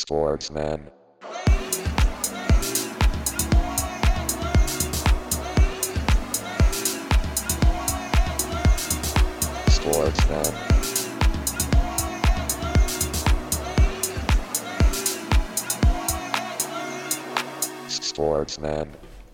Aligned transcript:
Sportsman. 0.00 0.80
Sportsman. 9.68 10.44
Sportsman. 17.90 18.88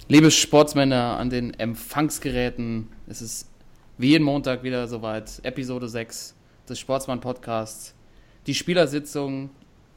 Liebe 0.09 0.31
Sportsmänner 0.31 1.19
an 1.19 1.29
den 1.29 1.53
Empfangsgeräten, 1.53 2.89
es 3.07 3.21
ist 3.21 3.51
wie 3.99 4.09
jeden 4.09 4.25
Montag 4.25 4.63
wieder 4.63 4.89
soweit, 4.89 5.41
Episode 5.43 5.91
6 5.91 6.35
des 6.67 6.79
Sportsmann 6.79 7.21
Podcasts. 7.21 7.95
Die 8.47 8.55
Spielersitzung, 8.55 9.51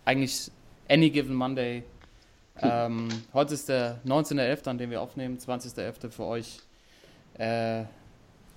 eigentlich 0.03 0.51
any 0.89 1.09
given 1.09 1.33
Monday. 1.33 1.83
Ähm, 2.61 3.09
heute 3.33 3.53
ist 3.53 3.69
der 3.69 3.99
19.11., 4.05 4.67
an 4.67 4.77
dem 4.77 4.89
wir 4.89 5.01
aufnehmen, 5.01 5.37
20.11. 5.37 6.09
für 6.09 6.23
euch 6.23 6.59
äh, 7.37 7.83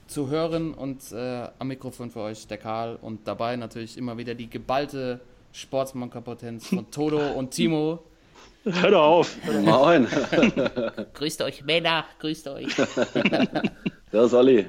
zu 0.07 0.29
hören 0.29 0.73
und 0.75 1.13
äh, 1.13 1.49
am 1.59 1.69
Mikrofon 1.69 2.11
für 2.11 2.21
euch 2.21 2.47
der 2.47 2.59
Karl 2.59 2.97
und 3.01 3.29
dabei 3.29 3.57
natürlich 3.57 3.99
immer 3.99 4.17
wieder 4.17 4.35
die 4.35 4.49
geballte 4.49 5.21
Sportsmann-Kompetenz 5.53 6.69
von 6.69 6.91
Toto 6.91 7.33
und 7.37 7.51
Timo. 7.51 8.03
Hör 8.65 8.91
doch 8.91 9.03
auf. 9.03 9.37
Moin. 9.63 10.07
Grüßt 11.15 11.43
euch, 11.43 11.65
Männer, 11.65 12.05
grüßt 12.19 12.49
euch. 12.49 12.75
Der 14.13 14.23
ist 14.25 14.35
Olli. 14.35 14.67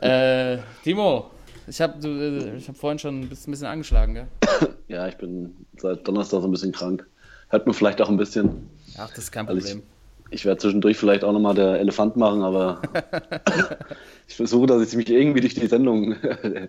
Äh, 0.00 0.58
Timo, 0.84 1.30
ich 1.66 1.80
habe 1.80 2.54
ich 2.56 2.68
hab 2.68 2.76
vorhin 2.76 2.98
schon 2.98 3.20
ein 3.20 3.28
bisschen, 3.28 3.50
ein 3.50 3.52
bisschen 3.52 3.66
angeschlagen, 3.66 4.14
gell? 4.14 4.26
Ja, 4.88 5.08
ich 5.08 5.16
bin 5.16 5.54
seit 5.78 6.06
Donnerstag 6.06 6.40
so 6.40 6.48
ein 6.48 6.52
bisschen 6.52 6.72
krank. 6.72 7.06
Hört 7.48 7.66
man 7.66 7.74
vielleicht 7.74 8.00
auch 8.00 8.08
ein 8.08 8.16
bisschen. 8.16 8.68
Ach, 8.96 9.08
das 9.10 9.18
ist 9.18 9.32
kein 9.32 9.48
Also 9.48 9.60
Problem. 9.60 9.82
Ich 10.30 10.44
werde 10.44 10.60
zwischendurch 10.60 10.96
vielleicht 10.96 11.22
auch 11.22 11.32
nochmal 11.32 11.54
der 11.54 11.78
Elefant 11.80 12.16
machen, 12.16 12.42
aber 12.42 12.80
ich 14.28 14.34
versuche, 14.36 14.66
dass 14.66 14.88
ich 14.88 14.96
mich 14.96 15.08
irgendwie 15.10 15.40
durch 15.40 15.54
die 15.54 15.66
Sendung 15.66 16.16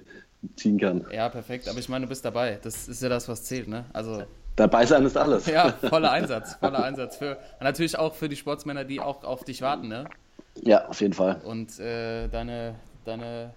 ziehen 0.55 0.79
kann. 0.79 1.05
Ja, 1.11 1.29
perfekt. 1.29 1.67
Aber 1.67 1.79
ich 1.79 1.89
meine, 1.89 2.05
du 2.05 2.09
bist 2.09 2.23
dabei. 2.25 2.59
Das 2.61 2.87
ist 2.87 3.01
ja 3.01 3.09
das, 3.09 3.27
was 3.27 3.43
zählt, 3.43 3.67
ne? 3.67 3.85
Also, 3.93 4.23
Dabei 4.55 4.85
sein 4.87 5.05
ist 5.05 5.15
alles. 5.17 5.45
ja, 5.45 5.71
voller 5.71 6.11
Einsatz. 6.11 6.55
Voller 6.55 6.83
Einsatz. 6.83 7.17
Für, 7.17 7.37
natürlich 7.59 7.97
auch 7.97 8.15
für 8.15 8.27
die 8.29 8.35
Sportsmänner, 8.35 8.83
die 8.85 8.99
auch 8.99 9.23
auf 9.23 9.43
dich 9.43 9.61
warten, 9.61 9.87
ne? 9.87 10.05
Ja, 10.63 10.87
auf 10.87 10.99
jeden 11.01 11.13
Fall. 11.13 11.39
Und 11.43 11.79
äh, 11.79 12.27
deine, 12.27 12.75
deine, 13.05 13.53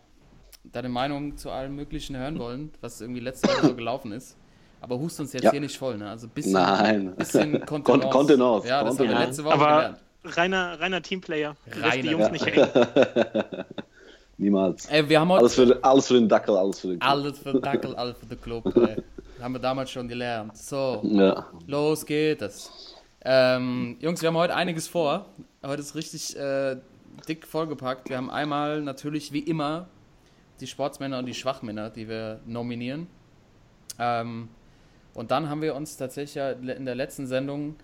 deine 0.65 0.89
Meinung 0.89 1.37
zu 1.37 1.51
allem 1.51 1.75
Möglichen 1.77 2.17
hören 2.17 2.39
wollen, 2.39 2.71
was 2.81 3.01
irgendwie 3.01 3.21
letzte 3.21 3.49
Woche 3.49 3.67
so 3.69 3.75
gelaufen 3.75 4.13
ist. 4.13 4.37
Aber 4.83 4.99
hust 4.99 5.21
uns 5.21 5.33
jetzt 5.33 5.43
Ja. 5.45 5.51
hier 5.51 5.61
nicht 5.61 5.77
voll, 5.77 5.99
ne? 5.99 6.09
Also 6.09 6.27
ein 6.27 6.31
bisschen, 6.31 6.53
Nein. 6.55 7.15
bisschen 7.17 7.53
Kon- 7.67 7.83
Kontenance. 7.85 8.11
Kontenance, 8.11 8.69
Ja, 8.69 8.83
das 8.83 8.91
haben 8.91 8.99
wir 8.99 9.07
Kontenance. 9.07 9.27
letzte 9.27 9.45
Woche 9.45 9.55
Aber 9.55 9.67
gelernt. 9.77 9.99
reiner, 10.25 10.81
reiner 10.81 11.03
Teamplayer. 11.03 11.57
Reiner, 11.71 12.03
die 12.03 12.09
Jungs 12.09 12.25
ja. 12.27 12.33
nicht 12.33 12.47
hängen. 12.47 12.69
Niemals. 14.39 14.87
Ey, 14.87 15.07
wir 15.09 15.21
haben 15.21 15.29
heute 15.29 15.41
Alles 15.41 15.55
für, 15.55 15.79
alles 15.85 16.07
für 16.09 16.15
den 16.15 16.29
Dackel, 16.29 16.57
alles 16.57 16.81
für 16.81 16.89
den 16.89 16.99
Club. 16.99 17.11
alles 17.11 17.39
für 17.39 17.53
den 17.53 17.61
Dackel, 17.63 17.95
alles 17.95 18.17
für 18.19 18.27
den 18.27 18.41
Club. 18.41 18.77
Ey. 18.77 18.97
Haben 19.43 19.55
wir 19.55 19.59
damals 19.61 19.91
schon 19.91 20.07
gelernt. 20.09 20.57
So, 20.57 21.01
Ja. 21.03 21.47
los 21.67 22.05
geht 22.05 22.43
es. 22.43 22.95
Ähm, 23.23 23.97
Jungs, 24.01 24.21
wir 24.23 24.29
haben 24.29 24.37
heute 24.37 24.55
einiges 24.55 24.87
vor. 24.89 25.27
Heute 25.65 25.81
ist 25.81 25.95
richtig 25.95 26.37
äh, 26.39 26.77
dick 27.29 27.47
vollgepackt. 27.47 28.09
Wir 28.11 28.17
haben 28.19 28.31
einmal 28.31 28.81
natürlich 28.83 29.33
wie 29.33 29.39
immer 29.41 29.89
die 30.61 30.67
Sportsmänner 30.67 31.19
und 31.19 31.27
die 31.27 31.35
Schwachmänner, 31.35 31.91
die 31.91 32.09
wir 32.09 32.41
nominieren. 32.47 33.07
Ähm, 33.99 34.49
und 35.15 35.31
dann 35.31 35.49
haben 35.49 35.63
wir 35.63 35.75
uns 35.75 35.97
tatsächlich 35.97 36.37
ja 36.37 36.51
in 36.53 36.85
der 36.87 36.95
letzten 36.95 37.27
Sendung 37.27 37.77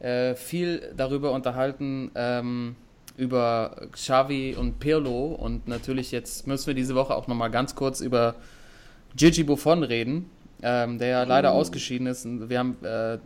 äh, 0.00 0.34
viel 0.34 0.92
darüber 0.96 1.32
unterhalten, 1.32 2.10
ähm, 2.14 2.76
über 3.16 3.88
Xavi 3.92 4.54
und 4.58 4.78
Pirlo. 4.78 5.26
Und 5.34 5.66
natürlich 5.66 6.12
jetzt 6.12 6.46
müssen 6.46 6.68
wir 6.68 6.74
diese 6.74 6.94
Woche 6.94 7.14
auch 7.14 7.26
nochmal 7.26 7.50
ganz 7.50 7.74
kurz 7.74 8.00
über 8.00 8.36
Gigi 9.16 9.42
Buffon 9.42 9.82
reden, 9.82 10.30
ähm, 10.62 10.98
der 10.98 11.08
ja 11.08 11.22
leider 11.24 11.52
ausgeschieden 11.52 12.06
ist. 12.06 12.24
Und 12.24 12.48
wir 12.48 12.58
haben 12.60 12.76
äh, 12.84 13.18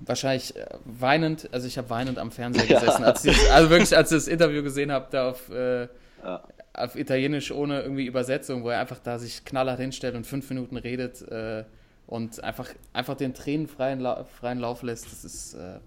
wahrscheinlich 0.00 0.54
äh, 0.56 0.66
weinend, 0.84 1.48
also 1.52 1.66
ich 1.66 1.78
habe 1.78 1.88
weinend 1.88 2.18
am 2.18 2.30
Fernseher 2.30 2.66
Ja. 2.66 2.80
gesessen, 2.80 3.04
als 3.04 3.24
ich, 3.24 3.50
also 3.50 3.70
wirklich, 3.70 3.96
als 3.96 4.12
ich 4.12 4.18
das 4.18 4.28
Interview 4.28 4.62
gesehen 4.62 4.92
habe, 4.92 5.06
da 5.10 5.30
auf, 5.30 5.48
äh, 5.48 5.88
Ja. 6.22 6.42
Auf 6.76 6.96
Italienisch 6.96 7.50
ohne 7.52 7.82
irgendwie 7.82 8.06
Übersetzung, 8.06 8.62
wo 8.64 8.68
er 8.68 8.80
einfach 8.80 8.98
da 8.98 9.18
sich 9.18 9.44
knallhart 9.44 9.80
hinstellt 9.80 10.14
und 10.14 10.26
fünf 10.26 10.48
Minuten 10.50 10.76
redet 10.76 11.22
äh, 11.22 11.64
und 12.06 12.42
einfach, 12.44 12.68
einfach 12.92 13.16
den 13.16 13.34
Tränen 13.34 13.66
freien, 13.66 14.00
La 14.00 14.24
freien 14.24 14.58
Lauf 14.58 14.82
lässt. 14.82 15.06
Das 15.06 15.24
ist. 15.24 15.54
Äh, 15.54 15.78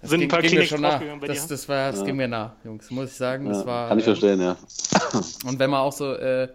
das 0.00 0.10
Sind 0.10 0.22
ein 0.22 0.28
paar 0.28 0.42
mir 0.42 0.48
Kleenex 0.48 0.68
schon 0.68 0.82
nah. 0.82 1.00
Das, 1.26 1.42
dir? 1.46 1.48
das, 1.48 1.68
war, 1.68 1.90
das 1.90 2.00
Ja. 2.00 2.06
ging 2.06 2.16
mir 2.16 2.28
nah, 2.28 2.56
Jungs, 2.64 2.90
muss 2.90 3.10
ich 3.10 3.16
sagen. 3.16 3.48
Das 3.48 3.58
Ja, 3.58 3.66
war, 3.66 3.88
Kann 3.88 3.98
ich 3.98 4.04
äh, 4.04 4.08
verstehen, 4.08 4.40
ja. 4.40 4.56
und 5.46 5.58
wenn 5.58 5.70
man 5.70 5.80
auch 5.80 5.92
so, 5.92 6.12
äh, 6.12 6.48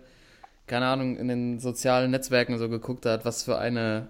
keine 0.68 0.85
Ahnung, 0.85 1.18
in 1.18 1.28
den 1.28 1.59
sozialen 1.59 2.12
Netzwerken 2.12 2.57
so 2.59 2.69
geguckt 2.69 3.06
hat, 3.06 3.25
was 3.25 3.44
für 3.44 3.57
eine, 3.57 4.07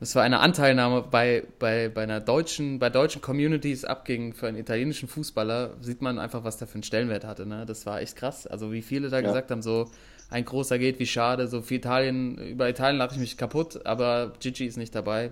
was 0.00 0.12
für 0.12 0.22
eine 0.22 0.38
Anteilnahme 0.40 1.02
bei, 1.02 1.42
bei, 1.58 1.88
bei 1.88 2.02
einer 2.04 2.20
deutschen, 2.20 2.78
bei 2.78 2.88
deutschen 2.90 3.20
Communities 3.20 3.84
abging 3.84 4.32
für 4.32 4.46
einen 4.46 4.56
italienischen 4.56 5.08
Fußballer, 5.08 5.70
sieht 5.80 6.02
man 6.02 6.18
einfach, 6.18 6.44
was 6.44 6.56
der 6.56 6.68
für 6.68 6.74
einen 6.74 6.82
Stellenwert 6.84 7.24
hatte. 7.24 7.46
Ne? 7.46 7.66
Das 7.66 7.84
war 7.84 8.00
echt 8.00 8.14
krass. 8.16 8.46
Also 8.46 8.70
wie 8.72 8.82
viele 8.82 9.08
da 9.10 9.16
Ja. 9.16 9.22
gesagt 9.22 9.50
haben, 9.50 9.62
so 9.62 9.90
ein 10.30 10.44
großer 10.44 10.78
geht, 10.78 10.98
wie 10.98 11.06
schade, 11.06 11.48
so 11.48 11.62
für 11.62 11.74
Italien, 11.74 12.36
über 12.38 12.68
Italien 12.68 12.98
lache 12.98 13.14
ich 13.14 13.20
mich 13.20 13.36
kaputt, 13.36 13.84
aber 13.86 14.32
Gigi 14.40 14.66
ist 14.66 14.76
nicht 14.76 14.94
dabei. 14.94 15.30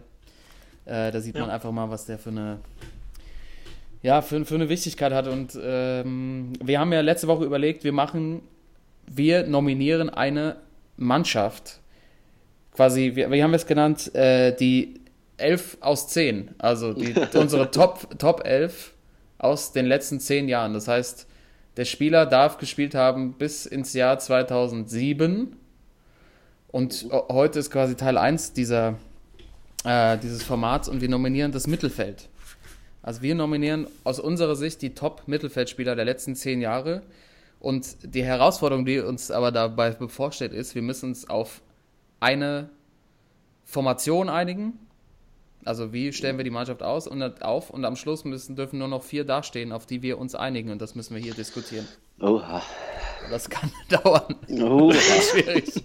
Äh, 0.85 1.11
da 1.13 1.21
sieht 1.21 1.35
man 1.35 1.49
Ja. 1.49 1.55
einfach 1.55 1.71
mal, 1.73 1.91
was 1.91 2.07
der 2.07 2.19
für 2.19 2.31
eine 2.31 2.59
ja, 4.03 4.23
für, 4.23 4.45
für 4.45 4.55
eine 4.55 4.69
Wichtigkeit 4.69 5.13
hat. 5.13 5.27
Und 5.27 5.59
ähm, 5.61 6.53
wir 6.63 6.79
haben 6.79 6.93
ja 6.93 7.01
letzte 7.01 7.27
Woche 7.29 7.45
überlegt, 7.45 7.83
wir 7.83 7.93
machen, 7.93 8.43
wir 9.09 9.47
nominieren 9.47 10.11
eine 10.11 10.57
Mannschaft. 10.97 11.81
Quasi, 12.77 13.13
wie, 13.15 13.31
wie 13.31 13.43
haben 13.43 13.53
wir 13.53 13.57
es 13.57 13.67
genannt? 13.67 14.15
Äh, 14.15 14.55
die 14.55 15.01
11 15.39 15.79
aus 15.81 16.09
10. 16.09 16.51
Also 16.59 16.93
die, 16.93 17.15
unsere 17.35 17.71
Top, 17.71 18.19
Top 18.19 18.45
11 18.45 18.93
aus 19.39 19.73
den 19.73 19.87
letzten 19.87 20.21
10 20.21 20.47
Jahren. 20.49 20.75
Das 20.75 20.87
heißt, 20.87 21.27
der 21.79 21.87
Spieler 21.87 22.27
darf 22.27 22.59
gespielt 22.59 22.95
haben 22.95 23.33
bis 23.35 23.65
ins 23.65 23.95
Jahr 23.95 24.19
2007. 24.19 25.57
Und 26.69 27.07
äh, 27.11 27.19
heute 27.33 27.59
ist 27.59 27.71
quasi 27.71 27.97
Teil 27.97 28.19
1 28.19 28.53
dieser, 28.53 28.99
äh, 29.85 30.19
dieses 30.19 30.43
Formats 30.43 30.89
und 30.89 31.01
wir 31.01 31.09
nominieren 31.09 31.53
das 31.53 31.67
Mittelfeld. 31.67 32.29
Also 33.03 33.23
wir 33.23 33.35
nominieren 33.35 33.87
aus 34.05 34.21
unserer 34.21 34.57
Sicht 34.57 34.83
die 34.83 34.95
Top-Mittelfeldspieler 34.95 35.97
der 35.97 36.05
letzten 36.05 36.35
zehn 36.35 36.61
Jahre. 36.61 37.03
Und 37.59 37.97
die 38.03 38.23
Herausforderung, 38.23 38.85
die 38.85 38.99
uns 38.99 39.31
aber 39.31 39.51
dabei 39.51 39.93
bevorsteht, 39.93 40.53
ist, 40.53 40.75
wir 40.75 40.83
müssen 40.83 41.11
uns 41.11 41.31
auf 41.31 41.63
eine 42.21 42.71
Formation 43.65 44.29
einigen. 44.29 44.79
Also 45.65 45.93
wie 45.93 46.13
stellen 46.13 46.37
wir 46.37 46.45
die 46.45 46.51
Mannschaft 46.51 46.83
aus 46.83 47.09
und 47.09 47.43
auf 47.43 47.71
und 47.71 47.85
am 47.85 47.97
Schluss 47.97 48.25
müssen, 48.25 48.55
dürfen 48.55 48.79
nur 48.79 48.89
noch 48.89 49.03
vier 49.03 49.25
dastehen, 49.25 49.73
auf 49.73 49.85
die 49.85 50.01
wir 50.01 50.19
uns 50.19 50.37
einigen 50.37 50.71
und 50.71 50.81
das 50.81 50.95
müssen 50.95 51.15
wir 51.15 51.23
hier 51.23 51.35
diskutieren. 51.35 51.89
Oha. 52.21 52.63
Das 53.31 53.51
kann 53.51 53.73
dauern. 53.91 54.37
Oha. 54.49 54.95
Schwierig. 54.95 55.85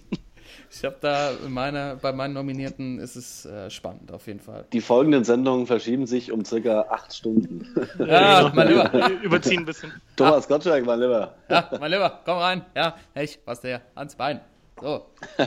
Ich 0.74 0.84
habe 0.84 0.96
da 1.00 1.32
in 1.44 1.52
meiner, 1.52 1.96
bei 1.96 2.12
meinen 2.12 2.32
Nominierten 2.32 2.98
ist 2.98 3.14
es 3.16 3.44
äh, 3.44 3.68
spannend 3.68 4.10
auf 4.10 4.26
jeden 4.26 4.40
Fall. 4.40 4.64
Die 4.72 4.80
folgenden 4.80 5.22
Sendungen 5.22 5.66
verschieben 5.66 6.06
sich 6.06 6.32
um 6.32 6.44
circa 6.46 6.86
acht 6.88 7.12
Stunden. 7.12 7.66
Ja, 7.98 8.50
mein 8.54 8.68
Lieber. 8.68 9.10
Überziehen 9.22 9.60
ein 9.60 9.66
bisschen. 9.66 9.92
Thomas 10.16 10.48
Gottschalk, 10.48 10.86
mein 10.86 11.00
Lieber. 11.00 11.34
Ja, 11.50 11.68
mein 11.78 11.90
Lieber, 11.90 12.20
komm 12.24 12.38
rein. 12.38 12.64
Ja, 12.74 12.96
ich, 13.14 13.38
was 13.44 13.60
der 13.60 13.82
ans 13.94 14.14
Bein. 14.14 14.40
So. 14.82 15.06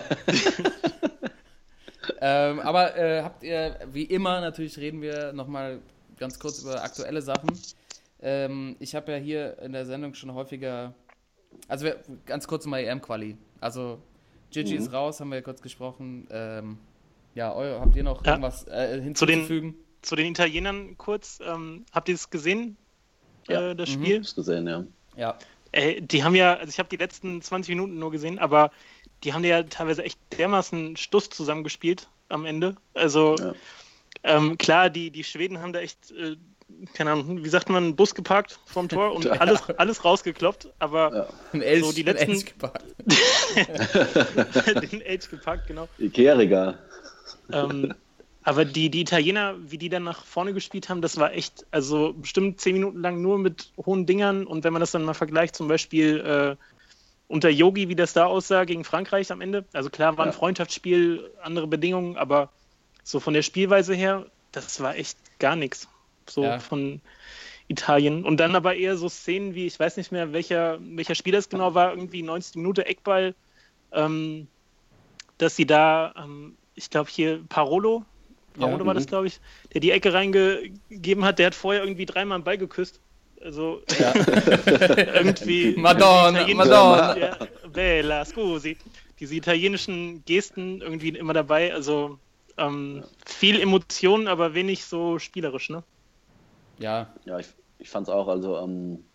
ähm, 2.21 2.59
aber 2.61 2.95
äh, 2.95 3.21
habt 3.21 3.43
ihr, 3.43 3.77
wie 3.91 4.03
immer, 4.03 4.39
natürlich 4.39 4.77
reden 4.77 5.01
wir 5.01 5.33
nochmal 5.33 5.81
ganz 6.17 6.39
kurz 6.39 6.61
über 6.61 6.81
aktuelle 6.81 7.21
Sachen. 7.21 7.49
Ähm, 8.21 8.77
ich 8.79 8.95
habe 8.95 9.11
ja 9.11 9.17
hier 9.17 9.59
in 9.59 9.73
der 9.73 9.85
Sendung 9.85 10.13
schon 10.13 10.33
häufiger, 10.33 10.93
also 11.67 11.85
wir, 11.85 11.99
ganz 12.25 12.47
kurz 12.47 12.65
mal 12.65 12.79
EM-Quali. 12.79 13.35
Also 13.59 13.99
Gigi 14.51 14.75
ist 14.75 14.93
raus, 14.93 15.19
haben 15.19 15.29
wir 15.29 15.37
ja 15.37 15.41
kurz 15.41 15.61
gesprochen. 15.61 16.27
Ähm, 16.31 16.77
ja, 17.33 17.53
eu, 17.53 17.81
habt 17.81 17.93
ihr 17.97 18.03
noch 18.03 18.23
Ja. 18.25 18.31
irgendwas 18.33 18.65
äh, 18.69 19.01
hinzuzufügen? 19.01 19.75
Zu 20.01 20.15
den 20.15 20.27
Italienern 20.27 20.97
kurz. 20.97 21.39
Ähm, 21.45 21.85
habt 21.91 22.07
ihr 22.07 22.15
es 22.15 22.29
gesehen? 22.29 22.77
Ja. 23.49 23.71
Äh, 23.71 23.75
das 23.75 23.89
Mhm. 23.89 23.93
Spiel? 23.93 24.17
Hab's 24.19 24.35
gesehen, 24.35 24.67
ja. 24.67 24.85
Ja. 25.17 25.37
Ey, 25.73 25.99
die 25.99 26.23
haben 26.23 26.35
ja, 26.35 26.53
also 26.53 26.69
ich 26.69 26.79
habe 26.79 26.87
die 26.87 26.95
letzten 26.95 27.41
20 27.41 27.75
Minuten 27.75 27.99
nur 27.99 28.09
gesehen, 28.09 28.39
aber 28.39 28.71
die 29.25 29.33
haben 29.33 29.43
ja 29.43 29.63
teilweise 29.63 30.03
echt 30.03 30.19
dermaßen 30.37 30.95
Stuss 30.97 31.29
zusammengespielt 31.29 32.07
am 32.29 32.45
Ende. 32.45 32.75
Also 32.93 33.35
Ja. 33.39 33.53
ähm, 34.23 34.57
klar, 34.57 34.89
die, 34.89 35.09
die 35.11 35.23
Schweden 35.23 35.61
haben 35.61 35.73
da 35.73 35.79
echt, 35.79 36.11
äh, 36.11 36.35
keine 36.93 37.11
Ahnung, 37.11 37.43
wie 37.43 37.49
sagt 37.49 37.69
man, 37.69 37.83
einen 37.83 37.95
Bus 37.95 38.15
geparkt 38.15 38.59
vorm 38.65 38.87
Tor 38.89 39.13
und 39.13 39.27
alles, 39.41 39.69
alles 39.77 40.05
rausgekloppt, 40.05 40.69
aber 40.79 41.27
Ja. 41.53 41.79
So, 41.81 41.91
die 41.91 42.03
letzten- 42.03 42.31
Elch 42.31 42.45
gepackt. 42.45 42.83
den 44.91 45.01
Age 45.07 45.29
gepackt, 45.29 45.67
genau. 45.67 45.87
Ikea-Regal. 45.99 46.77
Ähm, 47.51 47.93
Aber 48.43 48.63
die, 48.65 48.89
die 48.91 49.01
Italiener, 49.01 49.55
wie 49.59 49.77
die 49.79 49.89
dann 49.89 50.03
nach 50.03 50.23
vorne 50.23 50.53
gespielt 50.53 50.87
haben, 50.89 51.01
das 51.01 51.17
war 51.17 51.33
echt, 51.33 51.65
also 51.71 52.13
bestimmt 52.13 52.61
zehn 52.61 52.73
Minuten 52.73 53.01
lang 53.01 53.21
nur 53.21 53.39
mit 53.39 53.71
hohen 53.83 54.05
Dingern. 54.05 54.45
Und 54.45 54.63
wenn 54.63 54.71
man 54.73 54.81
das 54.81 54.91
dann 54.91 55.03
mal 55.03 55.15
vergleicht, 55.15 55.55
zum 55.55 55.67
Beispiel 55.67 56.19
äh, 56.19 56.55
unter 57.27 57.49
Yogi, 57.49 57.89
wie 57.89 57.95
das 57.95 58.13
da 58.13 58.25
aussah 58.25 58.65
gegen 58.65 58.83
Frankreich 58.83 59.31
am 59.31 59.41
Ende. 59.41 59.67
Also 59.73 59.89
klar, 59.89 60.17
war 60.17 60.25
ein 60.25 60.29
Ja. 60.29 60.31
Freundschaftsspiel, 60.31 61.33
andere 61.41 61.67
Bedingungen, 61.67 62.17
aber 62.17 62.51
so 63.03 63.19
von 63.19 63.33
der 63.33 63.41
Spielweise 63.41 63.93
her, 63.95 64.31
das 64.51 64.79
war 64.79 64.95
echt 64.95 65.17
gar 65.39 65.55
nichts. 65.55 65.87
So 66.29 66.43
Ja. 66.43 66.59
von 66.59 67.01
Italien. 67.67 68.25
Und 68.25 68.37
dann 68.37 68.55
aber 68.55 68.75
eher 68.75 68.97
so 68.97 69.09
Szenen 69.09 69.55
wie, 69.55 69.65
ich 69.67 69.79
weiß 69.79 69.97
nicht 69.97 70.11
mehr, 70.11 70.33
welcher, 70.33 70.79
welcher 70.81 71.15
Spiel 71.15 71.33
das 71.33 71.49
genau 71.49 71.73
war, 71.73 71.91
irgendwie 71.91 72.23
90 72.23 72.55
Minuten 72.57 72.81
Eckball, 72.81 73.35
ähm, 73.91 74.49
dass 75.37 75.55
sie 75.55 75.65
da, 75.65 76.13
ähm, 76.17 76.57
ich 76.75 76.89
glaube 76.89 77.09
hier 77.09 77.45
Parolo, 77.49 78.05
Parolo 78.53 78.83
Ja, 78.83 78.85
war 78.85 78.93
das, 78.93 79.05
mhm. 79.05 79.09
glaube 79.09 79.27
ich, 79.27 79.41
der 79.73 79.81
die 79.81 79.91
Ecke 79.91 80.13
reingegeben 80.13 81.25
hat, 81.25 81.39
der 81.39 81.47
hat 81.47 81.55
vorher 81.55 81.83
irgendwie 81.83 82.05
dreimal 82.05 82.37
einen 82.37 82.43
Ball 82.45 82.57
geküsst. 82.57 83.01
Also 83.45 83.81
Ja. 83.99 84.11
irgendwie. 85.13 85.75
Madonna, 85.77 86.47
Madonna. 86.53 87.17
Ja, 87.17 87.37
bella, 87.71 88.25
scusi. 88.25 88.75
Diese 89.19 89.35
italienischen 89.35 90.25
Gesten 90.25 90.81
irgendwie 90.81 91.09
immer 91.09 91.33
dabei. 91.33 91.73
Also 91.73 92.17
ähm, 92.57 93.03
viel 93.25 93.59
Emotion, 93.59 94.27
aber 94.27 94.55
wenig 94.55 94.85
so 94.85 95.19
spielerisch, 95.19 95.69
ne? 95.69 95.83
Ja, 96.79 97.13
Ja, 97.25 97.39
ich, 97.39 97.47
ich 97.77 97.89
fand 97.89 98.07
es 98.07 98.13
auch. 98.13 98.27
Also, 98.27 98.57
ähm, 98.57 99.05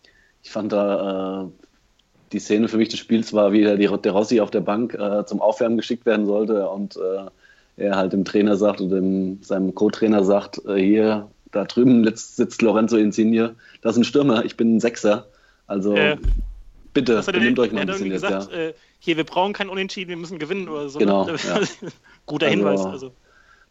ich 0.43 0.49
fand 0.49 0.71
da 0.71 1.43
äh, 1.43 1.47
die 2.31 2.39
Szene 2.39 2.67
für 2.67 2.77
mich 2.77 2.89
des 2.89 2.99
Spiels 2.99 3.33
war, 3.33 3.51
wie 3.51 3.61
der, 3.61 3.75
der 3.75 4.11
Rossi 4.11 4.39
auf 4.39 4.51
der 4.51 4.61
Bank 4.61 4.93
äh, 4.93 5.25
zum 5.25 5.41
Aufwärmen 5.41 5.77
geschickt 5.77 6.05
werden 6.05 6.25
sollte 6.25 6.69
und 6.69 6.95
äh, 6.95 7.25
er 7.77 7.95
halt 7.95 8.13
dem 8.13 8.25
Trainer 8.25 8.55
sagt 8.55 8.81
und 8.81 8.89
dem, 8.89 9.43
seinem 9.43 9.75
Co-Trainer 9.75 10.23
sagt: 10.23 10.63
äh, 10.65 10.77
Hier, 10.77 11.29
da 11.51 11.65
drüben 11.65 12.09
sitzt 12.15 12.61
Lorenzo 12.61 12.97
Insigne, 12.97 13.55
das 13.81 13.93
ist 13.93 13.97
ein 13.99 14.03
Stürmer, 14.03 14.45
ich 14.45 14.55
bin 14.57 14.75
ein 14.75 14.79
Sechser. 14.79 15.27
Also, 15.67 15.95
Äh, 15.95 16.17
bitte, 16.93 17.21
benimmt 17.31 17.59
euch 17.59 17.71
mal 17.71 17.81
ein 17.81 17.87
bisschen 17.87 18.07
jetzt. 18.11 18.21
gesagt, 18.23 18.51
Ja. 18.51 18.57
äh, 18.57 18.73
hier, 18.99 19.17
wir 19.17 19.23
brauchen 19.23 19.53
kein 19.53 19.69
Unentschieden, 19.69 20.09
wir 20.09 20.17
müssen 20.17 20.39
gewinnen 20.39 20.67
oder 20.69 20.89
so. 20.89 20.99
Genau, 20.99 21.25
ne? 21.25 21.33
ja. 21.47 21.59
Guter 22.25 22.47
Also- 22.47 22.57
Hinweis. 22.57 22.85
Also. 22.85 23.11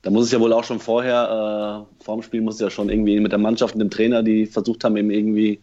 Da 0.02 0.10
muss 0.10 0.24
es 0.24 0.32
ja 0.32 0.40
wohl 0.40 0.52
auch 0.54 0.64
schon 0.64 0.80
vorher, 0.80 1.86
äh, 2.00 2.04
vor 2.04 2.16
dem 2.16 2.22
Spiel 2.22 2.40
muss 2.40 2.54
es 2.54 2.60
ja 2.60 2.70
schon 2.70 2.88
irgendwie 2.88 3.20
mit 3.20 3.32
der 3.32 3.38
Mannschaft 3.38 3.74
und 3.74 3.80
dem 3.80 3.90
Trainer, 3.90 4.22
die 4.22 4.46
versucht 4.46 4.82
haben, 4.84 4.96
eben 4.96 5.10
irgendwie 5.10 5.60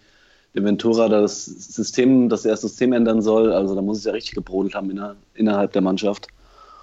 dem 0.56 0.64
Ventura 0.64 1.10
das 1.10 1.46
System, 1.46 2.30
dass 2.30 2.46
er 2.46 2.52
das 2.52 2.62
System 2.62 2.94
ändern 2.94 3.22
soll. 3.24 3.52
Also 3.52 3.74
da 3.74 3.82
muss 3.82 3.98
es 3.98 4.04
ja 4.06 4.12
richtig 4.12 4.36
gebrodelt 4.36 4.76
haben 4.76 4.92
inner, 4.92 5.16
innerhalb 5.34 5.74
der 5.74 5.82
Mannschaft. 5.82 6.28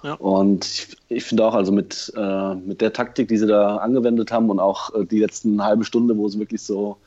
Ja. 0.03 0.13
Und 0.13 0.65
ich, 0.65 0.97
ich 1.09 1.23
finde 1.23 1.45
auch, 1.45 1.53
also 1.53 1.71
mit, 1.71 2.13
äh, 2.15 2.55
mit 2.55 2.81
der 2.81 2.93
Taktik, 2.93 3.27
die 3.27 3.37
sie 3.37 3.47
da 3.47 3.77
angewendet 3.77 4.31
haben 4.31 4.49
und 4.49 4.59
auch 4.59 4.93
äh, 4.93 5.05
die 5.05 5.19
letzten 5.19 5.63
halbe 5.63 5.83
Stunde, 5.83 6.15
wo 6.17 6.27
es 6.27 6.37
wirklich 6.37 6.61
so 6.61 6.97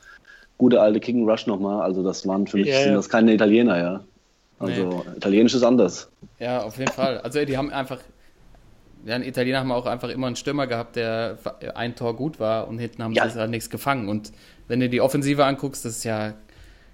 gute 0.57 0.81
alte 0.81 0.99
and 1.11 1.27
Rush 1.27 1.47
nochmal, 1.47 1.81
also 1.81 2.03
das 2.03 2.27
waren 2.27 2.45
für 2.45 2.57
mich 2.57 2.67
Ja, 2.67 2.83
sind 2.83 2.93
das 2.93 3.09
keine 3.09 3.33
Italiener, 3.33 3.77
ja. 3.77 4.03
Also 4.59 5.05
Italienisch 5.15 5.53
ist 5.55 5.63
anders. 5.63 6.09
Ja, 6.37 6.63
auf 6.63 6.77
jeden 6.77 6.91
Fall. 6.91 7.19
Also 7.19 7.43
die 7.45 7.57
haben 7.57 7.71
einfach, 7.71 7.99
ja, 9.05 9.15
ein 9.15 9.23
Italiener 9.23 9.59
haben 9.59 9.71
auch 9.71 9.85
einfach 9.85 10.09
immer 10.09 10.27
einen 10.27 10.35
Stürmer 10.35 10.67
gehabt, 10.67 10.97
der 10.97 11.37
ein 11.75 11.95
Tor 11.95 12.15
gut 12.15 12.41
war 12.41 12.67
und 12.67 12.77
hinten 12.77 13.01
haben 13.01 13.13
sie 13.13 13.21
halt 13.21 13.49
nichts 13.49 13.69
gefangen. 13.69 14.09
Und 14.09 14.33
wenn 14.67 14.81
du 14.81 14.89
die 14.89 14.99
Offensive 14.99 15.45
anguckst, 15.45 15.85
das 15.85 15.97
ist 15.97 16.03
ja 16.03 16.33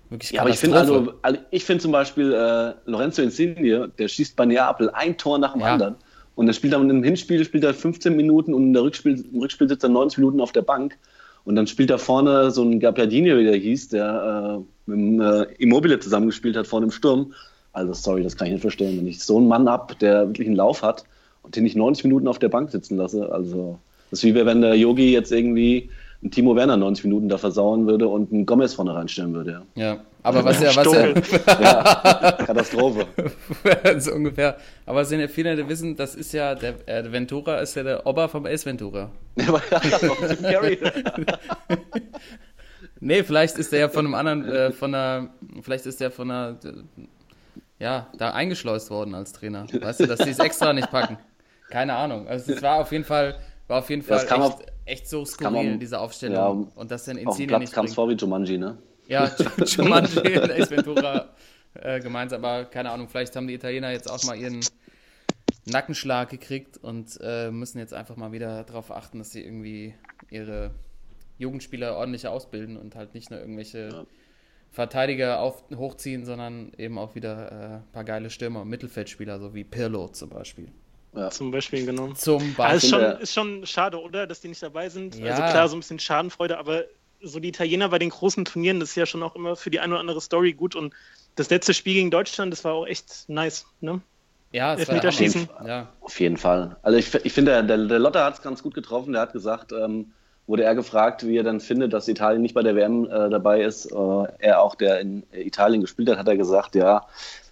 wirklich 0.09 0.31
Ja, 0.31 0.41
aber 0.41 0.49
ich 0.49 0.57
finde 0.57 0.77
also, 0.77 1.13
also 1.21 1.39
ich 1.51 1.63
finde 1.65 1.81
zum 1.81 1.91
Beispiel 1.91 2.33
äh, 2.33 2.73
Lorenzo 2.89 3.21
Insigne, 3.21 3.89
der 3.97 4.07
schießt 4.07 4.35
bei 4.35 4.45
Neapel 4.45 4.89
ein 4.91 5.17
Tor 5.17 5.37
nach 5.37 5.53
dem 5.53 5.61
Ja. 5.61 5.73
anderen. 5.73 5.95
Und 6.35 6.47
er 6.47 6.53
spielt 6.53 6.73
dann 6.73 6.89
im 6.89 7.03
Hinspiel 7.03 7.43
spielt 7.45 7.63
er 7.63 7.73
15 7.73 8.15
Minuten 8.15 8.53
und 8.53 8.63
in 8.63 8.73
der 8.73 8.83
Rückspiel, 8.83 9.23
im 9.31 9.39
Rückspiel 9.39 9.69
sitzt 9.69 9.83
er 9.83 9.89
90 9.89 10.17
Minuten 10.19 10.41
auf 10.41 10.51
der 10.51 10.63
Bank. 10.63 10.97
Und 11.45 11.55
dann 11.55 11.67
spielt 11.67 11.89
da 11.91 11.97
vorne 11.97 12.51
so 12.51 12.63
ein 12.63 12.79
Gabbiadini, 12.79 13.37
wie 13.37 13.43
der 13.43 13.55
hieß, 13.55 13.89
der 13.89 14.57
äh, 14.59 14.89
mit 14.91 14.99
dem 14.99 15.21
äh, 15.21 15.43
Immobile 15.59 15.99
zusammengespielt 15.99 16.57
hat 16.57 16.67
vorne 16.67 16.85
im 16.87 16.91
Sturm. 16.91 17.33
Also 17.71 17.93
sorry, 17.93 18.23
das 18.23 18.35
kann 18.35 18.47
ich 18.47 18.53
nicht 18.53 18.61
verstehen. 18.61 18.97
Wenn 18.97 19.07
ich 19.07 19.23
so 19.23 19.37
einen 19.37 19.47
Mann 19.47 19.67
ab, 19.67 19.97
der 19.99 20.27
wirklich 20.27 20.47
einen 20.47 20.55
Lauf 20.57 20.81
hat 20.81 21.03
und 21.43 21.55
den 21.55 21.65
ich 21.65 21.75
90 21.75 22.05
Minuten 22.05 22.27
auf 22.27 22.39
der 22.39 22.49
Bank 22.49 22.71
sitzen 22.71 22.97
lasse, 22.97 23.31
also 23.31 23.77
das 24.09 24.19
ist 24.19 24.25
wie 24.25 24.45
wenn 24.45 24.61
der 24.61 24.75
Yogi 24.75 25.11
jetzt 25.11 25.31
irgendwie 25.31 25.89
einen 26.25 26.31
Timo 26.31 26.55
Werner 26.55 26.75
90 26.75 27.05
Minuten 27.05 27.29
da 27.29 27.37
versauen 27.37 27.85
würde 27.85 28.07
und 28.07 28.33
einen 28.33 28.47
Gomez 28.47 28.73
vorne 28.73 28.95
reinstellen 28.95 29.35
würde. 29.35 29.61
Ja. 29.75 29.83
Ja, 29.83 29.99
aber 30.23 30.43
was 30.43 30.59
ja, 30.59 30.75
was 30.75 30.91
ja. 30.91 31.61
Ja, 31.61 32.31
Katastrophe. 32.31 33.05
so 33.99 34.11
ungefähr. 34.11 34.57
Aber 34.87 35.01
es 35.01 35.09
sind 35.09 35.19
ja 35.19 35.27
viele, 35.27 35.55
die 35.55 35.69
wissen, 35.69 35.95
das 35.95 36.15
ist 36.15 36.33
ja, 36.33 36.55
der, 36.55 36.73
äh, 36.87 37.03
der 37.03 37.11
Ventura 37.11 37.57
ist 37.59 37.75
ja 37.75 37.83
der 37.83 38.07
Ober 38.07 38.27
vom 38.27 38.45
Ace 38.45 38.65
Ventura. 38.65 39.11
Nee, 43.01 43.23
vielleicht 43.23 43.57
ist 43.59 43.73
der 43.73 43.79
ja 43.79 43.89
von 43.89 44.05
einem 44.05 44.15
anderen, 44.15 44.45
äh, 44.45 44.71
von 44.71 44.95
einer, 44.95 45.29
vielleicht 45.61 45.85
ist 45.85 45.99
der 45.99 46.09
von 46.09 46.31
einer, 46.31 46.57
ja, 47.77 48.07
da 48.17 48.31
eingeschleust 48.31 48.89
worden 48.89 49.13
als 49.13 49.33
Trainer. 49.33 49.67
Weißt 49.71 49.99
du, 49.99 50.07
dass 50.07 50.19
die 50.19 50.29
es 50.29 50.39
extra 50.39 50.73
nicht 50.73 50.89
packen. 50.89 51.17
Keine 51.69 51.93
Ahnung. 51.93 52.27
Also 52.27 52.53
es 52.53 52.61
war 52.63 52.77
auf 52.77 52.91
jeden 52.93 53.03
Fall, 53.03 53.35
war 53.67 53.79
auf 53.79 53.89
jeden 53.89 54.01
Ja, 54.07 54.17
Fall 54.17 54.25
kam 54.27 54.41
echt, 54.41 54.51
auf- 54.51 54.65
echt 54.85 55.07
so 55.09 55.25
skurril, 55.25 55.73
auf- 55.73 55.79
diese 55.79 55.99
Aufstellung. 55.99 56.35
ja, 56.35 56.71
und 56.75 56.91
dass 56.91 57.05
dann 57.05 57.15
Auf 57.17 57.21
dem 57.37 57.43
Insigne 57.43 57.47
Platz 57.47 57.71
kam 57.71 57.85
es 57.85 57.93
vor 57.93 58.09
wie 58.09 58.13
Jumanji, 58.13 58.57
ne? 58.57 58.77
Ja, 59.07 59.31
Jumanji 59.65 60.37
und 60.37 60.51
Ace 60.51 60.71
Ventura 60.71 61.29
äh, 61.75 61.99
gemeinsam, 61.99 62.43
aber 62.43 62.65
keine 62.65 62.91
Ahnung, 62.91 63.07
vielleicht 63.09 63.35
haben 63.35 63.47
die 63.47 63.53
Italiener 63.53 63.91
jetzt 63.91 64.09
auch 64.09 64.23
mal 64.23 64.35
ihren 64.37 64.61
Nackenschlag 65.65 66.29
gekriegt 66.29 66.77
und 66.77 67.17
äh, 67.21 67.49
müssen 67.51 67.79
jetzt 67.79 67.93
einfach 67.93 68.15
mal 68.15 68.31
wieder 68.31 68.63
darauf 68.63 68.91
achten, 68.91 69.17
dass 69.19 69.31
sie 69.31 69.41
irgendwie 69.43 69.95
ihre 70.29 70.71
Jugendspieler 71.37 71.95
ordentlich 71.95 72.27
ausbilden 72.27 72.77
und 72.77 72.95
halt 72.95 73.13
nicht 73.13 73.29
nur 73.31 73.39
irgendwelche 73.39 74.05
Verteidiger 74.71 75.39
auf, 75.39 75.63
hochziehen, 75.75 76.25
sondern 76.25 76.71
eben 76.77 76.97
auch 76.97 77.15
wieder 77.15 77.51
äh, 77.51 77.75
ein 77.77 77.91
paar 77.93 78.03
geile 78.03 78.29
Stürmer 78.29 78.61
und 78.61 78.69
Mittelfeldspieler, 78.69 79.39
so 79.39 79.53
wie 79.53 79.63
Pirlo 79.63 80.07
zum 80.09 80.29
Beispiel. 80.29 80.69
Zum 81.31 81.51
Beispiel 81.51 81.85
genommen. 81.85 82.15
Zum 82.15 82.41
Ah, 82.57 82.73
ist, 82.73 82.89
Beispiel. 82.89 82.89
schon, 82.89 83.21
ist 83.21 83.33
schon 83.33 83.65
schade, 83.65 84.01
oder? 84.01 84.27
Dass 84.27 84.41
die 84.41 84.47
nicht 84.49 84.61
dabei 84.63 84.89
sind. 84.89 85.15
Ja. 85.15 85.31
Also 85.31 85.43
klar, 85.43 85.67
so 85.69 85.75
ein 85.75 85.79
bisschen 85.79 85.99
Schadenfreude, 85.99 86.57
aber 86.57 86.83
so 87.21 87.39
die 87.39 87.47
Italiener 87.49 87.89
bei 87.89 87.99
den 87.99 88.09
großen 88.09 88.45
Turnieren, 88.45 88.79
das 88.79 88.89
ist 88.89 88.95
ja 88.95 89.05
schon 89.05 89.23
auch 89.23 89.35
immer 89.35 89.55
für 89.55 89.69
die 89.71 89.79
eine 89.79 89.93
oder 89.93 90.01
andere 90.01 90.21
Story 90.21 90.53
gut. 90.53 90.75
Und 90.75 90.93
das 91.35 91.49
letzte 91.49 91.73
Spiel 91.73 91.95
gegen 91.95 92.11
Deutschland, 92.11 92.51
das 92.53 92.63
war 92.63 92.73
auch 92.73 92.85
echt 92.85 93.25
nice. 93.27 93.65
Ne? 93.81 94.01
Ja, 94.51 94.73
es 94.73 94.87
war 94.87 94.95
Elfmeterschießen. 94.95 95.49
Hammer. 95.57 95.67
Ja, 95.67 95.87
Auf 96.01 96.19
jeden 96.19 96.37
Fall. 96.37 96.75
Also 96.81 96.97
ich, 96.97 97.13
ich 97.25 97.33
finde, 97.33 97.63
der, 97.63 97.77
der 97.77 97.99
Lotter 97.99 98.23
hat 98.23 98.35
es 98.35 98.41
ganz 98.41 98.61
gut 98.63 98.73
getroffen. 98.73 99.13
Der 99.13 99.21
hat 99.23 99.33
gesagt, 99.33 99.71
ähm, 99.71 100.11
wurde 100.47 100.63
er 100.63 100.75
gefragt, 100.75 101.25
wie 101.27 101.37
er 101.37 101.43
dann 101.43 101.59
findet, 101.59 101.91
dass 101.91 102.07
Italien 102.07 102.41
nicht 102.41 102.53
bei 102.53 102.61
der 102.61 102.75
WM 102.75 103.05
äh, 103.05 103.29
dabei 103.29 103.61
ist. 103.63 103.87
Äh, 103.91 104.23
er 104.39 104.61
auch, 104.61 104.75
der 104.75 104.99
in 104.99 105.23
Italien 105.33 105.81
gespielt 105.81 106.09
hat, 106.09 106.19
hat 106.19 106.27
er 106.27 106.37
gesagt, 106.37 106.75
ja, 106.75 107.05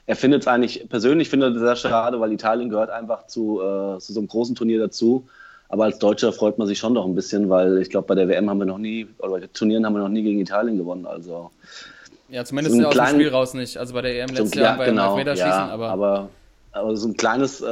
er 0.05 0.15
findet 0.15 0.41
es 0.41 0.47
eigentlich, 0.47 0.87
persönlich 0.89 1.29
findet 1.29 1.51
er 1.51 1.55
es 1.55 1.61
sehr 1.61 1.89
schade, 1.89 2.19
weil 2.19 2.31
Italien 2.33 2.69
gehört 2.69 2.89
einfach 2.89 3.27
zu, 3.27 3.61
äh, 3.61 3.99
zu 3.99 4.13
so 4.13 4.19
einem 4.19 4.27
großen 4.27 4.55
Turnier 4.55 4.79
dazu. 4.79 5.27
Aber 5.69 5.85
als 5.85 5.97
Deutscher 5.97 6.31
freut 6.33 6.57
man 6.57 6.67
sich 6.67 6.77
schon 6.77 6.93
noch 6.93 7.05
ein 7.05 7.15
bisschen, 7.15 7.49
weil 7.49 7.79
ich 7.79 7.89
glaube, 7.89 8.07
bei 8.07 8.15
der 8.15 8.27
WM 8.27 8.49
haben 8.49 8.59
wir 8.59 8.65
noch 8.65 8.77
nie, 8.77 9.07
oder 9.19 9.31
bei 9.31 9.39
den 9.39 9.53
Turnieren 9.53 9.85
haben 9.85 9.93
wir 9.93 9.99
noch 10.01 10.09
nie 10.09 10.21
gegen 10.21 10.39
Italien 10.39 10.77
gewonnen. 10.77 11.05
Also 11.07 11.49
ja 12.29 12.43
zumindest 12.45 12.75
So 12.75 12.83
aus 12.83 12.89
dem 12.93 12.97
kleinen- 12.99 13.15
Spiel 13.19 13.29
raus 13.29 13.53
nicht. 13.53 13.77
Also 13.77 13.93
bei 13.93 14.01
der 14.01 14.21
EM 14.21 14.27
so 14.29 14.35
letztes 14.43 14.53
Jahr 14.55 14.71
ja, 14.73 14.77
beim 14.77 14.85
genau, 14.89 15.09
Elfmeterschießen, 15.17 15.49
ja, 15.49 15.67
aber, 15.69 15.89
aber, 15.89 16.29
aber 16.73 16.95
so 16.95 17.07
ein 17.07 17.15
kleines 17.17 17.61
äh, 17.61 17.65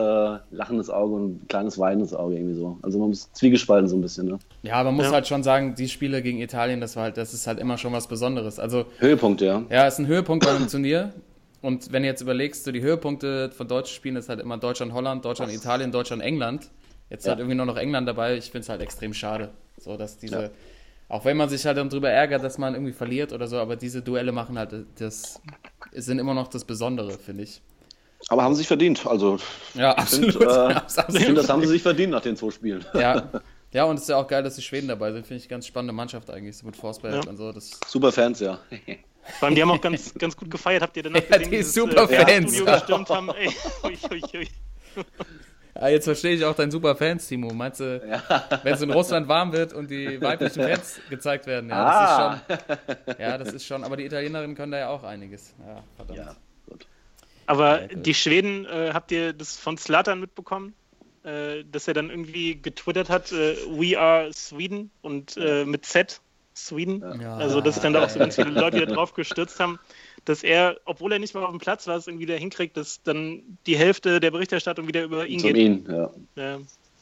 lachendes 0.52 0.90
Auge 0.90 1.14
und 1.16 1.44
ein 1.44 1.48
kleines 1.48 1.78
weinendes 1.78 2.14
Auge 2.14 2.36
irgendwie 2.36 2.56
so. 2.56 2.78
Also 2.82 2.98
man 2.98 3.10
muss 3.10 3.32
zwiegespalten 3.34 3.88
so 3.88 3.96
ein 3.98 4.02
bisschen. 4.02 4.28
Ne? 4.28 4.40
Ja, 4.64 4.84
man 4.84 4.96
muss 4.96 5.06
Ja. 5.08 5.12
halt 5.12 5.28
schon 5.28 5.44
sagen, 5.44 5.76
die 5.76 5.88
Spiele 5.90 6.22
gegen 6.24 6.40
Italien, 6.40 6.82
das 6.82 6.96
war 6.96 7.04
halt, 7.04 7.18
das 7.18 7.34
ist 7.34 7.46
halt 7.46 7.60
immer 7.60 7.78
schon 7.78 7.94
was 7.94 8.08
Besonderes. 8.08 8.58
Also, 8.60 8.86
Höhepunkt, 9.00 9.42
ja. 9.42 9.64
ja, 9.70 9.86
ist 9.86 10.00
ein 10.00 10.08
Höhepunkt 10.08 10.46
bei 10.46 10.52
einem 10.56 10.68
Turnier. 10.70 11.12
Und 11.62 11.92
wenn 11.92 12.02
du 12.04 12.08
jetzt 12.10 12.22
überlegst, 12.22 12.64
so 12.64 12.72
die 12.72 12.82
Höhepunkte 12.82 13.52
von 13.52 13.68
deutschen 13.68 13.94
Spielen 13.96 14.16
ist 14.16 14.30
halt 14.30 14.40
immer 14.40 14.58
Deutschland, 14.58 14.94
Holland, 14.94 15.24
Deutschland, 15.24 15.54
Italien, 15.54 15.92
Deutschland, 15.92 16.22
England. 16.24 16.70
Jetzt 17.10 17.26
Ja. 17.26 17.32
halt 17.32 17.40
irgendwie 17.40 17.56
nur 17.56 17.66
noch 17.66 17.78
England 17.78 18.08
dabei. 18.08 18.36
Ich 18.38 18.46
finde 18.46 18.60
es 18.60 18.70
halt 18.70 18.82
extrem 18.82 19.14
schade. 19.14 19.50
So, 19.78 19.96
dass 19.98 20.18
diese, 20.18 20.44
Ja. 20.44 20.50
auch 21.10 21.24
wenn 21.26 21.38
man 21.38 21.50
sich 21.50 21.66
halt 21.66 21.78
dann 21.78 21.90
drüber 21.90 22.10
ärgert, 22.10 22.44
dass 22.44 22.58
man 22.58 22.74
irgendwie 22.74 22.94
verliert 22.94 23.32
oder 23.34 23.48
so, 23.48 23.58
aber 23.58 23.76
diese 23.76 24.02
Duelle 24.02 24.32
machen 24.32 24.58
halt, 24.58 24.74
das 24.98 25.40
sind 25.92 26.20
immer 26.20 26.34
noch 26.34 26.48
das 26.48 26.64
Besondere, 26.66 27.12
finde 27.20 27.44
ich. 27.44 27.62
Aber 28.30 28.44
haben 28.44 28.54
sie 28.54 28.60
sich 28.60 28.68
verdient. 28.68 29.06
Also 29.06 29.38
Ja, 29.74 29.92
absolut. 29.98 30.36
äh, 30.42 30.46
Absolut. 30.46 31.16
ich 31.16 31.26
finde, 31.26 31.42
das 31.42 31.50
haben 31.50 31.62
sie 31.62 31.68
sich 31.68 31.82
verdient 31.84 32.12
nach 32.12 32.22
den 32.22 32.36
zwei 32.38 32.50
Spielen. 32.52 32.84
Ja. 32.94 33.30
Ja, 33.74 33.86
und 33.86 33.96
es 33.96 34.02
ist 34.02 34.10
ja 34.10 34.18
auch 34.18 34.28
geil, 34.28 34.44
dass 34.44 34.56
die 34.56 34.62
Schweden 34.62 34.90
dabei 34.90 35.14
sind. 35.14 35.26
Finde 35.26 35.42
ich 35.42 35.48
ganz 35.48 35.66
spannende 35.66 35.94
Mannschaft 35.94 36.30
eigentlich, 36.30 36.58
so 36.58 36.66
mit 36.66 36.76
Forsberg 36.76 37.24
Ja. 37.24 37.30
und 37.30 37.38
so. 37.38 37.54
Das 37.54 37.80
Super 37.88 38.12
Fans, 38.12 38.42
ja. 38.42 38.60
Vor 39.40 39.48
allem, 39.48 39.56
die 39.56 39.62
haben 39.62 39.72
auch 39.72 39.82
ganz, 39.82 40.14
ganz 40.18 40.36
gut 40.36 40.50
gefeiert. 40.52 40.82
Habt 40.82 40.98
ihr 40.98 41.04
danach 41.04 41.22
Ja, 41.22 41.38
gesehen, 41.38 41.52
die 41.52 41.58
dieses, 41.58 41.74
Superfans. 41.74 42.54
Studio 42.56 42.74
gestürmt 42.74 43.10
haben? 43.10 43.30
Ey, 43.30 43.50
ui, 43.84 43.98
ui, 44.12 44.22
ui. 44.36 44.48
Ja, 45.74 45.88
jetzt 45.88 46.04
verstehe 46.06 46.34
ich 46.36 46.44
auch 46.44 46.54
dein 46.56 46.70
super 46.70 46.96
Fans, 46.96 47.28
Timo. 47.28 47.54
Meinst 47.54 47.80
du, 47.80 48.02
wenn 48.64 48.74
es 48.74 48.82
in 48.82 48.92
Russland 48.92 49.28
warm 49.30 49.54
wird 49.54 49.72
und 49.74 49.90
die 49.90 50.20
weiblichen 50.22 50.62
Fans 50.64 51.00
gezeigt 51.10 51.48
werden? 51.48 51.70
Ja, 51.70 51.86
das 51.86 51.96
Ah. 51.96 52.34
ist 52.58 52.60
schon. 52.76 53.16
Ja, 53.20 53.38
das 53.38 53.54
ist 53.54 53.66
schon. 53.66 53.84
Aber 53.86 53.96
die 53.96 54.06
Italienerinnen 54.06 54.56
können 54.56 54.74
da 54.74 54.80
ja 54.80 54.90
auch 54.90 55.04
einiges. 55.04 55.54
Ja, 55.66 55.82
verdammt. 55.96 56.20
Ja, 56.20 56.36
gut. 56.68 56.88
Aber 57.46 57.82
Ja, 57.84 57.88
gut. 57.88 58.06
die 58.06 58.14
Schweden, 58.14 58.66
äh, 58.66 58.92
habt 58.94 59.12
ihr 59.12 59.32
das 59.34 59.56
von 59.58 59.78
Slatan 59.78 60.20
mitbekommen? 60.20 60.74
äh, 61.24 61.64
dass 61.72 61.88
er 61.88 61.94
dann 61.94 62.10
irgendwie 62.10 62.60
getwittert 62.60 63.10
hat, 63.12 63.32
äh, 63.32 63.56
We 63.68 63.96
are 63.98 64.34
Sweden 64.34 64.90
und 65.04 65.38
äh, 65.38 65.66
mit 65.66 65.86
Z, 65.86 66.20
Sweden. 66.66 67.04
Ja. 67.22 67.36
Also, 67.38 67.62
dass 67.62 67.80
dann 67.82 67.94
da 67.94 68.04
auch 68.04 68.10
so 68.10 68.20
ganz 68.20 68.36
viele 68.36 68.50
Leute 68.52 68.78
wieder 68.78 68.94
drauf 68.94 69.14
gestürzt 69.14 69.60
haben, 69.60 69.80
dass 70.26 70.44
er, 70.44 70.78
obwohl 70.86 71.12
er 71.14 71.20
nicht 71.20 71.34
mal 71.34 71.44
auf 71.44 71.50
dem 71.52 71.60
Platz 71.60 71.88
war, 71.88 71.98
es 71.98 72.08
irgendwie 72.08 72.28
wieder 72.28 72.38
hinkriegt, 72.38 72.78
dass 72.78 73.02
dann 73.04 73.58
die 73.66 73.78
Hälfte 73.78 74.20
der 74.20 74.32
Berichterstattung 74.32 74.88
wieder 74.88 75.04
über 75.04 75.26
ihn 75.28 75.40
Zum 75.40 75.54
geht. 75.54 75.58
ihn, 75.58 75.86
ja. 75.90 76.12
Ja. 76.36 76.58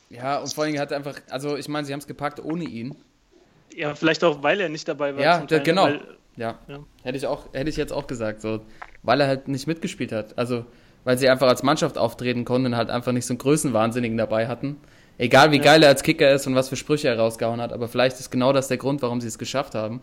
Ja, 0.09 0.37
und 0.39 0.53
vor 0.53 0.63
allem 0.63 0.77
hat 0.79 0.91
er 0.91 0.97
einfach, 0.97 1.19
also 1.29 1.55
ich 1.55 1.67
meine, 1.67 1.85
sie 1.85 1.93
haben 1.93 1.99
es 1.99 2.07
gepackt 2.07 2.43
ohne 2.43 2.63
ihn. 2.63 2.95
ja, 3.75 3.93
vielleicht 3.95 4.23
auch, 4.23 4.41
weil 4.41 4.59
er 4.59 4.69
nicht 4.69 4.87
dabei 4.87 5.15
war. 5.15 5.21
Ja, 5.23 5.37
zum 5.39 5.47
Teil, 5.47 5.57
da- 5.59 5.63
genau. 5.63 5.83
Weil, 5.83 6.01
Ja, 6.35 6.57
Ja. 6.67 6.79
hätte 7.03 7.17
ich 7.17 7.27
auch, 7.27 7.53
hätte 7.53 7.69
ich 7.69 7.75
jetzt 7.77 7.91
auch 7.91 8.07
gesagt, 8.07 8.39
so, 8.41 8.61
weil 9.03 9.19
er 9.19 9.27
halt 9.27 9.47
nicht 9.49 9.67
mitgespielt 9.67 10.11
hat. 10.13 10.37
Also, 10.37 10.65
weil 11.03 11.17
sie 11.17 11.27
einfach 11.29 11.47
als 11.49 11.63
Mannschaft 11.63 11.97
auftreten 11.97 12.45
konnten 12.45 12.67
und 12.67 12.77
halt 12.77 12.89
einfach 12.89 13.11
nicht 13.11 13.25
so 13.25 13.33
einen 13.33 13.39
Größenwahnsinnigen 13.39 14.17
dabei 14.17 14.47
hatten. 14.47 14.77
Egal 15.19 15.51
wie 15.51 15.57
Ja. 15.57 15.63
geil 15.63 15.83
er 15.83 15.89
als 15.89 16.01
Kicker 16.01 16.31
ist 16.31 16.47
und 16.47 16.55
was 16.55 16.69
für 16.69 16.75
Sprüche 16.75 17.07
er 17.09 17.19
rausgehauen 17.19 17.61
hat, 17.61 17.71
aber 17.73 17.87
vielleicht 17.87 18.19
ist 18.19 18.31
genau 18.31 18.53
das 18.53 18.67
der 18.69 18.77
Grund, 18.77 19.01
warum 19.03 19.21
sie 19.21 19.27
es 19.27 19.37
geschafft 19.37 19.75
haben. 19.75 20.01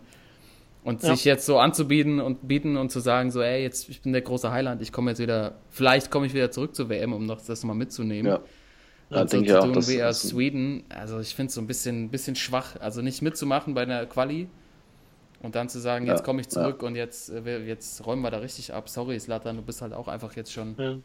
Und 0.85 1.03
Ja. 1.03 1.17
sich 1.17 1.25
jetzt 1.25 1.45
so 1.47 1.59
anzubieten 1.59 2.21
und 2.21 2.47
bieten 2.47 2.77
und 2.77 2.91
zu 2.93 3.01
sagen, 3.01 3.33
so, 3.33 3.43
ey, 3.43 3.63
jetzt, 3.63 3.89
ich 3.89 4.03
bin 4.03 4.13
der 4.13 4.23
große 4.23 4.53
Highland, 4.53 4.81
ich 4.83 4.93
komme 4.93 5.11
jetzt 5.11 5.19
wieder, 5.19 5.55
vielleicht 5.71 6.13
komme 6.13 6.27
ich 6.27 6.35
wieder 6.35 6.53
zurück 6.53 6.77
zur 6.77 6.89
WM, 6.89 7.13
um 7.13 7.27
noch 7.27 7.41
das 7.45 7.65
mal 7.65 7.75
mitzunehmen. 7.75 8.31
Ja. 8.31 8.41
Da 9.11 9.23
Und 9.23 9.31
so 9.31 9.37
denke 9.39 9.53
zu 9.53 9.59
auch, 9.59 9.65
tun 9.65 9.73
dass 9.73 9.89
wie 9.89 9.97
das 9.99 10.23
aus 10.25 10.31
Sweden, 10.31 10.85
also 10.91 11.19
ich 11.19 11.35
finde 11.35 11.49
es 11.49 11.55
so 11.55 11.61
ein 11.61 11.67
bisschen, 11.67 12.09
bisschen 12.11 12.37
schwach. 12.37 12.77
Also 12.81 13.03
nicht 13.03 13.23
mitzumachen 13.23 13.73
bei 13.75 13.83
einer 13.83 14.05
Quali 14.07 14.49
und 15.43 15.55
dann 15.55 15.69
zu 15.69 15.79
sagen, 15.81 16.07
jetzt 16.07 16.21
Ja, 16.21 16.25
komme 16.25 16.41
ich 16.41 16.49
zurück 16.49 16.83
und 16.83 16.95
jetzt, 16.95 17.31
äh, 17.31 17.59
jetzt 17.65 18.05
räumen 18.07 18.23
wir 18.23 18.31
da 18.31 18.39
richtig 18.39 18.73
ab. 18.75 18.89
Sorry, 18.89 19.19
Slatan, 19.19 19.57
du 19.57 19.63
bist 19.63 19.81
halt 19.83 19.93
auch 19.93 20.07
einfach 20.09 20.37
jetzt 20.37 20.53
schon 20.53 20.75
ja. 20.79 20.97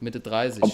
Mitte 0.00 0.20
30. 0.20 0.62
Ob- 0.62 0.70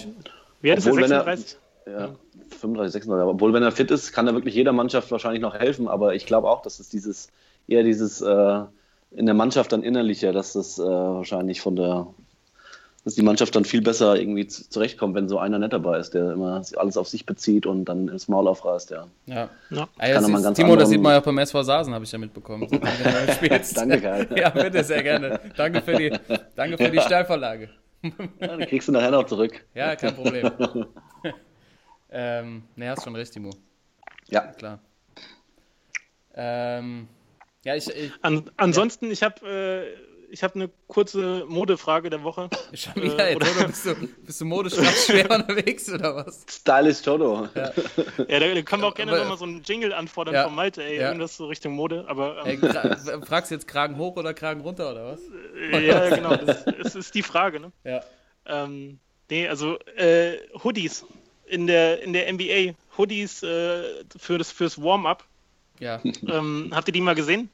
Wie 0.61 0.69
alt 0.71 0.79
ist 0.79 0.85
er? 0.87 0.91
Er- 0.93 0.99
36? 1.07 1.57
Ja, 1.85 2.15
35, 2.59 2.93
36. 2.93 3.11
Aber 3.21 3.31
obwohl, 3.31 3.53
wenn 3.53 3.63
er 3.63 3.71
fit 3.71 3.89
ist, 3.91 4.11
kann 4.13 4.27
er 4.27 4.33
wirklich 4.33 4.55
jeder 4.55 4.71
Mannschaft 4.73 5.11
wahrscheinlich 5.11 5.41
noch 5.41 5.55
helfen. 5.55 5.87
Aber 5.87 6.13
ich 6.15 6.25
glaube 6.25 6.49
auch, 6.49 6.61
dass 6.61 6.79
es 6.79 6.89
dieses, 6.89 7.29
eher 7.67 7.83
dieses 7.83 8.21
äh, 8.21 8.61
in 9.11 9.25
der 9.25 9.35
Mannschaft 9.35 9.71
dann 9.71 9.83
innerlicher, 9.83 10.31
dass 10.31 10.53
das 10.53 10.77
äh, 10.79 10.83
wahrscheinlich 10.83 11.59
von 11.59 11.75
der, 11.75 12.07
dass 13.03 13.15
die 13.15 13.23
Mannschaft 13.23 13.55
dann 13.55 13.65
viel 13.65 13.81
besser 13.81 14.15
irgendwie 14.15 14.45
zu- 14.47 14.69
zurechtkommt, 14.69 15.15
wenn 15.15 15.27
so 15.27 15.39
einer 15.39 15.57
nicht 15.57 15.73
dabei 15.73 15.97
ist, 15.97 16.13
der 16.13 16.31
immer 16.33 16.61
alles 16.77 16.97
auf 16.97 17.07
sich 17.07 17.25
bezieht 17.25 17.65
und 17.65 17.85
dann 17.85 18.07
ins 18.09 18.27
Maul 18.27 18.47
aufreißt, 18.47 18.91
ja. 18.91 19.07
ja. 19.25 19.49
Ja. 19.71 19.87
Ah, 19.97 20.07
das 20.07 20.23
er 20.23 20.29
mal 20.29 20.37
ist, 20.37 20.43
ganz 20.43 20.57
Timo, 20.57 20.75
das 20.75 20.89
sieht 20.89 21.01
man 21.01 21.13
ja 21.13 21.19
auch 21.19 21.23
beim 21.25 21.39
SV 21.39 21.63
Sasen, 21.63 21.93
habe 21.95 22.05
ich 22.05 22.11
ja 22.11 22.19
mitbekommen. 22.19 22.67
So, 22.69 22.77
danke, 23.75 23.99
Kai. 24.01 24.27
Ja, 24.35 24.49
bitte, 24.49 24.83
sehr 24.83 25.01
gerne. 25.01 25.39
Danke 25.57 25.81
für 25.81 25.95
die, 25.95 26.13
danke 26.55 26.77
für 26.77 26.91
die 26.91 27.01
Steilvorlage. 27.01 27.69
ja. 28.39 28.57
Die 28.57 28.65
kriegst 28.67 28.87
du 28.87 28.91
nachher 28.91 29.11
noch 29.11 29.25
zurück. 29.25 29.65
Ja, 29.73 29.95
kein 29.95 30.15
Problem. 30.15 30.51
ähm, 32.11 32.63
ne, 32.75 32.89
hast 32.89 33.03
schon 33.03 33.15
recht, 33.15 33.33
Timo. 33.33 33.51
Ja. 34.27 34.41
Klar. 34.53 34.79
Ähm, 36.33 37.07
ja, 37.63 37.75
ich, 37.75 37.87
ich 37.89 38.11
An, 38.21 38.49
ansonsten, 38.57 39.11
ich 39.11 39.21
habe 39.23 39.45
äh, 39.47 40.11
ich 40.33 40.43
hab 40.43 40.55
eine 40.55 40.69
kurze 40.87 41.43
Modefrage 41.47 42.09
der 42.09 42.23
Woche. 42.23 42.49
schon 42.73 42.95
wieder, 42.95 43.19
Äh, 43.27 43.33
jetzt, 43.33 43.51
oder- 43.57 43.67
bist 43.67 43.85
du, 43.85 43.95
bist 44.25 44.39
du 44.41 44.45
modisch 44.45 44.75
schwer 45.05 45.29
unterwegs 45.35 45.91
oder 45.91 46.15
was? 46.15 46.45
Stylish 46.49 47.05
Jodo. 47.05 47.49
Ja, 47.55 47.71
da, 48.39 48.53
da 48.53 48.61
können 48.61 48.81
wir 48.81 48.87
auch 48.87 48.95
gerne 48.95 49.17
nochmal 49.17 49.37
so 49.37 49.43
einen 49.43 49.61
Jingle 49.63 49.91
anfordern 49.93 50.33
Ja, 50.33 50.43
von 50.45 50.55
Malte, 50.55 50.83
ey, 50.83 50.95
ja. 51.01 51.07
irgendwas 51.07 51.35
so 51.35 51.47
Richtung 51.47 51.73
Mode, 51.73 52.05
aber 52.07 52.45
Ey, 52.45 52.53
ähm, 52.55 52.61
gra- 52.61 53.25
fragst 53.25 53.51
du 53.51 53.55
jetzt 53.55 53.67
Kragen 53.67 53.97
hoch 53.97 54.15
oder 54.15 54.33
Kragen 54.33 54.61
runter 54.61 54.91
oder 54.91 55.05
was? 55.13 55.19
äh, 55.73 55.85
ja, 55.85 56.09
genau, 56.15 56.35
das, 56.37 56.63
das 56.65 56.95
ist 56.95 57.13
die 57.13 57.23
Frage, 57.23 57.59
ne? 57.59 57.71
Ja. 57.83 58.01
Ähm, 58.45 58.99
nee, 59.29 59.47
also 59.49 59.77
äh, 59.97 60.37
Hoodies 60.63 61.05
in 61.51 61.67
der, 61.67 62.01
in 62.01 62.13
der 62.13 62.31
NBA, 62.31 62.73
Hoodies 62.97 63.43
äh, 63.43 63.83
für 64.17 64.37
das, 64.37 64.51
fürs 64.51 64.81
Warm-up, 64.81 65.23
Ja. 65.79 66.01
ähm, 66.27 66.71
habt 66.73 66.87
ihr 66.87 66.93
die 66.93 67.01
mal 67.01 67.15
gesehen? 67.15 67.49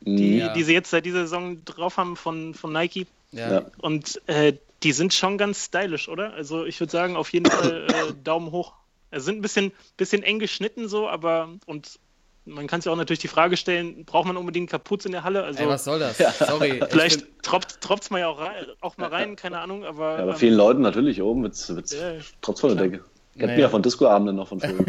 Die, 0.00 0.38
Ja. 0.38 0.52
die 0.52 0.62
sie 0.62 0.72
jetzt 0.74 0.90
seit 0.90 1.06
dieser 1.06 1.22
Saison 1.22 1.64
drauf 1.64 1.96
haben 1.96 2.16
von, 2.16 2.54
von 2.54 2.72
Nike. 2.72 3.06
Ja. 3.32 3.64
Und 3.78 4.20
äh, 4.26 4.52
die 4.82 4.92
sind 4.92 5.14
schon 5.14 5.38
ganz 5.38 5.64
stylisch, 5.64 6.08
oder? 6.08 6.32
Also 6.34 6.64
ich 6.64 6.78
würde 6.80 6.90
sagen, 6.92 7.16
auf 7.16 7.32
jeden 7.32 7.46
Fall 7.50 7.86
äh, 7.88 8.12
Daumen 8.24 8.50
hoch. 8.52 8.72
Es 9.10 9.24
sind 9.24 9.38
ein 9.38 9.42
bisschen, 9.42 9.72
bisschen 9.96 10.22
eng 10.22 10.38
geschnitten 10.38 10.88
so, 10.88 11.08
aber 11.08 11.48
und 11.66 11.98
man 12.44 12.66
kann 12.68 12.80
sich 12.80 12.90
auch 12.92 12.96
natürlich 12.96 13.18
die 13.20 13.28
Frage 13.28 13.56
stellen, 13.56 14.04
braucht 14.04 14.26
man 14.26 14.36
unbedingt 14.36 14.70
Kapuze 14.70 15.08
in 15.08 15.12
der 15.12 15.24
Halle? 15.24 15.42
Also 15.42 15.62
Ey, 15.64 15.68
was 15.68 15.84
soll 15.84 15.98
das? 15.98 16.18
Sorry. 16.38 16.78
ich 16.82 16.84
vielleicht 16.90 17.20
bin- 17.22 17.42
tropft 17.42 18.02
es 18.02 18.10
mal 18.10 18.20
ja 18.20 18.28
auch, 18.28 18.38
rein, 18.38 18.66
auch 18.80 18.96
mal 18.98 19.08
rein, 19.08 19.34
keine 19.34 19.58
Ahnung, 19.60 19.84
aber, 19.84 20.16
Ja, 20.16 20.22
aber 20.22 20.32
ähm, 20.32 20.38
vielen 20.38 20.54
Leuten 20.54 20.82
natürlich 20.82 21.20
oben 21.22 21.42
wird's, 21.42 21.74
wird's 21.74 21.92
Ja, 21.92 22.12
trotz 22.42 22.60
von 22.60 22.76
der 22.76 22.86
Decke. 22.88 23.04
Kennt 23.38 23.48
Naja. 23.48 23.56
mir 23.56 23.62
ja 23.62 23.68
von 23.68 23.82
Discoabenden 23.82 24.36
noch 24.36 24.48
von 24.48 24.60
früher. 24.60 24.86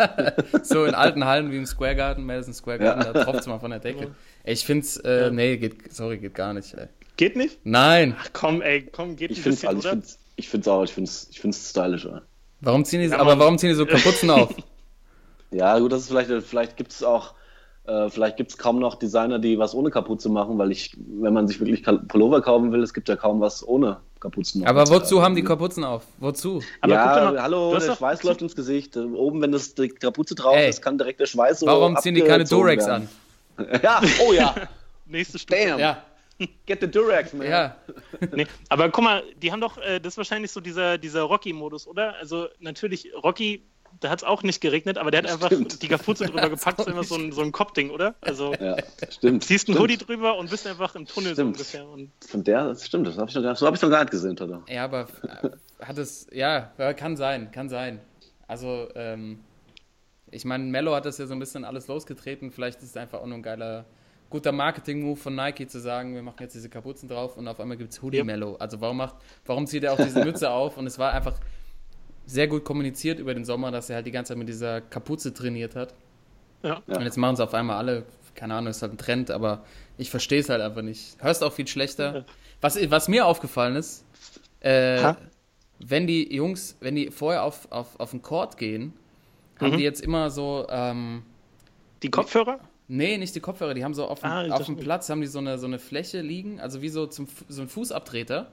so 0.62 0.84
in 0.86 0.94
alten 0.94 1.24
Hallen 1.26 1.50
wie 1.52 1.58
im 1.58 1.66
Square 1.66 1.94
Garden, 1.96 2.24
Madison 2.24 2.54
Square 2.54 2.78
Garden, 2.78 3.12
da 3.12 3.24
tropft 3.24 3.40
es 3.40 3.46
mal 3.46 3.58
von 3.58 3.70
der 3.70 3.80
Decke. 3.80 4.12
Ey, 4.44 4.54
ich 4.54 4.64
find's, 4.64 4.96
äh, 4.98 5.30
nee, 5.30 5.56
geht, 5.58 5.92
sorry, 5.92 6.18
geht 6.18 6.34
gar 6.34 6.54
nicht, 6.54 6.72
ey. 6.74 6.86
geht 7.16 7.36
nicht? 7.36 7.58
Nein. 7.64 8.16
Ach 8.18 8.30
komm, 8.32 8.62
ey, 8.62 8.82
komm, 8.90 9.16
geht 9.16 9.30
Ich 9.30 9.38
ein 9.38 9.42
finde 9.42 9.54
es 9.56 9.60
bisschen, 9.60 9.68
also 9.68 9.80
ich 9.80 9.84
oder? 9.86 9.90
find's, 9.92 10.18
ich 10.36 10.48
find's 10.48 10.68
auch, 10.68 10.82
ich 10.84 10.92
finde 10.94 11.08
es 11.10 11.28
ich 11.30 11.40
find's 11.40 11.70
stylisch. 11.70 12.04
Ja. 12.06 12.22
Warum 12.62 12.84
ziehen 12.84 13.00
die, 13.00 13.08
Ja, 13.08 13.18
aber 13.18 13.38
warum 13.38 13.58
ziehen 13.58 13.70
die 13.70 13.74
so 13.76 13.84
Kapuzen 13.86 14.30
auf? 14.30 14.54
ja, 15.50 15.78
gut, 15.78 15.92
das 15.92 16.02
ist 16.02 16.08
vielleicht, 16.08 16.30
vielleicht 16.46 16.76
gibt 16.76 16.92
es 16.92 17.02
auch, 17.02 17.34
äh, 17.84 18.08
vielleicht 18.10 18.36
gibt 18.36 18.50
es 18.50 18.58
kaum 18.58 18.78
noch 18.78 18.94
Designer, 18.96 19.38
die 19.38 19.58
was 19.58 19.74
ohne 19.74 19.90
Kapuze 19.90 20.28
machen, 20.28 20.58
weil 20.58 20.70
ich, 20.72 20.96
wenn 20.98 21.32
man 21.32 21.48
sich 21.48 21.58
wirklich 21.60 21.82
Pullover 22.08 22.40
kaufen 22.40 22.70
will, 22.72 22.82
es 22.82 22.94
gibt 22.94 23.08
ja 23.08 23.16
kaum 23.16 23.40
was 23.40 23.66
ohne 23.66 23.98
Kapuzen. 24.20 24.60
noch. 24.62 24.68
Aber 24.68 24.88
wozu 24.88 25.20
haben 25.22 25.34
die 25.34 25.42
Kapuzen 25.42 25.82
auf? 25.84 26.04
Wozu? 26.18 26.62
Aber 26.80 26.92
ja, 26.92 27.04
mal, 27.06 27.42
hallo, 27.42 27.76
der 27.76 27.88
doch- 27.88 27.96
Schweiß 27.98 28.22
läuft 28.22 28.42
ins 28.42 28.54
Gesicht. 28.54 28.96
Äh, 28.96 29.00
Oben, 29.00 29.42
wenn 29.42 29.50
das 29.52 29.74
die 29.74 29.88
Kapuze 29.88 30.34
drauf 30.36 30.54
Ey. 30.56 30.68
ist, 30.70 30.80
kann 30.80 30.96
direkt 30.96 31.18
der 31.20 31.26
Schweiß 31.26 31.60
so 31.60 31.66
Warum 31.66 31.96
ziehen 31.98 32.14
die 32.14 32.20
keine 32.22 32.44
Durex 32.44 32.86
werden. 32.86 33.08
an? 33.56 33.66
Ja, 33.82 34.00
oh 34.26 34.32
ja, 34.32 34.54
Nächste 35.06 35.38
Stufe. 35.38 35.60
damn, 35.66 35.78
Ja, 35.80 36.02
get 36.66 36.80
the 36.80 36.86
Durex, 36.90 37.32
man. 37.34 37.46
ja. 37.48 37.76
Nee, 38.32 38.46
aber 38.68 38.88
guck 38.90 39.04
mal, 39.04 39.22
die 39.42 39.52
haben 39.52 39.60
doch, 39.60 39.76
äh, 39.78 40.00
das 40.00 40.14
ist 40.14 40.16
wahrscheinlich 40.18 40.50
so 40.52 40.60
dieser, 40.60 40.96
dieser 40.98 41.22
Rocky-Modus, 41.22 41.86
oder? 41.86 42.14
Also 42.20 42.46
natürlich, 42.60 43.08
Rocky, 43.22 43.62
da 44.02 44.10
hat 44.10 44.18
es 44.20 44.24
auch 44.24 44.42
nicht 44.42 44.60
geregnet, 44.60 44.98
aber 44.98 45.10
der 45.10 45.22
hat 45.22 45.30
einfach 45.30 45.46
Stimmt. 45.46 45.82
die 45.82 45.88
Kapuze 45.88 46.26
drüber 46.26 46.48
gepackt, 46.50 46.82
so 46.82 46.90
immer 46.90 47.04
so 47.04 47.14
ein, 47.16 47.32
so 47.32 47.40
ein 47.42 47.52
Kopfding, 47.52 47.90
oder? 47.90 48.14
Also 48.20 48.52
Ja, 48.54 48.76
stimmt. 49.10 49.44
ziehst 49.44 49.68
einen 49.68 49.76
stimmt. 49.76 49.78
Hoodie 49.78 49.96
drüber 49.96 50.36
und 50.36 50.50
bist 50.50 50.66
einfach 50.66 50.94
im 50.94 51.06
Tunnel 51.06 51.30
so 51.30 51.42
Stimmt. 51.42 51.56
ungefähr. 51.56 51.88
Und 51.88 52.10
Von 52.26 52.44
der, 52.44 52.68
das 52.68 52.86
stimmt, 52.86 53.06
das 53.06 53.16
habe 53.18 53.28
ich 53.30 53.34
noch 53.34 53.42
gar, 53.42 53.56
so 53.56 53.66
habe 53.66 53.76
ich 53.76 53.82
noch 53.82 53.90
gar 53.90 54.00
nicht 54.00 54.10
gesehen, 54.10 54.36
Tada. 54.36 54.62
Ja, 54.68 54.84
aber 54.84 55.06
äh, 55.42 55.84
hat 55.84 55.98
es, 55.98 56.26
ja, 56.32 56.72
kann 56.96 57.16
sein, 57.16 57.50
kann 57.52 57.68
sein. 57.68 58.00
Also, 58.48 58.88
ähm, 58.94 59.40
ich 60.30 60.44
meine, 60.44 60.64
Mello 60.64 60.94
hat 60.94 61.04
das 61.06 61.18
ja 61.18 61.26
so 61.26 61.32
ein 61.34 61.38
bisschen 61.38 61.64
alles 61.64 61.88
losgetreten. 61.88 62.50
Vielleicht 62.50 62.78
ist 62.82 62.90
es 62.90 62.96
einfach 62.96 63.20
auch 63.20 63.26
nur 63.26 63.36
ein 63.38 63.42
geiler, 63.42 63.84
guter 64.30 64.52
Marketing-Move 64.52 65.16
von 65.20 65.34
Nike 65.34 65.66
zu 65.66 65.78
sagen, 65.80 66.14
wir 66.14 66.22
machen 66.22 66.38
jetzt 66.40 66.54
diese 66.54 66.68
Kapuzen 66.70 67.08
drauf 67.08 67.36
und 67.36 67.46
auf 67.48 67.60
einmal 67.60 67.76
gibt 67.76 67.92
es 67.92 68.00
Hoodie 68.02 68.18
Ja. 68.18 68.24
Mello. 68.24 68.56
Also, 68.56 68.80
warum, 68.80 68.96
macht, 68.98 69.16
warum 69.44 69.66
zieht 69.66 69.84
er 69.84 69.92
auch 69.92 69.98
diese 70.02 70.24
Mütze 70.24 70.50
auf? 70.50 70.76
Und 70.78 70.86
es 70.86 70.98
war 70.98 71.12
einfach 71.12 71.34
sehr 72.26 72.46
gut 72.48 72.64
kommuniziert 72.64 73.18
über 73.18 73.34
den 73.34 73.44
Sommer, 73.44 73.70
dass 73.70 73.90
er 73.90 73.96
halt 73.96 74.06
die 74.06 74.10
ganze 74.12 74.30
Zeit 74.30 74.38
mit 74.38 74.48
dieser 74.48 74.80
Kapuze 74.80 75.34
trainiert 75.34 75.74
hat. 75.76 75.94
ja. 76.62 76.80
Und 76.86 77.02
jetzt 77.02 77.16
machen 77.16 77.34
es 77.34 77.40
auf 77.40 77.54
einmal 77.54 77.76
alle, 77.76 78.04
keine 78.34 78.54
Ahnung, 78.54 78.70
ist 78.70 78.82
halt 78.82 78.92
ein 78.92 78.98
Trend, 78.98 79.30
aber 79.30 79.64
ich 79.98 80.10
verstehe 80.10 80.40
es 80.40 80.48
halt 80.48 80.60
einfach 80.62 80.82
nicht. 80.82 81.16
Hörst 81.22 81.42
auch 81.44 81.52
viel 81.52 81.66
schlechter. 81.66 82.24
Was, 82.60 82.78
was 82.90 83.08
mir 83.08 83.26
aufgefallen 83.26 83.76
ist, 83.76 84.04
äh, 84.60 85.14
wenn 85.80 86.06
die 86.06 86.32
Jungs, 86.34 86.76
wenn 86.80 86.94
die 86.94 87.10
vorher 87.10 87.42
auf, 87.42 87.70
auf, 87.72 87.98
auf 87.98 88.12
den 88.12 88.22
Court 88.22 88.56
gehen, 88.56 88.92
haben 89.60 89.72
Mhm. 89.72 89.76
die 89.78 89.82
jetzt 89.82 90.00
immer 90.00 90.30
so, 90.30 90.66
ähm, 90.70 91.24
Die 92.02 92.10
Kopfhörer? 92.10 92.60
nee, 92.88 93.18
nicht 93.18 93.34
die 93.34 93.40
Kopfhörer, 93.40 93.74
die 93.74 93.84
haben 93.84 93.94
so 93.94 94.06
auf 94.06 94.20
dem, 94.20 94.30
Ah, 94.30 94.46
auf 94.50 94.66
dem 94.66 94.76
Platz, 94.76 95.08
haben 95.10 95.20
die 95.20 95.26
so 95.26 95.38
eine, 95.40 95.58
so 95.58 95.66
eine 95.66 95.78
Fläche 95.80 96.20
liegen, 96.20 96.60
also 96.60 96.82
wie 96.82 96.88
so, 96.88 97.06
zum, 97.06 97.26
so 97.48 97.62
ein 97.62 97.68
Fußabtreter, 97.68 98.46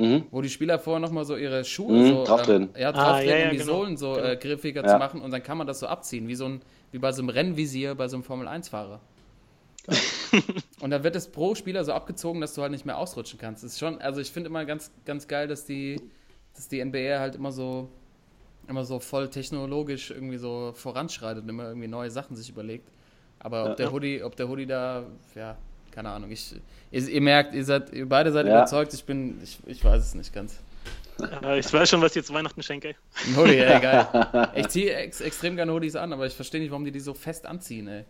Mhm. 0.00 0.24
wo 0.30 0.40
die 0.40 0.48
Spieler 0.48 0.78
vorher 0.78 1.00
nochmal 1.00 1.24
so 1.24 1.36
ihre 1.36 1.64
Schuhe 1.64 1.92
Mhm, 1.98 2.06
so, 2.06 2.24
drauftreten. 2.24 2.70
Ähm, 2.74 2.80
ja, 2.80 2.88
Ah, 2.90 2.92
drauftreten, 2.92 3.30
ja, 3.30 3.36
ja, 3.38 3.44
um 3.46 3.50
die 3.52 3.58
genau. 3.58 3.72
Sohlen 3.72 3.96
so 3.96 4.14
Genau. 4.14 4.26
äh, 4.28 4.36
griffiger 4.36 4.82
Ja. 4.82 4.88
zu 4.88 4.96
machen 4.98 5.20
und 5.20 5.30
dann 5.30 5.42
kann 5.42 5.58
man 5.58 5.66
das 5.66 5.80
so 5.80 5.86
abziehen, 5.86 6.26
wie 6.28 6.34
so 6.34 6.46
ein, 6.46 6.62
wie 6.92 6.98
bei 6.98 7.12
so 7.12 7.22
einem 7.22 7.28
Rennvisier 7.28 7.94
bei 7.94 8.08
so 8.08 8.16
einem 8.16 8.24
Formel-1-Fahrer. 8.24 9.00
und 10.80 10.90
da 10.90 11.02
wird 11.02 11.16
es 11.16 11.28
pro 11.30 11.54
Spieler 11.54 11.84
so 11.84 11.92
abgezogen, 11.92 12.40
dass 12.40 12.54
du 12.54 12.62
halt 12.62 12.70
nicht 12.72 12.86
mehr 12.86 12.98
ausrutschen 12.98 13.38
kannst. 13.38 13.64
Das 13.64 13.72
ist 13.72 13.78
schon, 13.78 14.00
also 14.00 14.20
ich 14.20 14.30
finde 14.30 14.48
immer 14.48 14.64
ganz, 14.64 14.90
ganz 15.04 15.26
geil, 15.28 15.48
dass 15.48 15.64
die, 15.66 16.00
dass 16.54 16.68
die 16.68 16.80
NBA 16.84 17.18
halt 17.18 17.34
immer 17.34 17.52
so, 17.52 17.88
immer 18.68 18.84
so 18.84 19.00
voll 19.00 19.28
technologisch 19.28 20.10
irgendwie 20.10 20.36
so 20.38 20.72
voranschreitet 20.74 21.42
und 21.42 21.48
immer 21.48 21.64
irgendwie 21.68 21.88
neue 21.88 22.10
Sachen 22.10 22.36
sich 22.36 22.48
überlegt. 22.48 22.88
Aber 23.38 23.62
ob 23.64 23.68
Ja. 23.70 23.74
der 23.76 23.92
Hoodie, 23.92 24.22
ob 24.22 24.36
der 24.36 24.48
Hoodie 24.48 24.66
da, 24.66 25.04
ja, 25.34 25.56
keine 25.92 26.10
Ahnung. 26.10 26.30
Ich, 26.30 26.54
ihr, 26.90 27.08
ihr 27.08 27.20
merkt, 27.20 27.54
ihr 27.54 27.64
seid, 27.64 27.92
ihr 27.92 28.08
beide 28.08 28.32
seid 28.32 28.46
Ja. 28.46 28.52
überzeugt. 28.58 28.92
Ich 28.94 29.04
bin, 29.04 29.40
ich, 29.42 29.58
ich 29.66 29.84
weiß 29.84 30.02
es 30.02 30.14
nicht 30.14 30.32
ganz. 30.32 30.58
Äh, 31.44 31.58
ich 31.58 31.72
weiß 31.72 31.88
schon, 31.90 32.00
was 32.00 32.12
ich 32.12 32.16
jetzt 32.16 32.32
Weihnachten 32.32 32.62
schenke. 32.62 32.94
Ein 33.26 33.36
Hoodie, 33.36 33.58
ey, 33.58 33.80
geil. 33.80 34.06
Ich 34.54 34.68
ziehe 34.68 34.94
ex 34.94 35.20
extrem 35.20 35.56
gerne 35.56 35.72
Hoodies 35.72 35.96
an, 35.96 36.12
aber 36.12 36.26
ich 36.26 36.34
verstehe 36.34 36.60
nicht, 36.60 36.70
warum 36.70 36.84
die 36.84 36.92
die 36.92 37.00
so 37.00 37.12
fest 37.14 37.46
anziehen, 37.46 37.88
ey. 37.88 38.04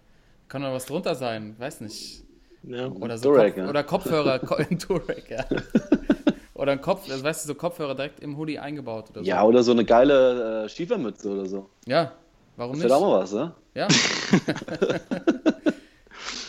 Kann 0.49 0.63
doch 0.63 0.73
was 0.73 0.87
drunter 0.87 1.15
sein, 1.15 1.55
weiß 1.59 1.81
nicht. 1.81 2.23
Ja. 2.63 2.89
Oder 2.89 3.17
so 3.19 3.31
Durag, 3.33 3.55
Kopf, 3.55 3.59
ja. 3.59 3.69
oder 3.69 3.83
Kopfhörer, 3.85 4.39
Ko 4.41 4.57
Durag, 4.89 5.31
ja. 5.31 5.45
oder 6.55 6.73
ein 6.73 6.81
Kopf, 6.81 7.11
also 7.11 7.25
weißt 7.25 7.45
du, 7.45 7.49
so 7.49 7.55
Kopfhörer 7.55 7.95
direkt 7.95 8.21
im 8.21 8.37
Hoodie 8.37 8.59
eingebaut 8.59 9.11
oder 9.11 9.21
so. 9.21 9.27
Ja, 9.27 9.43
oder 9.45 9.63
so 9.63 9.73
eine 9.73 9.85
geile 9.85 10.65
äh, 10.65 10.69
Schiefermütze 10.69 11.31
oder 11.31 11.47
so. 11.47 11.71
Ja, 11.87 12.13
warum 12.57 12.75
Das 12.75 12.83
nicht? 12.83 12.91
wäre 12.91 12.99
auch 13.01 13.09
mal 13.11 13.21
was, 13.23 13.33
ne? 13.33 13.55
Ja. 13.75 13.89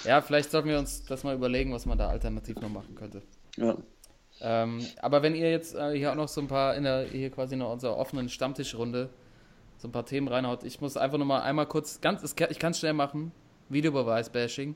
Ja, 0.04 0.22
vielleicht 0.22 0.52
sollten 0.52 0.70
wir 0.70 0.80
uns 0.80 1.06
das 1.06 1.24
mal 1.24 1.36
überlegen, 1.36 1.74
was 1.74 1.86
man 1.86 1.98
da 1.98 2.08
alternativ 2.10 2.60
noch 2.62 2.70
machen 2.70 2.96
könnte. 2.96 3.22
Ja. 3.58 3.78
Ähm, 4.42 4.86
aber 5.02 5.22
wenn 5.22 5.36
ihr 5.36 5.52
jetzt 5.52 5.76
äh, 5.76 5.96
hier 5.96 6.12
auch 6.12 6.16
noch 6.16 6.28
so 6.28 6.42
ein 6.42 6.48
paar 6.48 6.76
in 6.76 6.84
der 6.84 7.04
hier 7.04 7.30
quasi 7.30 7.56
noch 7.56 7.72
unserer 7.72 7.98
offenen 7.98 8.28
Stammtischrunde 8.30 9.10
so 9.78 9.88
ein 9.88 9.92
paar 9.92 10.06
Themen 10.06 10.28
reinhaut, 10.28 10.64
ich 10.64 10.82
muss 10.82 10.98
einfach 10.98 11.18
nur 11.18 11.28
mal 11.28 11.42
einmal 11.42 11.68
kurz 11.68 12.02
ganz 12.02 12.24
ich 12.24 12.60
kann 12.60 12.72
es 12.72 12.80
schnell 12.80 12.94
machen. 12.94 13.32
Videobeweis-Bashing. 13.70 14.76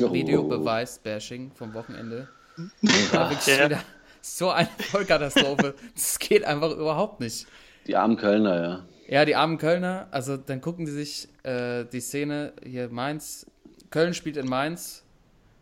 Oh. 0.00 0.12
Videobeweis-Bashing 0.12 1.52
vom 1.54 1.74
Wochenende. 1.74 2.28
Ja. 3.12 3.30
wieder 3.30 3.80
so 4.20 4.50
eine 4.50 4.68
Vollkatastrophe. 4.90 5.74
Das 5.94 6.18
geht 6.18 6.44
einfach 6.44 6.70
überhaupt 6.70 7.20
nicht. 7.20 7.46
Die 7.86 7.96
armen 7.96 8.16
Kölner, 8.16 8.62
ja. 8.62 8.86
Ja, 9.08 9.24
die 9.24 9.34
armen 9.34 9.58
Kölner, 9.58 10.06
also 10.10 10.36
dann 10.36 10.60
gucken 10.60 10.86
die 10.86 10.92
sich 10.92 11.28
äh, 11.42 11.84
die 11.84 12.00
Szene 12.00 12.52
hier 12.64 12.88
Mainz. 12.88 13.46
Köln 13.92 14.14
spielt 14.14 14.36
in 14.36 14.48
Mainz. 14.48 15.04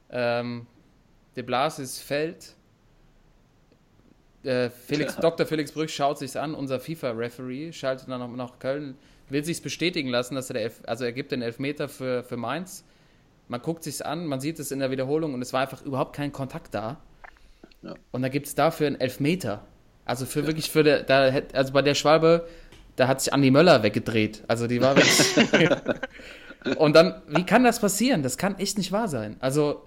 Ähm, 0.08 0.66
De 1.36 1.42
Blasis 1.42 2.00
fällt. 2.00 2.54
Äh, 4.42 4.70
Felix, 4.70 5.16
Dr. 5.16 5.46
Felix 5.46 5.72
Brüch 5.72 5.94
schaut 5.94 6.18
sich's 6.18 6.34
an, 6.34 6.54
unser 6.54 6.80
FIFA-Referee, 6.80 7.72
schaltet 7.72 8.08
dann 8.08 8.20
noch 8.20 8.34
nach 8.34 8.58
Köln, 8.58 8.96
will 9.28 9.44
sich's 9.44 9.60
bestätigen 9.60 10.08
lassen, 10.08 10.34
dass 10.34 10.48
er 10.48 10.54
der 10.54 10.62
Elf, 10.62 10.80
also 10.86 11.04
er 11.04 11.12
gibt 11.12 11.30
den 11.30 11.42
Elfmeter 11.42 11.88
für, 11.88 12.24
für 12.24 12.38
Mainz. 12.38 12.84
Man 13.48 13.60
guckt 13.60 13.84
sich's 13.84 14.00
an, 14.00 14.26
man 14.26 14.40
sieht 14.40 14.58
es 14.58 14.70
in 14.70 14.78
der 14.78 14.90
Wiederholung 14.90 15.34
und 15.34 15.42
es 15.42 15.52
war 15.52 15.60
einfach 15.60 15.82
überhaupt 15.82 16.16
kein 16.16 16.32
Kontakt 16.32 16.74
da. 16.74 17.00
Ja. 17.82 17.94
Und 18.12 18.22
da 18.22 18.28
gibt's 18.28 18.54
dafür 18.54 18.86
einen 18.86 19.00
Elfmeter. 19.00 19.66
Also 20.06 20.24
für 20.24 20.46
wirklich 20.46 20.70
für 20.70 20.82
der, 20.82 21.02
da 21.02 21.30
also 21.52 21.72
bei 21.72 21.82
der 21.82 21.94
Schwalbe, 21.94 22.48
da 22.96 23.08
hat 23.08 23.20
sich 23.20 23.32
Andi 23.32 23.50
Möller 23.50 23.82
weggedreht. 23.82 24.42
Also 24.48 24.66
die 24.66 24.80
war 24.80 24.96
wirklich. 24.96 25.36
und 26.76 26.94
dann, 26.94 27.22
wie 27.28 27.44
kann 27.44 27.64
das 27.64 27.80
passieren? 27.80 28.22
Das 28.22 28.38
kann 28.38 28.58
echt 28.58 28.78
nicht 28.78 28.92
wahr 28.92 29.08
sein. 29.08 29.36
Also 29.40 29.86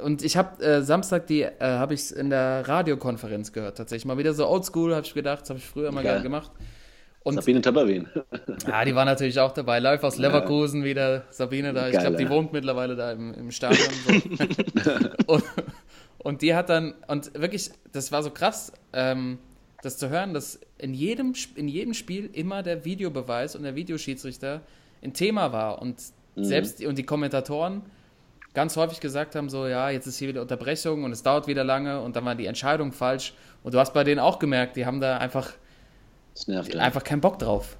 und 0.00 0.24
ich 0.24 0.36
habe 0.36 0.62
äh, 0.64 0.82
Samstag 0.82 1.28
die 1.28 1.42
äh, 1.42 1.52
habe 1.60 1.94
ich 1.94 2.14
in 2.14 2.30
der 2.30 2.66
Radiokonferenz 2.66 3.52
gehört 3.52 3.78
tatsächlich 3.78 4.06
mal 4.06 4.18
wieder 4.18 4.34
so 4.34 4.48
Oldschool 4.48 4.92
habe 4.92 5.06
ich 5.06 5.14
gedacht, 5.14 5.42
das 5.42 5.50
habe 5.50 5.60
ich 5.60 5.66
früher 5.66 5.92
mal 5.92 6.02
gerne 6.02 6.22
gemacht. 6.22 6.50
Und 7.24 7.34
Sabine 7.34 7.60
Töpperwien. 7.60 8.08
ja, 8.66 8.84
die 8.84 8.94
war 8.94 9.04
natürlich 9.04 9.38
auch 9.38 9.52
dabei. 9.52 9.78
Live 9.78 10.02
aus 10.02 10.18
Leverkusen 10.18 10.82
wieder. 10.82 11.24
Sabine 11.30 11.72
da. 11.72 11.88
Ich 11.88 11.98
glaube, 11.98 12.16
die 12.16 12.24
ja. 12.24 12.30
wohnt 12.30 12.52
mittlerweile 12.52 12.96
da 12.96 13.12
im, 13.12 13.32
im 13.34 13.50
Stadion. 13.52 13.88
So. 14.04 14.92
und, 15.32 15.44
und 16.18 16.42
die 16.42 16.54
hat 16.54 16.68
dann, 16.68 16.94
und 17.06 17.32
wirklich, 17.40 17.70
das 17.92 18.10
war 18.10 18.24
so 18.24 18.30
krass, 18.30 18.72
ähm, 18.92 19.38
das 19.82 19.98
zu 19.98 20.08
hören, 20.08 20.34
dass 20.34 20.58
in 20.78 20.94
jedem, 20.94 21.34
in 21.54 21.68
jedem 21.68 21.94
Spiel 21.94 22.28
immer 22.32 22.64
der 22.64 22.84
Videobeweis 22.84 23.54
und 23.54 23.62
der 23.62 23.76
Videoschiedsrichter 23.76 24.62
ein 25.02 25.12
Thema 25.12 25.52
war. 25.52 25.80
Und 25.82 26.00
selbst 26.36 26.80
die, 26.80 26.86
und 26.86 26.96
die 26.96 27.04
Kommentatoren 27.04 27.82
ganz 28.54 28.76
häufig 28.76 29.00
gesagt 29.00 29.34
haben, 29.34 29.48
so, 29.48 29.66
ja, 29.66 29.90
jetzt 29.90 30.06
ist 30.06 30.18
hier 30.18 30.28
wieder 30.28 30.42
Unterbrechung 30.42 31.04
und 31.04 31.12
es 31.12 31.22
dauert 31.22 31.46
wieder 31.46 31.64
lange 31.64 32.00
und 32.00 32.16
dann 32.16 32.24
war 32.24 32.34
die 32.34 32.46
Entscheidung 32.46 32.92
falsch. 32.92 33.34
Und 33.62 33.74
du 33.74 33.78
hast 33.78 33.94
bei 33.94 34.04
denen 34.04 34.20
auch 34.20 34.38
gemerkt, 34.38 34.76
die 34.76 34.86
haben 34.86 35.00
da 35.00 35.18
einfach, 35.18 35.52
nervt, 36.46 36.74
einfach 36.76 37.04
keinen 37.04 37.20
Bock 37.20 37.38
drauf. 37.38 37.76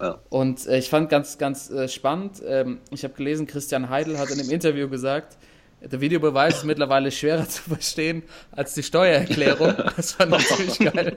ja. 0.00 0.18
Und 0.28 0.66
äh, 0.66 0.78
ich 0.78 0.90
fand 0.90 1.10
ganz, 1.10 1.38
ganz 1.38 1.70
äh, 1.70 1.88
spannend, 1.88 2.42
ähm, 2.46 2.80
ich 2.90 3.04
habe 3.04 3.14
gelesen, 3.14 3.46
Christian 3.46 3.88
Heidel 3.88 4.18
hat 4.18 4.30
in 4.30 4.40
einem 4.40 4.50
Interview 4.50 4.88
gesagt, 4.88 5.36
der 5.88 6.00
Videobeweis 6.00 6.58
ist 6.58 6.64
mittlerweile 6.64 7.10
schwerer 7.10 7.48
zu 7.48 7.62
verstehen 7.62 8.22
als 8.52 8.74
die 8.74 8.82
Steuererklärung. 8.82 9.74
Das 9.96 10.12
fand 10.12 10.36
ich 10.36 10.46
ziemlich 10.46 10.78
geil. 10.78 11.16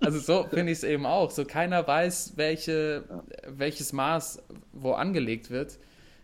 Also 0.00 0.18
so 0.18 0.46
finde 0.48 0.72
ich 0.72 0.78
es 0.78 0.84
eben 0.84 1.06
auch. 1.06 1.30
So 1.30 1.44
keiner 1.44 1.86
weiß, 1.86 2.34
welche, 2.36 3.04
welches 3.46 3.92
Maß 3.92 4.42
wo 4.72 4.92
angelegt 4.92 5.50
wird. 5.50 5.78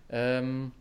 Ähm, 0.09 0.73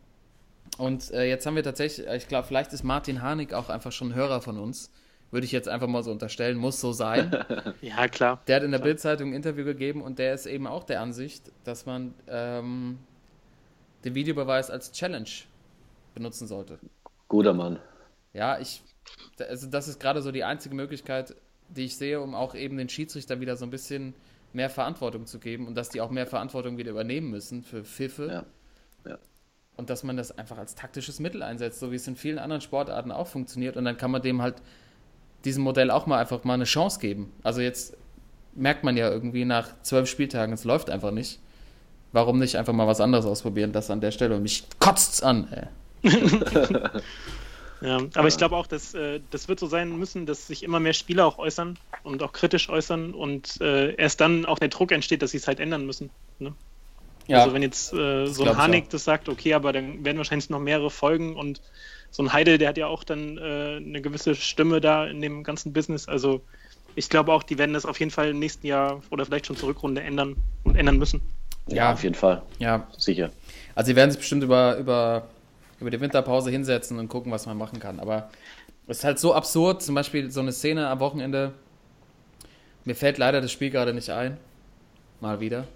und 0.77 1.11
äh, 1.11 1.25
jetzt 1.25 1.45
haben 1.45 1.55
wir 1.55 1.63
tatsächlich, 1.63 2.07
ich 2.07 2.27
glaube, 2.27 2.47
vielleicht 2.47 2.73
ist 2.73 2.83
Martin 2.83 3.21
Harnik 3.21 3.53
auch 3.53 3.69
einfach 3.69 3.91
schon 3.91 4.09
ein 4.09 4.15
Hörer 4.15 4.41
von 4.41 4.57
uns. 4.57 4.91
Würde 5.31 5.45
ich 5.45 5.51
jetzt 5.51 5.67
einfach 5.67 5.87
mal 5.87 6.03
so 6.03 6.11
unterstellen, 6.11 6.57
muss 6.57 6.79
so 6.79 6.91
sein. 6.91 7.31
Ja, 7.81 8.07
klar. 8.07 8.41
Der 8.47 8.57
hat 8.57 8.63
in 8.63 8.71
der 8.71 8.79
Bildzeitung 8.79 9.29
ein 9.29 9.33
Interview 9.33 9.65
gegeben 9.65 10.01
und 10.01 10.19
der 10.19 10.33
ist 10.33 10.45
eben 10.45 10.67
auch 10.67 10.83
der 10.83 11.01
Ansicht, 11.01 11.51
dass 11.63 11.85
man 11.85 12.13
ähm, 12.27 12.99
den 14.03 14.15
Videobeweis 14.15 14.69
als 14.69 14.91
Challenge 14.91 15.29
benutzen 16.15 16.47
sollte. 16.47 16.79
Guter 17.27 17.53
Mann. 17.53 17.79
Ja, 18.33 18.59
ich, 18.59 18.81
also 19.39 19.67
das 19.67 19.87
ist 19.87 19.99
gerade 19.99 20.21
so 20.21 20.31
die 20.31 20.43
einzige 20.43 20.75
Möglichkeit, 20.75 21.35
die 21.69 21.85
ich 21.85 21.97
sehe, 21.97 22.21
um 22.21 22.35
auch 22.35 22.55
eben 22.55 22.77
den 22.77 22.89
Schiedsrichter 22.89 23.39
wieder 23.39 23.55
so 23.55 23.65
ein 23.65 23.71
bisschen 23.71 24.13
mehr 24.53 24.69
Verantwortung 24.69 25.25
zu 25.25 25.39
geben 25.39 25.67
und 25.67 25.75
dass 25.75 25.89
die 25.89 26.01
auch 26.01 26.09
mehr 26.09 26.27
Verantwortung 26.27 26.77
wieder 26.77 26.91
übernehmen 26.91 27.29
müssen 27.29 27.63
für 27.63 27.83
Pfiffe. 27.83 28.27
Ja. 28.27 29.11
Ja. 29.11 29.17
Und 29.77 29.89
dass 29.89 30.03
man 30.03 30.15
das 30.15 30.37
einfach 30.37 30.57
als 30.57 30.75
taktisches 30.75 31.19
Mittel 31.19 31.43
einsetzt, 31.43 31.79
so 31.79 31.91
wie 31.91 31.95
es 31.95 32.07
in 32.07 32.15
vielen 32.15 32.39
anderen 32.39 32.61
Sportarten 32.61 33.11
auch 33.11 33.27
funktioniert. 33.27 33.75
Und 33.75 33.85
dann 33.85 33.97
kann 33.97 34.11
man 34.11 34.21
dem 34.21 34.41
halt 34.41 34.55
diesem 35.43 35.63
Modell 35.63 35.91
auch 35.91 36.07
mal 36.07 36.19
einfach 36.19 36.43
mal 36.43 36.53
eine 36.53 36.63
Chance 36.63 36.99
geben. 36.99 37.31
Also 37.43 37.61
jetzt 37.61 37.97
merkt 38.53 38.83
man 38.83 38.95
ja 38.95 39.09
irgendwie 39.09 39.45
nach 39.45 39.69
zwölf 39.81 40.09
Spieltagen, 40.09 40.53
es 40.53 40.63
läuft 40.63 40.89
einfach 40.89 41.11
nicht. 41.11 41.39
Warum 42.13 42.39
nicht 42.39 42.57
einfach 42.57 42.71
mal 42.71 42.87
was 42.87 43.01
anderes 43.01 43.25
ausprobieren, 43.25 43.73
das 43.73 43.91
an 43.91 43.99
der 43.99 44.11
Stelle? 44.11 44.35
Und 44.35 44.43
mich 44.43 44.65
kotzt's 44.79 45.21
an. 45.21 45.51
Ey. 45.51 45.67
Ja, 47.81 47.97
aber 48.15 48.27
ich 48.27 48.37
glaube 48.37 48.55
auch, 48.55 48.67
dass 48.67 48.93
äh, 48.93 49.19
das 49.31 49.47
wird 49.47 49.59
so 49.59 49.67
sein 49.67 49.97
müssen, 49.97 50.25
dass 50.25 50.47
sich 50.47 50.63
immer 50.63 50.79
mehr 50.79 50.93
Spieler 50.93 51.25
auch 51.25 51.37
äußern 51.37 51.77
und 52.03 52.23
auch 52.23 52.31
kritisch 52.31 52.69
äußern 52.69 53.13
und 53.13 53.59
äh, 53.61 53.93
erst 53.95 54.21
dann 54.21 54.45
auch 54.45 54.59
der 54.59 54.69
Druck 54.69 54.91
entsteht, 54.91 55.21
dass 55.21 55.31
sie 55.31 55.37
es 55.37 55.47
halt 55.47 55.59
ändern 55.59 55.85
müssen. 55.85 56.09
Ne? 56.39 56.53
Ja, 57.27 57.39
Also 57.39 57.53
wenn 57.53 57.61
jetzt 57.61 57.93
äh, 57.93 58.27
so 58.27 58.43
ein 58.43 58.51
ich 58.51 58.57
Hanik 58.57 58.89
das 58.89 59.03
sagt, 59.03 59.29
okay, 59.29 59.53
aber 59.53 59.73
dann 59.73 60.05
werden 60.05 60.17
wahrscheinlich 60.17 60.49
noch 60.49 60.59
mehrere 60.59 60.89
Folgen 60.89 61.35
und 61.35 61.61
so 62.11 62.23
ein 62.23 62.31
Heidel, 62.31 62.57
der 62.57 62.69
hat 62.69 62.77
ja 62.77 62.87
auch 62.87 63.03
dann 63.03 63.37
äh, 63.37 63.75
eine 63.77 64.01
gewisse 64.01 64.35
Stimme 64.35 64.79
da 64.79 65.05
in 65.05 65.21
dem 65.21 65.43
ganzen 65.43 65.73
Business. 65.73 66.07
Also 66.07 66.45
ich 66.95 67.09
glaube 67.09 67.33
auch, 67.33 67.43
die 67.43 67.57
werden 67.57 67.73
das 67.73 67.85
auf 67.85 67.99
jeden 67.99 68.11
Fall 68.11 68.29
im 68.29 68.39
nächsten 68.39 68.67
Jahr 68.67 69.01
oder 69.11 69.25
vielleicht 69.25 69.47
schon 69.47 69.57
zur 69.57 69.69
Rückrunde 69.69 70.01
ändern 70.01 70.37
und 70.63 70.75
ändern 70.77 70.97
müssen. 70.97 71.21
Ja, 71.67 71.75
Ja. 71.75 71.93
auf 71.93 72.03
jeden 72.03 72.15
Fall. 72.15 72.41
ja. 72.59 72.87
Sicher. 72.97 73.31
Also 73.73 73.87
sie 73.89 73.95
werden 73.97 74.11
sich 74.11 74.19
bestimmt 74.19 74.43
über, 74.43 74.77
über, 74.77 75.27
über 75.79 75.89
die 75.89 75.99
Winterpause 75.99 76.51
hinsetzen 76.51 76.99
und 76.99 77.07
gucken, 77.09 77.31
was 77.31 77.45
man 77.45 77.57
machen 77.57 77.79
kann. 77.79 77.99
Aber 77.99 78.29
es 78.87 78.99
ist 78.99 79.03
halt 79.03 79.19
so 79.19 79.33
absurd, 79.33 79.81
zum 79.81 79.95
Beispiel 79.95 80.31
so 80.31 80.39
eine 80.39 80.51
Szene 80.51 80.87
am 80.87 80.99
Wochenende. 80.99 81.53
Mir 82.83 82.95
fällt 82.95 83.17
leider 83.17 83.41
das 83.41 83.51
Spiel 83.51 83.71
gerade 83.71 83.93
nicht 83.93 84.09
ein. 84.09 84.37
Mal 85.21 85.39
wieder. 85.39 85.67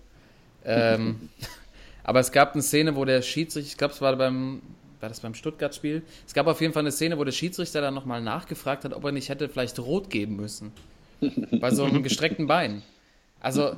Ähm, 0.63 1.29
aber 2.03 2.19
es 2.19 2.31
gab 2.31 2.53
eine 2.53 2.61
Szene, 2.61 2.95
wo 2.95 3.05
der 3.05 3.21
Schiedsrichter, 3.21 3.67
ich 3.67 3.77
glaube, 3.77 3.93
es 3.93 4.01
war 4.01 4.15
beim, 4.15 4.61
war 4.99 5.09
das 5.09 5.19
beim 5.21 5.33
Stuttgart-Spiel? 5.33 6.03
Es 6.27 6.33
gab 6.33 6.47
auf 6.47 6.61
jeden 6.61 6.73
Fall 6.73 6.83
eine 6.83 6.91
Szene, 6.91 7.17
wo 7.17 7.23
der 7.23 7.31
Schiedsrichter 7.31 7.81
dann 7.81 7.93
nochmal 7.93 8.21
nachgefragt 8.21 8.85
hat, 8.85 8.93
ob 8.93 9.03
er 9.03 9.11
nicht 9.11 9.29
hätte 9.29 9.49
vielleicht 9.49 9.79
rot 9.79 10.09
geben 10.09 10.35
müssen. 10.35 10.71
Bei 11.59 11.71
so 11.71 11.83
einem 11.83 12.03
gestreckten 12.03 12.47
Bein. 12.47 12.83
Also, 13.41 13.75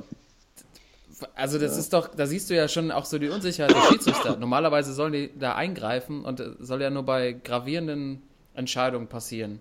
also 1.34 1.58
das 1.58 1.76
ist 1.76 1.92
doch, 1.92 2.08
da 2.14 2.26
siehst 2.26 2.50
du 2.50 2.54
ja 2.54 2.68
schon 2.68 2.90
auch 2.90 3.04
so 3.04 3.18
die 3.18 3.28
Unsicherheit 3.28 3.74
der 3.74 3.82
Schiedsrichter. 3.90 4.36
Normalerweise 4.36 4.92
sollen 4.92 5.12
die 5.12 5.30
da 5.38 5.54
eingreifen 5.54 6.24
und 6.24 6.42
soll 6.58 6.82
ja 6.82 6.90
nur 6.90 7.02
bei 7.04 7.32
gravierenden 7.32 8.22
Entscheidungen 8.54 9.08
passieren. 9.08 9.60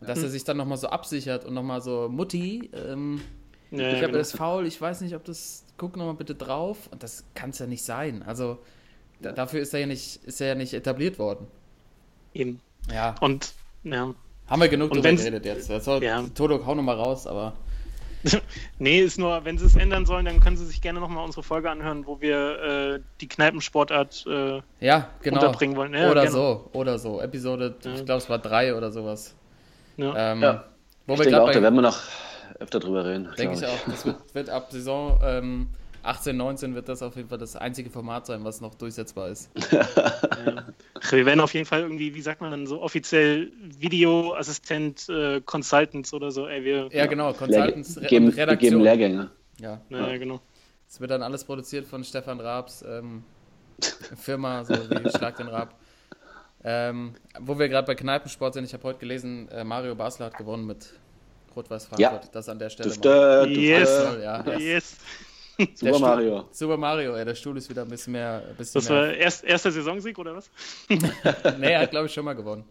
Dass 0.00 0.22
er 0.22 0.28
sich 0.28 0.44
dann 0.44 0.58
nochmal 0.58 0.76
so 0.76 0.88
absichert 0.88 1.46
und 1.46 1.54
nochmal 1.54 1.80
so, 1.80 2.08
Mutti, 2.10 2.68
ähm, 2.74 3.22
Ja, 3.70 3.88
ich 3.88 3.94
habe 3.96 4.06
genau. 4.08 4.18
das 4.18 4.32
faul, 4.32 4.66
ich 4.66 4.78
weiß 4.78 5.00
nicht, 5.00 5.14
ob 5.14 5.24
das, 5.24 5.64
guck 5.78 5.96
nochmal 5.96 6.14
bitte 6.14 6.34
drauf. 6.34 6.88
Und 6.90 7.02
das 7.02 7.24
kann 7.34 7.50
es 7.50 7.58
ja 7.58 7.66
nicht 7.66 7.82
sein. 7.84 8.22
Also 8.22 8.58
da, 9.20 9.32
dafür 9.32 9.60
ist 9.60 9.72
er 9.72 9.80
ja 9.80 9.86
nicht, 9.86 10.22
ist 10.24 10.40
er 10.42 10.48
ja 10.48 10.54
nicht 10.54 10.74
etabliert 10.74 11.18
worden. 11.18 11.46
Eben. 12.34 12.60
Ja, 12.92 13.14
Und 13.20 13.54
ja. 13.84 14.12
haben 14.46 14.60
wir 14.60 14.68
genug 14.68 14.90
Und 14.90 14.98
drüber 14.98 15.12
geredet 15.16 15.46
jetzt. 15.46 15.70
Das 15.70 15.86
soll, 15.86 16.02
Ja. 16.02 16.22
Todok, 16.34 16.66
hau 16.66 16.74
nochmal 16.74 16.96
raus, 16.96 17.26
aber 17.26 17.54
Nee, 18.78 19.00
ist 19.00 19.18
nur, 19.18 19.44
wenn 19.44 19.58
sie 19.58 19.66
es 19.66 19.76
ändern 19.76 20.06
sollen, 20.06 20.24
dann 20.24 20.40
können 20.40 20.56
sie 20.56 20.66
sich 20.66 20.80
gerne 20.80 21.00
nochmal 21.00 21.24
unsere 21.24 21.42
Folge 21.42 21.70
anhören, 21.70 22.06
wo 22.06 22.20
wir 22.20 22.94
äh, 22.96 23.00
die 23.20 23.28
Kneipensportart 23.28 24.24
äh, 24.26 24.60
ja, 24.80 25.08
genau. 25.22 25.40
unterbringen 25.40 25.76
wollen. 25.76 25.94
Ja, 25.94 26.10
oder 26.10 26.22
gerne. 26.22 26.30
so, 26.30 26.68
oder 26.72 26.98
so. 26.98 27.20
Episode, 27.20 27.74
Ja. 27.84 27.94
ich 27.94 28.04
glaube, 28.04 28.18
es 28.18 28.28
war 28.30 28.38
drei 28.38 28.74
oder 28.74 28.90
sowas. 28.90 29.34
Ja. 29.96 30.32
Ähm, 30.32 30.42
Ja. 30.42 30.64
Wo 31.06 31.14
Ich 31.14 31.18
wir 31.20 31.24
denke 31.26 31.40
auch, 31.42 31.44
gerade 31.46 31.54
da 31.54 31.60
bei, 31.60 31.62
werden 31.64 31.74
wir 31.74 31.82
noch 31.82 31.98
öfter 32.60 32.80
drüber 32.80 33.04
reden. 33.04 33.24
denke 33.36 33.56
glaub 33.58 33.62
ich 33.62 33.66
auch, 33.66 33.84
das 33.90 34.06
wird, 34.06 34.16
wird 34.34 34.50
ab 34.50 34.68
Saison 34.72 35.20
ähm, 35.22 35.68
18, 36.04 36.36
19 36.36 36.74
wird 36.74 36.88
das 36.88 37.02
auf 37.02 37.16
jeden 37.16 37.28
Fall 37.28 37.38
das 37.38 37.56
einzige 37.56 37.88
Format 37.90 38.26
sein, 38.26 38.44
was 38.44 38.60
noch 38.60 38.74
durchsetzbar 38.74 39.28
ist. 39.30 39.50
Wir 41.10 41.26
werden 41.26 41.40
auf 41.40 41.54
jeden 41.54 41.66
Fall 41.66 41.80
irgendwie, 41.80 42.14
wie 42.14 42.20
sagt 42.20 42.40
man 42.40 42.50
dann 42.50 42.66
so 42.66 42.82
offiziell 42.82 43.52
Videoassistent, 43.78 45.08
äh, 45.08 45.40
Consultants 45.40 46.12
oder 46.12 46.30
so. 46.30 46.46
Ey, 46.46 46.64
wir, 46.64 46.88
Ja, 46.92 47.06
genau, 47.06 47.28
Lehr 47.30 47.38
Consultants, 47.38 47.96
Re 47.96 48.06
geben, 48.06 48.26
wir 48.26 48.32
geben 48.32 48.50
Redaktion. 48.50 48.82
Lehrgänge. 48.82 49.30
Ja, 49.60 49.80
ja, 49.88 50.10
ja, 50.10 50.18
genau. 50.18 50.40
es 50.88 51.00
wird 51.00 51.10
dann 51.10 51.22
alles 51.22 51.44
produziert 51.44 51.86
von 51.86 52.04
Stefan 52.04 52.40
Raabs 52.40 52.84
ähm, 52.86 53.24
Firma, 54.16 54.64
so 54.64 54.74
wie 54.74 55.10
Schlag 55.16 55.36
den 55.36 55.48
Raab. 55.48 55.78
Ähm, 56.64 57.14
wo 57.40 57.58
wir 57.58 57.68
gerade 57.68 57.86
bei 57.86 57.94
Kneipensport 57.94 58.54
sind, 58.54 58.64
ich 58.64 58.72
habe 58.72 58.84
heute 58.84 58.98
gelesen, 58.98 59.48
äh, 59.50 59.64
Mario 59.64 59.94
Basler 59.94 60.26
hat 60.26 60.36
gewonnen 60.38 60.66
mit 60.66 60.94
Rot-Weiß 61.54 61.88
Ja. 61.98 62.08
Frankfurt. 62.10 62.34
Das 62.34 62.48
an 62.48 62.58
der 62.58 62.70
Stelle. 62.70 62.88
mal. 62.90 62.96
Dürfte, 63.46 63.60
Yes. 63.60 64.06
ja. 64.22 64.56
Yes. 64.58 64.96
Der 65.58 65.66
Super 65.74 65.94
Stuhl- 65.94 66.00
Mario. 66.00 66.44
Super 66.50 66.76
Mario, 66.76 67.16
ja, 67.16 67.24
der 67.24 67.34
Stuhl 67.34 67.56
ist 67.56 67.68
wieder 67.70 67.82
ein 67.82 67.88
bisschen 67.88 68.12
mehr. 68.12 68.42
Ein 68.48 68.56
bisschen 68.56 68.80
Das 68.80 68.88
mehr. 68.88 68.98
war 68.98 69.12
erst, 69.12 69.44
erster 69.44 69.70
Saisonsieg 69.70 70.18
oder 70.18 70.34
was? 70.36 70.50
Nee, 71.58 71.72
er 71.72 71.80
hat, 71.80 71.90
glaube 71.90 72.06
ich, 72.06 72.12
schon 72.14 72.24
mal 72.24 72.34
gewonnen. 72.34 72.64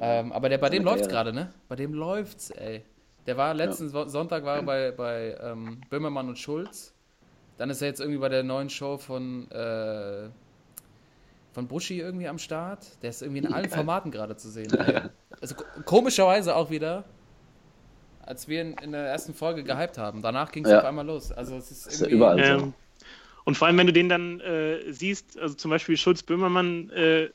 Ähm, 0.00 0.32
aber 0.32 0.48
der, 0.48 0.58
bei 0.58 0.68
dem 0.70 0.84
läuft's 0.84 1.08
Karriere. 1.08 1.32
gerade, 1.32 1.36
ne? 1.48 1.52
Bei 1.68 1.76
dem 1.76 1.92
läuft's, 1.92 2.50
ey. 2.50 2.82
Der 3.26 3.36
war 3.36 3.52
letzten 3.52 3.88
So- 3.88 4.06
Sonntag 4.08 4.44
war 4.44 4.56
er 4.56 4.62
bei, 4.62 4.90
bei 4.92 5.36
ähm, 5.42 5.80
Böhmermann 5.90 6.28
und 6.28 6.38
Schulz. 6.38 6.94
Dann 7.58 7.68
ist 7.70 7.82
er 7.82 7.88
jetzt 7.88 8.00
irgendwie 8.00 8.20
bei 8.20 8.28
der 8.28 8.42
neuen 8.44 8.70
Show 8.70 8.96
von, 8.96 9.50
äh, 9.50 10.28
von 11.52 11.66
Buschi 11.66 11.98
irgendwie 12.00 12.28
am 12.28 12.38
Start. 12.38 12.86
Der 13.02 13.10
ist 13.10 13.20
irgendwie 13.22 13.40
in 13.44 13.52
allen 13.52 13.68
Formaten 13.68 14.10
gerade 14.12 14.36
zu 14.36 14.48
sehen. 14.48 14.72
Ey. 14.78 15.02
Also 15.40 15.56
ko- 15.56 15.64
komischerweise 15.84 16.54
auch 16.56 16.70
wieder, 16.70 17.04
als 18.28 18.46
wir 18.46 18.60
in, 18.60 18.74
in 18.74 18.92
der 18.92 19.06
ersten 19.06 19.32
Folge 19.34 19.64
gehypt 19.64 19.96
haben. 19.98 20.20
Danach 20.22 20.52
ging 20.52 20.64
es 20.64 20.70
Ja. 20.70 20.78
auf 20.80 20.84
einmal 20.84 21.06
los. 21.06 21.32
Also 21.32 21.56
es 21.56 21.70
ist 21.70 21.86
Ist 21.86 22.00
ja 22.02 22.08
überall. 22.08 22.38
Ähm, 22.38 22.74
und 23.44 23.56
vor 23.56 23.66
allem, 23.66 23.78
wenn 23.78 23.86
du 23.86 23.92
den 23.94 24.08
dann 24.10 24.40
äh, 24.40 24.92
siehst, 24.92 25.38
also 25.38 25.54
zum 25.54 25.70
Beispiel 25.70 25.96
Schulz 25.96 26.22
Böhmermann, 26.22 26.90
äh, 26.90 27.30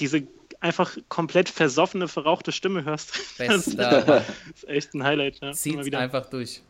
diese 0.00 0.22
einfach 0.60 0.96
komplett 1.08 1.48
versoffene, 1.48 2.08
verrauchte 2.08 2.50
Stimme 2.50 2.84
hörst. 2.84 3.12
Das 3.38 3.64
Bester 3.76 4.04
Mann. 4.06 4.22
ist 4.54 4.68
echt 4.68 4.94
ein 4.94 5.04
Highlight. 5.04 5.40
Ja. 5.40 5.52
zieht 5.52 5.74
Immer 5.74 5.84
wieder. 5.84 5.98
einfach 6.00 6.26
durch. 6.26 6.62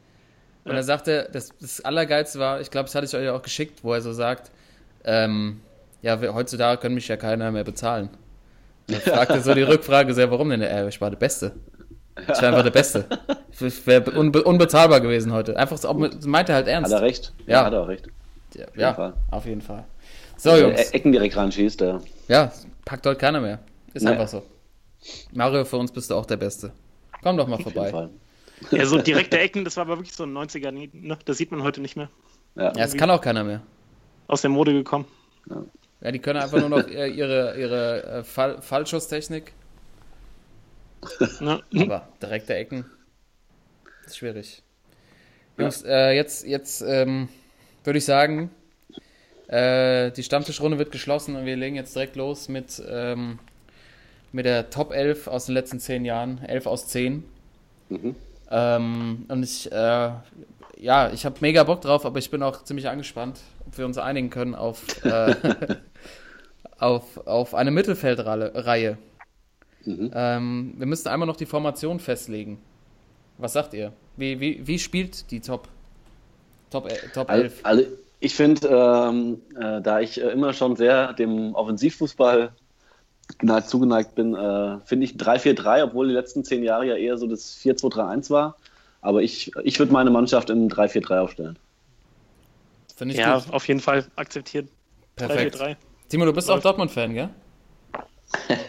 Und 0.64 0.72
Ja. 0.72 0.79
er 0.79 0.83
sagte, 0.85 1.29
das, 1.33 1.50
das 1.61 1.81
Allergeilste 1.81 2.38
war, 2.38 2.61
ich 2.61 2.70
glaube, 2.70 2.87
das 2.87 2.94
hatte 2.94 3.07
ich 3.07 3.14
euch 3.14 3.29
auch 3.31 3.42
geschickt, 3.42 3.83
wo 3.83 3.94
er 3.94 4.00
so 4.03 4.12
sagt, 4.12 4.50
ähm, 5.05 5.61
ja, 6.03 6.20
wir- 6.20 6.35
heutzutage 6.35 6.81
können 6.81 6.94
mich 6.96 7.09
ja 7.09 7.16
keiner 7.16 7.50
mehr 7.50 7.64
bezahlen. 7.64 8.11
Da 8.88 8.98
fragte 9.00 9.40
so 9.40 9.55
die 9.55 9.62
Rückfrage 9.62 10.12
sehr, 10.12 10.31
warum 10.31 10.50
denn? 10.50 10.61
Äh, 10.61 10.88
ich 10.88 11.00
war 11.00 11.09
der 11.11 11.16
Beste. 11.18 11.53
Ich 12.20 12.29
war 12.29 12.42
einfach 12.44 12.62
der 12.62 12.70
Beste. 12.70 13.05
Ich 13.61 13.87
wäre 13.87 14.11
unbe 14.11 14.42
unbezahlbar 14.42 15.00
gewesen 15.00 15.33
heute. 15.33 15.57
Einfach 15.57 15.77
so, 15.79 15.92
das 15.92 16.27
meinte 16.27 16.50
er 16.50 16.57
halt 16.57 16.66
Hat 16.66 16.72
ernst. 16.72 16.92
er 16.92 17.03
recht? 17.03 17.33
Ja. 17.46 17.64
hat 17.64 17.72
er 17.72 17.83
auch 17.83 17.88
recht. 17.88 18.09
Ja, 18.55 18.64
jeden 18.66 18.81
ja 18.81 18.94
Fall. 18.94 19.12
auf 19.31 19.46
jeden 19.46 19.61
Fall. 19.61 19.85
So, 20.37 20.50
Wenn 20.50 20.57
er 20.57 20.68
Jungs. 20.70 20.90
Ecken 20.90 21.12
direkt 21.12 21.37
ranschießt, 21.37 21.81
der. 21.81 22.00
Ja, 22.27 22.50
packt 22.85 23.07
heute 23.07 23.16
keiner 23.18 23.40
mehr. 23.40 23.61
Ist 23.92 24.03
Nee. 24.03 24.11
einfach 24.11 24.27
so. 24.27 24.42
Mario, 25.33 25.64
für 25.64 25.77
uns 25.77 25.92
bist 25.92 26.11
du 26.11 26.16
auch 26.16 26.27
der 26.27 26.37
Beste. 26.37 26.72
Komm 27.22 27.37
doch 27.37 27.46
mal 27.46 27.55
Auf 27.55 27.61
jeden 27.61 27.72
vorbei. 27.72 27.90
Fall. 27.90 28.11
Ja, 28.72 28.85
so 28.87 28.98
direkte 28.98 29.38
Ecken, 29.40 29.64
das 29.64 29.77
war 29.77 29.83
aber 29.85 29.98
wirklich 29.98 30.14
so 30.16 30.24
ein 30.24 30.33
90er. 30.37 30.72
Ne? 30.72 31.16
Das 31.24 31.37
sieht 31.38 31.53
man 31.53 31.62
heute 31.62 31.81
nicht 31.81 31.96
mehr. 31.96 32.09
Ja. 32.57 32.64
Ja, 32.64 32.70
das 32.72 32.96
kann 32.96 33.11
auch 33.11 33.20
keiner 33.20 33.44
mehr. 33.44 33.62
Aus 34.27 34.40
der 34.40 34.50
Mode 34.50 34.72
gekommen. 34.72 35.05
Ja, 36.00 36.11
die 36.11 36.18
können 36.18 36.40
einfach 36.40 36.59
nur 36.59 36.70
noch 36.70 36.88
äh, 36.88 37.09
ihre, 37.09 37.57
ihre 37.57 38.03
äh, 38.05 38.24
Fall 38.24 38.61
Fallschusstechnik, 38.61 39.53
Ne? 41.40 41.62
aber 41.82 42.08
direkte 42.20 42.54
Ecken 42.54 42.84
ist 44.06 44.18
schwierig. 44.18 44.62
Jungs, 45.56 45.82
äh, 45.82 46.12
jetzt, 46.12 46.46
jetzt 46.46 46.82
ähm, 46.82 47.28
würde 47.84 47.98
ich 47.98 48.04
sagen, 48.04 48.50
äh, 49.48 50.10
die 50.10 50.22
Stammtischrunde 50.22 50.78
wird 50.78 50.90
geschlossen 50.90 51.36
und 51.36 51.46
wir 51.46 51.56
legen 51.56 51.76
jetzt 51.76 51.94
direkt 51.94 52.16
los 52.16 52.48
mit, 52.48 52.82
ähm, 52.88 53.38
mit 54.32 54.46
der 54.46 54.70
Top 54.70 54.92
11 54.92 55.28
aus 55.28 55.46
den 55.46 55.54
letzten 55.54 55.78
10 55.78 56.04
Jahren, 56.04 56.42
11 56.44 56.66
aus 56.66 56.88
10. 56.88 57.24
Mhm. 57.88 58.16
Ähm, 58.50 59.26
und 59.28 59.42
ich, 59.42 59.70
äh, 59.70 60.10
ja, 60.78 61.10
ich 61.12 61.24
habe 61.24 61.36
mega 61.40 61.62
Bock 61.64 61.80
drauf, 61.80 62.04
aber 62.04 62.18
ich 62.18 62.30
bin 62.30 62.42
auch 62.42 62.64
ziemlich 62.64 62.88
angespannt, 62.88 63.40
ob 63.66 63.78
wir 63.78 63.84
uns 63.84 63.98
einigen 63.98 64.30
können 64.30 64.54
auf, 64.54 65.04
äh, 65.04 65.34
auf, 66.78 67.26
auf 67.26 67.54
eine 67.54 67.70
Mittelfeldreihe. 67.70 68.98
Mhm. 69.87 70.11
Ähm, 70.14 70.75
wir 70.79 70.87
müssen 70.87 71.09
einmal 71.09 71.27
noch 71.27 71.37
die 71.37 71.47
Formation 71.47 72.01
festlegen. 72.01 72.59
Was 73.38 73.53
sagt 73.53 73.75
ihr? 73.75 73.92
Wie, 74.16 74.38
wie, 74.40 74.66
wie 74.66 74.79
spielt 74.79 75.31
die 75.31 75.40
Top, 75.40 75.68
Top, 76.70 76.87
äh, 76.90 76.97
Top 77.12 77.29
Also, 77.29 77.42
11? 77.44 77.61
also 77.64 77.83
ich 78.20 78.35
finde, 78.35 78.68
ähm, 78.68 79.42
äh, 79.61 79.83
da 79.83 80.01
ich 80.01 80.20
äh, 80.20 80.29
immer 80.31 80.53
schon 80.53 80.77
sehr 80.77 81.12
dem 81.12 81.55
Offensivfußball 81.55 82.53
geneigt, 83.38 83.68
zugeneigt 83.68 84.14
bin, 84.14 84.35
äh, 84.35 84.79
finde 84.85 85.05
ich 85.05 85.12
3-4-3, 85.16 85.85
obwohl 85.85 86.09
die 86.09 86.14
letzten 86.14 86.44
zehn 86.44 86.62
Jahre 86.62 86.87
ja 86.87 86.94
eher 86.97 87.18
so 87.18 87.27
das 87.27 87.57
4-2-3-1 87.62 88.31
war. 88.31 88.57
Aber 89.03 89.23
ich, 89.23 89.51
ich 89.64 89.79
würde 89.79 89.92
meine 89.92 90.11
Mannschaft 90.11 90.49
in 90.51 90.70
3-4-3 90.70 91.18
aufstellen. 91.18 91.59
Finde 92.97 93.14
ich 93.14 93.20
Ja, 93.20 93.38
gut. 93.40 93.53
auf 93.53 93.66
jeden 93.68 93.81
Fall 93.81 94.07
akzeptiert. 94.16 94.68
3, 95.16 95.27
4, 95.27 95.29
Perfekt. 95.29 95.59
3. 95.59 95.77
Timo, 96.09 96.25
du 96.25 96.33
bist 96.33 96.49
auch 96.49 96.55
Läuft. 96.55 96.66
Dortmund-Fan, 96.66 97.12
gell? 97.14 97.29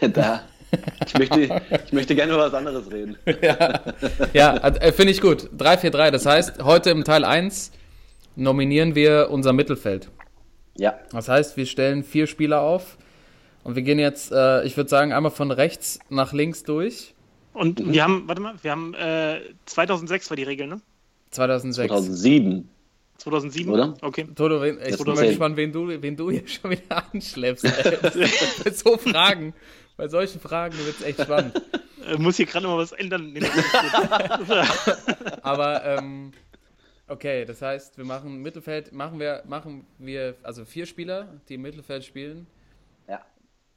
da, 0.12 0.42
ich, 1.06 1.14
möchte, 1.18 1.62
ich 1.86 1.92
möchte 1.92 2.14
gerne 2.14 2.32
über 2.34 2.42
was 2.46 2.54
anderes 2.54 2.90
reden. 2.90 3.16
Ja, 4.32 4.56
äh, 4.56 4.92
finde 4.92 5.12
ich 5.12 5.20
gut. 5.20 5.50
3-4-3. 5.58 6.10
Das 6.10 6.26
heißt, 6.26 6.62
heute 6.62 6.90
im 6.90 7.04
Teil 7.04 7.24
1 7.24 7.72
nominieren 8.36 8.94
wir 8.94 9.28
unser 9.30 9.52
Mittelfeld. 9.52 10.10
Ja, 10.78 10.98
Das 11.12 11.28
heißt, 11.28 11.56
wir 11.56 11.66
stellen 11.66 12.04
vier 12.04 12.26
Spieler 12.26 12.60
auf 12.60 12.98
und 13.64 13.76
wir 13.76 13.82
gehen 13.82 13.98
jetzt, 13.98 14.30
äh, 14.32 14.62
ich 14.64 14.76
würde 14.76 14.90
sagen, 14.90 15.12
einmal 15.12 15.32
von 15.32 15.50
rechts 15.50 15.98
nach 16.10 16.32
links 16.32 16.62
durch. 16.64 17.14
Und 17.54 17.80
Mhm. 17.80 17.92
wir 17.94 18.04
haben, 18.04 18.24
warte 18.26 18.42
mal, 18.42 18.54
wir 18.60 18.70
haben 18.70 18.92
äh, 18.94 19.40
2006 19.64 20.28
war 20.30 20.36
die 20.36 20.42
Regel, 20.42 20.66
ne? 20.66 20.80
2006. 21.30 21.88
2007. 21.88 22.68
2007? 23.16 23.72
Oder? 23.72 23.94
Okay. 24.02 24.26
Toto, 24.34 24.60
wen, 24.60 24.74
ich 24.74 24.82
bin 24.82 24.90
mal 24.90 24.96
2010. 25.16 25.28
gespannt, 25.30 25.56
wen 25.56 25.72
du, 25.72 25.88
wen 26.02 26.16
du 26.16 26.30
hier 26.30 26.46
schon 26.46 26.70
wieder 26.72 27.02
anschleppst. 27.12 27.66
So 28.74 28.98
Fragen, 28.98 29.54
bei 29.96 30.08
solchen 30.08 30.40
Fragen 30.40 30.76
wird 30.78 31.00
es 31.00 31.02
echt 31.02 31.20
spannend. 31.22 31.60
Äh, 32.06 32.18
muss 32.18 32.36
hier 32.36 32.46
gerade 32.46 32.68
mal 32.68 32.78
was 32.78 32.92
ändern. 32.92 33.34
Aber 35.42 35.84
ähm, 35.84 36.32
okay, 37.08 37.44
das 37.44 37.60
heißt, 37.62 37.98
wir 37.98 38.04
machen 38.04 38.42
Mittelfeld, 38.42 38.92
machen 38.92 39.18
wir, 39.18 39.42
machen 39.46 39.84
wir 39.98 40.36
also 40.44 40.64
vier 40.64 40.86
Spieler, 40.86 41.26
die 41.48 41.54
im 41.54 41.62
Mittelfeld 41.62 42.04
spielen. 42.04 42.46
Ja. 43.08 43.22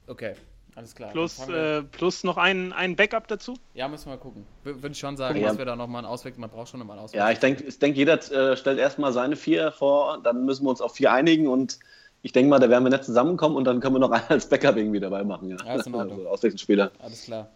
Okay, 0.06 0.34
alles 0.76 0.94
klar. 0.94 1.10
plus, 1.10 1.40
äh, 1.48 1.82
plus 1.82 2.22
noch 2.22 2.36
ein, 2.36 2.72
ein 2.72 2.94
Backup 2.94 3.26
dazu. 3.26 3.54
ja, 3.74 3.88
müssen 3.88 4.06
wir 4.06 4.14
mal 4.16 4.20
gucken. 4.20 4.46
Würde 4.62 4.88
ich 4.88 4.98
schon 4.98 5.16
sagen, 5.16 5.40
Ja. 5.40 5.48
dass 5.48 5.58
wir 5.58 5.64
da 5.64 5.74
nochmal 5.74 6.04
einen 6.04 6.12
Ausweg, 6.12 6.38
man 6.38 6.50
braucht 6.50 6.68
schon 6.68 6.78
nochmal 6.78 6.98
einen 6.98 7.06
Ausweg. 7.06 7.18
Ja, 7.18 7.30
ich 7.32 7.40
denke, 7.40 7.64
ich 7.64 7.78
denk, 7.80 7.96
jeder 7.96 8.14
äh, 8.30 8.56
stellt 8.56 8.78
erstmal 8.78 9.12
seine 9.12 9.34
vier 9.34 9.72
vor, 9.72 10.20
dann 10.22 10.44
müssen 10.44 10.64
wir 10.64 10.70
uns 10.70 10.80
auf 10.80 10.94
vier 10.94 11.12
einigen 11.12 11.48
und 11.48 11.80
ich 12.22 12.32
denke 12.32 12.50
mal, 12.50 12.58
da 12.58 12.68
werden 12.68 12.84
wir 12.84 12.90
nicht 12.90 13.04
zusammenkommen 13.04 13.56
und 13.56 13.64
dann 13.64 13.80
können 13.80 13.94
wir 13.94 14.00
noch 14.00 14.10
einen 14.12 14.24
als 14.28 14.48
Backup 14.48 14.76
irgendwie 14.76 15.00
dabei 15.00 15.24
machen. 15.24 15.50
Ja, 15.50 15.56
Ja, 15.64 15.74
ist 15.76 15.86
in 15.86 15.94
Ordnung. 15.94 16.18
Also 16.18 16.28
Auswechselspieler. 16.30 16.90
Alles 16.98 17.24
klar. 17.24 17.48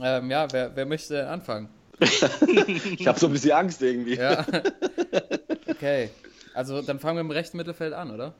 Ähm, 0.00 0.30
ja, 0.30 0.46
wer, 0.52 0.74
wer 0.76 0.86
möchte 0.86 1.26
anfangen? 1.28 1.68
Ich 2.98 3.06
habe 3.06 3.18
so 3.18 3.26
ein 3.26 3.32
bisschen 3.32 3.52
Angst 3.52 3.80
irgendwie. 3.80 4.16
Ja. 4.16 4.44
okay. 5.68 6.10
Also 6.54 6.82
dann 6.82 6.98
fangen 6.98 7.16
wir 7.16 7.20
im 7.22 7.30
rechten 7.30 7.56
Mittelfeld 7.56 7.94
an, 7.94 8.10
oder? 8.10 8.34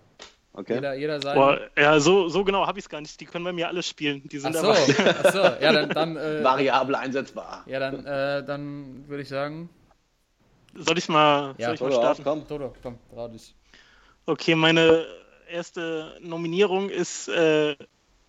Okay. 0.52 0.74
Jeder, 0.74 0.94
jeder 0.94 1.20
sein. 1.22 1.35
Boah, 1.35 1.59
ja, 1.76 1.98
so, 2.00 2.29
so 2.29 2.44
genau 2.44 2.66
habe 2.66 2.79
ich 2.79 2.85
es 2.85 2.88
gar 2.88 3.00
nicht. 3.00 3.18
Die 3.20 3.24
können 3.26 3.44
bei 3.44 3.52
mir 3.52 3.68
alles 3.68 3.87
spielen. 3.88 4.22
Die 4.29 4.38
Ach 4.38 4.42
sind 4.42 4.57
so, 4.57 4.68
aber. 4.70 4.76
ach 5.24 5.33
so. 5.33 5.38
Ja, 5.38 5.72
dann, 5.72 5.88
dann, 5.90 6.16
äh, 6.16 6.44
Variabel 6.44 6.94
einsetzbar. 6.94 7.62
ja, 7.66 7.79
dann, 7.79 8.05
äh, 8.07 8.44
dann 8.44 9.05
würde 9.09 9.22
ich 9.22 9.29
sagen, 9.29 9.70
Soll 10.74 10.98
ich 10.98 11.09
mal, 11.09 11.55
Ja, 11.57 11.68
soll 11.68 11.74
ich 11.74 11.81
mal 11.81 11.87
Oder 11.88 11.96
auf, 11.96 12.02
starten? 12.02 12.24
komm. 12.24 12.46
Toto, 12.48 12.74
komm, 12.83 12.98
trau 13.14 13.29
dich. 13.29 13.55
Okay, 14.26 14.56
meine 14.56 15.06
erste 15.48 16.16
Nominierung 16.20 16.90
ist 16.90 17.28
äh, 17.28 17.76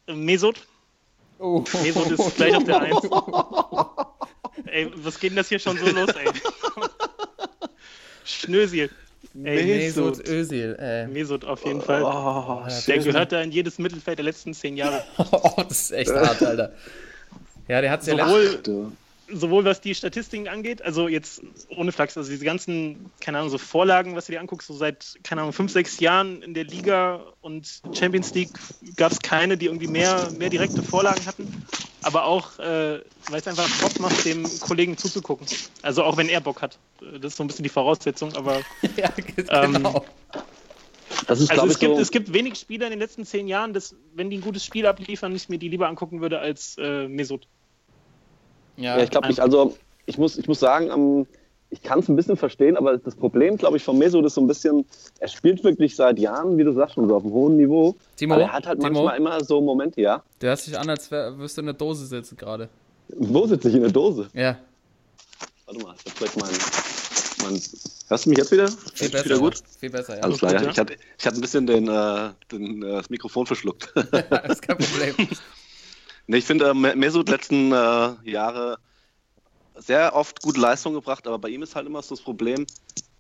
Mesut. 0.08 0.68
Oh. 1.40 1.64
Mesut 1.84 2.12
ist 2.12 2.36
gleich 2.36 2.56
auf 2.56 2.64
der 2.64 2.82
Eins. 2.82 3.02
Ey, 4.68 4.92
was 4.96 5.20
geht 5.20 5.32
denn 5.32 5.38
das 5.38 5.50
hier 5.50 5.60
schon 5.60 5.78
so 5.78 5.86
los, 5.88 6.10
ey? 6.10 6.30
Schnösel. 8.26 8.90
Ey, 9.44 9.66
Mesut 9.66 10.18
Mesut. 10.18 10.28
Özil, 10.28 10.76
äh. 10.80 11.08
Mesut 11.08 11.46
auf 11.46 11.66
jeden 11.66 11.82
Fall. 11.82 12.04
Oh, 12.04 12.64
Der 12.88 12.98
gehört 13.00 13.32
da 13.32 13.42
in 13.42 13.52
jedes 13.52 13.80
Mittelfeld 13.80 14.20
der 14.20 14.26
letzten 14.26 14.54
zehn 14.54 14.78
Jahre. 14.78 15.04
Oh, 15.32 15.64
das 15.68 15.84
ist 15.84 15.92
echt 15.92 16.12
hart, 16.12 16.44
Alter. 16.44 16.74
Ja, 17.68 17.82
der 17.82 17.92
hat 17.92 18.02
es 18.02 18.08
ja 18.08 18.16
letztes 18.16 18.64
Sowohl, 19.30 19.66
was 19.66 19.82
die 19.82 19.94
Statistiken 19.94 20.48
angeht, 20.48 20.82
also 20.82 21.08
jetzt 21.08 21.42
ohne 21.70 21.92
Flachs, 21.92 22.18
also 22.18 22.30
diese 22.30 22.46
ganzen, 22.46 23.12
keine 23.20 23.40
Ahnung, 23.40 23.50
so 23.50 23.58
Vorlagen, 23.58 24.16
was 24.16 24.28
du 24.28 24.32
dir 24.32 24.40
anguckst, 24.40 24.68
so 24.68 24.74
seit, 24.74 25.20
keine 25.24 25.42
Ahnung, 25.42 25.54
fünf, 25.54 25.72
sechs 25.72 26.00
Jahren 26.00 26.42
in 26.42 26.54
der 26.54 26.64
Liga 26.64 27.34
und 27.42 27.82
Champions 27.94 28.34
League 28.34 28.58
gab 28.96 29.12
es 29.12 29.20
keine, 29.20 29.58
die 29.58 29.66
irgendwie 29.66 29.88
mehr, 29.88 30.30
mehr 30.38 30.50
direkte 30.50 30.82
Vorlagen 30.82 31.26
hatten. 31.26 31.66
Aber 32.04 32.26
auch, 32.26 32.58
äh, 32.60 33.02
weil 33.30 33.40
es 33.40 33.48
einfach 33.48 33.70
Bock 33.82 34.00
macht, 34.00 34.24
dem 34.24 34.46
Kollegen 34.62 34.98
zuzugucken. 34.98 35.46
Also 35.82 36.04
auch 36.04 36.16
wenn 36.16 36.30
er 36.30 36.40
Bock 36.40 36.62
hat. 36.62 36.78
Das 37.02 37.34
ist 37.34 37.38
so 37.38 37.44
ein 37.44 37.48
bisschen 37.48 37.64
die 37.64 37.70
Voraussetzung, 37.70 38.34
aber 38.36 38.62
Ja, 38.98 39.12
Ähm, 39.50 39.74
genau. 39.74 40.06
Das 41.28 41.40
ist, 41.40 41.52
also 41.52 41.66
es 41.66 41.74
ich, 41.74 41.80
gibt, 41.80 41.96
so. 41.96 42.02
es 42.02 42.12
gibt 42.12 42.34
wenig 42.34 42.56
Spieler 42.56 42.86
in 42.86 42.92
den 42.92 43.00
letzten 43.00 43.26
zehn 43.26 43.48
Jahren, 43.48 43.74
dass, 43.74 43.96
wenn 44.14 44.30
die 44.30 44.38
ein 44.38 44.42
gutes 44.42 44.64
Spiel 44.64 44.86
abliefern, 44.86 45.36
ich 45.36 45.50
mir 45.50 45.58
die 45.58 45.70
lieber 45.70 45.88
angucken 45.88 46.22
würde 46.22 46.40
als 46.40 46.78
äh, 46.78 47.08
Mesut. 47.08 47.48
Ja, 48.78 48.98
Ja, 48.98 49.04
ich 49.04 49.10
glaube 49.10 49.28
nicht. 49.28 49.40
Also, 49.40 49.76
ich 50.06 50.18
muss, 50.18 50.38
ich 50.38 50.48
muss 50.48 50.60
sagen, 50.60 50.90
ähm, 50.90 51.28
ich 51.70 51.82
kann 51.84 52.00
es 52.00 52.08
ein 52.08 52.16
bisschen 52.16 52.38
verstehen, 52.38 52.78
aber 52.78 52.98
das 52.98 53.16
Problem, 53.16 53.58
glaube 53.58 53.78
ich, 53.78 53.84
von 53.84 53.98
Mesut 53.98 54.26
ist 54.26 54.36
so 54.36 54.42
ein 54.42 54.48
bisschen, 54.48 54.86
er 55.20 55.28
spielt 55.28 55.64
wirklich 55.64 55.96
seit 55.96 56.18
Jahren, 56.18 56.58
wie 56.58 56.64
du 56.64 56.72
sagst, 56.72 56.96
schon 56.96 57.08
so 57.08 57.16
auf 57.16 57.24
einem 57.24 57.34
hohen 57.34 57.58
Niveau. 57.58 57.96
Timo, 58.16 58.36
aber 58.36 58.44
er 58.44 58.54
hat 58.54 58.66
halt 58.68 58.80
Timo, 58.80 59.04
manchmal 59.04 59.18
immer 59.18 59.44
so 59.44 59.60
Momente, 59.60 60.02
ja. 60.02 60.24
du 60.40 60.48
hörst 60.48 60.68
dich 60.68 60.80
an, 60.80 60.90
als 60.90 61.12
wär, 61.12 61.38
wirst 61.38 61.58
du 61.58 61.62
in 61.62 61.68
der 61.68 61.76
Dose 61.76 62.06
sitzen 62.06 62.38
gerade. 62.38 62.70
Wo 63.10 63.46
sitze 63.48 63.70
ich 63.70 63.76
in 63.76 63.82
der 63.82 63.92
Dose? 63.92 64.28
Ja. 64.34 64.58
Warte 65.66 65.82
mal, 65.82 65.96
ich 65.98 66.12
hab 66.12 66.18
vielleicht 66.18 66.38
mein, 66.38 67.52
mein. 67.52 67.62
Hörst 68.10 68.26
du 68.26 68.30
mich 68.30 68.38
jetzt 68.38 68.52
wieder? 68.52 68.70
Viel 68.70 69.10
besser. 69.10 69.26
wieder 69.26 69.40
gut? 69.40 69.62
Viel 69.80 69.90
besser, 69.90 70.16
ja. 70.16 70.24
Alles 70.24 70.38
klar, 70.38 70.54
ja. 70.54 70.62
ja. 70.62 70.70
Ich, 70.70 70.80
hatte, 70.80 70.96
ich 71.18 71.26
hatte 71.26 71.38
ein 71.38 71.42
bisschen 71.42 71.68
den, 71.68 71.90
äh, 71.90 72.30
den, 72.52 72.84
äh, 72.84 72.92
das 72.94 73.10
Mikrofon 73.10 73.46
verschluckt. 73.46 73.92
das 74.12 74.52
ist 74.52 74.62
kein 74.62 74.78
Problem. 74.78 75.16
nee, 76.28 76.38
ich 76.38 76.46
finde, 76.46 76.70
äh, 76.70 76.74
Me- 76.74 76.96
Mesut 76.96 77.30
letzten 77.30 77.72
äh, 77.72 78.14
Jahre 78.24 78.78
sehr 79.76 80.16
oft 80.16 80.42
gute 80.42 80.60
Leistung 80.60 80.94
gebracht, 80.94 81.28
aber 81.28 81.38
bei 81.40 81.50
ihm 81.50 81.62
ist 81.64 81.76
halt 81.76 81.86
immer 81.88 82.02
so 82.02 82.16
das 82.16 82.24
Problem, 82.24 82.66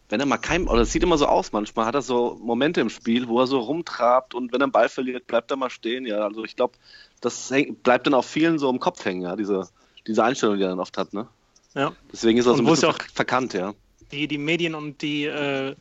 wenn 0.09 0.19
er 0.19 0.25
mal 0.25 0.37
kein, 0.37 0.67
oder 0.67 0.81
es 0.81 0.91
sieht 0.91 1.03
immer 1.03 1.17
so 1.17 1.25
aus, 1.25 1.51
manchmal 1.51 1.85
hat 1.85 1.95
er 1.95 2.01
so 2.01 2.37
Momente 2.41 2.79
im 2.81 2.89
Spiel, 2.89 3.27
wo 3.27 3.39
er 3.41 3.47
so 3.47 3.59
rumtrabt 3.59 4.33
und 4.33 4.51
wenn 4.53 4.61
er 4.61 4.65
einen 4.65 4.71
Ball 4.71 4.89
verliert, 4.89 5.27
bleibt 5.27 5.51
er 5.51 5.57
mal 5.57 5.69
stehen. 5.69 6.05
Ja, 6.05 6.19
also 6.19 6.43
ich 6.45 6.55
glaube, 6.55 6.77
das 7.21 7.51
häng, 7.51 7.75
bleibt 7.75 8.07
dann 8.07 8.13
auch 8.13 8.23
vielen 8.23 8.57
so 8.57 8.69
im 8.69 8.79
Kopf 8.79 9.03
hängen, 9.03 9.21
ja, 9.23 9.35
diese, 9.35 9.67
diese 10.07 10.23
Einstellung, 10.23 10.57
die 10.57 10.63
er 10.63 10.69
dann 10.69 10.79
oft 10.79 10.97
hat, 10.97 11.13
ne? 11.13 11.27
Ja. 11.75 11.91
Deswegen 12.11 12.39
ist 12.39 12.45
er 12.45 12.55
so 12.55 12.63
ein 12.63 12.65
bisschen 12.65 12.89
auch- 12.89 12.97
verkannt, 13.13 13.53
ja. 13.53 13.73
Die, 14.11 14.27
die 14.27 14.37
Medien 14.37 14.73
und 14.73 15.01
die, 15.01 15.25
äh, 15.25 15.75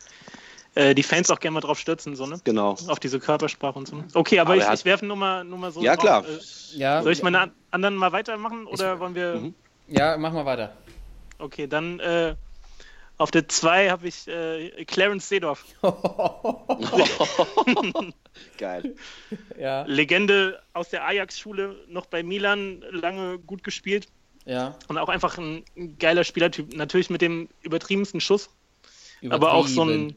äh, 0.77 0.95
die 0.95 1.03
Fans 1.03 1.31
auch 1.31 1.41
gerne 1.41 1.55
mal 1.55 1.61
drauf 1.61 1.79
stürzen, 1.79 2.15
so, 2.15 2.27
ne? 2.27 2.39
Genau. 2.45 2.77
Auf 2.87 3.01
diese 3.01 3.19
Körpersprache 3.19 3.79
und 3.79 3.89
so. 3.89 4.05
Okay, 4.15 4.39
aber, 4.39 4.53
Aber 4.53 4.63
ich, 4.73 4.81
ich 4.81 4.85
werfe 4.85 5.07
nur 5.07 5.17
mal, 5.17 5.43
nur 5.43 5.59
mal 5.59 5.73
so. 5.73 5.83
Ja, 5.83 5.97
drauf. 5.97 6.05
klar. 6.05 6.25
Äh, 6.29 6.79
Ja, 6.79 7.03
soll 7.03 7.13
ich 7.13 7.23
meine 7.23 7.41
an- 7.41 7.53
anderen 7.71 7.97
mal 7.97 8.13
weitermachen 8.13 8.67
oder 8.67 9.01
wollen 9.01 9.15
wir. 9.15 9.35
Mhm. 9.37 9.55
ja, 9.89 10.17
mach 10.17 10.33
mal 10.33 10.45
weiter. 10.45 10.77
Okay, 11.39 11.67
dann 11.67 11.99
äh, 12.01 12.35
auf 13.19 13.31
der 13.31 13.49
2 13.49 13.91
habe 13.91 14.07
ich 14.07 14.29
äh, 14.29 14.85
Clarence 14.85 15.29
Seedorf. 15.29 15.65
Geil. 18.59 18.95
Ja, 19.59 19.83
Legende 19.87 20.61
aus 20.75 20.91
der 20.91 21.07
Ajax-Schule, 21.07 21.77
noch 21.89 22.07
bei 22.07 22.23
Milan 22.23 22.85
lange 22.91 23.39
gut 23.39 23.65
gespielt 23.65 24.09
ja. 24.45 24.77
und 24.89 24.99
auch 24.99 25.09
einfach 25.09 25.39
ein, 25.39 25.65
ein 25.77 25.97
geiler 25.99 26.25
Spielertyp. 26.25 26.75
Natürlich 26.77 27.09
mit 27.11 27.23
dem 27.23 27.49
übertriebensten 27.63 28.21
Schuss, 28.21 28.51
aber 29.31 29.53
auch 29.55 29.67
so 29.69 29.85
ein. 29.85 30.17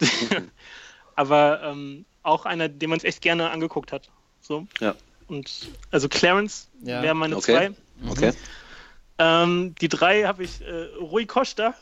aber 1.16 1.62
ähm, 1.62 2.04
auch 2.22 2.46
einer, 2.46 2.68
den 2.68 2.90
man 2.90 2.98
es 2.98 3.04
echt 3.04 3.22
gerne 3.22 3.50
angeguckt 3.50 3.92
hat. 3.92 4.10
So. 4.40 4.66
Ja. 4.80 4.94
Und 5.26 5.70
also 5.90 6.08
Clarence 6.08 6.68
Ja. 6.82 7.02
wäre 7.02 7.14
meine 7.14 7.36
Okay. 7.36 7.52
zwei. 7.52 8.10
Okay. 8.10 8.32
Ähm, 9.18 9.74
die 9.80 9.88
drei 9.88 10.24
habe 10.24 10.44
ich 10.44 10.60
äh, 10.62 10.84
Rui 10.98 11.26
Costa, 11.26 11.74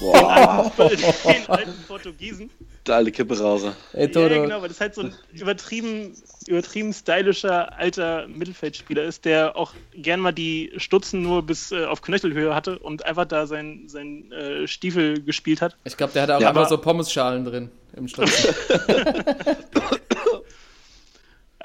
Boah, 0.00 0.72
den 0.76 1.46
alten 1.48 1.84
Portugiesen. 1.86 2.50
der 2.86 2.96
alte 2.96 3.12
Kipperauser. 3.12 3.74
Ey, 3.92 4.06
Ja, 4.06 4.12
Toto. 4.12 4.42
genau, 4.42 4.60
weil 4.60 4.68
das 4.68 4.80
halt 4.80 4.94
so 4.96 5.02
ein 5.02 5.14
übertrieben, 5.32 6.14
übertrieben 6.46 6.92
stylischer 6.92 7.72
alter 7.78 8.26
Mittelfeldspieler 8.26 9.04
ist, 9.04 9.24
der 9.24 9.56
auch 9.56 9.72
gern 9.94 10.18
mal 10.20 10.32
die 10.32 10.72
Stutzen 10.76 11.22
nur 11.22 11.42
bis 11.44 11.70
äh, 11.70 11.84
auf 11.86 12.02
Knöchelhöhe 12.02 12.54
hatte 12.54 12.78
und 12.80 13.06
einfach 13.06 13.26
da 13.26 13.46
sein, 13.46 13.84
sein 13.86 14.30
äh, 14.32 14.66
Stiefel 14.66 15.22
gespielt 15.22 15.62
hat. 15.62 15.76
Ich 15.84 15.96
glaube, 15.96 16.12
der 16.12 16.22
hatte 16.22 16.36
auch 16.36 16.40
Ja, 16.40 16.48
einfach 16.48 16.62
aber- 16.62 16.68
so 16.70 16.78
Pommesschalen 16.78 17.44
drin 17.44 17.70
im 17.96 18.08
Schlüssel. 18.08 18.54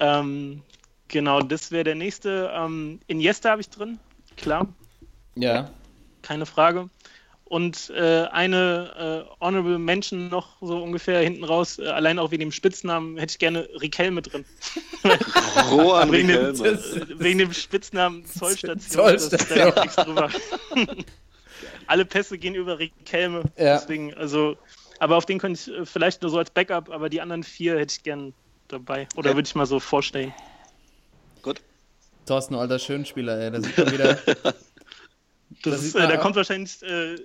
Ähm, 0.01 0.61
genau, 1.07 1.41
das 1.41 1.71
wäre 1.71 1.83
der 1.83 1.95
nächste. 1.95 2.51
Ähm, 2.53 2.99
Iniesta 3.07 3.49
habe 3.51 3.61
ich 3.61 3.69
drin, 3.69 3.99
klar, 4.37 4.67
ja. 5.35 5.69
keine 6.21 6.45
Frage. 6.45 6.89
Und 7.49 7.89
äh, 7.95 8.25
eine 8.31 9.25
äh, 9.27 9.43
Honorable 9.43 9.79
Mention 9.79 10.29
noch 10.29 10.57
so 10.61 10.81
ungefähr 10.83 11.19
hinten 11.21 11.43
raus, 11.43 11.79
äh, 11.79 11.87
allein 11.87 12.19
auch 12.19 12.29
wegen 12.29 12.41
dem 12.41 12.51
Spitznamen, 12.51 13.17
hätte 13.17 13.31
ich 13.31 13.39
gerne 13.39 13.67
Riquelme 13.81 14.21
drin. 14.21 14.45
Rohan 15.71 16.11
Wegen 16.11 16.27
dem, 16.27 16.59
wegen 17.19 17.39
dem 17.39 17.51
Spitznamen 17.51 18.23
Zollstation. 18.25 18.79
Zollstation. 18.79 19.57
Das 19.57 19.67
ist 19.67 19.75
da 19.75 19.81
nichts 19.81 19.95
drüber. 19.95 20.29
Alle 21.87 22.05
Pässe 22.05 22.37
gehen 22.37 22.53
über 22.53 22.77
Riquelme. 22.77 23.43
Ja. 23.57 23.79
Deswegen, 23.79 24.13
also, 24.13 24.55
aber 24.99 25.17
auf 25.17 25.25
den 25.25 25.39
könnte 25.39 25.59
ich 25.59 25.75
äh, 25.75 25.85
vielleicht 25.87 26.21
nur 26.21 26.29
so 26.29 26.37
als 26.37 26.51
Backup, 26.51 26.91
aber 26.91 27.09
die 27.09 27.19
anderen 27.19 27.41
vier 27.43 27.79
hätte 27.79 27.95
ich 27.97 28.03
gern 28.03 28.31
dabei. 28.67 29.07
Oder 29.15 29.29
Okay. 29.31 29.37
würde 29.37 29.47
ich 29.47 29.55
mal 29.55 29.65
so 29.65 29.79
vorstellen. 29.79 30.33
Gut. 31.41 31.61
Thorsten, 32.27 32.53
alter 32.53 32.77
Schönspieler, 32.77 33.39
ey. 33.39 33.49
Da 33.49 33.59
sieht 33.61 33.75
man 33.75 33.91
wieder. 33.91 34.19
Das 35.63 35.73
Das 35.73 35.83
ist, 35.83 35.95
äh, 35.95 36.07
da 36.07 36.17
kommt 36.17 36.35
wahrscheinlich 36.35 36.79
äh, 36.83 37.15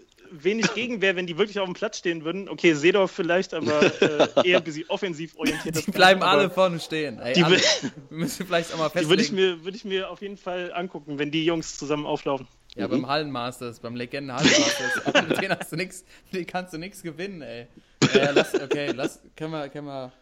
wenig 0.42 0.72
Gegenwehr, 0.74 1.14
wenn 1.16 1.26
die 1.26 1.38
wirklich 1.38 1.58
auf 1.60 1.66
dem 1.66 1.74
Platz 1.74 1.98
stehen 1.98 2.24
würden. 2.24 2.48
Okay, 2.48 2.74
Seedorf 2.74 3.10
vielleicht, 3.10 3.54
aber 3.54 3.80
äh, 4.02 4.48
eher 4.48 4.58
ein 4.58 4.64
bisschen 4.64 4.84
offensiv 4.88 5.36
orientiert. 5.36 5.76
das 5.76 5.84
Die 5.84 5.90
bleiben 5.90 6.20
Ganze, 6.20 6.38
alle 6.38 6.50
vorne 6.50 6.80
stehen. 6.80 7.18
Ey, 7.20 7.34
Die 7.34 7.42
alle. 7.44 7.60
müssen 8.10 8.46
vielleicht 8.46 8.72
auch 8.74 8.78
mal 8.78 8.88
Die 8.88 9.08
würde 9.08 9.22
ich, 9.22 9.28
festlegen. 9.28 9.56
mir, 9.58 9.64
würde 9.64 9.76
ich 9.76 9.84
mir 9.84 10.10
auf 10.10 10.22
jeden 10.22 10.36
Fall 10.36 10.72
angucken, 10.74 11.18
wenn 11.18 11.30
die 11.30 11.44
Jungs 11.44 11.78
zusammen 11.78 12.06
auflaufen. 12.06 12.46
Ja, 12.76 12.88
beim 12.88 13.06
Hallenmasters, 13.06 13.78
beim 13.78 13.94
Legenden 13.94 14.34
Hallenmasters. 14.34 15.04
Mit 15.28 15.40
denen 15.42 15.58
hast 15.58 15.70
du 15.72 15.76
nix, 15.76 16.04
mit 16.24 16.34
denen 16.34 16.46
kannst 16.46 16.72
du 16.74 16.78
nichts 16.78 17.02
gewinnen, 17.02 17.40
ey. 17.42 17.68
Ja, 18.12 18.30
lass, 18.32 18.52
okay, 18.54 18.90
lass, 18.92 19.20
können 19.36 19.52
wir, 19.52 19.68
können 19.68 19.86
wir, 19.86 20.12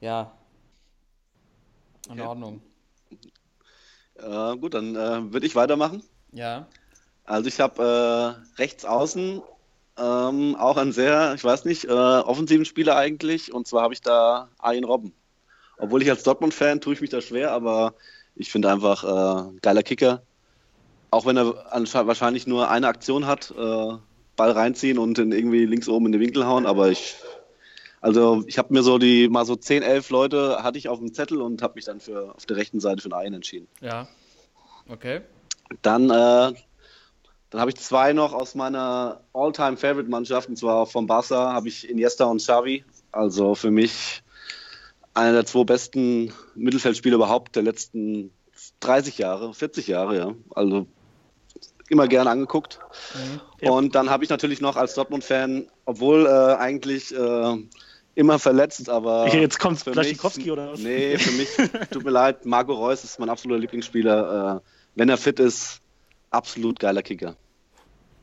ja. 0.00 0.32
In 2.06 2.12
Okay. 2.12 2.22
Ordnung. 2.22 2.62
Äh, 4.16 4.56
gut, 4.56 4.74
dann 4.74 4.94
äh, 4.96 5.32
würde 5.32 5.46
ich 5.46 5.54
weitermachen. 5.54 6.02
Ja. 6.32 6.68
Also 7.30 7.46
ich 7.46 7.60
habe 7.60 8.36
äh, 8.58 8.58
rechts 8.60 8.84
außen 8.84 9.40
ähm, 9.96 10.56
auch 10.56 10.76
einen 10.76 10.90
sehr, 10.90 11.34
ich 11.34 11.44
weiß 11.44 11.64
nicht, 11.64 11.84
äh, 11.84 11.88
offensiven 11.88 12.64
Spieler 12.64 12.96
eigentlich. 12.96 13.54
Und 13.54 13.68
zwar 13.68 13.82
habe 13.84 13.94
ich 13.94 14.00
da 14.00 14.48
Arjen 14.58 14.82
Robben. 14.82 15.12
Obwohl 15.78 16.02
ich 16.02 16.10
als 16.10 16.24
Dortmund-Fan 16.24 16.80
tue 16.80 16.94
ich 16.94 17.00
mich 17.00 17.10
da 17.10 17.20
schwer, 17.20 17.52
aber 17.52 17.94
ich 18.34 18.50
finde 18.50 18.68
einfach 18.72 19.04
äh, 19.04 19.52
geiler 19.62 19.84
Kicker. 19.84 20.22
Auch 21.12 21.24
wenn 21.24 21.36
er 21.36 21.54
wahrscheinlich 21.54 22.48
nur 22.48 22.68
eine 22.68 22.88
Aktion 22.88 23.26
hat, 23.28 23.54
äh, 23.56 23.92
Ball 24.34 24.50
reinziehen 24.50 24.98
und 24.98 25.16
den 25.16 25.30
irgendwie 25.30 25.66
links 25.66 25.88
oben 25.88 26.06
in 26.06 26.12
den 26.12 26.20
Winkel 26.20 26.46
hauen, 26.46 26.66
aber 26.66 26.90
ich 26.90 27.14
also 28.00 28.42
ich 28.46 28.58
habe 28.58 28.72
mir 28.72 28.82
so 28.82 28.98
die 28.98 29.28
mal 29.28 29.44
so 29.44 29.54
10, 29.54 29.84
11 29.84 30.10
Leute 30.10 30.64
hatte 30.64 30.78
ich 30.78 30.88
auf 30.88 30.98
dem 30.98 31.14
Zettel 31.14 31.42
und 31.42 31.62
habe 31.62 31.74
mich 31.76 31.84
dann 31.84 32.00
für 32.00 32.34
auf 32.34 32.46
der 32.46 32.56
rechten 32.56 32.80
Seite 32.80 33.02
für 33.02 33.16
einen 33.16 33.34
entschieden. 33.34 33.68
Ja. 33.80 34.08
Okay. 34.88 35.20
Dann, 35.82 36.10
äh, 36.10 36.54
dann 37.50 37.60
habe 37.60 37.70
ich 37.70 37.76
zwei 37.76 38.12
noch 38.12 38.32
aus 38.32 38.54
meiner 38.54 39.20
All-Time-Favorite-Mannschaft, 39.32 40.48
und 40.48 40.56
zwar 40.56 40.86
vom 40.86 41.06
Barca 41.06 41.52
habe 41.52 41.68
ich 41.68 41.88
Iniesta 41.88 42.24
und 42.24 42.38
Xavi. 42.38 42.84
Also 43.10 43.56
für 43.56 43.72
mich 43.72 44.22
einer 45.14 45.32
der 45.32 45.46
zwei 45.46 45.64
besten 45.64 46.32
Mittelfeldspieler 46.54 47.16
überhaupt 47.16 47.56
der 47.56 47.64
letzten 47.64 48.30
30 48.80 49.18
Jahre, 49.18 49.52
40 49.52 49.88
Jahre, 49.88 50.16
ja. 50.16 50.34
Also 50.54 50.86
immer 51.88 52.06
gern 52.06 52.28
angeguckt. 52.28 52.78
Ja. 53.60 53.72
Und 53.72 53.96
dann 53.96 54.10
habe 54.10 54.22
ich 54.22 54.30
natürlich 54.30 54.60
noch 54.60 54.76
als 54.76 54.94
Dortmund-Fan, 54.94 55.66
obwohl 55.86 56.26
äh, 56.26 56.54
eigentlich 56.54 57.12
äh, 57.12 57.56
immer 58.14 58.38
verletzt, 58.38 58.88
aber 58.88 59.26
Jetzt 59.34 59.58
kommt 59.58 59.84
Blaschikowski 59.84 60.42
mich, 60.42 60.50
oder 60.52 60.72
was? 60.72 60.80
Nee, 60.80 61.18
für 61.18 61.32
mich, 61.32 61.48
tut 61.90 62.04
mir 62.04 62.10
leid, 62.10 62.46
Marco 62.46 62.74
Reus 62.74 63.02
ist 63.02 63.18
mein 63.18 63.28
absoluter 63.28 63.60
Lieblingsspieler. 63.60 64.56
Äh, 64.56 64.68
wenn 64.94 65.08
er 65.08 65.16
fit 65.16 65.40
ist, 65.40 65.79
absolut 66.30 66.78
geiler 66.78 67.02
Kicker. 67.02 67.36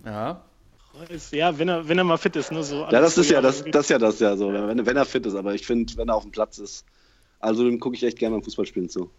Ja. 0.06 0.42
Ja, 1.32 1.60
wenn 1.60 1.70
er, 1.70 1.88
wenn 1.88 1.98
er 2.00 2.04
mal 2.04 2.18
fit 2.18 2.36
ist, 2.36 2.52
ne? 2.52 2.64
So 2.64 2.82
Ja, 2.90 2.90
das 3.02 3.18
ist 3.18 3.30
ja 3.30 3.40
das, 3.40 3.64
das 3.66 3.86
ist 3.86 3.90
ja 3.90 4.00
das 4.00 4.20
ja 4.20 4.36
so, 4.36 4.52
wenn, 4.52 4.84
wenn 4.84 4.98
er 4.98 5.06
fit 5.06 5.26
ist, 5.28 5.36
aber 5.36 5.54
ich 5.54 5.66
finde, 5.66 5.96
wenn 5.98 6.10
er 6.10 6.16
auf 6.16 6.24
dem 6.24 6.32
Platz 6.32 6.58
ist, 6.58 6.86
also 7.40 7.64
dem 7.64 7.80
gucke 7.80 7.96
ich 7.96 8.04
echt 8.04 8.18
gerne 8.18 8.36
beim 8.36 8.44
Fußballspielen 8.44 8.90
zu. 8.90 9.12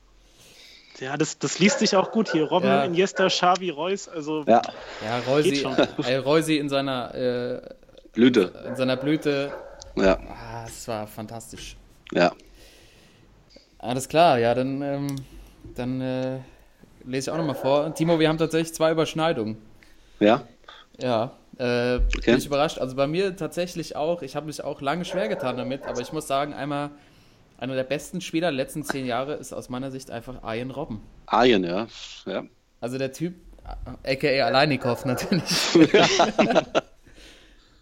Ja, 0.98 1.16
das, 1.16 1.38
das 1.38 1.60
liest 1.60 1.78
sich 1.78 1.94
auch 1.94 2.10
gut 2.10 2.32
hier. 2.32 2.42
Robben, 2.44 2.66
Ja. 2.66 2.82
Iniesta, 2.82 3.28
Xavi, 3.28 3.70
Reus, 3.70 4.08
also 4.08 4.42
Ja, 4.48 4.60
Ja, 5.04 5.20
Reusi, 5.20 5.54
schon. 5.54 5.76
ey, 6.04 6.16
Reusi 6.16 6.56
in 6.56 6.68
seiner, 6.68 7.14
äh, 7.14 7.60
Blüte. 8.12 8.52
in 8.66 8.74
seiner 8.74 8.96
Blüte, 8.96 9.52
Ja, 9.94 10.18
ah, 10.28 10.64
das 10.64 10.88
war 10.88 11.06
fantastisch. 11.06 11.76
ja. 12.12 12.32
Alles 13.78 14.08
klar, 14.08 14.40
ja, 14.40 14.52
dann, 14.56 14.82
ähm, 14.82 15.06
dann 15.76 16.00
äh, 16.00 16.40
lese 17.08 17.30
ich 17.30 17.34
auch 17.34 17.38
nochmal 17.38 17.54
vor. 17.56 17.94
Timo, 17.94 18.18
wir 18.18 18.28
haben 18.28 18.38
tatsächlich 18.38 18.74
zwei 18.74 18.92
Überschneidungen. 18.92 19.58
Ja, 20.20 20.48
Ja, 21.00 21.36
äh, 21.58 21.96
Okay. 22.18 22.32
bin 22.32 22.38
ich 22.38 22.46
überrascht. 22.46 22.78
Also 22.78 22.96
bei 22.96 23.06
mir 23.06 23.36
tatsächlich 23.36 23.96
auch, 23.96 24.22
ich 24.22 24.36
habe 24.36 24.46
mich 24.46 24.62
auch 24.64 24.80
lange 24.80 25.04
schwer 25.04 25.28
getan 25.28 25.56
damit, 25.56 25.86
aber 25.86 26.00
ich 26.00 26.12
muss 26.12 26.26
sagen, 26.26 26.54
einmal 26.54 26.90
einer 27.58 27.74
der 27.74 27.84
besten 27.84 28.20
Spieler 28.20 28.48
der 28.48 28.56
letzten 28.56 28.84
zehn 28.84 29.06
Jahre 29.06 29.34
ist 29.34 29.52
aus 29.52 29.68
meiner 29.68 29.90
Sicht 29.90 30.10
einfach 30.10 30.42
Arjen 30.42 30.70
Robben. 30.70 31.02
Arjen, 31.26 31.64
ja. 31.64 31.88
ja. 32.26 32.44
Also 32.80 32.98
der 32.98 33.12
Typ, 33.12 33.34
aka 34.04 34.28
Aleinikow 34.46 35.04
natürlich. 35.04 35.74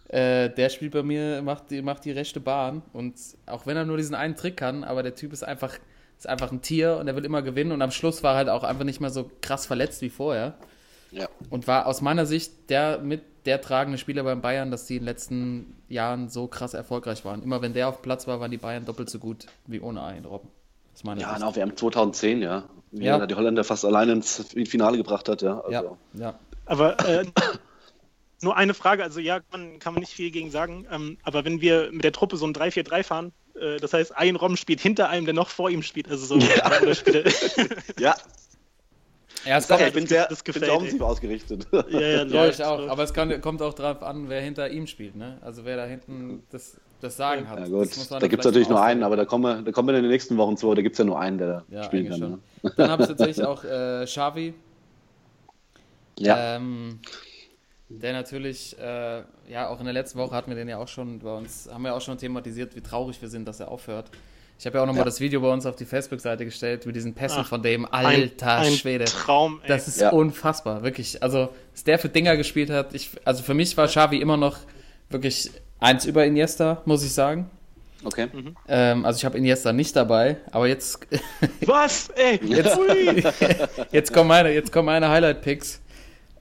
äh, 0.09 0.49
der 0.49 0.69
spielt 0.69 0.93
bei 0.93 1.03
mir, 1.03 1.41
macht 1.41 1.69
die, 1.71 1.81
macht 1.81 2.05
die 2.05 2.11
rechte 2.11 2.39
Bahn 2.39 2.81
und 2.93 3.15
auch 3.45 3.65
wenn 3.65 3.77
er 3.77 3.85
nur 3.85 3.97
diesen 3.97 4.15
einen 4.15 4.35
Trick 4.35 4.57
kann, 4.57 4.83
aber 4.83 5.03
der 5.03 5.15
Typ 5.15 5.33
ist 5.33 5.43
einfach, 5.43 5.73
ist 6.17 6.27
einfach 6.27 6.51
ein 6.51 6.61
Tier 6.61 6.97
und 6.97 7.07
er 7.07 7.15
will 7.15 7.25
immer 7.25 7.41
gewinnen 7.41 7.71
und 7.71 7.81
am 7.81 7.91
Schluss 7.91 8.23
war 8.23 8.33
er 8.33 8.37
halt 8.37 8.49
auch 8.49 8.63
einfach 8.63 8.83
nicht 8.85 8.99
mehr 9.01 9.09
so 9.11 9.29
krass 9.41 9.65
verletzt 9.65 10.01
wie 10.01 10.09
vorher 10.09 10.55
Ja. 11.11 11.27
und 11.49 11.67
war 11.67 11.85
aus 11.85 12.01
meiner 12.01 12.25
Sicht 12.25 12.69
der 12.69 12.99
mit 12.99 13.21
der 13.45 13.61
tragende 13.61 13.97
Spieler 13.97 14.23
beim 14.23 14.41
Bayern, 14.41 14.71
dass 14.71 14.85
die 14.87 14.95
in 14.95 15.01
den 15.03 15.05
letzten 15.05 15.75
Jahren 15.87 16.27
so 16.27 16.47
krass 16.47 16.73
erfolgreich 16.73 17.23
waren. 17.23 17.41
Immer 17.43 17.61
wenn 17.61 17.73
der 17.73 17.87
auf 17.87 17.97
dem 17.97 18.01
Platz 18.01 18.27
war, 18.27 18.39
waren 18.41 18.51
die 18.51 18.57
Bayern 18.57 18.83
doppelt 18.83 19.09
so 19.09 19.19
gut 19.19 19.45
wie 19.67 19.79
ohne 19.79 20.01
Arjen 20.01 20.25
Robben. 20.25 20.49
Aus 20.93 21.03
meiner 21.05 21.21
Ja, 21.21 21.29
Sicht. 21.29 21.41
na, 21.41 21.55
WM 21.55 21.77
2010, 21.77 22.41
ja. 22.41 22.63
Wie 22.91 23.05
Ja. 23.05 23.17
er 23.17 23.27
die 23.27 23.35
Holländer 23.35 23.63
fast 23.63 23.85
alleine 23.85 24.13
ins 24.13 24.43
Finale 24.67 24.97
gebracht 24.97 25.29
hat, 25.29 25.41
ja. 25.43 25.59
Also, 25.59 25.71
Ja, 25.71 25.83
ja. 26.13 26.39
Aber 26.65 26.99
äh, 27.07 27.23
nur 28.41 28.57
eine 28.57 28.73
Frage, 28.73 29.03
also 29.03 29.19
ja, 29.19 29.39
kann, 29.39 29.79
kann 29.79 29.93
man 29.93 30.01
nicht 30.01 30.11
viel 30.13 30.31
gegen 30.31 30.51
sagen, 30.51 30.85
ähm, 30.91 31.17
aber 31.23 31.45
wenn 31.45 31.61
wir 31.61 31.89
mit 31.91 32.03
der 32.03 32.11
Truppe 32.11 32.35
so 32.37 32.45
ein 32.45 32.53
3-4-3 32.53 33.03
fahren, 33.03 33.31
äh, 33.61 33.77
das 33.77 33.93
heißt, 33.93 34.15
ein 34.17 34.35
Robben 34.35 34.57
spielt 34.57 34.79
hinter 34.79 35.09
einem, 35.09 35.25
der 35.25 35.33
noch 35.33 35.49
vor 35.49 35.69
ihm 35.69 35.83
spielt, 35.83 36.09
also 36.09 36.25
so 36.25 36.37
Ja. 36.47 36.69
er- 36.71 36.85
Ja, 37.99 38.15
Ja, 39.45 39.57
es 39.57 39.67
sag 39.67 39.77
kommt, 39.77 39.81
ja, 39.81 39.87
ich 39.87 39.93
bin 39.93 40.03
das- 40.03 40.09
sehr, 40.09 40.27
das 40.27 40.43
bin 40.43 40.53
gefällt, 40.53 40.65
sehr 40.65 40.73
ey. 40.73 40.77
offensiv 40.77 41.01
ausgerichtet. 41.01 41.67
ja, 41.71 41.83
ja, 41.89 41.99
ja, 42.17 42.21
läuft, 42.23 42.59
ich 42.59 42.65
auch. 42.65 42.79
läuft. 42.79 42.89
Aber 42.91 43.03
es 43.03 43.13
kann, 43.13 43.39
kommt 43.41 43.61
auch 43.61 43.73
drauf 43.73 44.01
an, 44.03 44.29
wer 44.29 44.41
hinter 44.41 44.69
ihm 44.69 44.87
spielt, 44.87 45.15
ne? 45.15 45.37
Also 45.41 45.63
wer 45.65 45.77
da 45.77 45.85
hinten 45.85 46.43
das, 46.51 46.77
das 47.01 47.15
Sagen 47.17 47.47
hat. 47.47 47.59
Ja 47.59 47.67
gut, 47.67 47.89
da 48.09 48.27
gibt 48.27 48.41
es 48.41 48.45
natürlich 48.45 48.69
nur 48.69 48.81
einen, 48.81 49.03
aber 49.03 49.15
da 49.15 49.25
kommen 49.25 49.43
wir, 49.43 49.61
da 49.61 49.71
kommen 49.71 49.87
wir 49.89 49.95
in 49.95 50.03
den 50.03 50.11
nächsten 50.11 50.35
Wochen 50.37 50.57
zu, 50.57 50.73
da 50.73 50.81
gibt 50.81 50.93
es 50.95 50.99
ja 50.99 51.05
nur 51.05 51.19
einen, 51.19 51.37
der 51.37 51.63
Ja, 51.69 51.83
spielen 51.83 52.09
kann. 52.09 52.19
Ne? 52.19 52.39
Dann 52.75 52.89
habe 52.89 53.03
ich 53.03 53.07
tatsächlich 53.09 53.45
auch 53.45 53.63
äh, 53.63 54.05
Xavi, 54.05 54.53
Ja, 56.19 56.55
ähm, 56.55 56.99
der 57.89 58.13
natürlich, 58.13 58.77
äh, 58.79 59.21
ja, 59.49 59.69
auch 59.69 59.79
in 59.79 59.85
der 59.85 59.93
letzten 59.93 60.19
Woche 60.19 60.35
hatten 60.35 60.49
wir 60.49 60.55
den 60.57 60.67
ja 60.67 60.77
auch 60.77 60.87
schon 60.87 61.19
bei 61.19 61.33
uns, 61.33 61.69
haben 61.71 61.83
wir 61.83 61.95
auch 61.95 62.01
schon 62.01 62.17
thematisiert, 62.17 62.75
wie 62.75 62.81
traurig 62.81 63.21
wir 63.21 63.29
sind, 63.29 63.47
dass 63.47 63.59
er 63.59 63.69
aufhört. 63.69 64.09
Ich 64.59 64.65
habe 64.65 64.77
ja 64.77 64.81
auch 64.83 64.87
nochmal 64.87 65.01
Ja. 65.01 65.05
das 65.05 65.19
Video 65.21 65.39
bei 65.39 65.49
uns 65.53 65.65
auf 65.67 65.75
die 65.75 65.85
Facebook-Seite 65.85 66.43
gestellt 66.43 66.85
mit 66.87 66.95
diesen 66.95 67.13
Pässen 67.13 67.41
Ach, 67.41 67.47
von 67.47 67.61
dem 67.61 67.85
ein, 67.85 68.05
alter 68.05 68.57
ein 68.57 68.73
Schwede. 68.73 69.05
Traum, 69.05 69.59
ey. 69.61 69.67
Das 69.67 69.87
ist 69.87 70.01
Ja. 70.01 70.09
unfassbar, 70.09 70.81
wirklich. 70.83 71.21
Also, 71.21 71.49
was 71.73 71.83
der 71.83 71.99
für 71.99 72.09
Dinger 72.09 72.35
gespielt 72.37 72.69
hat, 72.71 72.93
ich, 72.95 73.11
also 73.23 73.43
für 73.43 73.53
mich 73.53 73.77
war 73.77 73.87
Xavi 73.87 74.17
immer 74.19 74.35
noch 74.35 74.57
wirklich 75.09 75.51
eins 75.79 76.05
über 76.05 76.25
Iniesta, 76.25 76.81
muss 76.85 77.03
ich 77.05 77.13
sagen. 77.13 77.49
okay. 78.03 78.27
Ähm, 78.67 79.05
also 79.05 79.17
ich 79.17 79.25
habe 79.25 79.37
Iniesta 79.37 79.71
nicht 79.73 79.95
dabei, 79.95 80.37
aber 80.51 80.67
jetzt, 80.67 80.99
Was? 81.65 82.09
Ey, 82.15 82.39
Jetzt- 82.43 82.79
jetzt 83.91 84.11
kommen 84.13 84.27
meine, 84.27 84.51
jetzt 84.53 84.71
kommen 84.73 84.87
meine 84.87 85.07
Highlight-Picks. 85.09 85.81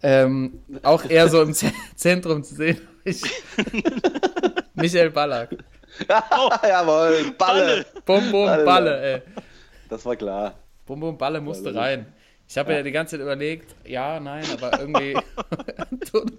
Ähm, 0.09 0.61
auch 0.85 1.05
eher 1.05 1.29
so 1.29 1.43
im 1.43 1.53
Z 1.53 1.73
Zentrum 1.97 2.43
zu 2.45 2.55
sehen. 2.55 2.81
Ich, 3.09 3.23
Michael 4.75 5.11
Ballack. 5.11 5.51
Jawohl, 6.09 7.33
Balle. 7.39 7.87
Bum, 8.05 8.33
bum, 8.33 8.47
Balle. 8.47 8.65
Balle, 8.65 9.13
ey. 9.15 9.23
Das 9.89 10.05
war 10.05 10.17
klar. 10.17 10.55
Bum, 10.87 10.99
bum, 10.99 11.17
Balle 11.17 11.41
musste 11.41 11.73
Balle. 11.73 11.79
rein. 11.79 12.07
Ich 12.49 12.59
habe 12.59 12.73
ja. 12.73 12.83
die 12.83 12.91
ganze 12.91 13.13
Zeit 13.17 13.23
überlegt, 13.23 13.77
ja, 13.85 14.19
nein, 14.19 14.45
aber 14.53 14.79
irgendwie, 14.81 15.17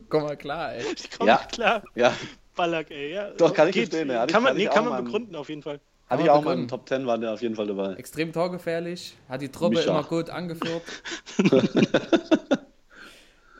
komm 0.10 0.24
mal 0.24 0.36
klar, 0.36 0.74
ey. 0.76 0.84
Ich 0.94 1.10
komme 1.12 1.30
Ja. 1.32 1.38
klar. 1.50 1.84
Ja, 1.96 2.14
Ballack, 2.56 2.92
ey. 2.92 3.14
Ja, 3.14 3.30
Doch, 3.32 3.54
kann 3.54 3.70
ich 3.70 3.76
verstehen, 3.78 4.10
ja. 4.10 4.26
Kann 4.26 4.44
man, 4.44 4.58
nee, 4.58 4.66
kann 4.66 4.84
man 4.84 4.92
mal- 4.94 5.04
begründen, 5.04 5.36
auf 5.38 5.48
jeden 5.48 5.64
Fall. 5.64 5.80
hatte 6.10 6.24
ich 6.24 6.30
auch 6.30 6.44
mal 6.44 6.56
den 6.58 6.68
Top 6.68 6.88
10 6.90 7.08
war 7.08 7.18
der 7.18 7.32
auf 7.34 7.42
jeden 7.42 7.56
Fall 7.56 7.68
dabei. 7.68 7.94
Extrem 7.94 8.34
torgefährlich, 8.34 9.16
hat 9.30 9.42
die 9.42 9.50
Truppe 9.50 9.76
Micha. 9.78 9.90
immer 9.92 10.04
gut 10.04 10.30
angeführt. 10.30 10.82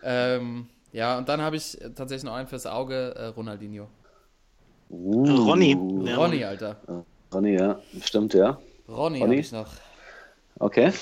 Ähm, 0.08 0.68
ja, 0.94 1.18
und 1.18 1.28
dann 1.28 1.42
habe 1.42 1.58
ich 1.58 1.78
tatsächlich 1.96 2.24
noch 2.24 2.34
einen 2.34 2.48
fürs 2.48 2.66
Auge, 2.66 3.14
äh, 3.16 3.26
Ronaldinho. 3.28 3.88
Uh, 4.90 5.50
Ronny. 5.50 5.78
Ja, 6.06 6.16
Ronny, 6.16 6.44
Alter. 6.46 6.78
Ronny, 7.34 7.56
ja. 7.56 7.80
Stimmt, 8.02 8.34
ja. 8.34 8.58
Ronny 8.88 9.20
Ronny? 9.20 9.20
habe 9.20 9.36
ich 9.36 9.52
noch. 9.52 9.68
Okay. 10.60 10.94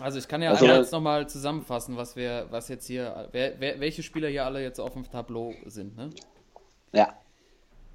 Also 0.00 0.18
ich 0.18 0.28
kann 0.28 0.42
ja 0.42 0.50
Also- 0.50 0.64
einmal 0.64 0.80
jetzt 0.80 0.92
nochmal 0.92 1.28
zusammenfassen, 1.28 1.96
was 1.96 2.16
wir, 2.16 2.46
was 2.50 2.68
jetzt 2.68 2.86
hier, 2.86 3.28
wer, 3.32 3.60
wer, 3.60 3.80
welche 3.80 4.02
Spieler 4.02 4.28
hier 4.28 4.44
alle 4.46 4.62
jetzt 4.62 4.78
auf 4.78 4.94
dem 4.94 5.10
Tableau 5.10 5.54
sind. 5.66 5.96
Ne? 5.96 6.10
Ja. 6.92 7.14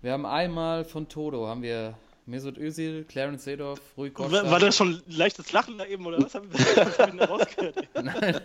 Wir 0.01 0.13
haben 0.13 0.25
einmal 0.25 0.85
von 0.85 1.07
Todo, 1.07 1.47
haben 1.47 1.61
wir 1.63 1.95
Mesut 2.31 2.57
Özil, 2.57 3.03
Clarence 3.03 3.43
Seedorf, 3.43 3.81
Rui 3.97 4.09
Costa. 4.09 4.43
War, 4.43 4.51
war 4.51 4.59
das 4.59 4.75
schon 4.77 5.01
leichtes 5.07 5.51
Lachen 5.51 5.77
da 5.77 5.85
eben, 5.85 6.05
oder 6.05 6.17
was? 6.23 6.33
Hab, 6.33 6.45
ich 6.45 7.17
da 7.17 7.25
rausgehört? 7.25 7.77
Ey? 7.77 7.87
Nein, 8.03 8.41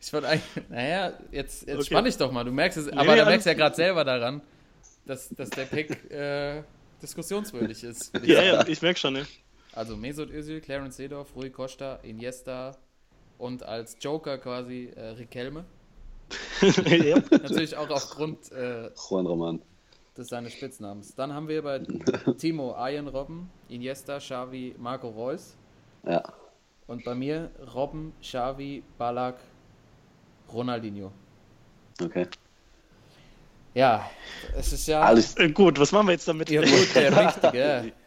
ich 0.00 0.12
wollte 0.12 0.28
eigentlich, 0.28 0.68
naja, 0.68 1.12
jetzt, 1.30 1.66
jetzt 1.66 1.76
Okay. 1.76 1.84
spann 1.84 2.06
ich 2.06 2.16
doch 2.16 2.32
mal, 2.32 2.44
du 2.44 2.50
merkst 2.50 2.78
es, 2.78 2.86
Nee, 2.86 2.92
aber 2.92 3.04
da 3.04 3.12
alles 3.12 3.26
merkst 3.26 3.46
du 3.46 3.50
ja 3.50 3.56
gerade 3.56 3.76
selber 3.76 4.04
daran, 4.04 4.42
dass, 5.06 5.28
dass 5.30 5.50
der 5.50 5.66
Pick 5.66 6.10
äh, 6.10 6.64
diskussionswürdig 7.00 7.84
ist. 7.84 8.10
Ja, 8.24 8.42
ja, 8.42 8.66
ich 8.66 8.82
merke 8.82 8.98
schon, 8.98 9.14
ne? 9.14 9.26
Also 9.72 9.96
Mesut 9.96 10.30
Özil, 10.30 10.60
Clarence 10.60 10.96
Seedorf, 10.96 11.28
Rui 11.36 11.50
Costa, 11.50 12.00
Iniesta 12.02 12.76
und 13.38 13.62
als 13.62 13.96
Joker 14.00 14.38
quasi 14.38 14.90
äh, 14.96 15.10
Riquelme. 15.10 15.64
ja. 16.60 17.18
Natürlich 17.30 17.76
auch 17.76 17.88
aufgrund 17.88 18.50
äh, 18.50 18.90
Juan 19.08 19.26
Roman. 19.26 19.62
Des 20.18 20.28
seines 20.28 20.52
Spitznamens. 20.52 21.14
Dann 21.14 21.32
haben 21.32 21.48
wir 21.48 21.62
bei 21.62 21.78
Timo 22.38 22.74
Arjen 22.74 23.08
Robben, 23.08 23.48
Iniesta, 23.68 24.18
Xavi, 24.18 24.74
Marco 24.76 25.08
Reus. 25.08 25.56
Ja. 26.04 26.22
Und 26.86 27.04
bei 27.04 27.14
mir 27.14 27.50
Robben, 27.74 28.12
Xavi, 28.20 28.82
Ballack, 28.98 29.36
Ronaldinho. 30.52 31.12
Okay. 32.02 32.26
Ja, 33.74 34.10
es 34.56 34.72
ist 34.72 34.88
ja, 34.88 35.02
Alles. 35.02 35.36
Äh, 35.36 35.50
gut, 35.50 35.78
was 35.78 35.92
machen 35.92 36.08
wir 36.08 36.12
jetzt 36.12 36.26
damit? 36.26 36.50
ja 36.50 36.62
gut, 36.62 36.94
der 36.94 37.16
Richtige. 37.26 37.92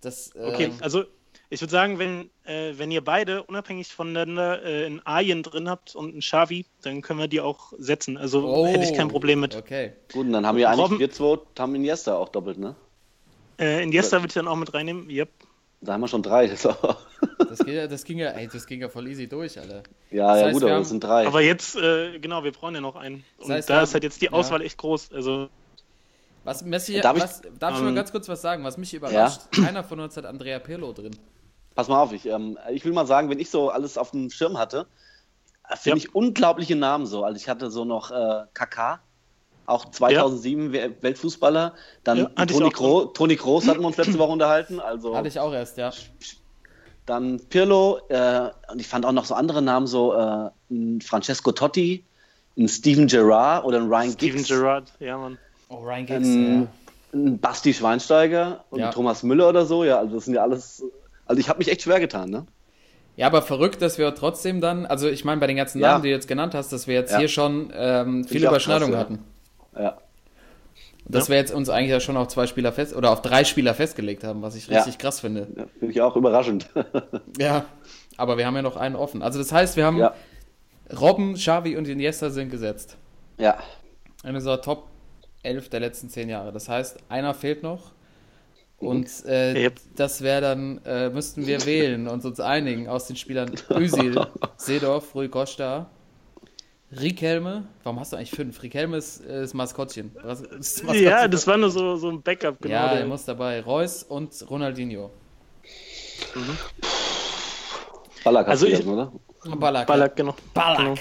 Das, 0.00 0.36
Okay, 0.36 0.64
ähm, 0.64 0.74
also 0.82 1.04
ich 1.50 1.60
würde 1.60 1.70
sagen, 1.70 1.98
wenn, 1.98 2.30
äh, 2.44 2.72
wenn 2.76 2.90
ihr 2.90 3.02
beide 3.04 3.42
unabhängig 3.44 3.92
voneinander 3.94 4.64
äh, 4.64 4.86
einen 4.86 5.00
Arjen 5.06 5.42
drin 5.42 5.68
habt 5.68 5.94
und 5.94 6.12
einen 6.12 6.20
Xavi, 6.20 6.66
dann 6.82 7.02
können 7.02 7.20
wir 7.20 7.28
die 7.28 7.40
auch 7.40 7.72
setzen. 7.78 8.16
Also 8.16 8.46
oh, 8.48 8.66
hätte 8.66 8.84
ich 8.84 8.94
kein 8.94 9.08
Problem 9.08 9.40
mit. 9.40 9.54
Okay. 9.54 9.92
Gut, 10.12 10.26
und 10.26 10.32
dann 10.32 10.46
haben 10.46 10.56
wir 10.58 10.68
eigentlich, 10.68 10.84
Robben- 10.84 10.98
wir 10.98 11.10
zwei 11.10 11.38
haben 11.58 11.74
Iniesta 11.74 12.16
auch 12.16 12.28
doppelt, 12.30 12.58
ne? 12.58 12.74
Äh, 13.58 13.82
Iniesta 13.84 14.16
würde 14.18 14.28
ich 14.28 14.34
dann 14.34 14.48
auch 14.48 14.56
mit 14.56 14.72
reinnehmen. 14.74 15.08
Yep. 15.08 15.28
Da 15.80 15.92
haben 15.92 16.00
wir 16.00 16.08
schon 16.08 16.22
drei. 16.22 16.46
Das 16.48 16.66
auch. 16.66 16.96
Das, 17.38 17.58
geht, 17.64 17.74
ja- 17.74 17.86
das 17.86 18.04
ging 18.04 18.18
ja, 18.18 18.30
ey, 18.30 18.48
das 18.52 18.66
ging 18.66 18.80
ja 18.80 18.88
voll 18.88 19.06
easy 19.06 19.28
durch, 19.28 19.58
Alter. 19.58 19.82
Ja, 20.10 20.28
Das 20.32 20.40
ja, 20.40 20.46
heißt, 20.46 20.52
gut, 20.54 20.62
wir 20.62 20.66
aber 20.68 20.74
haben- 20.76 20.80
das 20.82 20.88
sind 20.88 21.04
drei. 21.04 21.26
Aber 21.26 21.40
jetzt, 21.40 21.76
äh, 21.76 22.18
genau, 22.18 22.42
wir 22.42 22.52
brauchen 22.52 22.74
ja 22.74 22.80
noch 22.80 22.96
einen. 22.96 23.24
Und 23.38 23.50
heißt, 23.52 23.68
da 23.70 23.76
wir 23.78 23.82
ist 23.82 23.94
halt 23.94 24.02
haben- 24.02 24.08
jetzt 24.08 24.20
die 24.22 24.26
ja. 24.26 24.32
Auswahl 24.32 24.62
echt 24.62 24.78
groß. 24.78 25.12
Also 25.12 25.48
Was, 26.42 26.64
Messi, 26.64 27.00
Darf 27.00 27.16
ich- 27.16 27.22
was, 27.22 27.42
darf 27.58 27.74
ich 27.76 27.80
mal 27.82 27.88
ähm, 27.90 27.94
ganz 27.94 28.10
kurz 28.10 28.28
was 28.28 28.42
sagen? 28.42 28.64
Was 28.64 28.76
mich 28.76 28.92
überrascht, 28.94 29.42
keiner 29.52 29.84
von 29.84 30.00
uns 30.00 30.16
hat 30.16 30.24
Andrea 30.26 30.58
Pirlo 30.58 30.92
drin. 30.92 31.14
Pass 31.74 31.88
mal 31.88 32.00
auf, 32.00 32.12
ich, 32.12 32.26
ähm, 32.26 32.58
ich 32.70 32.84
will 32.84 32.92
mal 32.92 33.06
sagen, 33.06 33.30
wenn 33.30 33.38
ich 33.40 33.50
so 33.50 33.70
alles 33.70 33.98
auf 33.98 34.12
dem 34.12 34.30
Schirm 34.30 34.58
hatte, 34.58 34.86
finde 35.76 35.98
Ja. 35.98 36.04
ich 36.04 36.14
unglaubliche 36.14 36.76
Namen 36.76 37.06
so. 37.06 37.24
Also 37.24 37.36
ich 37.36 37.48
hatte 37.48 37.70
so 37.70 37.84
noch 37.84 38.10
äh, 38.10 38.44
Kaká, 38.54 38.98
auch 39.66 39.86
2007 39.90 40.72
We- 40.72 40.94
Weltfußballer. 41.00 41.74
Dann 42.04 42.18
Ja, 42.36 42.46
Toni, 42.46 42.70
Gro 42.70 43.06
Toni 43.06 43.36
Kroos 43.36 43.66
hatten 43.66 43.80
wir 43.80 43.86
uns 43.86 43.96
letzte 43.96 44.18
Woche 44.18 44.30
unterhalten. 44.32 44.78
Also 44.78 45.16
Hatte 45.16 45.28
ich 45.28 45.40
auch 45.40 45.52
erst, 45.52 45.76
ja. 45.78 45.90
dann 47.06 47.40
Pirlo 47.48 47.98
äh, 48.08 48.50
und 48.70 48.80
ich 48.80 48.88
fand 48.88 49.04
auch 49.04 49.12
noch 49.12 49.24
so 49.24 49.34
andere 49.34 49.60
Namen, 49.62 49.86
so 49.86 50.14
äh, 50.14 50.50
ein 50.70 51.00
Francesco 51.00 51.52
Totti, 51.52 52.04
ein 52.56 52.68
Steven 52.68 53.06
Gerrard 53.06 53.64
oder 53.64 53.78
ein 53.80 53.88
Ryan 53.88 54.12
Steven 54.12 54.36
Giggs, 54.36 54.48
Gerrard, 54.48 54.92
ja, 55.00 55.18
Mann. 55.18 55.38
Oh, 55.68 55.76
Ryan 55.78 56.06
Giggs, 56.06 56.26
Ähm, 56.28 56.68
ein 57.12 57.38
Basti 57.40 57.74
Schweinsteiger 57.74 58.64
und 58.70 58.80
Ja. 58.80 58.90
Thomas 58.90 59.22
Müller 59.22 59.48
oder 59.48 59.66
so. 59.66 59.82
Ja, 59.84 59.98
also 59.98 60.14
das 60.16 60.24
sind 60.26 60.34
ja 60.34 60.42
alles. 60.42 60.82
Also 61.26 61.40
ich 61.40 61.48
habe 61.48 61.58
mich 61.58 61.68
echt 61.70 61.82
schwer 61.82 62.00
getan, 62.00 62.30
ne? 62.30 62.36
ja. 62.38 62.44
Ja, 63.16 63.26
aber 63.28 63.42
verrückt, 63.42 63.80
dass 63.80 63.96
wir 63.96 64.12
trotzdem 64.16 64.60
dann, 64.60 64.86
also 64.86 65.08
ich 65.08 65.24
meine, 65.24 65.40
bei 65.40 65.46
den 65.46 65.56
ganzen 65.56 65.80
Ja. 65.80 65.92
Namen, 65.92 66.02
die 66.02 66.08
du 66.08 66.14
jetzt 66.14 66.26
genannt 66.26 66.52
hast, 66.54 66.72
dass 66.72 66.88
wir 66.88 66.94
jetzt 66.94 67.12
Ja. 67.12 67.18
hier 67.18 67.28
schon 67.28 67.72
ähm, 67.72 68.24
viele 68.24 68.48
Überschneidungen 68.48 68.96
hatten. 68.96 69.20
Ja. 69.78 69.98
Dass 71.06 71.28
wir 71.28 71.36
jetzt 71.36 71.52
uns 71.52 71.68
eigentlich 71.68 71.90
ja 71.90 72.00
schon 72.00 72.16
auf 72.16 72.26
zwei 72.28 72.46
Spieler 72.48 72.72
fest 72.72 72.94
oder 72.96 73.10
auf 73.10 73.22
drei 73.22 73.44
Spieler 73.44 73.72
festgelegt 73.74 74.24
haben, 74.24 74.42
was 74.42 74.56
ich 74.56 74.66
Ja. 74.66 74.78
richtig 74.78 74.98
krass 74.98 75.20
finde. 75.20 75.46
ja 75.56 75.64
Finde 75.78 75.92
ich 75.92 76.00
auch 76.02 76.16
überraschend. 76.16 76.68
Ja, 77.38 77.66
aber 78.16 78.36
wir 78.38 78.46
haben 78.46 78.56
ja 78.56 78.62
noch 78.62 78.76
einen 78.76 78.96
offen. 78.96 79.22
Also 79.22 79.38
das 79.38 79.52
heißt, 79.52 79.76
wir 79.76 79.84
haben 79.86 79.98
ja. 79.98 80.12
Robben, 81.00 81.34
Xavi 81.34 81.76
und 81.76 81.86
Iniesta 81.88 82.30
sind 82.30 82.50
gesetzt. 82.50 82.96
Ja. 83.38 83.58
In 84.24 84.34
unserer 84.34 84.60
Top 84.60 84.88
11 85.44 85.68
der 85.68 85.80
letzten 85.80 86.08
zehn 86.08 86.28
Jahre. 86.28 86.52
Das 86.52 86.68
heißt, 86.68 86.98
einer 87.08 87.32
fehlt 87.34 87.62
noch. 87.62 87.92
Und 88.78 89.08
äh, 89.26 89.54
Yep. 89.64 89.80
das 89.96 90.20
wäre 90.22 90.40
dann, 90.40 90.78
äh, 90.84 91.08
müssten 91.08 91.46
wir 91.46 91.64
wählen 91.64 92.06
und 92.08 92.24
uns 92.24 92.38
einigen 92.40 92.88
aus 92.88 93.06
den 93.06 93.16
Spielern 93.16 93.54
Özil, 93.70 94.26
Seedorf, 94.56 95.14
Rui 95.14 95.28
Costa, 95.28 95.88
Riquelme. 97.00 97.64
Warum 97.82 97.98
hast 98.00 98.12
du 98.12 98.16
eigentlich 98.16 98.30
fünf? 98.32 98.62
Riquelme 98.62 98.98
ist, 98.98 99.24
äh, 99.24 99.42
ist 99.44 99.54
Maskottchen. 99.54 100.10
Was, 100.22 100.40
ist 100.42 100.50
das 100.78 100.82
Maskottchen? 100.82 101.04
Ja, 101.04 101.26
das 101.28 101.46
war 101.46 101.56
nur 101.56 101.70
so, 101.70 101.96
so 101.96 102.10
ein 102.10 102.20
Backup, 102.22 102.60
genau. 102.60 102.74
ja, 102.74 102.88
der- 102.90 103.00
er 103.00 103.06
muss 103.06 103.24
dabei. 103.24 103.60
Reus 103.62 104.02
und 104.02 104.32
Ronaldinho. 104.50 105.10
Ballack 108.22 108.48
Also 108.48 108.66
hast 108.66 108.78
du 108.78 108.82
ich- 108.82 108.86
oder? 108.86 109.12
Ballack. 109.56 109.86
Ballack, 109.86 110.16
genau. 110.16 110.34
Ballack. 110.52 110.78
Genau. 110.78 110.94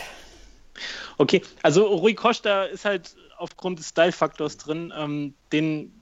Okay, 1.18 1.42
also 1.62 1.86
Rui 1.86 2.14
Costa 2.14 2.64
ist 2.66 2.86
halt 2.86 3.16
aufgrund 3.38 3.80
des 3.80 3.90
Style-Faktors 3.90 4.58
drin. 4.58 4.92
Ähm, 4.98 5.34
den, 5.52 5.94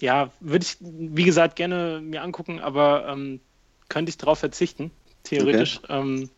ja, 0.00 0.30
würde 0.40 0.64
ich, 0.64 0.76
wie 0.80 1.24
gesagt, 1.24 1.56
gerne 1.56 2.00
mir 2.02 2.22
angucken, 2.22 2.60
aber 2.60 3.06
ähm, 3.08 3.40
könnte 3.88 4.10
ich 4.10 4.18
darauf 4.18 4.38
verzichten, 4.38 4.90
theoretisch. 5.22 5.80
Ähm, 5.88 6.30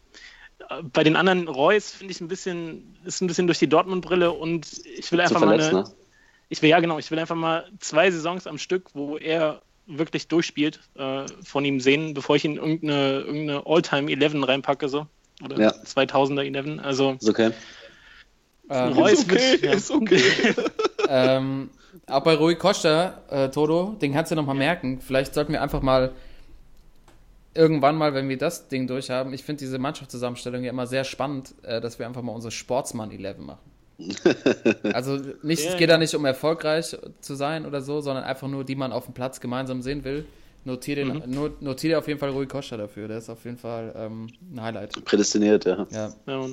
äh, 0.68 0.82
bei 0.82 1.04
den 1.04 1.16
anderen 1.16 1.48
Reus 1.48 1.90
finde 1.90 2.12
ich 2.12 2.20
ein 2.20 2.28
bisschen, 2.28 2.96
ist 3.04 3.20
ein 3.20 3.26
bisschen 3.26 3.46
durch 3.46 3.58
die 3.58 3.68
Dortmund-Brille 3.68 4.32
und 4.32 4.66
ich 4.96 5.10
will 5.12 5.20
einfach 5.20 5.40
mal 5.40 5.54
eine, 5.54 5.72
ne? 5.72 5.84
ich 6.48 6.62
will 6.62 6.70
ja 6.70 6.80
genau, 6.80 6.98
ich 6.98 7.10
will 7.10 7.18
einfach 7.18 7.36
mal 7.36 7.68
zwei 7.80 8.10
Saisons 8.10 8.46
am 8.46 8.58
Stück, 8.58 8.90
wo 8.94 9.16
er 9.16 9.62
wirklich 9.86 10.28
durchspielt, 10.28 10.80
äh, 10.96 11.24
von 11.44 11.64
ihm 11.64 11.80
sehen, 11.80 12.14
bevor 12.14 12.36
ich 12.36 12.44
ihn 12.44 12.52
in 12.52 12.58
irgendeine, 12.58 13.20
irgendeine 13.20 13.66
All-Time 13.66 14.10
11 14.10 14.46
reinpacke, 14.46 14.88
so. 14.88 15.06
Oder 15.42 15.58
Ja. 15.58 15.70
2000er 15.70 16.42
11. 16.42 16.84
Also 16.84 17.16
Ist 17.20 17.28
okay. 17.28 17.52
Ähm, 18.70 18.92
Reus 18.92 19.12
Ist 19.20 19.30
okay, 19.30 19.52
wird, 19.52 19.62
ja. 19.62 19.72
ist 19.72 19.90
okay. 19.90 20.22
ähm, 21.08 21.70
auch 22.06 22.22
bei 22.22 22.34
Rui 22.34 22.54
Costa, 22.54 23.20
äh, 23.30 23.48
Toto, 23.50 23.96
den 24.00 24.12
kannst 24.12 24.30
du 24.30 24.36
noch 24.36 24.46
mal 24.46 24.54
merken. 24.54 25.00
Vielleicht 25.00 25.34
sollten 25.34 25.52
wir 25.52 25.62
einfach 25.62 25.82
mal 25.82 26.12
irgendwann 27.54 27.96
mal, 27.96 28.14
wenn 28.14 28.28
wir 28.28 28.38
das 28.38 28.68
Ding 28.68 28.86
durchhaben, 28.86 29.32
ich 29.32 29.42
finde 29.42 29.60
diese 29.60 29.78
Mannschaftszusammenstellung 29.78 30.62
ja 30.62 30.70
immer 30.70 30.86
sehr 30.86 31.04
spannend, 31.04 31.54
äh, 31.62 31.80
dass 31.80 31.98
wir 31.98 32.06
einfach 32.06 32.22
mal 32.22 32.32
unsere 32.32 32.50
Sportsmann 32.52 33.10
11 33.10 33.38
machen. 33.38 33.58
Also 34.92 35.18
nicht, 35.42 35.64
Ja, 35.64 35.70
es 35.70 35.76
geht 35.76 35.88
ja. 35.88 35.94
da 35.94 35.98
nicht 35.98 36.14
um 36.14 36.24
erfolgreich 36.24 36.96
zu 37.20 37.34
sein 37.34 37.66
oder 37.66 37.80
so, 37.80 38.00
sondern 38.00 38.24
einfach 38.24 38.46
nur, 38.48 38.64
die 38.64 38.76
man 38.76 38.92
auf 38.92 39.06
dem 39.06 39.14
Platz 39.14 39.40
gemeinsam 39.40 39.82
sehen 39.82 40.04
will. 40.04 40.24
Notier, 40.64 40.96
den, 40.96 41.08
Mhm. 41.26 41.54
notier 41.60 41.98
auf 41.98 42.06
jeden 42.08 42.20
Fall 42.20 42.30
Rui 42.30 42.46
Costa 42.46 42.76
dafür. 42.76 43.08
Der 43.08 43.18
ist 43.18 43.30
auf 43.30 43.44
jeden 43.44 43.56
Fall 43.56 43.92
ähm, 43.96 44.28
ein 44.54 44.62
Highlight. 44.62 45.04
Prädestiniert, 45.04 45.64
ja. 45.64 45.86
Ja. 45.90 46.12
Ja. 46.26 46.46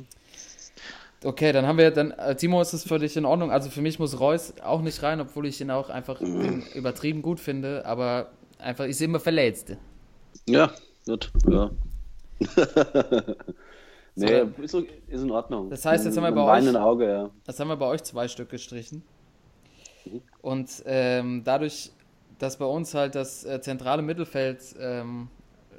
Okay, 1.23 1.51
dann 1.51 1.65
haben 1.65 1.77
wir 1.77 1.91
dann, 1.91 2.11
äh, 2.11 2.35
Timo, 2.35 2.61
ist 2.61 2.73
es 2.73 2.83
für 2.83 2.99
dich 2.99 3.17
in 3.17 3.25
Ordnung? 3.25 3.51
Also 3.51 3.69
für 3.69 3.81
mich 3.81 3.97
muss 3.99 4.19
Reus 4.19 4.53
auch 4.63 4.81
nicht 4.81 5.01
rein, 5.01 5.19
obwohl 5.21 5.47
ich 5.47 5.59
ihn 5.61 5.71
auch 5.71 5.89
einfach 5.89 6.21
übertrieben 6.75 7.21
gut 7.21 7.39
finde, 7.39 7.85
aber 7.85 8.31
einfach, 8.59 8.85
ich 8.85 8.97
sehe 8.97 9.05
immer 9.07 9.19
Verletzte. 9.19 9.77
Ja, 10.47 10.71
gut, 11.05 11.31
ja. 11.49 11.71
nee, 14.15 14.41
ist, 14.61 14.73
ist 14.73 15.23
in 15.23 15.31
Ordnung. 15.31 15.69
Das 15.69 15.85
heißt, 15.85 16.05
jetzt 16.05 16.17
haben 16.17 16.23
wir 16.23 16.31
bei 16.31 16.59
euch- 16.59 16.75
Auge, 16.75 17.07
ja. 17.09 17.29
Das 17.45 17.59
haben 17.59 17.69
wir 17.69 17.77
bei 17.77 17.87
euch 17.87 18.03
zwei 18.03 18.27
Stück 18.27 18.49
gestrichen. 18.49 19.03
Und 20.41 20.83
ähm, 20.85 21.41
dadurch, 21.43 21.91
dass 22.37 22.57
bei 22.57 22.65
uns 22.65 22.93
halt 22.93 23.15
das 23.15 23.43
äh, 23.45 23.61
zentrale 23.61 24.01
Mittelfeld 24.01 24.61
ähm, 24.79 25.29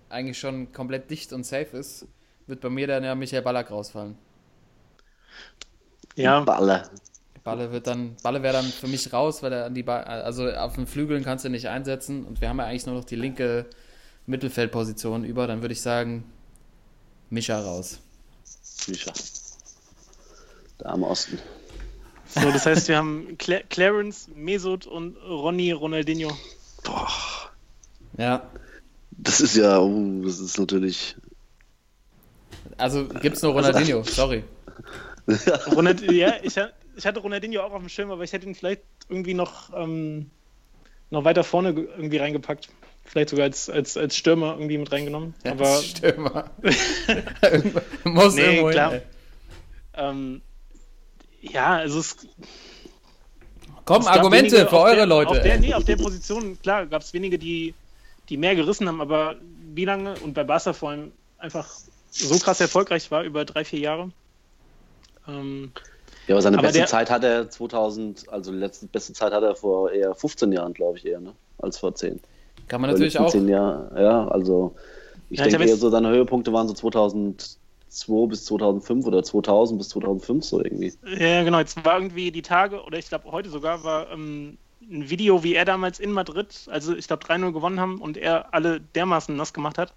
eigentlich 0.09 0.39
schon 0.39 0.73
komplett 0.73 1.11
dicht 1.11 1.33
und 1.33 1.45
safe 1.45 1.77
ist, 1.77 2.07
wird 2.47 2.61
bei 2.61 2.71
mir 2.71 2.87
dann 2.87 3.05
ja 3.05 3.15
Michael 3.15 3.43
Ballack 3.43 3.71
rausfallen. 3.71 4.17
Ja, 6.17 6.41
Baller. 6.41 6.89
Balle 7.47 7.71
wird 7.71 7.87
dann, 7.87 8.17
Balle 8.25 8.43
wäre 8.43 8.55
dann 8.55 8.65
für 8.65 8.89
mich 8.89 9.13
raus, 9.13 9.41
weil 9.43 9.53
er 9.53 9.67
an 9.67 9.75
die 9.75 9.85
ba 9.85 10.01
also 10.01 10.51
auf 10.51 10.75
den 10.75 10.89
Flügeln 10.89 11.23
kannst 11.23 11.45
du 11.45 11.49
nicht 11.49 11.69
einsetzen 11.69 12.25
und 12.25 12.41
wir 12.41 12.49
haben 12.49 12.59
ja 12.59 12.65
eigentlich 12.65 12.87
nur 12.87 12.97
noch 12.97 13.05
die 13.05 13.15
linke 13.15 13.67
Mittelfeldposition 14.27 15.25
über, 15.25 15.47
dann 15.47 15.61
würde 15.61 15.73
ich 15.73 15.81
sagen, 15.81 16.25
Mischa 17.31 17.61
raus. 17.61 18.01
Micha. 18.89 19.13
Da 20.79 20.89
am 20.91 21.05
Osten. 21.05 21.39
so, 22.27 22.51
das 22.51 22.67
heißt, 22.67 22.89
wir 22.89 22.97
haben 22.97 23.39
Cla 23.39 23.61
Clarence, 23.71 24.29
Mesut 24.35 24.87
und 24.87 25.17
Ronny 25.17 25.71
Ronaldinho. 25.71 26.37
Boah, 26.83 27.09
Ja, 28.19 28.51
das 29.13 29.41
ist 29.41 29.57
ja, 29.57 29.79
oh, 29.79 30.23
das 30.25 30.41
ist 30.41 30.59
natürlich. 30.59 31.17
also 32.77 33.07
gibt's 33.07 33.43
nur 33.43 33.53
Ronaldinho, 33.53 34.03
sorry. 34.03 34.43
Ronald, 35.75 36.01
ja, 36.11 36.35
ich, 36.43 36.57
ich 36.97 37.07
hatte 37.07 37.21
Ronaldinho 37.21 37.63
auch 37.63 37.73
auf 37.73 37.81
dem 37.81 37.89
Schirm, 37.89 38.11
aber 38.11 38.23
ich 38.25 38.33
hätte 38.33 38.47
ihn 38.47 38.55
vielleicht 38.55 38.83
irgendwie 39.09 39.35
noch, 39.35 39.71
ähm, 39.77 40.31
noch 41.11 41.25
weiter 41.25 41.45
vorne 41.45 41.75
ge- 41.75 41.89
irgendwie 41.97 42.19
reingepackt. 42.19 42.69
Vielleicht 43.05 43.29
sogar 43.31 43.45
als, 43.45 43.71
als, 43.71 43.97
als 43.97 44.17
Stürmer 44.17 44.55
irgendwie 44.55 44.79
mit 44.79 44.91
reingenommen. 44.91 45.35
Aber 45.45 45.81
Stürmer. 45.81 46.51
Muss 48.05 48.35
Nee, 48.35 48.43
irgendwo 48.43 48.71
klar. 48.71 48.93
hin. 48.93 49.03
ähm, 49.95 50.43
ja, 51.41 51.77
also 51.77 52.01
es, 52.01 52.17
Komm, 53.85 54.03
es 54.03 54.07
Argumente 54.09 54.57
wenige 54.57 54.69
für 54.69 54.81
eure 54.81 54.97
der, 54.97 55.07
Leute. 55.07 55.31
Auf 55.31 55.41
der, 55.43 55.59
nee, 55.59 55.73
auf 55.75 55.85
der 55.85 55.97
Position, 55.97 56.61
klar, 56.61 56.87
gab 56.87 57.03
es 57.03 57.13
wenige, 57.13 57.39
die, 57.39 57.75
die 58.29 58.37
mehr 58.37 58.57
gerissen 58.57 58.89
haben, 58.89 59.01
aber 59.01 59.37
wie 59.75 59.85
lange 59.85 60.15
und 60.19 60.35
bei 60.35 60.43
Barca 60.43 60.73
vor 60.73 60.91
allem 60.91 61.13
einfach 61.39 61.69
so 62.11 62.37
krass 62.39 62.61
erfolgreich 62.61 63.11
war 63.13 63.23
über 63.23 63.45
drei, 63.45 63.65
vier 63.65 63.79
Jahre. 63.79 64.11
Ähm, 65.29 65.73
Ja, 66.27 66.35
aber 66.35 66.43
seine 66.43 66.59
Aber 66.59 66.67
beste 66.67 66.81
der- 66.81 66.87
Zeit 66.87 67.11
hat 67.11 67.25
er 67.25 67.49
2000, 67.51 68.29
also 68.29 68.51
die 68.53 68.59
letzte 68.59 68.87
beste 68.87 69.13
Zeit 69.13 69.33
hat 69.33 69.43
er 69.43 69.55
vor 69.57 69.91
eher 69.93 70.15
15 70.15 70.53
Jahren, 70.53 70.73
glaube 70.73 70.99
ich, 70.99 71.07
eher, 71.07 71.21
ne? 71.21 71.35
Als 71.59 71.79
vor 71.79 71.95
10. 71.95 72.21
Kann 72.69 72.81
man 72.81 72.91
Oder 72.91 72.99
natürlich 72.99 73.19
auch. 73.19 73.31
10 73.31 73.49
Jahre, 73.49 74.01
ja, 74.03 74.27
also 74.29 74.75
ich 75.31 75.39
Ja, 75.39 75.45
denke 75.47 75.67
eher 75.67 75.77
so, 75.77 75.89
seine 75.91 76.09
Höhepunkte 76.11 76.53
waren 76.53 76.67
so 76.69 76.75
2002 76.75 78.27
bis 78.29 78.45
2005 78.45 79.07
oder 79.07 79.23
2000 79.23 79.79
bis 79.79 79.89
2005 79.91 80.45
so 80.45 80.63
irgendwie. 80.63 80.93
Ja, 81.19 81.45
genau. 81.45 81.59
Jetzt 81.61 81.85
war 81.85 81.95
irgendwie 81.97 82.31
die 82.33 82.43
Tage, 82.43 82.83
oder 82.83 82.99
ich 82.99 83.09
glaube 83.09 83.31
heute 83.31 83.49
sogar, 83.51 83.85
war 83.85 84.11
ähm, 84.11 84.59
ein 84.83 85.09
Video, 85.09 85.43
wie 85.45 85.55
er 85.55 85.65
damals 85.65 86.01
in 86.01 86.11
Madrid, 86.13 86.67
also 86.71 86.95
ich 86.95 87.07
glaube 87.07 87.25
3-0 87.25 87.53
gewonnen 87.53 87.81
haben 87.81 88.01
und 88.01 88.17
er 88.17 88.53
alle 88.53 88.81
dermaßen 88.81 89.35
nass 89.37 89.53
gemacht 89.55 89.79
hat. 89.79 89.93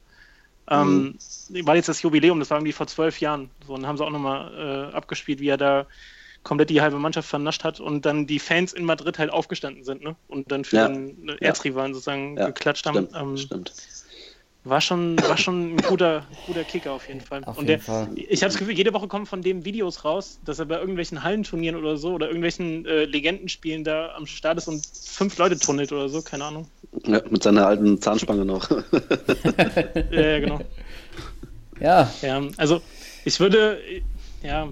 Ähm, 0.69 1.17
War 1.63 1.75
jetzt 1.75 1.89
das 1.89 2.01
Jubiläum, 2.01 2.39
das 2.39 2.49
war 2.49 2.57
irgendwie 2.57 2.73
vor 2.73 2.87
zwölf 2.87 3.19
Jahren. 3.19 3.49
So, 3.65 3.73
und 3.73 3.87
haben 3.87 3.97
sie 3.97 4.05
auch 4.05 4.09
nochmal 4.11 4.91
äh, 4.91 4.95
abgespielt, 4.95 5.39
wie 5.39 5.47
er 5.49 5.57
da 5.57 5.87
komplett 6.43 6.69
die 6.69 6.81
halbe 6.81 6.99
Mannschaft 6.99 7.27
vernascht 7.27 7.63
hat 7.63 7.79
und 7.79 8.05
dann 8.05 8.25
die 8.25 8.39
Fans 8.39 8.73
in 8.73 8.85
Madrid 8.85 9.19
halt 9.19 9.29
aufgestanden 9.29 9.83
sind, 9.83 10.01
ne? 10.01 10.15
Und 10.27 10.51
dann 10.51 10.63
für 10.63 10.77
Ja. 10.77 10.87
den 10.87 11.27
Erzrivalen 11.41 11.93
sozusagen 11.93 12.37
Ja, 12.37 12.47
geklatscht 12.47 12.85
haben. 12.85 13.07
Stimmt, 13.07 13.15
Ähm, 13.15 13.37
stimmt. 13.37 13.73
War 14.63 14.81
schon, 14.81 15.17
war 15.27 15.37
schon 15.37 15.75
ein 15.75 15.77
guter, 15.77 16.25
guter 16.45 16.63
Kicker 16.63 16.91
auf 16.91 17.07
jeden 17.07 17.21
Fall. 17.21 17.43
Auf 17.45 17.57
und 17.57 17.67
jeden 17.67 17.83
der, 17.83 17.93
Fall. 17.93 18.09
ich 18.15 18.41
habe 18.41 18.51
das 18.51 18.57
Gefühl, 18.57 18.75
jede 18.75 18.93
Woche 18.93 19.07
kommen 19.07 19.25
von 19.25 19.41
dem 19.41 19.63
Videos 19.63 20.03
raus, 20.03 20.39
dass 20.45 20.59
er 20.59 20.65
bei 20.65 20.79
irgendwelchen 20.79 21.23
Hallenturnieren 21.23 21.77
oder 21.77 21.97
so 21.97 22.13
oder 22.13 22.27
irgendwelchen 22.27 22.85
äh, 22.85 23.05
Legendenspielen 23.05 23.83
da 23.83 24.13
am 24.15 24.25
Start 24.25 24.57
ist 24.57 24.67
und 24.67 24.85
fünf 24.85 25.37
Leute 25.37 25.57
tunnelt 25.57 25.91
oder 25.91 26.09
so, 26.09 26.21
keine 26.21 26.45
Ahnung. 26.45 26.67
Ja, 27.05 27.21
mit 27.29 27.43
seiner 27.43 27.67
alten 27.67 28.01
Zahnspange 28.01 28.45
noch. 28.45 28.69
Ja, 30.11 30.21
ja, 30.21 30.39
genau. 30.39 30.59
Ja, 31.79 32.11
Ja, 32.21 32.41
also 32.57 32.81
ich 33.23 33.39
würde, 33.39 33.79
ja, 34.43 34.69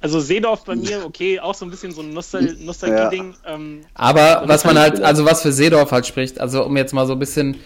also 0.00 0.20
Seedorf 0.20 0.64
bei 0.64 0.76
mir, 0.76 1.04
okay, 1.04 1.40
auch 1.40 1.54
so 1.54 1.64
ein 1.64 1.70
bisschen 1.70 1.92
so 1.92 2.02
ein 2.02 2.12
Nostal 2.12 2.56
Nostalgie-Ding. 2.60 3.34
Ähm, 3.46 3.80
aber 3.94 4.44
was 4.46 4.64
man 4.64 4.78
halt, 4.78 5.00
also 5.02 5.24
was 5.24 5.42
für 5.42 5.52
Seedorf 5.52 5.90
halt 5.90 6.06
spricht, 6.06 6.40
also 6.40 6.64
um 6.64 6.76
jetzt 6.76 6.94
mal 6.94 7.06
so 7.06 7.14
ein 7.14 7.18
bisschen 7.18 7.58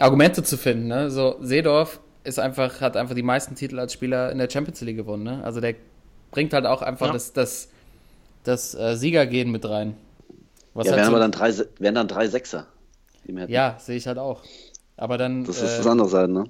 Argumente 0.00 0.42
zu 0.42 0.56
finden, 0.56 0.88
ne? 0.88 1.10
So, 1.10 1.36
Seedorf 1.40 2.00
ist 2.24 2.38
einfach, 2.38 2.80
hat 2.80 2.96
einfach 2.96 3.14
die 3.14 3.22
meisten 3.22 3.54
Titel 3.54 3.78
als 3.78 3.92
Spieler 3.92 4.30
in 4.30 4.38
der 4.38 4.50
Champions 4.50 4.80
League 4.82 4.96
gewonnen, 4.96 5.22
ne? 5.22 5.44
Also 5.44 5.60
der 5.60 5.74
bringt 6.30 6.52
halt 6.52 6.66
auch 6.66 6.82
einfach 6.82 7.06
Ja. 7.08 7.12
das, 7.12 7.32
das, 7.32 7.68
das 8.44 8.74
äh, 8.74 8.96
Siegergehen 8.96 9.50
mit 9.50 9.68
rein. 9.68 9.96
Was 10.74 10.86
ja, 10.86 10.92
halt 10.92 11.00
wären 11.00 11.06
so, 11.06 11.16
aber 11.16 11.20
dann 11.20 11.32
drei, 11.32 11.52
wären 11.78 11.94
dann 11.94 12.08
drei 12.08 12.28
Sechser. 12.28 12.66
Ja, 13.48 13.76
sehe 13.78 13.96
ich 13.96 14.06
halt 14.06 14.18
auch. 14.18 14.42
Aber 14.96 15.18
dann. 15.18 15.44
Das 15.44 15.60
äh, 15.60 15.66
ist 15.66 15.78
das 15.78 15.86
andere 15.86 16.08
Seite, 16.08 16.32
ne? 16.32 16.44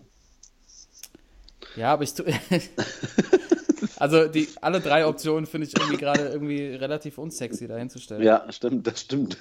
Ja, 1.76 1.92
aber 1.92 2.02
ich 2.02 2.14
tu 2.14 2.24
Also 3.96 4.28
die 4.28 4.48
alle 4.62 4.80
drei 4.80 5.06
Optionen 5.06 5.46
finde 5.46 5.66
ich 5.66 5.76
irgendwie 5.76 5.98
gerade 5.98 6.28
irgendwie 6.28 6.74
relativ 6.74 7.18
unsexy 7.18 7.68
dahinzustellen. 7.68 8.22
Ja, 8.22 8.50
stimmt, 8.50 8.86
das 8.86 9.00
stimmt. 9.00 9.36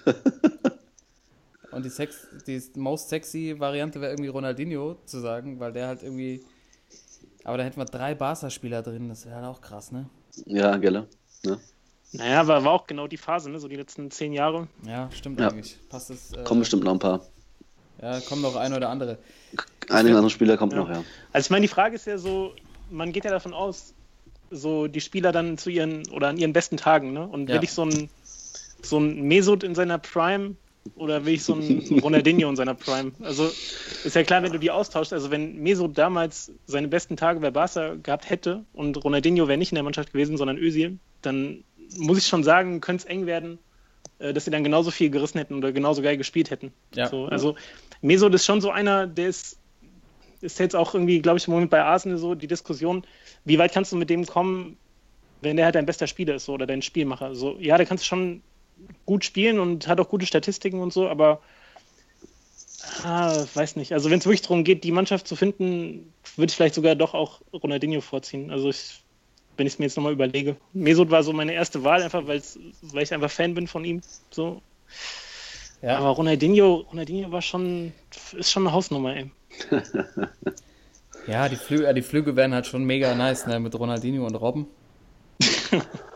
Und 1.79 1.85
die, 1.85 1.89
Sex, 1.91 2.27
die 2.45 2.61
most 2.75 3.07
sexy 3.07 3.55
Variante 3.57 4.01
wäre 4.01 4.11
irgendwie 4.11 4.27
Ronaldinho 4.27 4.97
zu 5.05 5.21
sagen, 5.21 5.61
weil 5.61 5.71
der 5.71 5.87
halt 5.87 6.03
irgendwie. 6.03 6.43
Aber 7.45 7.57
da 7.57 7.63
hätten 7.63 7.77
wir 7.79 7.85
drei 7.85 8.15
Barca-Spieler 8.15 8.81
drin, 8.81 9.07
das 9.07 9.25
wäre 9.25 9.37
halt 9.37 9.45
auch 9.45 9.61
krass, 9.61 9.93
ne? 9.93 10.09
ja, 10.45 10.75
Gelle. 10.75 11.07
Ne? 11.45 11.57
naja, 12.11 12.41
aber 12.41 12.65
war 12.65 12.73
auch 12.73 12.85
genau 12.85 13.07
die 13.07 13.15
Phase, 13.15 13.49
ne? 13.49 13.59
so 13.59 13.69
die 13.69 13.77
letzten 13.77 14.11
zehn 14.11 14.33
Jahre. 14.33 14.67
Ja, 14.85 15.09
stimmt 15.13 15.39
Ja. 15.39 15.47
eigentlich. 15.47 15.79
Passt 15.87 16.09
das. 16.09 16.33
Äh, 16.33 16.43
Kommen 16.43 16.59
bestimmt 16.59 16.83
noch 16.83 16.91
ein 16.91 16.99
paar. 16.99 17.25
Ja, 18.01 18.19
kommen 18.19 18.41
noch 18.41 18.57
ein 18.57 18.73
oder 18.73 18.89
andere. 18.89 19.19
Einige 19.89 20.15
andere 20.17 20.29
Spieler 20.29 20.57
kommt 20.57 20.73
Ja. 20.73 20.79
noch, 20.79 20.89
ja. 20.89 21.01
Also 21.31 21.47
ich 21.47 21.49
meine, 21.49 21.61
die 21.61 21.69
Frage 21.69 21.95
ist 21.95 22.07
ja 22.07 22.17
so, 22.17 22.51
man 22.89 23.13
geht 23.13 23.23
ja 23.23 23.31
davon 23.31 23.53
aus, 23.53 23.93
so 24.51 24.87
die 24.87 24.99
Spieler 24.99 25.31
dann 25.31 25.57
zu 25.57 25.69
ihren 25.69 26.09
oder 26.09 26.27
an 26.27 26.37
ihren 26.37 26.51
besten 26.51 26.75
Tagen, 26.75 27.13
ne? 27.13 27.25
Und 27.25 27.47
Ja. 27.47 27.55
will 27.55 27.63
ich 27.63 27.71
so 27.71 27.85
ein 27.85 28.09
so 28.81 28.97
ein 28.97 29.21
Mesut 29.21 29.63
in 29.63 29.75
seiner 29.75 29.97
Prime 29.97 30.55
oder 30.95 31.25
will 31.25 31.33
ich 31.33 31.43
so 31.43 31.53
ein 31.55 31.99
Ronaldinho 32.01 32.49
in 32.49 32.55
seiner 32.55 32.73
Prime? 32.73 33.11
Also 33.21 33.45
ist 33.45 34.15
ja 34.15 34.23
klar, 34.23 34.43
wenn 34.43 34.51
du 34.51 34.59
die 34.59 34.71
austauschst, 34.71 35.13
also 35.13 35.31
wenn 35.31 35.57
Mesut 35.61 35.97
damals 35.97 36.51
seine 36.65 36.87
besten 36.87 37.17
Tage 37.17 37.39
bei 37.39 37.51
Barca 37.51 37.95
gehabt 37.95 38.29
hätte 38.29 38.65
und 38.73 39.03
Ronaldinho 39.03 39.47
wäre 39.47 39.57
nicht 39.57 39.71
in 39.71 39.75
der 39.75 39.83
Mannschaft 39.83 40.13
gewesen, 40.13 40.37
sondern 40.37 40.57
Özil, 40.57 40.99
dann 41.21 41.63
muss 41.97 42.17
ich 42.17 42.27
schon 42.27 42.43
sagen, 42.43 42.81
könnte 42.81 43.03
es 43.03 43.09
eng 43.09 43.25
werden, 43.25 43.59
äh, 44.19 44.33
dass 44.33 44.45
sie 44.45 44.51
dann 44.51 44.63
genauso 44.63 44.91
viel 44.91 45.09
gerissen 45.09 45.39
hätten 45.39 45.55
oder 45.55 45.71
genauso 45.71 46.01
geil 46.01 46.17
gespielt 46.17 46.51
hätten. 46.51 46.71
Ja. 46.93 47.07
So, 47.07 47.25
also 47.25 47.55
Mesut 48.01 48.33
ist 48.33 48.45
schon 48.45 48.61
so 48.61 48.71
einer, 48.71 49.07
der 49.07 49.29
ist 49.29 49.59
ist 50.41 50.59
jetzt 50.59 50.75
auch 50.75 50.93
irgendwie, 50.93 51.21
glaube 51.21 51.37
ich, 51.37 51.47
im 51.47 51.53
Moment 51.53 51.69
bei 51.69 51.83
Arsenal 51.83 52.17
so 52.17 52.35
die 52.35 52.47
Diskussion, 52.47 53.03
wie 53.45 53.59
weit 53.59 53.73
kannst 53.73 53.91
du 53.91 53.97
mit 53.97 54.09
dem 54.09 54.25
kommen, 54.25 54.77
wenn 55.41 55.57
der 55.57 55.65
halt 55.65 55.75
dein 55.75 55.85
bester 55.85 56.07
Spieler 56.07 56.35
ist 56.35 56.45
so, 56.45 56.53
oder 56.53 56.65
dein 56.65 56.81
Spielmacher. 56.81 57.35
So, 57.35 57.57
ja, 57.59 57.77
der 57.77 57.85
kannst 57.85 58.03
du 58.03 58.07
schon 58.07 58.41
gut 59.05 59.25
spielen 59.25 59.59
und 59.59 59.87
hat 59.87 59.99
auch 59.99 60.09
gute 60.09 60.25
Statistiken 60.25 60.79
und 60.79 60.93
so, 60.93 61.07
aber 61.07 61.41
ah, 63.03 63.43
weiß 63.53 63.75
nicht. 63.75 63.93
Also 63.93 64.09
wenn 64.09 64.19
es 64.19 64.25
wirklich 64.25 64.41
darum 64.41 64.63
geht, 64.63 64.83
die 64.83 64.91
Mannschaft 64.91 65.27
zu 65.27 65.35
finden, 65.35 66.13
würde 66.35 66.49
ich 66.49 66.55
vielleicht 66.55 66.75
sogar 66.75 66.95
doch 66.95 67.13
auch 67.13 67.41
Ronaldinho 67.53 68.01
vorziehen. 68.01 68.51
Also 68.51 68.69
ich, 68.69 69.01
wenn 69.57 69.67
ich 69.67 69.73
es 69.73 69.79
mir 69.79 69.85
jetzt 69.85 69.97
nochmal 69.97 70.13
überlege. 70.13 70.55
Mesut 70.73 71.11
war 71.11 71.23
so 71.23 71.33
meine 71.33 71.53
erste 71.53 71.83
Wahl, 71.83 72.03
einfach 72.03 72.27
weil 72.27 72.41
ich 73.03 73.13
einfach 73.13 73.31
Fan 73.31 73.53
bin 73.53 73.67
von 73.67 73.83
ihm. 73.85 74.01
So. 74.29 74.61
Ja. 75.81 75.97
Aber 75.97 76.09
Ronaldinho, 76.09 76.85
Ronaldinho 76.91 77.31
war 77.31 77.41
schon, 77.41 77.93
ist 78.33 78.51
schon 78.51 78.63
eine 78.63 78.73
Hausnummer, 78.73 79.15
ey. 79.15 79.31
Ja, 81.27 81.47
die 81.47 81.57
Flüge, 81.57 81.93
die 81.93 82.01
Flüge 82.01 82.35
wären 82.35 82.55
halt 82.55 82.65
schon 82.65 82.85
mega 82.85 83.13
nice, 83.13 83.45
ne? 83.45 83.59
Mit 83.59 83.77
Ronaldinho 83.77 84.25
und 84.25 84.33
Robben. 84.35 84.65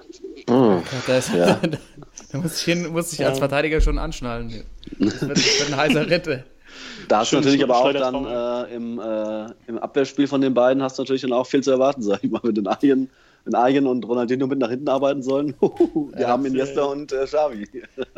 Oh, 0.50 0.82
Da, 1.08 1.18
ist, 1.18 1.34
Ja. 1.34 1.60
da 2.32 2.38
muss 2.38 2.58
ich, 2.58 2.64
hin, 2.64 2.88
muss 2.92 3.14
ich 3.14 3.20
Ja. 3.20 3.30
als 3.30 3.40
Verteidiger 3.40 3.82
schon 3.82 3.98
anschnallen. 3.98 4.64
Das 5.00 5.22
wird, 5.22 5.38
das 5.38 5.60
wird 5.60 5.72
ein 5.72 5.78
heißer 5.78 6.10
Ritte. 6.10 6.46
Da 7.08 7.20
hast 7.20 7.32
du 7.32 7.36
natürlich 7.38 7.64
aber 7.64 7.78
auch 7.78 7.94
dann 7.94 8.26
äh, 8.26 8.76
im, 8.76 9.00
äh, 9.00 9.46
im 9.68 9.78
Abwehrspiel 9.78 10.28
von 10.28 10.42
den 10.42 10.54
beiden 10.54 10.82
hast 10.82 10.98
du 10.98 11.04
natürlich 11.04 11.22
dann 11.22 11.34
auch 11.34 11.46
viel 11.46 11.62
zu 11.64 11.72
erwarten, 11.72 12.02
sag 12.04 12.24
ich 12.24 12.32
mal, 12.32 12.42
mit 12.44 12.58
den 12.58 12.68
Arjen, 12.68 13.10
den 13.46 13.56
Arjen 13.56 13.86
und 13.88 14.08
Ronaldinho 14.08 14.48
mit 14.48 14.58
nach 14.60 14.70
hinten 14.70 14.90
arbeiten 14.90 15.22
sollen. 15.22 15.54
Die 15.62 16.22
Ja, 16.22 16.30
haben 16.30 16.46
Iniesta 16.46 16.82
äh, 16.82 16.86
und 16.86 17.12
äh, 17.12 17.26
Xavi. 17.26 17.68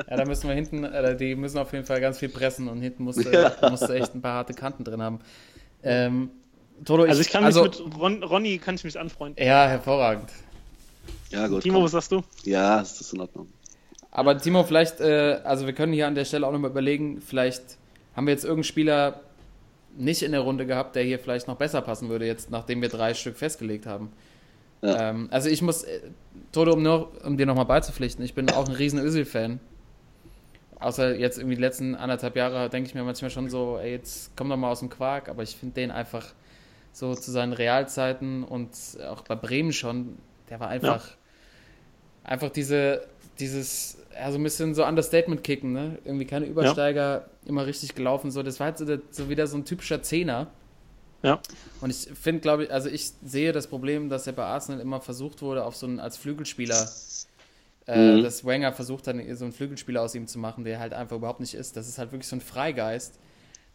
Ja, 0.10 0.18
da 0.18 0.26
müssen 0.26 0.48
wir 0.48 0.56
hinten, 0.56 0.84
äh, 0.84 1.16
die 1.16 1.36
müssen 1.36 1.58
auf 1.58 1.74
jeden 1.74 1.86
Fall 1.86 2.00
ganz 2.00 2.20
viel 2.20 2.30
pressen 2.30 2.68
und 2.70 2.82
hinten 2.82 3.04
musst 3.04 3.24
du, 3.26 3.30
Ja. 3.30 3.52
musst 3.70 3.88
du 3.90 3.94
echt 3.94 4.16
ein 4.16 4.22
paar 4.22 4.34
harte 4.34 4.54
Kanten 4.54 4.84
drin 4.84 5.02
haben. 5.02 5.20
Ähm, 5.84 6.30
Toto, 6.84 7.04
Also 7.04 7.22
ich 7.22 7.30
kann 7.30 7.44
mich 7.46 7.56
also, 7.56 7.64
mit 7.64 7.98
Ron, 7.98 8.24
Ronny 8.24 8.58
kann 8.58 8.76
ich 8.76 8.84
mich 8.84 9.00
anfreunden. 9.00 9.44
Ja, 9.46 9.68
hervorragend. 9.68 10.30
Ja, 11.36 11.48
gut. 11.48 11.64
Timo, 11.64 11.76
komm. 11.76 11.84
was 11.84 11.92
sagst 11.92 12.12
du? 12.12 12.24
Ja, 12.44 12.80
ist 12.80 13.00
das 13.00 13.12
in 13.14 13.20
Ordnung. 13.20 13.48
Aber 14.10 14.38
Timo, 14.38 14.64
vielleicht, 14.64 15.02
äh, 15.02 15.42
also 15.44 15.66
wir 15.66 15.74
können 15.74 15.92
hier 15.92 16.08
an 16.08 16.16
der 16.16 16.24
Stelle 16.24 16.48
auch 16.48 16.54
nochmal 16.54 16.72
überlegen, 16.72 17.22
vielleicht 17.22 17.78
haben 18.16 18.28
wir 18.28 18.32
jetzt 18.32 18.46
irgendeinen 18.46 18.64
Spieler 18.64 19.20
nicht 19.98 20.24
in 20.24 20.32
der 20.32 20.42
Runde 20.42 20.66
gehabt, 20.66 20.96
der 20.96 21.04
hier 21.04 21.20
vielleicht 21.20 21.48
noch 21.48 21.58
besser 21.58 21.82
passen 21.82 22.08
würde, 22.10 22.26
jetzt 22.26 22.50
nachdem 22.50 22.82
wir 22.82 22.90
drei 22.90 23.14
Stück 23.14 23.36
festgelegt 23.36 23.86
haben. 23.86 24.12
Ja. 24.82 25.10
Ähm, 25.10 25.28
also 25.32 25.50
ich 25.50 25.62
muss, 25.62 25.84
äh, 25.84 26.00
Toto, 26.54 26.74
um, 26.74 26.82
noch, 26.84 27.10
um 27.24 27.38
dir 27.38 27.46
nochmal 27.46 27.66
beizupflichten, 27.66 28.24
ich 28.24 28.34
bin 28.34 28.50
auch 28.50 28.68
ein 28.68 28.74
riesen 28.76 29.00
Özil-Fan. 29.00 29.60
Außer 30.80 31.16
jetzt 31.16 31.38
irgendwie 31.38 31.56
die 31.56 31.62
letzten 31.62 31.96
anderthalb 31.96 32.36
Jahre 32.36 32.70
denke 32.70 32.88
ich 32.88 32.96
mir 32.96 33.04
manchmal 33.04 33.32
schon 33.32 33.50
so, 33.50 33.78
ey, 33.78 33.92
jetzt 33.92 34.32
komm 34.38 34.50
doch 34.50 34.58
mal 34.58 34.72
aus 34.72 34.80
dem 34.80 34.90
Quark, 34.90 35.30
aber 35.30 35.44
ich 35.44 35.56
finde 35.56 35.76
den 35.76 35.92
einfach 35.92 36.34
so 36.94 37.16
zu 37.16 37.32
seinen 37.32 37.54
Realzeiten 37.54 38.44
und 38.44 38.72
auch 39.10 39.24
bei 39.24 39.36
Bremen 39.36 39.74
schon, 39.74 40.18
der 40.50 40.60
war 40.60 40.70
einfach, 40.70 41.10
einfach 42.26 42.50
diese, 42.50 43.06
dieses, 43.40 43.98
ja, 44.14 44.32
so 44.32 44.38
ein 44.38 44.44
bisschen 44.44 44.76
so 44.76 44.86
Understatement 44.86 45.44
kicken, 45.44 45.72
ne? 45.74 45.98
Irgendwie 46.06 46.26
keine 46.26 46.46
Übersteiger, 46.46 47.26
immer 47.46 47.66
richtig 47.66 47.96
gelaufen, 47.96 48.32
so. 48.32 48.44
Das 48.44 48.60
war 48.60 48.68
halt 48.68 48.78
so, 48.78 48.86
so 49.12 49.30
wieder 49.30 49.48
so 49.48 49.58
ein 49.58 49.66
typischer 49.66 50.02
Zehner. 50.04 50.48
Ja. 51.22 51.40
Und 51.82 51.90
ich 51.90 52.08
finde, 52.20 52.42
glaube 52.42 52.66
ich, 52.66 52.72
also 52.72 52.88
ich 52.90 53.12
sehe 53.24 53.52
das 53.52 53.68
Problem, 53.68 54.10
dass 54.10 54.28
er 54.28 54.34
bei 54.34 54.44
Arsenal 54.44 54.80
immer 54.82 55.02
versucht 55.02 55.42
wurde, 55.42 55.64
auf 55.66 55.76
so 55.76 55.88
einen 55.88 56.00
als 56.00 56.18
Flügelspieler, 56.18 56.88
äh, 57.88 58.18
Mhm. 58.18 58.24
dass 58.24 58.46
Wenger 58.46 58.74
versucht 58.74 59.08
hat, 59.08 59.16
so 59.34 59.46
einen 59.46 59.54
Flügelspieler 59.54 60.02
aus 60.02 60.14
ihm 60.16 60.28
zu 60.28 60.40
machen, 60.40 60.64
der 60.64 60.80
halt 60.80 60.94
einfach 60.94 61.16
überhaupt 61.18 61.40
nicht 61.40 61.54
ist. 61.56 61.78
Das 61.78 61.88
ist 61.88 61.98
halt 61.98 62.12
wirklich 62.12 62.28
so 62.28 62.36
ein 62.36 62.42
Freigeist, 62.42 63.20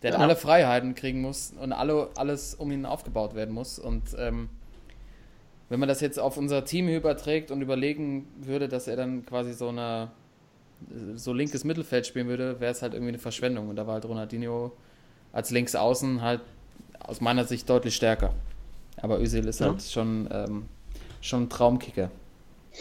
der 0.03 0.12
Ja. 0.12 0.18
alle 0.18 0.36
Freiheiten 0.36 0.94
kriegen 0.94 1.20
muss 1.20 1.53
und 1.61 1.72
alle, 1.72 2.09
alles 2.16 2.55
um 2.55 2.70
ihn 2.70 2.86
aufgebaut 2.86 3.34
werden 3.34 3.55
muss. 3.55 3.78
Und 3.78 4.03
ähm, 4.18 4.48
wenn 5.71 5.81
man 5.81 5.89
das 5.89 6.01
jetzt 6.03 6.18
auf 6.21 6.37
unser 6.37 6.64
Team 6.66 6.89
überträgt 6.89 7.51
und 7.51 7.62
überlegen 7.62 8.27
würde, 8.43 8.68
dass 8.68 8.87
er 8.89 8.97
dann 8.97 9.25
quasi 9.25 9.55
so 9.55 9.68
eine 9.68 10.11
so 11.14 11.33
linkes 11.33 11.64
Mittelfeld 11.64 12.07
spielen 12.07 12.27
würde, 12.29 12.59
wäre 12.61 12.73
es 12.73 12.83
halt 12.83 12.93
irgendwie 12.95 13.11
eine 13.11 13.18
Verschwendung. 13.18 13.68
Und 13.68 13.77
da 13.77 13.87
war 13.87 13.95
halt 13.95 14.05
Ronaldinho 14.07 14.73
als 15.33 15.51
Linksaußen 15.51 16.23
halt 16.23 16.41
aus 17.01 17.21
meiner 17.21 17.45
Sicht 17.45 17.68
deutlich 17.68 17.95
stärker. 17.97 18.35
Aber 18.97 19.21
Özil 19.21 19.47
ist 19.47 19.61
Ja. 19.61 19.66
halt 19.68 19.83
schon, 19.83 20.29
ähm, 20.33 20.64
schon 21.21 21.45
ein 21.45 21.49
Traumkicker. 21.51 22.11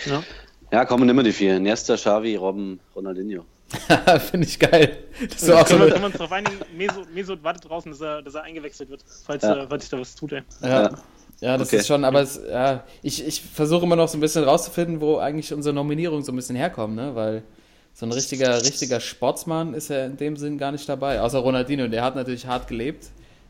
Ja. 0.05 0.23
Ja, 0.71 0.85
kommen 0.85 1.09
immer 1.09 1.23
die 1.23 1.31
vier. 1.33 1.59
Nesta, 1.59 1.95
Xavi, 1.95 2.35
Robben, 2.35 2.79
Ronaldinho. 2.95 3.43
Finde 4.31 4.47
ich 4.47 4.57
geil. 4.59 4.97
Das 5.29 5.43
ist 5.43 5.49
auch 5.51 5.65
können, 5.67 5.81
wir, 5.81 5.89
können 5.89 6.01
wir 6.01 6.05
uns 6.07 6.15
darauf 6.17 6.31
einigen, 6.31 6.55
Mesut, 6.75 7.13
Mesut 7.13 7.43
wartet 7.43 7.69
draußen, 7.69 7.91
dass 7.91 8.01
er, 8.01 8.21
dass 8.21 8.33
er 8.35 8.43
eingewechselt 8.43 8.89
wird, 8.89 9.03
falls, 9.25 9.43
Ja. 9.43 9.55
äh, 9.63 9.67
falls 9.67 9.83
sich 9.83 9.91
da 9.91 9.99
was 9.99 10.15
tut, 10.15 10.31
ey. 10.33 10.41
ja. 10.61 10.89
Ja, 11.41 11.57
das 11.57 11.69
Okay. 11.69 11.77
ist 11.77 11.87
schon, 11.87 12.03
aber 12.03 12.21
es, 12.21 12.39
ja, 12.49 12.83
ich, 13.01 13.25
ich 13.25 13.41
versuche 13.41 13.85
immer 13.85 13.95
noch 13.95 14.09
so 14.09 14.17
ein 14.17 14.21
bisschen 14.21 14.43
rauszufinden, 14.43 14.99
wo 14.99 15.17
eigentlich 15.17 15.53
unsere 15.53 15.73
Nominierung 15.73 16.23
so 16.23 16.31
ein 16.33 16.35
bisschen 16.35 16.55
herkommt, 16.57 16.95
ne? 16.95 17.15
Weil 17.15 17.43
so 17.93 18.05
ein 18.05 18.11
richtiger, 18.11 18.61
richtiger 18.63 18.99
Sportsmann 18.99 19.73
ist 19.73 19.89
ja 19.89 20.05
in 20.05 20.17
dem 20.17 20.35
Sinn 20.37 20.57
gar 20.57 20.71
nicht 20.71 20.87
dabei. 20.89 21.21
Außer 21.21 21.39
Ronaldinho, 21.39 21.87
der 21.87 22.03
hat 22.03 22.15
natürlich 22.15 22.45
hart 22.45 22.67
gelebt. 22.67 23.07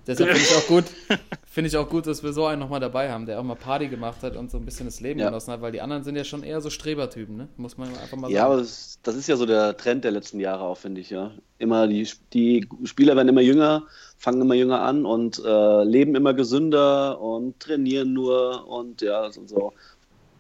Deshalb 0.10 0.32
finde 0.32 0.44
ich 0.44 0.56
auch 0.56 0.68
gut, 0.68 0.86
finde 1.46 1.68
ich 1.68 1.78
auch 1.78 1.88
gut, 1.88 2.08
dass 2.08 2.24
wir 2.24 2.34
so 2.34 2.46
einen 2.48 2.60
nochmal 2.60 2.80
dabei 2.80 3.12
haben, 3.12 3.28
der 3.28 3.40
auch 3.40 3.44
mal 3.44 3.56
Party 3.56 3.88
gemacht 3.88 4.24
hat 4.24 4.36
und 4.36 4.50
so 4.50 4.58
ein 4.58 4.66
bisschen 4.66 4.88
das 4.88 5.00
Leben 5.02 5.20
Ja. 5.20 5.28
genossen 5.28 5.54
hat, 5.54 5.62
weil 5.62 5.72
die 5.72 5.82
anderen 5.82 6.04
sind 6.04 6.16
ja 6.16 6.24
schon 6.24 6.42
eher 6.42 6.62
so 6.62 6.72
Strebertypen, 6.72 7.38
ne? 7.38 7.48
Muss 7.58 7.78
man 7.78 7.90
einfach 7.90 8.18
mal 8.18 8.24
sagen. 8.24 8.34
Ja, 8.34 8.46
aber 8.46 8.58
das, 8.58 8.98
das 9.04 9.16
ist 9.16 9.28
ja 9.30 9.36
so 9.38 9.46
der 9.46 9.78
Trend 9.78 10.04
der 10.04 10.12
letzten 10.12 10.40
Jahre 10.40 10.64
auch, 10.64 10.78
finde 10.78 11.00
ich, 11.00 11.12
ja. 11.12 11.32
Immer 11.60 11.88
die, 11.88 12.10
die 12.34 12.68
Spieler 12.86 13.16
werden 13.16 13.28
immer 13.30 13.42
jünger, 13.42 13.84
fangen 14.18 14.42
immer 14.42 14.56
jünger 14.56 14.82
an 14.82 15.06
und 15.06 15.40
äh, 15.46 15.84
leben 15.84 16.16
immer 16.16 16.34
gesünder 16.34 17.22
und 17.22 17.60
trainieren 17.60 18.12
nur 18.14 18.68
und 18.68 19.02
ja, 19.02 19.26
und 19.26 19.48
so. 19.48 19.74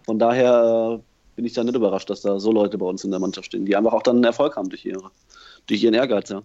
Von 0.05 0.17
daher 0.17 0.99
äh, 0.99 1.03
bin 1.35 1.45
ich 1.45 1.53
da 1.53 1.63
nicht 1.63 1.75
überrascht, 1.75 2.09
dass 2.09 2.21
da 2.21 2.39
so 2.39 2.51
Leute 2.51 2.79
bei 2.79 2.87
uns 2.87 3.03
in 3.03 3.11
der 3.11 3.19
Mannschaft 3.19 3.45
stehen, 3.45 3.65
die 3.65 3.75
einfach 3.75 3.93
auch 3.93 4.01
dann 4.03 4.23
Erfolg 4.23 4.55
haben 4.55 4.69
durch, 4.69 4.83
ihre, 4.85 5.11
durch 5.67 5.83
ihren 5.83 5.93
Ehrgeiz, 5.93 6.29
ja. 6.29 6.41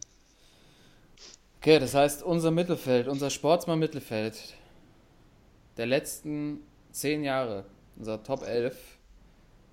Okay, 1.65 1.79
das 1.79 1.95
heißt, 1.95 2.23
unser 2.23 2.51
Mittelfeld, 2.51 3.09
unser 3.09 3.31
Sportsmann-Mittelfeld 3.31 4.37
der 5.79 5.87
letzten 5.87 6.61
zehn 6.93 7.25
Jahre, 7.25 7.65
unser 7.97 8.23
Top 8.23 8.47
11, 8.47 8.77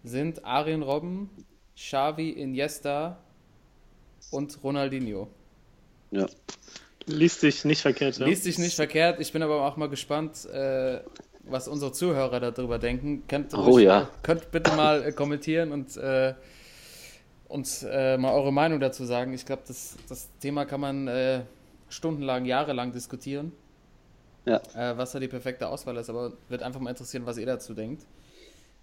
sind 0.05 0.45
Arjen 0.45 0.83
Robben, 0.83 1.29
Xavi, 1.75 2.29
Iniesta 2.29 3.17
und 4.31 4.63
Ronaldinho. 4.63 5.27
ja. 6.11 6.27
Liest 7.07 7.41
sich 7.41 7.65
nicht 7.65 7.81
verkehrt, 7.81 8.19
ja. 8.19 8.25
Liest 8.25 8.43
sich 8.45 8.57
nicht 8.57 8.75
verkehrt, 8.75 9.19
ich 9.19 9.33
bin 9.33 9.43
aber 9.43 9.67
auch 9.67 9.75
mal 9.75 9.89
gespannt, 9.89 10.45
äh, 10.45 11.01
was 11.43 11.67
unsere 11.67 11.91
Zuhörer 11.91 12.39
darüber 12.39 12.79
denken. 12.79 13.23
Könnt, 13.27 13.53
Oh 13.53 13.63
ruhig- 13.63 13.83
ja. 13.83 14.09
könnt 14.23 14.49
bitte 14.51 14.71
mal 14.77 15.03
äh, 15.03 15.11
kommentieren 15.11 15.73
und 15.73 15.97
äh, 15.97 16.35
uns 17.49 17.83
äh, 17.83 18.17
mal 18.17 18.31
eure 18.31 18.53
Meinung 18.53 18.79
dazu 18.79 19.03
sagen. 19.03 19.33
Ich 19.33 19.45
glaube, 19.45 19.63
das, 19.67 19.97
das 20.07 20.29
Thema 20.39 20.63
kann 20.63 20.79
man 20.79 21.07
äh, 21.09 21.41
stundenlang, 21.91 22.45
jahrelang 22.45 22.91
diskutieren. 22.91 23.51
Ja. 24.45 24.57
Äh, 24.73 24.97
was 24.97 25.11
da 25.11 25.19
die 25.19 25.27
perfekte 25.27 25.67
Auswahl 25.67 25.97
ist, 25.97 26.09
aber 26.09 26.33
wird 26.49 26.63
einfach 26.63 26.79
mal 26.79 26.89
interessieren, 26.89 27.25
was 27.25 27.37
ihr 27.37 27.45
dazu 27.45 27.73
denkt. 27.73 28.05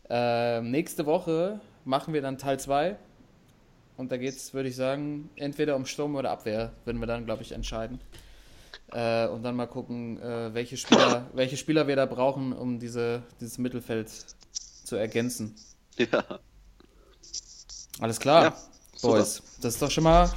Ähm, 0.09 0.71
nächste 0.71 1.05
Woche 1.07 1.61
machen 1.85 2.15
wir 2.15 2.23
dann 2.23 2.39
Teil 2.39 2.61
2. 2.61 2.97
Und 3.97 4.13
da 4.13 4.17
geht 4.17 4.37
es, 4.37 4.55
würde 4.55 4.69
ich 4.69 4.77
sagen, 4.77 5.29
entweder 5.35 5.75
um 5.75 5.85
Sturm 5.85 6.15
oder 6.15 6.31
Abwehr, 6.31 6.73
werden 6.85 7.01
wir 7.01 7.07
dann, 7.07 7.25
glaube 7.25 7.43
ich, 7.43 7.51
entscheiden. 7.51 8.01
Äh, 8.93 9.27
und 9.27 9.43
dann 9.43 9.57
mal 9.57 9.67
gucken, 9.67 10.23
äh, 10.23 10.55
welche, 10.55 10.77
Spieler, 10.77 11.27
welche 11.35 11.57
Spieler 11.57 11.89
wir 11.89 11.97
da 11.97 12.07
brauchen, 12.07 12.53
um 12.53 12.79
diese, 12.79 13.23
dieses 13.41 13.59
Mittelfeld 13.59 14.09
zu 14.85 14.97
ergänzen. 14.97 15.57
ja. 15.97 16.25
Alles 18.01 18.21
klar, 18.21 18.45
Ja. 18.45 18.57
Boys. 19.03 19.43
Das 19.61 19.75
ist 19.75 19.83
doch 19.83 19.91
schon 19.91 20.05
mal. 20.05 20.31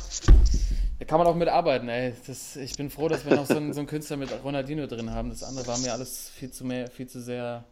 Da 1.12 1.18
kann 1.18 1.26
man 1.26 1.34
auch 1.34 1.38
mitarbeiten, 1.38 1.90
ey. 1.90 2.14
Das, 2.26 2.56
ich 2.56 2.78
bin 2.78 2.90
froh, 2.90 3.10
dass 3.10 3.26
wir 3.26 3.36
noch 3.36 3.46
so 3.46 3.58
einen, 3.58 3.74
so 3.74 3.82
einen 3.82 3.88
Künstler 3.88 4.16
mit 4.16 4.30
Ronaldinho 4.46 4.88
drin 4.88 5.12
haben. 5.12 5.28
Das 5.28 5.44
andere 5.44 5.68
war 5.68 5.78
mir 5.80 5.92
alles 5.92 6.30
viel 6.30 6.52
zu 6.52 6.64
mehr, 6.64 6.90
viel 6.90 7.06
zu 7.06 7.20
sehr. 7.20 7.66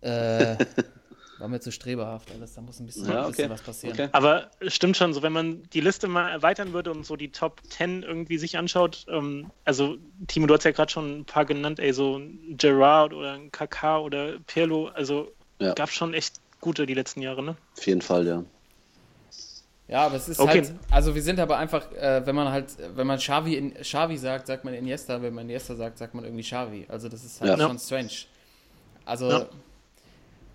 Äh, 0.00 0.56
war 1.36 1.48
mir 1.48 1.60
zu 1.60 1.70
streberhaft 1.70 2.30
alles. 2.30 2.54
Da 2.54 2.62
muss 2.62 2.80
ein 2.80 2.86
bisschen, 2.86 3.04
Ja, 3.04 3.26
ein 3.26 3.32
bisschen 3.32 3.44
okay. 3.44 3.52
was 3.52 3.60
passieren. 3.60 3.92
Okay. 3.92 4.08
Aber 4.12 4.50
es 4.60 4.74
stimmt 4.74 4.96
schon, 4.96 5.12
so 5.12 5.20
wenn 5.22 5.34
man 5.34 5.62
die 5.74 5.82
Liste 5.82 6.08
mal 6.08 6.30
erweitern 6.30 6.72
würde 6.72 6.90
und 6.90 7.04
so 7.04 7.16
die 7.16 7.30
Top 7.30 7.60
10 7.68 8.02
irgendwie 8.02 8.38
sich 8.38 8.56
anschaut, 8.56 9.04
ähm, 9.10 9.50
also 9.66 9.98
Timo, 10.28 10.46
du 10.46 10.54
hast 10.54 10.64
ja 10.64 10.70
gerade 10.70 10.90
schon 10.90 11.18
ein 11.18 11.24
paar 11.26 11.44
genannt, 11.44 11.80
ey, 11.80 11.92
so 11.92 12.16
ein 12.16 12.56
Gerard 12.56 13.12
oder 13.12 13.32
ein 13.32 13.52
Kaká 13.52 13.98
oder 13.98 14.38
Pirlo, 14.46 14.88
also 14.88 15.30
Ja. 15.60 15.74
gab 15.74 15.90
schon 15.90 16.14
echt 16.14 16.36
gute 16.62 16.86
die 16.86 16.94
letzten 16.94 17.20
Jahre, 17.20 17.42
ne? 17.42 17.56
Auf 17.76 17.86
jeden 17.86 18.00
Fall, 18.00 18.26
ja. 18.26 18.42
Ja, 19.92 20.06
aber 20.06 20.16
es 20.16 20.26
ist 20.26 20.40
Okay. 20.40 20.50
halt, 20.62 20.72
also 20.90 21.14
wir 21.14 21.22
sind 21.22 21.38
aber 21.38 21.58
einfach, 21.58 21.92
äh, 21.92 22.22
wenn 22.24 22.34
man 22.34 22.48
halt, 22.50 22.66
wenn 22.96 23.06
man 23.06 23.18
Xavi, 23.18 23.56
in, 23.56 23.74
Xavi 23.74 24.16
sagt, 24.16 24.46
sagt 24.46 24.64
man 24.64 24.72
Iniesta, 24.72 25.20
wenn 25.20 25.34
man 25.34 25.44
Iniesta 25.44 25.74
sagt, 25.74 25.98
sagt 25.98 26.14
man 26.14 26.24
irgendwie 26.24 26.42
Xavi. 26.42 26.86
Also 26.88 27.10
das 27.10 27.22
ist 27.24 27.42
halt 27.42 27.58
Ja. 27.58 27.66
schon 27.66 27.78
strange. 27.78 28.08
Also 29.04 29.28
Ja. 29.30 29.46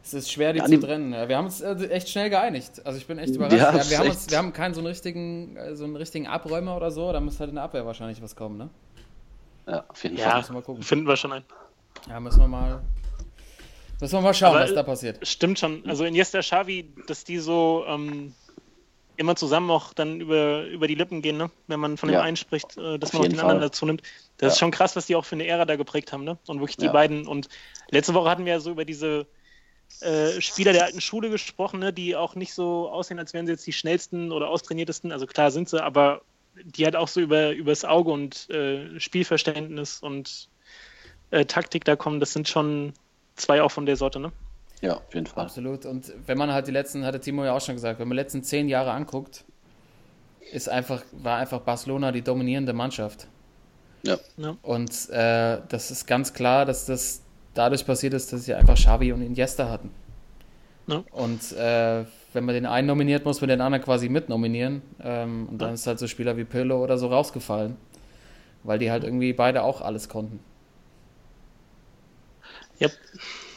es 0.04 0.14
ist 0.16 0.32
schwer, 0.32 0.54
die 0.54 0.60
Ja, 0.60 0.66
zu 0.66 0.80
trennen. 0.80 1.12
Wir 1.30 1.38
haben 1.38 1.46
uns 1.46 1.62
äh, 1.62 1.76
echt 1.90 2.10
schnell 2.10 2.32
geeinigt. 2.32 2.82
Also 2.84 2.98
ich 2.98 3.06
bin 3.06 3.20
echt 3.20 3.36
überrascht. 3.36 3.58
Ja, 3.60 3.74
wir, 3.92 3.98
haben 4.00 4.08
echt- 4.08 4.16
uns, 4.16 4.32
wir 4.32 4.38
haben 4.40 4.54
keinen 4.54 4.74
so 4.74 4.80
einen 4.80 4.88
richtigen, 4.88 5.56
äh, 5.56 5.76
so 5.76 5.84
einen 5.84 5.96
richtigen 5.98 6.26
Abräumer 6.26 6.76
oder 6.76 6.90
so. 6.90 7.12
Da 7.14 7.20
muss 7.20 7.40
halt 7.40 7.50
in 7.50 7.56
der 7.58 7.64
Abwehr 7.66 7.86
wahrscheinlich 7.86 8.20
was 8.24 8.36
kommen, 8.36 8.58
ne? 8.58 8.70
Ja, 9.68 9.84
auf 9.88 10.02
jeden 10.04 10.18
Ja, 10.18 10.32
Fall. 10.32 10.40
müssen 10.40 10.56
wir 10.56 10.62
gucken. 10.64 10.82
finden 10.82 11.08
wir 11.08 11.16
schon 11.16 11.34
ein. 11.34 11.44
Ja, 12.10 12.20
müssen 12.20 12.40
wir 12.40 12.48
mal, 12.48 12.82
müssen 14.02 14.14
wir 14.14 14.22
mal 14.22 14.34
schauen, 14.34 14.56
Aber, 14.56 14.64
was 14.64 14.74
da 14.74 14.82
passiert. 14.82 15.28
Stimmt 15.28 15.60
schon. 15.60 15.84
Also 15.88 16.06
Iniesta, 16.06 16.40
Xavi, 16.40 16.92
dass 17.06 17.24
die 17.24 17.38
so 17.38 17.84
ähm, 17.88 18.34
immer 19.18 19.36
zusammen 19.36 19.70
auch 19.72 19.94
dann 19.94 20.22
über, 20.22 20.66
über 20.66 20.88
die 20.88 20.96
Lippen 20.96 21.22
gehen, 21.22 21.38
ne? 21.38 21.50
wenn 21.68 21.80
man 21.80 21.98
von 21.98 22.08
dem 22.08 22.14
Ja. 22.16 22.22
einen 22.22 22.38
spricht, 22.38 22.78
äh, 22.78 22.98
dass 22.98 23.10
Auf 23.10 23.14
man 23.14 23.22
auch 23.24 23.28
den 23.30 23.40
anderen 23.40 23.60
Fall. 23.60 23.70
dazu 23.70 23.86
nimmt. 23.86 24.04
Das 24.38 24.54
ist 24.54 24.60
Ja. 24.60 24.66
schon 24.66 24.72
krass, 24.72 24.96
was 24.96 25.08
die 25.08 25.16
auch 25.16 25.26
für 25.26 25.36
eine 25.36 25.48
Ära 25.48 25.66
da 25.66 25.76
geprägt 25.76 26.14
haben. 26.14 26.24
Ne? 26.24 26.38
Und 26.48 26.60
wirklich 26.60 26.78
die 26.78 26.86
Ja. 26.86 26.92
beiden. 26.92 27.28
Und 27.28 27.50
letzte 27.90 28.14
Woche 28.14 28.30
hatten 28.30 28.46
wir 28.46 28.54
ja 28.54 28.60
so 28.60 28.72
über 28.72 28.86
diese 28.86 29.28
äh, 30.02 30.40
Spieler 30.42 30.74
der 30.74 30.86
alten 30.86 31.02
Schule 31.02 31.30
gesprochen, 31.32 31.80
ne? 31.80 31.92
die 31.92 32.16
auch 32.16 32.36
nicht 32.36 32.54
so 32.54 32.90
aussehen, 32.90 33.18
als 33.18 33.34
wären 33.34 33.48
sie 33.48 33.54
jetzt 33.54 33.66
die 33.66 33.74
schnellsten 33.74 34.32
oder 34.32 34.50
austrainiertesten. 34.50 35.12
Also 35.12 35.26
klar 35.26 35.50
sind 35.50 35.68
sie, 35.70 35.84
aber 35.84 36.22
die 36.64 36.86
halt 36.86 36.96
auch 36.96 37.08
so 37.08 37.20
über 37.20 37.52
übers 37.52 37.86
Auge 37.86 38.12
und 38.12 38.50
äh, 38.52 39.00
Spielverständnis 39.00 40.00
und 40.00 40.50
äh, 41.32 41.46
Taktik 41.46 41.86
da 41.86 41.96
kommen. 41.96 42.20
Das 42.20 42.34
sind 42.34 42.48
schon 42.48 42.94
zwei 43.36 43.62
auch 43.64 43.72
von 43.72 43.86
der 43.88 43.96
Sorte, 43.96 44.20
ne? 44.20 44.32
Ja, 44.82 44.98
auf 44.98 45.14
jeden 45.14 45.26
Fall. 45.26 45.46
Absolut. 45.46 45.86
Und 45.86 46.12
wenn 46.26 46.38
man 46.38 46.52
halt 46.52 46.68
die 46.68 46.72
letzten, 46.72 47.06
hatte 47.06 47.20
Timo 47.20 47.44
ja 47.44 47.54
auch 47.54 47.62
schon 47.62 47.76
gesagt, 47.76 48.00
wenn 48.00 48.08
man 48.08 48.16
die 48.16 48.22
letzten 48.22 48.44
zehn 48.44 48.70
Jahre 48.70 48.92
anguckt, 48.92 49.44
ist 50.52 50.70
einfach, 50.70 51.04
war 51.12 51.38
einfach 51.38 51.62
Barcelona 51.62 52.12
die 52.12 52.22
dominierende 52.22 52.74
Mannschaft. 52.74 53.28
Ja. 54.04 54.18
Und 54.62 55.10
äh, 55.10 55.60
das 55.68 55.92
ist 55.92 56.06
ganz 56.06 56.34
klar, 56.34 56.66
dass 56.66 56.86
das 56.86 57.22
dadurch 57.54 57.86
passiert 57.86 58.14
ist, 58.14 58.32
dass 58.32 58.46
sie 58.46 58.54
einfach 58.54 58.76
Xavi 58.76 59.12
und 59.12 59.22
Iniesta 59.22 59.70
hatten. 59.70 59.90
Ja. 60.88 61.04
Und 61.12 61.52
äh, 61.54 62.06
wenn 62.34 62.46
man 62.46 62.56
den 62.56 62.66
einen 62.66 62.88
nominiert, 62.88 63.26
muss 63.26 63.42
man 63.42 63.50
den 63.50 63.62
anderen 63.62 63.84
quasi 63.84 64.10
mitnominieren. 64.10 64.82
Ähm, 65.04 65.48
und 65.50 65.58
dann 65.62 65.70
Ja. 65.70 65.74
ist 65.74 65.88
halt 65.88 66.00
so 66.00 66.08
Spieler 66.08 66.38
wie 66.38 66.46
Pirlo 66.46 66.82
oder 66.84 66.98
so 66.98 67.08
rausgefallen. 67.08 67.76
Weil 68.64 68.80
die 68.80 68.92
halt 68.92 69.04
irgendwie 69.04 69.34
beide 69.34 69.64
auch 69.64 69.82
alles 69.82 70.08
konnten. 70.10 70.40
Yep. 72.80 72.92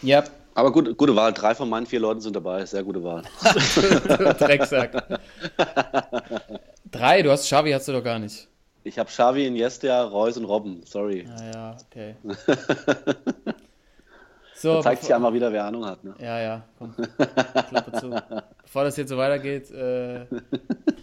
Ja, 0.03 0.25
Aber 0.55 0.73
gut, 0.73 0.97
gute 0.97 1.15
Wahl. 1.17 1.33
Drei 1.33 1.55
von 1.55 1.69
meinen 1.69 1.87
vier 1.87 2.01
Leuten 2.01 2.21
sind 2.21 2.35
dabei. 2.37 2.65
Sehr 2.67 2.83
gute 2.83 3.03
Wahl. 3.03 3.23
Drecksack. 4.39 5.21
Drei, 6.91 7.23
du 7.23 7.31
hast 7.31 7.45
Xavi 7.47 7.71
hast 7.73 7.89
du 7.89 7.93
doch 7.93 8.05
gar 8.05 8.19
nicht. 8.19 8.49
Ich 8.83 8.99
habe 8.99 9.09
Xavi, 9.09 9.47
Iniesta, 9.47 10.05
Reus 10.05 10.37
und 10.37 10.45
Robben. 10.47 10.83
Sorry. 10.85 11.29
Ah 11.39 11.51
ja, 11.53 11.77
okay. 11.87 12.17
So, 14.61 14.75
Da 14.75 14.83
zeigt 14.83 15.05
sich 15.05 15.15
einmal 15.15 15.33
wieder, 15.33 15.51
wer 15.51 15.65
Ahnung 15.65 15.87
hat. 15.87 16.05
Ne? 16.05 16.15
Ja, 16.19 16.39
ja, 16.39 16.63
komm. 16.79 16.95
Klappe 17.71 17.93
zu. 17.93 18.11
Bevor 18.63 18.85
das 18.85 18.95
jetzt 18.99 19.09
so 19.09 19.17
weitergeht, 19.17 19.71
äh, 19.71 20.19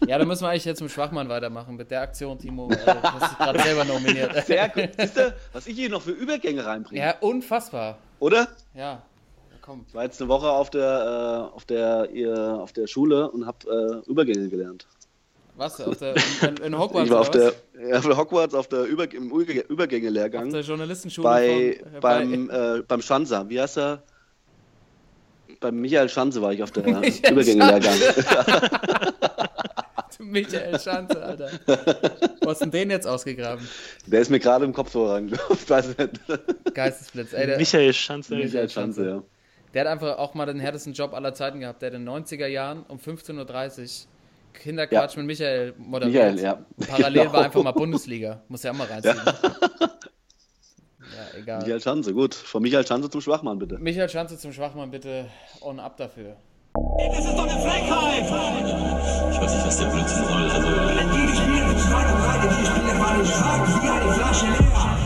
ja, 0.05 0.19
dann 0.19 0.27
müssen 0.27 0.43
wir 0.43 0.49
eigentlich 0.49 0.65
jetzt 0.65 0.79
mit 0.79 0.91
Schwachmann 0.91 1.27
weitermachen. 1.27 1.75
Mit 1.75 1.89
der 1.89 2.01
Aktion, 2.01 2.37
Timo. 2.37 2.67
Du 2.67 2.75
hast 2.85 3.31
dich 3.31 3.37
gerade 3.39 3.59
selber 3.59 3.83
nominiert. 3.83 4.45
Sehr 4.45 4.69
gut. 4.69 4.89
Siehst 4.99 5.17
du, 5.17 5.33
was 5.53 5.65
ich 5.65 5.75
hier 5.75 5.89
noch 5.89 6.03
für 6.03 6.11
Übergänge 6.11 6.63
reinbringe? 6.63 7.01
Ja, 7.01 7.15
unfassbar. 7.19 7.97
Oder? 8.19 8.47
Ja, 8.75 9.01
komm. 9.67 9.85
Ich 9.87 9.93
war 9.93 10.03
jetzt 10.03 10.19
eine 10.21 10.29
Woche 10.29 10.49
auf 10.49 10.69
der, 10.69 11.51
äh, 11.51 11.55
auf 11.55 11.65
der, 11.65 12.09
ihr, 12.11 12.57
auf 12.59 12.73
der 12.73 12.87
Schule 12.87 13.29
und 13.29 13.45
habe 13.45 14.03
äh, 14.05 14.09
Übergänge 14.09 14.49
gelernt. 14.49 14.87
Was? 15.55 15.81
Auf 15.81 15.97
der, 15.97 16.15
in, 16.15 16.57
in 16.57 16.79
Hogwarts? 16.79 17.07
ich 17.07 17.11
war 17.11 17.21
auf 17.21 17.31
der, 17.31 17.53
ja, 17.87 17.97
auf 17.97 18.05
der 18.05 18.17
Hogwarts 18.17 18.53
auf 18.53 18.67
der 18.67 18.83
Über, 18.85 19.11
im 19.11 19.31
was? 19.31 19.63
auf 19.63 19.69
Übergänge-Lehrgang 19.69 20.51
der 20.51 20.61
Journalistenschule 20.61 21.27
bei, 21.27 21.79
von, 21.81 21.95
äh, 21.95 21.99
beim, 21.99 22.49
äh, 22.49 22.81
beim 22.87 23.01
Schanzer. 23.01 23.49
Wie 23.49 23.59
heißt 23.59 23.77
er? 23.77 24.03
Beim 25.59 25.75
Michael 25.81 26.09
Schanze 26.09 26.41
war 26.41 26.53
ich 26.53 26.61
auf 26.61 26.71
der 26.71 26.85
Übergänge-Lehrgang. 27.31 27.97
bei 30.17 30.19
Michael 30.19 30.79
Schanze, 30.79 31.23
Alter. 31.23 31.49
Wo 32.41 32.49
hast 32.49 32.61
du 32.61 32.65
denn 32.65 32.71
den 32.71 32.91
jetzt 32.91 33.07
ausgegraben? 33.07 33.67
Der 34.05 34.21
ist 34.21 34.29
mir 34.29 34.39
gerade 34.39 34.65
im 34.65 34.73
Kopf 34.73 34.91
nicht. 34.91 36.19
Geistesblitz. 36.73 37.33
Ey, 37.33 37.47
der, 37.47 37.57
Michael 37.57 37.93
Schanze. 37.93 38.35
Michael 38.35 38.69
Schanze, 38.69 39.05
ja. 39.05 39.23
Der 39.77 39.85
hat 39.85 39.91
einfach 39.91 40.17
auch 40.17 40.33
mal 40.33 40.47
den 40.47 40.59
härtesten 40.59 40.93
Job 40.93 41.13
aller 41.13 41.35
Zeiten 41.35 41.59
gehabt. 41.59 41.83
Der 41.83 41.91
hat 41.91 41.93
in 41.95 42.03
den 42.03 42.11
90er 42.25 42.47
Jahren 42.47 42.83
um 42.87 42.97
15.30 42.97 44.05
Uhr 44.07 44.07
Kinderquatsch 44.53 45.17
mit 45.17 45.27
Michael 45.27 45.75
moderiert. 45.77 46.33
Michael, 46.33 46.39
ja. 46.43 46.65
Und 46.75 46.87
Parallel 46.87 47.21
Genau. 47.21 47.33
war 47.33 47.45
einfach 47.45 47.61
mal 47.61 47.71
Bundesliga. 47.73 48.41
Muss 48.47 48.63
ja 48.63 48.71
auch 48.71 48.75
mal 48.75 48.87
reinziehen. 48.87 49.15
Ja, 50.99 51.39
egal. 51.39 51.59
Michael 51.59 51.79
Schanze, 51.79 52.11
gut. 52.15 52.33
Von 52.33 52.63
Michael 52.63 52.87
Schanze 52.87 53.07
zum 53.11 53.21
Schwachmann, 53.21 53.59
bitte. 53.59 53.77
Michael 53.77 54.09
Schanze 54.09 54.39
zum 54.39 54.51
Schwachmann 54.51 54.89
bitte 54.89 55.27
on 55.61 55.79
up 55.79 55.95
dafür. 55.97 56.37
Das 56.73 57.19
ist 57.19 57.33
doch 57.37 57.43
eine 57.47 57.61
Frechheit! 57.61 58.23
Ich 59.31 59.39
weiß 59.39 59.53
nicht, 59.55 59.67
was 59.67 59.77
der 59.77 59.85
Blödsinn 59.89 60.25
soll. 60.25 60.49
Also, 60.49 60.67
Die 60.67 61.35
spielen 61.37 61.67
mit 61.67 61.79
Schwein 61.79 62.13
und 62.15 62.21
Reite, 62.23 62.47
die 62.49 62.65
spielen 62.65 62.97
mal 62.99 63.15
den 63.15 63.25
Schrank 63.27 63.83
wie 63.83 63.89
eine 63.89 64.11
Flasche 64.11 64.45
leer. 64.47 64.97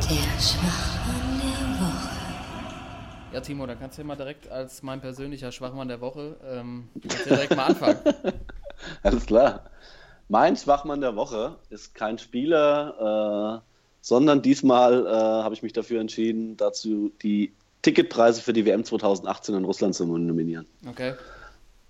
Der 0.00 0.40
Schwachmann. 0.40 0.91
Ja, 3.32 3.40
Timo, 3.40 3.66
dann 3.66 3.78
kannst 3.78 3.96
du 3.96 4.02
ja 4.02 4.06
mal 4.06 4.16
direkt 4.16 4.50
als 4.50 4.82
mein 4.82 5.00
persönlicher 5.00 5.52
Schwachmann 5.52 5.88
der 5.88 6.02
Woche 6.02 6.36
ähm, 6.44 6.88
direkt 6.94 7.56
mal 7.56 7.66
anfangen. 7.66 7.98
Alles 9.02 9.24
klar. 9.24 9.70
Mein 10.28 10.56
Schwachmann 10.56 11.00
der 11.00 11.16
Woche 11.16 11.56
ist 11.70 11.94
kein 11.94 12.18
Spieler, 12.18 13.62
äh, 13.62 13.68
sondern 14.02 14.42
diesmal 14.42 15.06
äh, 15.06 15.10
habe 15.10 15.54
ich 15.54 15.62
mich 15.62 15.72
dafür 15.72 16.00
entschieden, 16.00 16.56
dazu 16.58 17.10
die 17.22 17.54
Ticketpreise 17.80 18.42
für 18.42 18.52
die 18.52 18.66
WM 18.66 18.84
2018 18.84 19.54
in 19.54 19.64
Russland 19.64 19.94
zu 19.94 20.04
nominieren. 20.04 20.66
Okay. 20.86 21.14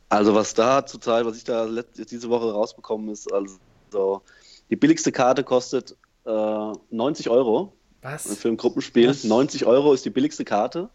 Also 0.09 0.35
was 0.35 0.55
da 0.55 0.87
zurzeit, 0.87 1.25
was 1.25 1.37
ich 1.37 1.45
da 1.45 1.67
diese 1.97 2.29
Woche 2.29 2.53
rausbekommen 2.53 3.09
ist, 3.09 3.33
also 3.33 4.23
die 4.71 4.77
billigste 4.77 5.11
Karte 5.11 5.43
kostet 5.43 5.97
äh, 6.25 6.73
90 6.91 7.31
Euro 7.31 7.73
Was? 8.01 8.37
für 8.37 8.49
ein 8.49 8.57
Gruppenspiel. 8.57 9.09
Was? 9.09 9.25
90 9.25 9.67
Euro 9.67 9.93
ist 9.93 10.05
die 10.05 10.11
billigste 10.11 10.45
Karte. 10.45 10.89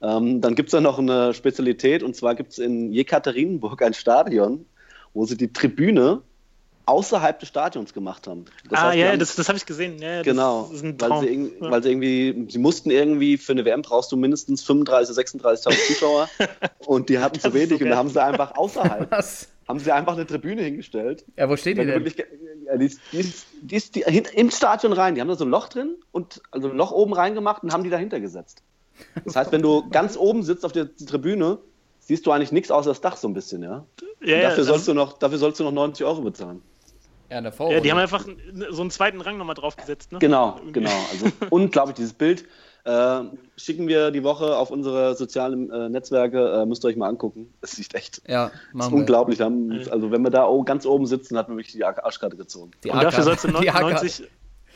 Ähm, 0.00 0.40
dann 0.40 0.54
gibt 0.54 0.68
es 0.68 0.72
da 0.72 0.80
noch 0.80 0.98
eine 0.98 1.34
Spezialität 1.34 2.02
und 2.02 2.14
zwar 2.14 2.34
gibt 2.34 2.52
es 2.52 2.58
in 2.58 2.92
Jekaterinburg 2.92 3.82
ein 3.82 3.94
Stadion, 3.94 4.64
wo 5.14 5.24
sie 5.26 5.36
die 5.36 5.52
Tribüne 5.52 6.22
außerhalb 6.86 7.38
des 7.40 7.48
Stadions 7.50 7.92
gemacht 7.92 8.26
haben. 8.26 8.46
Das 8.70 8.78
ah, 8.78 8.82
heißt, 8.88 8.96
ja, 8.98 9.08
haben- 9.10 9.18
das, 9.18 9.34
das 9.36 9.48
habe 9.48 9.58
ich 9.58 9.66
gesehen. 9.66 9.98
Ja, 9.98 10.18
das 10.18 10.24
Genau, 10.24 10.70
ist 10.72 10.82
ein 10.84 10.98
weil 11.00 11.20
sie, 11.20 11.52
Ja. 11.60 11.70
weil 11.70 11.82
sie 11.82 11.90
irgendwie, 11.90 12.46
sie 12.48 12.58
mussten 12.58 12.90
irgendwie 12.90 13.36
für 13.36 13.52
eine 13.52 13.64
WM 13.64 13.82
brauchst 13.82 14.10
du 14.12 14.16
mindestens 14.16 14.64
35.000, 14.64 15.42
36.000 15.42 15.86
Zuschauer 15.86 16.28
und 16.86 17.08
die 17.10 17.18
hatten 17.18 17.38
zu 17.40 17.52
wenig 17.52 17.78
so 17.78 17.84
und 17.84 17.90
da 17.90 17.96
haben 17.96 18.08
sie 18.08 18.22
einfach 18.22 18.56
außerhalb, 18.56 19.10
Was? 19.10 19.48
haben 19.66 19.80
sie 19.80 19.92
einfach 19.92 20.14
eine 20.14 20.26
Tribüne 20.26 20.62
hingestellt. 20.62 21.24
Ja, 21.36 21.50
wo 21.50 21.56
steht 21.56 21.76
die 21.76 21.84
denn? 21.84 21.88
wirklich 21.88 22.16
ge- 22.16 22.26
ja, 22.64 22.76
die 22.78 22.86
ist, 22.86 23.00
die 23.12 23.18
ist, 23.18 23.46
die 23.60 23.76
ist 23.76 23.94
die, 23.96 24.04
hin, 24.04 24.24
im 24.32 24.50
Stadion 24.50 24.94
rein, 24.94 25.14
die 25.14 25.20
haben 25.20 25.28
da 25.28 25.34
so 25.34 25.44
ein 25.44 25.50
Loch 25.50 25.68
drin 25.68 25.96
und 26.12 26.40
also 26.52 26.70
ein 26.70 26.76
Loch 26.76 26.92
oben 26.92 27.12
reingemacht 27.12 27.62
und 27.64 27.72
haben 27.72 27.84
die 27.84 27.90
dahinter 27.90 28.20
gesetzt. 28.20 28.62
Das 29.24 29.36
heißt, 29.36 29.52
wenn 29.52 29.62
du 29.62 29.88
ganz 29.90 30.16
oben 30.16 30.42
sitzt 30.42 30.64
auf 30.64 30.72
der 30.72 30.94
Tribüne, 30.96 31.58
siehst 32.00 32.26
du 32.26 32.32
eigentlich 32.32 32.52
nichts 32.52 32.70
außer 32.70 32.90
das 32.90 33.00
Dach 33.00 33.16
so 33.16 33.28
ein 33.28 33.34
bisschen, 33.34 33.62
ja. 33.62 33.68
ja, 33.70 34.06
Und 34.20 34.26
ja, 34.28 34.42
dafür, 34.48 34.64
sollst 34.64 34.88
also, 34.88 34.92
du 34.92 34.96
noch, 34.96 35.18
dafür 35.18 35.38
sollst 35.38 35.60
du 35.60 35.64
noch 35.64 35.72
90 35.72 36.06
Euro 36.06 36.22
bezahlen. 36.22 36.62
Ja, 37.30 37.38
in 37.38 37.44
der 37.44 37.52
ja, 37.52 37.56
Vorrunde. 37.56 37.80
die 37.82 37.90
haben 37.90 37.98
einfach 37.98 38.24
so 38.70 38.80
einen 38.80 38.90
zweiten 38.90 39.20
Rang 39.20 39.36
nochmal 39.36 39.54
draufgesetzt. 39.54 40.12
Ne? 40.12 40.18
Genau, 40.18 40.58
genau. 40.72 40.90
Also 41.12 41.26
unglaublich, 41.50 41.96
dieses 41.96 42.14
Bild. 42.14 42.46
Äh, 42.84 43.24
schicken 43.58 43.86
wir 43.86 44.10
die 44.10 44.24
Woche 44.24 44.56
auf 44.56 44.70
unsere 44.70 45.14
sozialen 45.14 45.70
äh, 45.70 45.90
Netzwerke, 45.90 46.62
äh, 46.62 46.64
müsst 46.64 46.84
ihr 46.84 46.88
euch 46.88 46.96
mal 46.96 47.08
angucken. 47.08 47.52
Es 47.60 47.72
sieht 47.72 47.94
echt 47.94 48.22
ja, 48.26 48.50
ist 48.72 48.90
unglaublich. 48.90 49.38
Wir 49.40 49.44
haben, 49.44 49.72
also 49.90 50.10
wenn 50.10 50.22
wir 50.22 50.30
da 50.30 50.48
ganz 50.64 50.86
oben 50.86 51.04
sitzen, 51.04 51.36
hat 51.36 51.48
man 51.48 51.58
wirklich 51.58 51.74
die 51.74 51.84
Arsch- 51.84 52.02
Arschkarte 52.02 52.36
gezogen. 52.38 52.70
Die 52.84 52.90
Und 52.90 53.02
dafür 53.02 53.24
sollst 53.24 53.44
du 53.44 53.48
neun- 53.48 53.60
die 53.60 53.68
AK 53.70 53.82
90, 53.82 54.22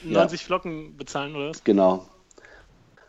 90 0.05 0.45
Flocken 0.45 0.97
bezahlen, 0.99 1.35
oder 1.35 1.51
was? 1.51 1.64
Genau. 1.64 2.07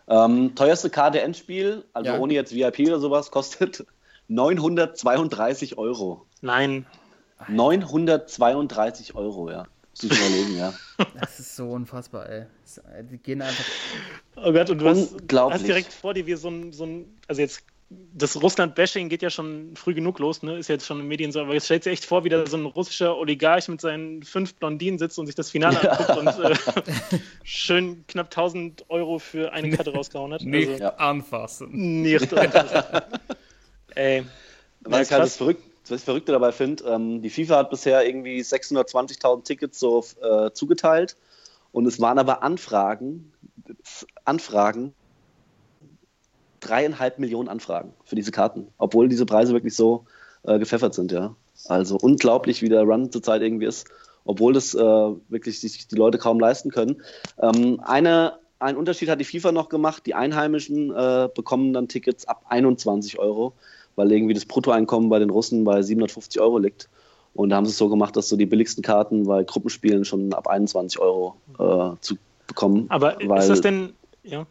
Ähm, 0.08 0.54
teuerste 0.56 0.90
Karte 0.90 1.22
Endspiel, 1.22 1.86
also 1.94 2.12
Ja. 2.12 2.18
ohne 2.20 2.34
jetzt 2.34 2.54
VIP 2.54 2.88
oder 2.88 3.00
sowas, 3.00 3.32
kostet 3.32 3.86
932 4.28 5.78
Euro. 5.78 6.26
Nein. 6.42 6.86
932 7.48 9.16
Euro, 9.16 9.50
ja. 9.50 9.66
Muss 9.92 10.04
ich 10.12 10.12
überlegen, 10.20 10.58
ja. 10.58 10.74
Das 11.20 11.40
ist 11.40 11.56
so 11.56 11.70
unfassbar, 11.72 12.28
ey. 12.30 12.46
Das- 12.64 12.82
Die 13.12 13.18
gehen 13.18 13.42
einfach. 13.42 13.66
Oh 14.36 14.52
Gott, 14.52 14.70
und 14.70 14.80
du 14.80 14.88
hast, 14.90 15.14
Unglaublich. 15.14 15.60
hast 15.60 15.68
direkt 15.68 15.94
vor 15.94 16.14
dir 16.14 16.26
wie 16.26 16.36
so 16.36 16.50
ein, 16.50 16.72
so 16.74 16.86
ein 16.86 17.18
also 17.28 17.42
jetzt, 17.42 17.62
das 18.14 18.42
Russland-Bashing 18.42 19.10
geht 19.10 19.22
ja 19.22 19.30
schon 19.30 19.76
früh 19.76 19.94
genug 19.94 20.20
los, 20.20 20.44
ne? 20.44 20.58
Ist 20.58 20.70
jetzt 20.70 20.86
schon 20.86 20.98
in 20.98 21.04
den 21.04 21.10
Medien 21.10 21.32
so, 21.32 21.42
aber 21.42 21.54
jetzt 21.54 21.66
stellt 21.66 21.84
sich 21.84 21.94
echt 21.94 22.06
vor, 22.06 22.24
wie 22.24 22.30
da 22.30 22.46
so 22.46 22.58
ein 22.58 22.66
russischer 22.66 23.18
Oligarch 23.18 23.68
mit 23.68 23.82
seinen 23.82 24.24
fünf 24.24 24.54
Blondinen 24.56 25.00
sitzt 25.00 25.18
und 25.20 25.26
sich 25.26 25.36
das 25.36 25.50
Finale 25.50 25.92
anguckt 25.92 26.18
und 26.18 26.44
äh, 26.44 26.56
schön 27.44 28.06
knapp 28.08 28.28
1000 28.28 28.86
Euro 28.90 29.20
für 29.20 29.52
eine 29.54 29.72
Karte 29.72 29.94
rausgehauen 29.94 30.34
hat. 30.34 30.42
Nicht 30.44 30.80
Ja. 30.80 30.90
anfassen. 30.96 32.02
nicht. 32.02 32.32
Ey. 33.96 34.24
Weil 34.82 35.02
ist 35.02 35.08
ich 35.08 35.14
halt 35.14 35.24
das, 35.24 35.38
Verrück 35.38 35.58
das 35.90 36.04
Verrückte 36.04 36.32
dabei 36.32 36.52
finde, 36.52 36.84
ähm, 36.86 37.22
die 37.22 37.30
FIFA 37.30 37.58
hat 37.58 37.70
bisher 37.70 38.06
irgendwie 38.06 38.40
620.000 38.42 39.44
Tickets 39.44 39.80
so 39.80 40.06
äh, 40.22 40.52
zugeteilt 40.52 41.18
und 41.72 41.86
es 41.86 42.00
waren 42.00 42.20
aber 42.20 42.44
Anfragen, 42.44 43.34
Anfragen, 44.26 44.94
dreieinhalb 46.64 47.20
Millionen 47.20 47.50
Anfragen 47.50 47.94
für 48.06 48.16
diese 48.16 48.32
Karten, 48.32 48.68
obwohl 48.78 49.10
diese 49.10 49.26
Preise 49.26 49.54
wirklich 49.54 49.76
so 49.76 50.06
äh, 50.44 50.60
gepfeffert 50.60 50.94
sind, 50.94 51.12
ja. 51.12 51.36
Also 51.68 51.98
unglaublich, 52.02 52.62
wie 52.62 52.70
der 52.70 52.84
Run 52.84 53.12
zurzeit 53.12 53.42
irgendwie 53.42 53.68
ist, 53.68 53.88
obwohl 54.26 54.54
das 54.54 54.74
äh, 54.74 54.80
wirklich 54.80 55.60
sich 55.60 55.88
die 55.88 55.96
Leute 55.96 56.18
kaum 56.18 56.40
leisten 56.40 56.72
können. 56.72 57.02
Ähm, 57.42 57.80
eine, 57.84 58.34
ein 58.60 58.76
Unterschied 58.76 59.10
hat 59.10 59.20
die 59.20 59.26
FIFA 59.26 59.52
noch 59.52 59.70
gemacht, 59.70 60.04
die 60.06 60.16
Einheimischen 60.16 60.94
äh, 60.94 61.30
bekommen 61.34 61.74
dann 61.74 61.88
Tickets 61.88 62.28
ab 62.28 62.46
21 62.50 63.20
Euro 63.20 63.54
weil 63.96 64.12
irgendwie 64.12 64.34
das 64.34 64.46
Bruttoeinkommen 64.46 65.10
bei 65.10 65.20
den 65.20 65.30
Russen 65.30 65.64
bei 65.64 65.82
750 65.82 66.42
Euro 66.42 66.58
liegt. 66.58 66.90
Und 67.34 67.50
da 67.50 67.56
haben 67.56 67.66
sie 67.66 67.72
es 67.72 67.78
so 67.78 67.90
gemacht, 67.90 68.16
dass 68.16 68.30
so 68.30 68.38
die 68.38 68.46
billigsten 68.46 68.84
Karten 68.84 69.24
bei 69.24 69.44
Gruppenspielen 69.44 70.06
schon 70.06 70.34
ab 70.34 70.48
21 70.48 71.00
Euro 71.00 71.36
äh, 71.58 72.00
zu 72.00 72.16
bekommen. 72.48 72.86
Aber 72.90 73.20
ist 73.38 73.50
das 73.50 73.62
denn, 73.62 73.94
ja, 74.24 74.46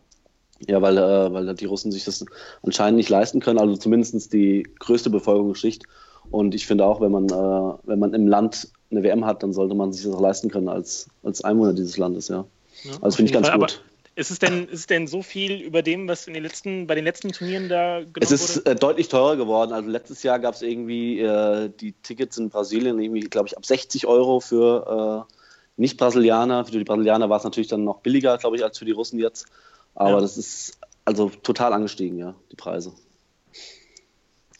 Ja, 0.69 0.81
weil, 0.81 0.97
äh, 0.97 1.33
weil 1.33 1.55
die 1.55 1.65
Russen 1.65 1.93
sich 1.93 2.05
das 2.05 2.25
anscheinend 2.63 2.97
nicht 2.97 3.09
leisten 3.09 3.41
können, 3.41 3.59
also 3.59 3.77
zumindest 3.77 4.33
die 4.33 4.67
größte 4.79 5.11
Bevölkerungsschicht. 5.11 5.85
Und 6.31 6.55
ich 6.55 6.67
finde 6.67 6.87
auch, 6.87 7.01
wenn 7.01 7.13
man, 7.13 7.27
äh, 7.27 7.79
wenn 7.85 7.99
man 7.99 8.15
im 8.15 8.27
Land 8.27 8.69
eine 8.91 9.03
WM 9.03 9.25
hat, 9.25 9.43
dann 9.43 9.53
sollte 9.53 9.75
man 9.75 9.93
sich 9.93 10.05
das 10.05 10.15
auch 10.15 10.21
leisten 10.21 10.51
können 10.51 10.69
als, 10.69 11.09
als 11.23 11.43
Einwohner 11.43 11.73
dieses 11.73 11.97
Landes, 11.97 12.29
ja. 12.29 12.45
ja 12.85 12.93
Also 13.01 13.17
finde 13.17 13.31
ich 13.31 13.33
ganz 13.33 13.49
Fall. 13.49 13.59
gut. 13.59 13.83
Ist 14.15 14.31
es 14.31 14.39
denn, 14.39 14.67
ist 14.67 14.81
es 14.81 14.87
denn 14.87 15.07
so 15.07 15.23
viel 15.23 15.63
über 15.63 15.81
dem, 15.81 16.07
was 16.07 16.27
in 16.27 16.35
den 16.35 16.43
letzten, 16.43 16.87
bei 16.87 16.95
den 16.95 17.05
letzten 17.05 17.33
Turnieren 17.33 17.71
da 17.71 18.01
genommen 18.01 18.13
Es 18.21 18.31
ist 18.31 18.59
äh, 18.67 18.75
deutlich 18.75 19.09
teurer 19.09 19.37
geworden. 19.37 19.73
Also 19.73 19.89
letztes 19.89 20.23
Jahr 20.23 20.39
gab 20.39 20.55
es 20.55 20.61
irgendwie 20.61 21.21
äh, 21.21 21.71
die 21.81 21.93
Tickets 21.93 22.37
in 22.37 22.51
Brasilien, 22.51 23.01
irgendwie, 23.01 23.21
glaube 23.21 23.49
ich, 23.49 23.57
ab 23.57 23.65
60 23.65 24.07
Euro 24.07 24.41
für 24.41 25.27
äh, 25.27 25.33
Nicht-Brasilianer. 25.81 26.67
Für 26.67 26.73
die 26.73 26.85
Brasilianer 26.85 27.31
war 27.31 27.39
es 27.39 27.45
natürlich 27.45 27.69
dann 27.69 27.85
noch 27.85 28.01
billiger, 28.01 28.37
glaube 28.37 28.57
ich, 28.57 28.65
als 28.65 28.79
für 28.79 28.85
die 28.85 28.93
Russen 28.93 29.19
jetzt. 29.19 29.47
Aber 29.95 30.11
Ja. 30.11 30.21
das 30.21 30.37
ist 30.39 30.79
also 31.05 31.29
total 31.43 31.73
angestiegen, 31.73 32.19
ja, 32.19 32.35
die 32.51 32.57
Preise. 32.57 32.93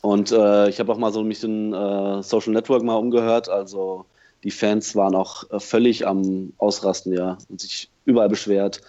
Und 0.01 0.33
äh, 0.33 0.69
ich 0.69 0.81
habe 0.81 0.93
auch 0.93 0.99
mal 0.99 1.13
so 1.13 1.23
mich 1.23 1.45
in 1.45 1.73
äh, 1.73 2.23
Social 2.23 2.53
Network 2.53 2.83
mal 2.83 2.97
umgehört. 2.97 3.49
Also 3.49 4.07
die 4.43 4.51
Fans 4.51 4.97
waren 4.97 5.15
auch 5.15 5.49
äh, 5.51 5.61
völlig 5.61 6.07
am 6.07 6.53
Ausrasten, 6.59 7.13
ja, 7.13 7.39
und 7.49 7.61
sich 7.61 7.89
überall 8.05 8.29
beschwert. 8.29 8.81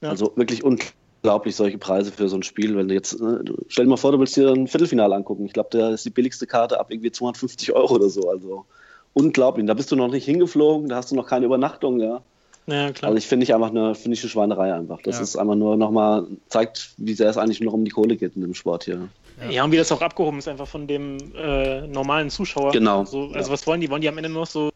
Ja. 0.00 0.10
Also 0.10 0.32
wirklich 0.36 0.62
unglaublich 0.62 1.56
solche 1.56 1.78
Preise 1.78 2.12
für 2.12 2.28
so 2.28 2.36
ein 2.36 2.44
Spiel. 2.44 2.76
Wenn 2.76 2.86
du 2.86 2.94
jetzt, 2.94 3.18
du- 3.18 3.56
stell 3.66 3.84
dir 3.86 3.90
mal 3.90 3.96
vor, 3.96 4.12
du 4.12 4.20
willst 4.20 4.36
dir 4.36 4.50
ein 4.52 4.68
Viertelfinale 4.68 5.14
angucken. 5.16 5.44
Ich 5.46 5.52
glaube, 5.52 5.70
da 5.72 5.90
ist 5.90 6.04
die 6.04 6.10
billigste 6.10 6.46
Karte 6.46 6.78
ab 6.78 6.86
irgendwie 6.90 7.10
250 7.10 7.72
Euro 7.72 7.94
oder 7.96 8.08
so. 8.08 8.28
Also 8.30 8.64
unglaublich. 9.12 9.66
Da 9.66 9.74
bist 9.74 9.90
du 9.90 9.96
noch 9.96 10.08
nicht 10.08 10.24
hingeflogen, 10.24 10.88
da 10.88 10.96
hast 10.96 11.10
du 11.10 11.16
noch 11.16 11.26
keine 11.26 11.46
Übernachtung, 11.46 11.98
ja. 12.00 12.22
Ja, 12.66 12.92
klar. 12.92 13.10
Also 13.10 13.18
ich 13.18 13.26
finde 13.26 13.44
ich 13.44 13.54
einfach 13.54 13.70
eine, 13.70 13.94
finde 13.94 14.14
ich 14.14 14.22
eine 14.22 14.30
Schweinerei 14.30 14.72
einfach. 14.74 15.00
Das 15.02 15.16
Ja. 15.16 15.22
ist 15.22 15.36
einfach 15.36 15.54
nur 15.54 15.76
nochmal, 15.76 16.26
zeigt, 16.48 16.94
wie 16.96 17.14
sehr 17.14 17.28
es 17.28 17.36
eigentlich 17.36 17.60
nur 17.60 17.74
um 17.74 17.84
die 17.84 17.90
Kohle 17.90 18.16
geht 18.16 18.36
in 18.36 18.42
dem 18.42 18.54
Sport 18.54 18.84
hier. 18.84 19.08
Ja. 19.50 19.64
und 19.64 19.72
wie 19.72 19.76
das 19.76 19.90
auch 19.90 20.00
abgehoben 20.00 20.38
ist, 20.38 20.48
einfach 20.48 20.68
von 20.68 20.86
dem 20.86 21.18
äh, 21.34 21.86
normalen 21.86 22.30
Zuschauer. 22.30 22.70
Genau, 22.72 23.04
So, 23.04 23.24
also 23.32 23.48
ja. 23.48 23.50
was 23.50 23.66
wollen 23.66 23.80
die? 23.80 23.90
Wollen 23.90 24.00
die 24.00 24.08
am 24.08 24.16
Ende 24.16 24.30
nur 24.30 24.42
noch 24.42 24.46
so, 24.46 24.70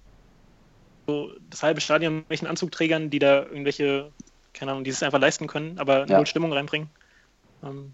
so 1.09 1.31
das 1.49 1.63
halbe 1.63 1.81
Stadion 1.81 2.17
mit 2.17 2.31
welchen 2.31 2.47
Anzugträgern, 2.47 3.09
die 3.11 3.19
da 3.19 3.45
irgendwelche, 3.45 4.13
keine 4.53 4.73
Ahnung, 4.73 4.85
die 4.85 4.91
es 4.91 5.03
einfach 5.03 5.21
leisten 5.21 5.47
können, 5.47 5.79
aber 5.79 6.07
Ja. 6.09 6.17
null 6.19 6.27
Stimmung 6.27 6.53
reinbringen? 6.53 6.91
Ähm, 7.63 7.93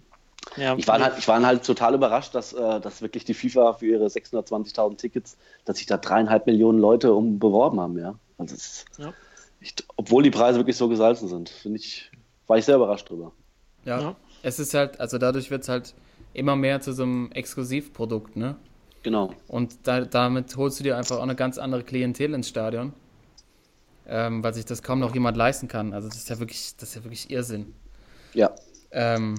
ja, 0.57 0.77
Ich 0.77 0.87
war 0.87 1.01
halt, 1.01 1.19
ich 1.19 1.27
war 1.29 1.43
halt 1.45 1.65
total 1.65 1.95
überrascht, 1.95 2.35
dass, 2.35 2.53
äh, 2.53 2.81
dass 2.81 3.03
wirklich 3.03 3.25
die 3.25 3.35
FIFA 3.35 3.75
für 3.75 3.87
ihre 3.87 4.09
620.000 4.09 4.97
Tickets, 4.97 5.37
dass 5.65 5.79
sich 5.79 5.87
da 5.87 5.97
dreieinhalb 5.97 6.47
Millionen 6.47 6.79
Leute 6.79 7.13
um 7.13 7.39
beworben 7.39 7.81
haben, 7.81 7.99
ja. 7.99 8.19
Also 8.39 8.55
ist 8.55 8.87
Ja. 8.99 9.13
Echt, 9.65 9.85
obwohl 9.97 10.23
die 10.23 10.31
Preise 10.31 10.59
wirklich 10.59 10.77
so 10.77 10.89
gesalzen 10.89 11.29
sind, 11.29 11.49
finde 11.49 11.79
ich, 11.79 12.11
war 12.47 12.59
ich 12.59 12.65
sehr 12.65 12.77
überrascht 12.77 13.09
drüber. 13.09 13.33
Ja. 13.85 14.01
Ja. 14.01 14.17
Es 14.43 14.59
ist 14.59 14.75
halt, 14.75 15.01
also 15.01 15.17
dadurch 15.19 15.51
wird 15.51 15.63
es 15.63 15.69
halt 15.69 15.95
immer 16.35 16.55
mehr 16.55 16.81
zu 16.81 16.93
so 16.93 17.03
einem 17.05 17.33
Exklusivprodukt, 17.33 18.37
ne? 18.37 18.57
Genau. 19.03 19.35
Und 19.49 19.87
da, 19.87 20.03
damit 20.03 20.57
holst 20.57 20.81
du 20.81 20.85
dir 20.85 20.97
einfach 20.97 21.17
auch 21.19 21.23
eine 21.23 21.35
ganz 21.35 21.59
andere 21.59 21.83
Klientel 21.83 22.35
ins 22.35 22.49
Stadion. 22.49 22.93
Ähm, 24.07 24.45
weil 24.45 24.53
sich 24.53 24.67
das 24.67 24.83
kaum 24.83 24.99
noch 25.01 25.15
jemand 25.15 25.35
leisten 25.35 25.67
kann. 25.67 25.95
Also 25.95 26.09
das 26.09 26.19
ist 26.19 26.29
ja 26.29 26.39
wirklich, 26.39 26.77
das 26.77 26.91
ist 26.91 26.95
ja 26.97 27.05
wirklich 27.05 27.31
Irrsinn. 27.31 27.75
Ja. 28.35 28.55
Ähm, 28.91 29.37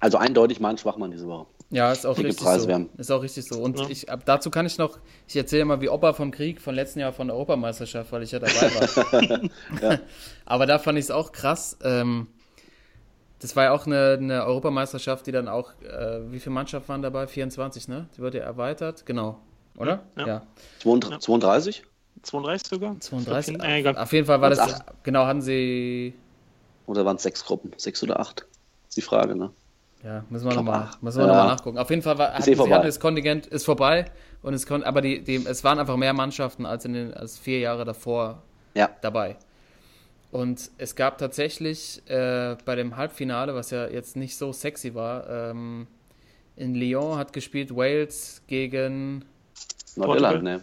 Also 0.00 0.18
eindeutig 0.18 0.58
mein 0.58 0.76
Schwachmann 0.76 1.12
diese 1.12 1.28
Woche. 1.28 1.46
Ja, 1.70 1.92
ist 1.92 2.06
auch 2.06 2.16
richtig 2.16 2.38
so. 2.38 2.68
werden. 2.68 2.88
Ist 2.96 3.10
auch 3.10 3.22
richtig 3.22 3.44
so. 3.46 3.60
Und 3.60 3.78
Ja. 3.78 3.88
ich, 3.88 4.10
ab, 4.10 4.22
dazu 4.24 4.50
kann 4.50 4.66
ich 4.66 4.78
noch, 4.78 4.98
ich 5.26 5.36
erzähle 5.36 5.64
mal 5.64 5.80
wie 5.80 5.88
Opa 5.88 6.12
vom 6.12 6.30
Krieg 6.30 6.60
von 6.60 6.74
letzten 6.74 7.00
Jahr 7.00 7.12
von 7.12 7.28
der 7.28 7.36
Europameisterschaft, 7.36 8.10
weil 8.12 8.22
ich 8.22 8.32
ja 8.32 8.38
dabei 8.38 8.52
war. 8.52 9.50
Aber 10.46 10.66
da 10.66 10.78
fand 10.78 10.98
ich 10.98 11.04
es 11.06 11.10
auch 11.10 11.32
krass. 11.32 11.76
Ähm, 11.82 12.28
das 13.40 13.54
war 13.54 13.64
ja 13.64 13.72
auch 13.72 13.86
eine, 13.86 14.18
eine 14.20 14.44
Europameisterschaft, 14.44 15.26
die 15.26 15.32
dann 15.32 15.48
auch, 15.48 15.72
äh, 15.82 16.20
wie 16.32 16.40
viele 16.40 16.54
Mannschaften 16.54 16.88
waren 16.88 17.02
dabei? 17.02 17.26
24, 17.26 17.88
ne? 17.88 18.08
Die 18.16 18.20
wurde 18.22 18.38
ja 18.38 18.44
erweitert, 18.44 19.06
genau. 19.06 19.38
Oder? 19.76 20.02
Ja. 20.16 20.42
32? 20.80 21.20
32? 21.24 21.84
32 22.22 22.68
sogar? 22.68 22.98
32. 22.98 23.54
Ich 23.54 23.58
glaub, 23.60 23.68
äh, 23.68 23.78
egal. 23.78 23.96
Auf 23.98 24.12
jeden 24.12 24.26
Fall 24.26 24.40
war 24.40 24.50
das, 24.50 24.58
Acht. 24.58 24.82
genau, 25.04 25.26
hatten 25.26 25.40
sie, 25.42 26.14
Oder 26.86 27.04
waren 27.04 27.16
es 27.16 27.22
sechs 27.22 27.44
Gruppen? 27.44 27.72
Sechs 27.76 28.02
oder 28.02 28.18
acht? 28.18 28.46
Ist 28.88 28.96
die 28.96 29.02
Frage, 29.02 29.36
ne? 29.36 29.52
Ja, 30.04 30.24
müssen 30.30 30.46
wir 30.46 30.54
nochmal 30.54 30.88
Ja. 31.02 31.26
noch 31.26 31.34
mal 31.34 31.46
nachgucken. 31.46 31.78
Auf 31.78 31.90
jeden 31.90 32.02
Fall 32.02 32.18
war, 32.18 32.28
Ist 32.30 32.40
hatten, 32.40 32.50
eh 32.50 32.54
sie 32.54 32.70
das 32.70 33.00
Kontingent, 33.00 33.46
ist 33.46 33.64
vorbei, 33.64 34.06
und 34.42 34.54
es 34.54 34.66
kon, 34.66 34.82
aber 34.84 35.00
die, 35.00 35.22
die, 35.22 35.36
es 35.36 35.64
waren 35.64 35.78
einfach 35.78 35.96
mehr 35.96 36.12
Mannschaften 36.12 36.66
als 36.66 36.84
in 36.84 36.92
den, 36.92 37.14
als 37.14 37.38
vier 37.38 37.58
Jahre 37.58 37.84
davor 37.84 38.42
Ja. 38.74 38.90
dabei. 39.02 39.36
Und 40.30 40.70
es 40.78 40.94
gab 40.94 41.18
tatsächlich 41.18 42.02
äh, 42.08 42.56
bei 42.64 42.74
dem 42.76 42.96
Halbfinale, 42.96 43.54
was 43.54 43.70
ja 43.70 43.88
jetzt 43.88 44.14
nicht 44.14 44.36
so 44.36 44.52
sexy 44.52 44.94
war, 44.94 45.28
ähm, 45.28 45.86
in 46.54 46.74
Lyon 46.74 47.16
hat 47.16 47.32
gespielt 47.32 47.74
Wales 47.74 48.42
gegen, 48.46 49.24
Nordirland, 49.96 50.42
ne? 50.42 50.60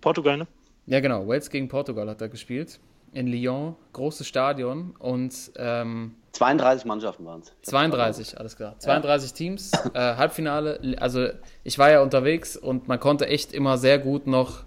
Portugal, 0.00 0.36
ne? 0.36 0.46
ja 0.86 1.00
genau, 1.00 1.26
Wales 1.26 1.48
gegen 1.48 1.68
Portugal 1.68 2.08
hat 2.08 2.20
er 2.20 2.28
gespielt. 2.28 2.80
In 3.12 3.26
Lyon, 3.26 3.76
großes 3.92 4.26
Stadion 4.26 4.94
und 4.98 5.52
ähm, 5.56 6.14
32 6.32 6.86
Mannschaften 6.86 7.24
waren 7.26 7.40
es. 7.42 7.52
32, 7.62 8.38
alles 8.38 8.56
klar. 8.56 8.74
32 8.78 9.32
Teams, 9.34 9.70
äh, 9.94 9.98
Halbfinale. 10.16 10.96
Also 10.98 11.28
ich 11.62 11.78
war 11.78 11.90
ja 11.90 12.00
unterwegs 12.02 12.56
und 12.56 12.88
man 12.88 12.98
konnte 12.98 13.26
echt 13.26 13.52
immer 13.52 13.76
sehr 13.78 13.98
gut 13.98 14.26
noch 14.26 14.64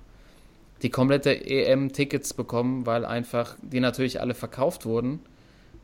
die 0.82 0.90
komplette 0.90 1.32
EM-Tickets 1.46 2.34
bekommen, 2.34 2.86
weil 2.86 3.06
einfach 3.06 3.56
die 3.62 3.80
natürlich 3.80 4.22
alle 4.22 4.36
verkauft 4.36 4.86
wurden. 4.86 5.20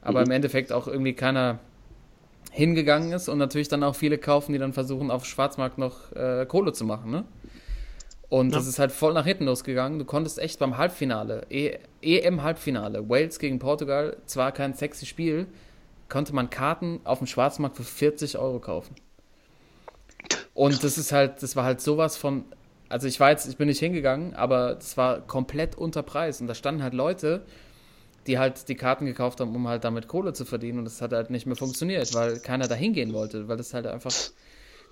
Aber 0.02 0.22
im 0.22 0.32
Endeffekt 0.32 0.72
auch 0.72 0.88
irgendwie 0.88 1.14
keiner 1.14 1.60
hingegangen 2.52 3.14
ist 3.14 3.30
und 3.30 3.38
natürlich 3.38 3.68
dann 3.68 3.84
auch 3.84 3.96
viele 3.96 4.18
kaufen, 4.18 4.52
die 4.54 4.60
dann 4.60 4.74
versuchen, 4.74 5.10
auf 5.10 5.26
Schwarzmarkt 5.26 5.78
noch 5.78 6.12
äh, 6.14 6.46
Kohle 6.48 6.74
zu 6.74 6.86
machen. 6.86 7.12
Ne? 7.12 7.24
Und 8.30 8.52
Ja. 8.52 8.58
das 8.58 8.68
ist 8.68 8.80
halt 8.80 8.92
voll 8.92 9.14
nach 9.14 9.26
hinten 9.26 9.46
losgegangen. 9.46 10.00
Du 10.00 10.06
konntest 10.06 10.40
echt 10.40 10.60
beim 10.60 10.78
Halbfinale, 10.78 11.46
e 11.50 11.78
EM-Halbfinale, 12.02 13.10
Wales 13.10 13.40
gegen 13.40 13.60
Portugal, 13.60 14.18
zwar 14.26 14.52
kein 14.52 14.74
sexy 14.74 15.06
Spiel, 15.06 15.48
konnte 16.12 16.36
man 16.36 16.52
Karten 16.52 17.00
auf 17.06 17.18
dem 17.18 17.28
Schwarzmarkt 17.28 17.78
für 17.78 17.84
40 17.84 18.38
Euro 18.38 18.60
kaufen. 18.60 18.94
Und 20.54 20.84
das 20.84 20.98
ist 20.98 21.12
halt, 21.12 21.42
das 21.42 21.56
war 21.56 21.64
halt 21.64 21.82
sowas 21.82 22.18
von, 22.18 22.44
also 22.90 23.08
ich 23.08 23.20
war 23.20 23.32
jetzt, 23.32 23.48
ich 23.48 23.58
bin 23.58 23.68
nicht 23.68 23.80
hingegangen, 23.80 24.36
aber 24.36 24.76
das 24.76 24.98
war 24.98 25.22
komplett 25.22 25.76
unter 25.76 26.04
Preis. 26.04 26.42
Und 26.42 26.48
da 26.48 26.54
standen 26.54 26.84
halt 26.84 26.94
Leute, 26.94 27.44
die 28.28 28.38
halt 28.38 28.68
die 28.68 28.76
Karten 28.76 29.06
gekauft 29.06 29.40
haben, 29.40 29.56
um 29.56 29.68
halt 29.68 29.84
damit 29.84 30.08
Kohle 30.08 30.34
zu 30.34 30.46
verdienen. 30.46 30.80
Und 30.80 30.86
das 30.86 31.02
hat 31.02 31.14
halt 31.14 31.30
nicht 31.30 31.48
mehr 31.48 31.56
funktioniert, 31.56 32.14
weil 32.14 32.40
keiner 32.40 32.68
da 32.68 32.76
hingehen 32.76 33.14
wollte, 33.14 33.48
weil 33.48 33.58
das 33.58 33.74
halt 33.74 33.88
einfach. 33.88 34.14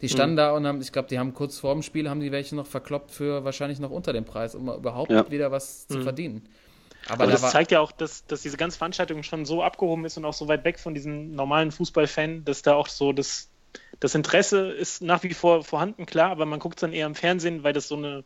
Die 0.02 0.08
standen 0.08 0.38
da 0.38 0.54
und 0.54 0.66
haben, 0.66 0.80
ich 0.80 0.94
glaube, 0.94 1.10
die 1.10 1.20
haben 1.20 1.34
kurz 1.34 1.60
vor 1.60 1.74
dem 1.74 1.84
Spiel, 1.84 2.10
haben 2.10 2.22
die 2.22 2.32
welche 2.32 2.56
noch 2.56 2.66
verkloppt 2.66 3.12
für 3.12 3.44
wahrscheinlich 3.44 3.80
noch 3.82 3.92
unter 3.92 4.14
dem 4.14 4.24
Preis, 4.24 4.56
um 4.56 4.70
überhaupt 4.70 5.12
Ja. 5.12 5.30
wieder 5.30 5.52
was 5.52 5.88
zu 5.88 6.02
verdienen. 6.02 6.44
Aber, 7.10 7.24
Aber 7.24 7.32
da 7.32 7.40
das 7.40 7.52
zeigt 7.52 7.72
ja 7.72 7.80
auch, 7.80 7.92
dass, 7.92 8.26
dass 8.26 8.42
diese 8.42 8.58
ganze 8.58 8.78
Veranstaltung 8.78 9.24
schon 9.24 9.46
so 9.46 9.64
abgehoben 9.64 10.06
ist 10.06 10.18
und 10.18 10.26
auch 10.26 10.34
so 10.34 10.48
weit 10.48 10.64
weg 10.64 10.80
von 10.80 10.94
diesem 10.94 11.34
normalen 11.34 11.72
Fußballfan, 11.72 12.46
dass 12.46 12.62
da 12.62 12.76
auch 12.76 12.88
so 12.88 13.14
das, 13.14 13.50
das 14.00 14.16
Interesse 14.16 14.72
ist 14.72 15.02
nach 15.02 15.24
wie 15.24 15.34
vor 15.34 15.64
vorhanden, 15.64 16.06
klar, 16.06 16.32
aber 16.32 16.46
man 16.46 16.60
guckt 16.60 16.78
es 16.78 16.82
dann 16.82 16.94
eher 16.94 17.08
im 17.08 17.16
Fernsehen, 17.16 17.64
weil 17.64 17.74
das 17.74 17.88
so 17.88 17.96
eine, 17.96 18.24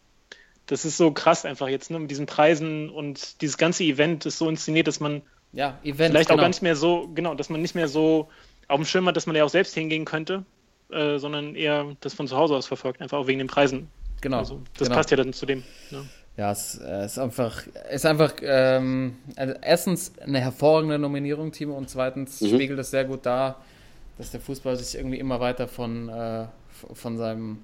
das 0.65 0.85
ist 0.85 0.97
so 0.97 1.11
krass 1.11 1.45
einfach 1.45 1.67
jetzt, 1.67 1.91
ne, 1.91 1.99
mit 1.99 2.11
diesen 2.11 2.25
Preisen 2.25 2.89
und 2.89 3.41
dieses 3.41 3.57
ganze 3.57 3.83
Event 3.83 4.25
ist 4.25 4.37
so 4.37 4.49
inszeniert, 4.49 4.87
dass 4.87 4.99
man 4.99 5.21
ja, 5.53 5.79
Event, 5.83 6.11
vielleicht 6.11 6.29
genau. 6.29 6.39
auch 6.39 6.43
gar 6.43 6.49
nicht 6.49 6.61
mehr 6.61 6.75
so, 6.75 7.09
genau, 7.13 7.35
dass 7.35 7.49
man 7.49 7.61
nicht 7.61 7.75
mehr 7.75 7.87
so 7.87 8.29
auf 8.67 8.77
dem 8.77 8.85
Schirm 8.85 9.07
hat, 9.07 9.15
dass 9.15 9.27
man 9.27 9.35
ja 9.35 9.43
auch 9.43 9.49
selbst 9.49 9.73
hingehen 9.75 10.03
könnte, 10.03 10.45
äh, 10.91 11.17
sondern 11.19 11.55
eher 11.55 11.95
das 12.01 12.13
von 12.13 12.27
zu 12.27 12.35
Hause 12.35 12.55
aus 12.55 12.67
verfolgt, 12.67 13.01
einfach 13.01 13.17
auch 13.17 13.27
wegen 13.27 13.39
den 13.39 13.47
Preisen. 13.47 13.89
genau. 14.21 14.39
Also 14.39 14.61
das 14.77 14.87
genau. 14.87 14.97
passt 14.97 15.11
ja 15.11 15.17
dann 15.17 15.31
zu 15.33 15.45
dem. 15.45 15.63
Ne? 15.91 16.05
Ja, 16.35 16.51
es 16.51 16.79
äh, 16.79 17.05
ist 17.05 17.19
einfach, 17.19 17.61
ist 17.91 18.05
einfach 18.05 18.33
ähm, 18.41 19.17
also 19.35 19.53
erstens 19.61 20.13
eine 20.19 20.39
hervorragende 20.39 20.97
Nominierung, 20.97 21.51
Timo, 21.51 21.75
und 21.77 21.89
zweitens 21.89 22.41
Mhm. 22.41 22.47
spiegelt 22.47 22.79
es 22.79 22.89
sehr 22.91 23.05
gut 23.05 23.25
dar, 23.25 23.61
dass 24.17 24.31
der 24.31 24.39
Fußball 24.41 24.75
sich 24.77 24.95
irgendwie 24.97 25.19
immer 25.19 25.39
weiter 25.39 25.67
von, 25.67 26.09
äh, 26.09 26.45
von 26.93 27.17
seinem 27.17 27.59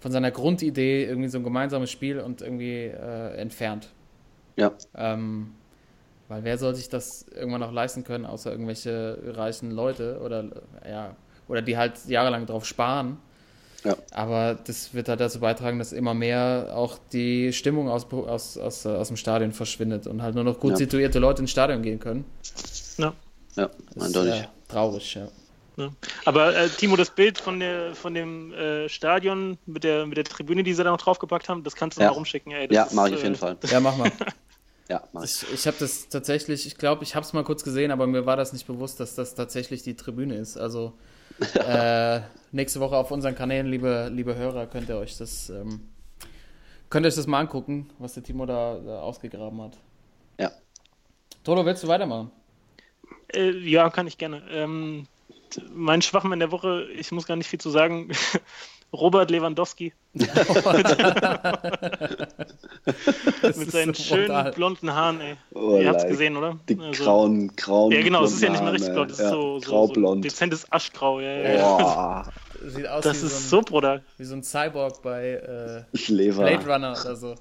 von 0.00 0.12
seiner 0.12 0.30
Grundidee 0.30 1.04
irgendwie 1.06 1.28
so 1.28 1.38
ein 1.38 1.44
gemeinsames 1.44 1.90
Spiel 1.90 2.20
und 2.20 2.42
irgendwie 2.42 2.84
äh, 2.84 3.36
entfernt. 3.36 3.90
Ja. 4.56 4.72
Ähm, 4.94 5.52
weil 6.28 6.44
wer 6.44 6.58
soll 6.58 6.74
sich 6.74 6.88
das 6.88 7.26
irgendwann 7.34 7.60
noch 7.60 7.72
leisten 7.72 8.04
können, 8.04 8.26
außer 8.26 8.50
irgendwelche 8.50 9.18
reichen 9.36 9.70
Leute 9.70 10.20
oder 10.24 10.44
äh, 10.84 10.90
ja, 10.90 11.16
oder 11.48 11.62
die 11.62 11.76
halt 11.76 12.04
jahrelang 12.06 12.46
drauf 12.46 12.64
sparen. 12.66 13.18
Ja. 13.86 13.96
Aber 14.10 14.54
das 14.66 14.94
wird 14.94 15.08
halt 15.08 15.20
dazu 15.20 15.40
beitragen, 15.40 15.78
dass 15.78 15.92
immer 15.92 16.12
mehr 16.14 16.72
auch 16.74 16.98
die 17.12 17.52
Stimmung 17.52 17.88
aus, 17.88 18.06
aus, 18.12 18.58
aus, 18.58 18.84
aus 18.86 19.08
dem 19.08 19.16
Stadion 19.16 19.52
verschwindet 19.52 20.06
und 20.06 20.22
halt 20.22 20.34
nur 20.34 20.44
noch 20.44 20.58
gut 20.58 20.72
Ja. 20.72 20.76
situierte 20.76 21.18
Leute 21.18 21.42
ins 21.42 21.50
Stadion 21.52 21.82
gehen 21.82 21.98
können. 22.00 22.24
Ja. 22.98 23.12
Ja, 23.54 23.70
Das 23.94 24.04
eindeutig. 24.04 24.34
ist 24.34 24.40
äh, 24.40 24.46
traurig, 24.68 25.14
ja. 25.14 25.28
Ja. 25.76 25.90
Aber 26.24 26.56
äh, 26.56 26.68
Timo, 26.70 26.96
das 26.96 27.10
Bild 27.10 27.38
von, 27.38 27.60
der, 27.60 27.94
von 27.94 28.14
dem 28.14 28.52
äh, 28.54 28.88
Stadion 28.88 29.58
mit 29.66 29.84
der, 29.84 30.06
mit 30.06 30.16
der 30.16 30.24
Tribüne, 30.24 30.62
die 30.62 30.72
sie 30.74 30.82
da 30.82 30.90
noch 30.90 31.00
draufgepackt 31.00 31.48
haben, 31.48 31.62
das 31.64 31.74
kannst 31.76 31.98
du 31.98 32.02
Ja. 32.02 32.08
mal 32.08 32.14
rumschicken. 32.14 32.50
Ey. 32.52 32.66
Das 32.68 32.74
ja, 32.90 32.94
mache 32.96 33.08
ich 33.10 33.14
auf 33.14 33.20
äh, 33.20 33.24
jeden 33.24 33.36
Fall. 33.36 33.56
Ja, 33.70 33.80
mach 33.80 33.96
mal. 33.96 34.10
Ja, 34.88 35.02
mach 35.12 35.24
ich. 35.24 35.42
Ich, 35.42 35.52
ich 35.52 35.66
habe 35.66 35.76
das 35.80 36.08
tatsächlich, 36.08 36.64
ich 36.66 36.76
glaube, 36.78 37.02
ich 37.02 37.14
habe 37.16 37.26
es 37.26 37.32
mal 37.32 37.42
kurz 37.42 37.64
gesehen, 37.64 37.90
aber 37.90 38.06
mir 38.06 38.24
war 38.24 38.36
das 38.36 38.52
nicht 38.52 38.66
bewusst, 38.68 39.00
dass 39.00 39.16
das 39.16 39.34
tatsächlich 39.34 39.82
die 39.82 39.96
Tribüne 39.96 40.36
ist. 40.36 40.56
Also 40.56 40.92
äh, 41.54 42.20
nächste 42.52 42.80
Woche 42.80 42.96
auf 42.96 43.10
unseren 43.10 43.34
Kanälen, 43.34 43.66
liebe, 43.66 44.10
liebe 44.12 44.34
Hörer, 44.36 44.66
könnt 44.66 44.88
ihr 44.88 44.96
euch 44.96 45.16
das 45.16 45.50
ähm, 45.50 45.88
könnt 46.90 47.04
ihr 47.04 47.08
euch 47.08 47.16
das 47.16 47.26
mal 47.26 47.40
angucken, 47.40 47.90
was 47.98 48.14
der 48.14 48.22
Timo 48.22 48.46
da, 48.46 48.78
da 48.78 49.00
ausgegraben 49.00 49.60
hat. 49.60 49.78
Ja. 50.38 50.52
Toto, 51.44 51.64
willst 51.66 51.82
du 51.82 51.88
weitermachen? 51.88 52.30
Äh, 53.32 53.50
ja, 53.50 53.90
kann 53.90 54.06
ich 54.06 54.18
gerne. 54.18 54.42
Ähm, 54.50 55.06
mein 55.72 56.02
Schwachmann 56.02 56.38
der 56.40 56.52
Woche, 56.52 56.88
ich 56.94 57.12
muss 57.12 57.26
gar 57.26 57.36
nicht 57.36 57.48
viel 57.48 57.60
zu 57.60 57.70
sagen. 57.70 58.10
Robert 58.92 59.30
Lewandowski 59.30 59.92
mit 60.14 60.28
ist 63.42 63.70
seinen 63.72 63.94
so 63.94 64.02
schönen 64.02 64.26
brutal. 64.26 64.52
blonden 64.52 64.94
Haaren, 64.94 65.20
ey. 65.20 65.36
Oh, 65.54 65.78
Ihr 65.78 65.88
habt's 65.88 66.02
like. 66.04 66.12
gesehen, 66.12 66.36
oder? 66.36 66.58
Die 66.68 66.78
Also- 66.78 67.04
grauen, 67.04 67.54
grauen. 67.56 67.92
Ja, 67.92 68.02
genau, 68.02 68.24
es 68.24 68.32
ist 68.34 68.42
ja 68.42 68.50
nicht 68.50 68.62
mehr 68.62 68.72
richtig 68.72 68.92
blond, 68.92 69.10
es 69.10 69.18
ist 69.18 69.24
ja. 69.24 69.30
so, 69.30 69.58
so, 69.58 69.66
so 69.66 69.70
graublond. 69.70 70.24
dezentes 70.24 70.70
Aschgrau. 70.72 71.20
Ja, 71.20 71.30
ja, 71.32 71.50
ja. 71.54 71.76
Boah, 71.78 72.32
Sieht 72.64 72.88
aus 72.88 73.04
Das 73.04 73.22
wie, 73.22 73.26
ist 73.26 73.42
so 73.42 73.48
so 73.50 73.58
ein, 73.58 73.64
brutal. 73.66 74.02
wie 74.16 74.24
so 74.24 74.34
ein 74.34 74.42
Cyborg 74.42 75.02
bei 75.02 75.32
äh. 75.32 75.82
Blade 76.08 76.64
Runner 76.66 76.92
oder 76.98 77.16
so. 77.16 77.34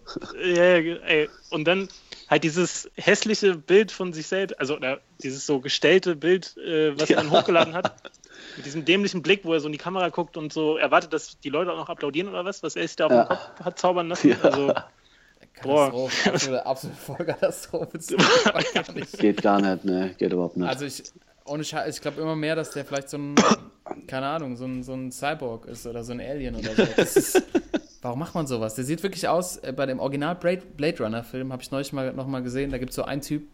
Ja, 0.44 0.78
ja, 0.78 0.96
ey. 1.06 1.30
Und 1.52 1.66
dann 1.66 1.88
halt 2.30 2.44
dieses 2.44 2.90
hässliche 2.96 3.56
Bild 3.56 3.92
von 3.94 4.12
sich 4.14 4.28
selbst, 4.28 4.60
also 4.60 4.76
oder 4.76 5.00
dieses 5.24 5.46
so 5.46 5.60
gestellte 5.62 6.16
Bild, 6.18 6.58
äh, 6.58 7.00
was 7.00 7.10
er 7.10 7.18
dann 7.18 7.32
hochgeladen 7.32 7.74
hat, 7.76 7.96
mit 8.58 8.66
diesem 8.66 8.86
dämlichen 8.86 9.22
Blick, 9.22 9.46
wo 9.46 9.54
er 9.54 9.60
so 9.60 9.68
in 9.68 9.72
die 9.72 9.78
Kamera 9.78 10.10
guckt 10.10 10.38
und 10.38 10.52
so 10.54 10.78
erwartet, 10.78 11.14
dass 11.14 11.40
die 11.40 11.50
Leute 11.50 11.72
auch 11.72 11.78
noch 11.78 11.90
applaudieren 11.90 12.30
oder 12.30 12.46
was, 12.46 12.64
was 12.64 12.76
er 12.76 12.84
sich 12.88 12.96
da 12.96 13.06
auf 13.08 13.12
Ja. 13.12 13.24
den 13.24 13.28
Kopf 13.30 13.60
hat 13.64 13.80
zaubern 13.80 14.10
lassen. 14.10 14.36
Also, 14.44 14.74
Boah. 15.64 15.86
Katastrophe, 15.92 16.30
absolute, 16.66 16.66
absolute 16.66 16.98
Vollkatastrophe. 16.98 17.98
Das 17.98 18.08
geht 18.08 18.74
gar 18.74 18.94
nicht. 18.94 19.18
Geht 19.20 19.42
gar 19.42 19.62
nicht, 19.62 19.86
ne? 19.86 20.14
Geht 20.18 20.34
überhaupt 20.34 20.58
nicht. 20.58 20.68
Also 20.68 20.86
ich, 20.86 21.04
ohne 21.46 21.64
Scheiß, 21.64 21.96
ich 21.96 22.02
glaube 22.02 22.20
immer 22.22 22.36
mehr, 22.36 22.56
dass 22.56 22.72
der 22.72 22.84
vielleicht 22.86 23.10
so 23.10 23.18
ein, 23.18 23.36
keine 24.08 24.26
Ahnung, 24.28 24.58
so 24.58 24.66
ein, 24.66 24.84
so 24.84 24.94
ein 24.94 25.12
Cyborg 25.12 25.66
ist 25.66 25.86
oder 25.88 26.04
so 26.04 26.12
ein 26.12 26.20
Alien 26.20 26.56
oder 26.56 26.76
so. 26.76 26.84
Das 26.98 27.16
ist, 27.16 27.42
warum 28.02 28.20
macht 28.20 28.36
man 28.36 28.48
sowas? 28.48 28.76
Der 28.76 28.84
sieht 28.84 29.02
wirklich 29.04 29.28
aus, 29.30 29.58
äh, 29.58 29.72
bei 29.72 29.86
dem 29.86 30.00
Original 30.00 30.36
Blade, 30.36 30.64
Blade 30.76 31.02
Runner 31.04 31.24
Film, 31.24 31.54
habe 31.54 31.62
ich 31.64 31.72
neulich 31.72 31.94
mal 31.94 32.12
noch 32.14 32.28
mal 32.28 32.44
gesehen, 32.44 32.72
da 32.72 32.78
gibt 32.78 32.90
es 32.90 32.96
so 32.98 33.04
einen 33.04 33.22
Typ, 33.22 33.48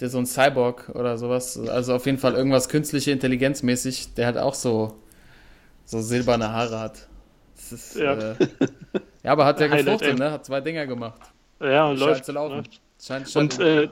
der 0.00 0.10
so 0.10 0.18
ein 0.18 0.26
Cyborg 0.26 0.90
oder 0.94 1.16
sowas, 1.18 1.58
also 1.68 1.94
auf 1.94 2.06
jeden 2.06 2.18
Fall 2.18 2.34
irgendwas 2.34 2.68
künstliche 2.68 3.10
Intelligenz 3.12 3.62
mäßig, 3.62 4.14
der 4.14 4.26
halt 4.26 4.38
auch 4.38 4.54
so, 4.54 4.96
so 5.84 6.00
silberne 6.00 6.52
Haare 6.52 6.80
hat. 6.80 7.08
Ist, 7.70 7.96
Ja. 7.96 8.12
Äh, 8.14 8.34
ja, 9.22 9.32
aber 9.32 9.44
hat 9.46 9.58
der 9.60 9.68
gefruchtet, 9.70 10.18
ne? 10.18 10.30
Hat 10.30 10.44
zwei 10.44 10.60
Dinger 10.60 10.86
gemacht. 10.86 11.20
ja, 11.60 11.86
Scheint 11.88 12.00
läuft. 12.00 12.24
zu 12.26 12.32
laufen. 12.32 12.56
läuft. 12.56 12.80
Scheint, 13.02 13.28
scheint 13.30 13.58
Und 13.58 13.64
äh, 13.64 13.88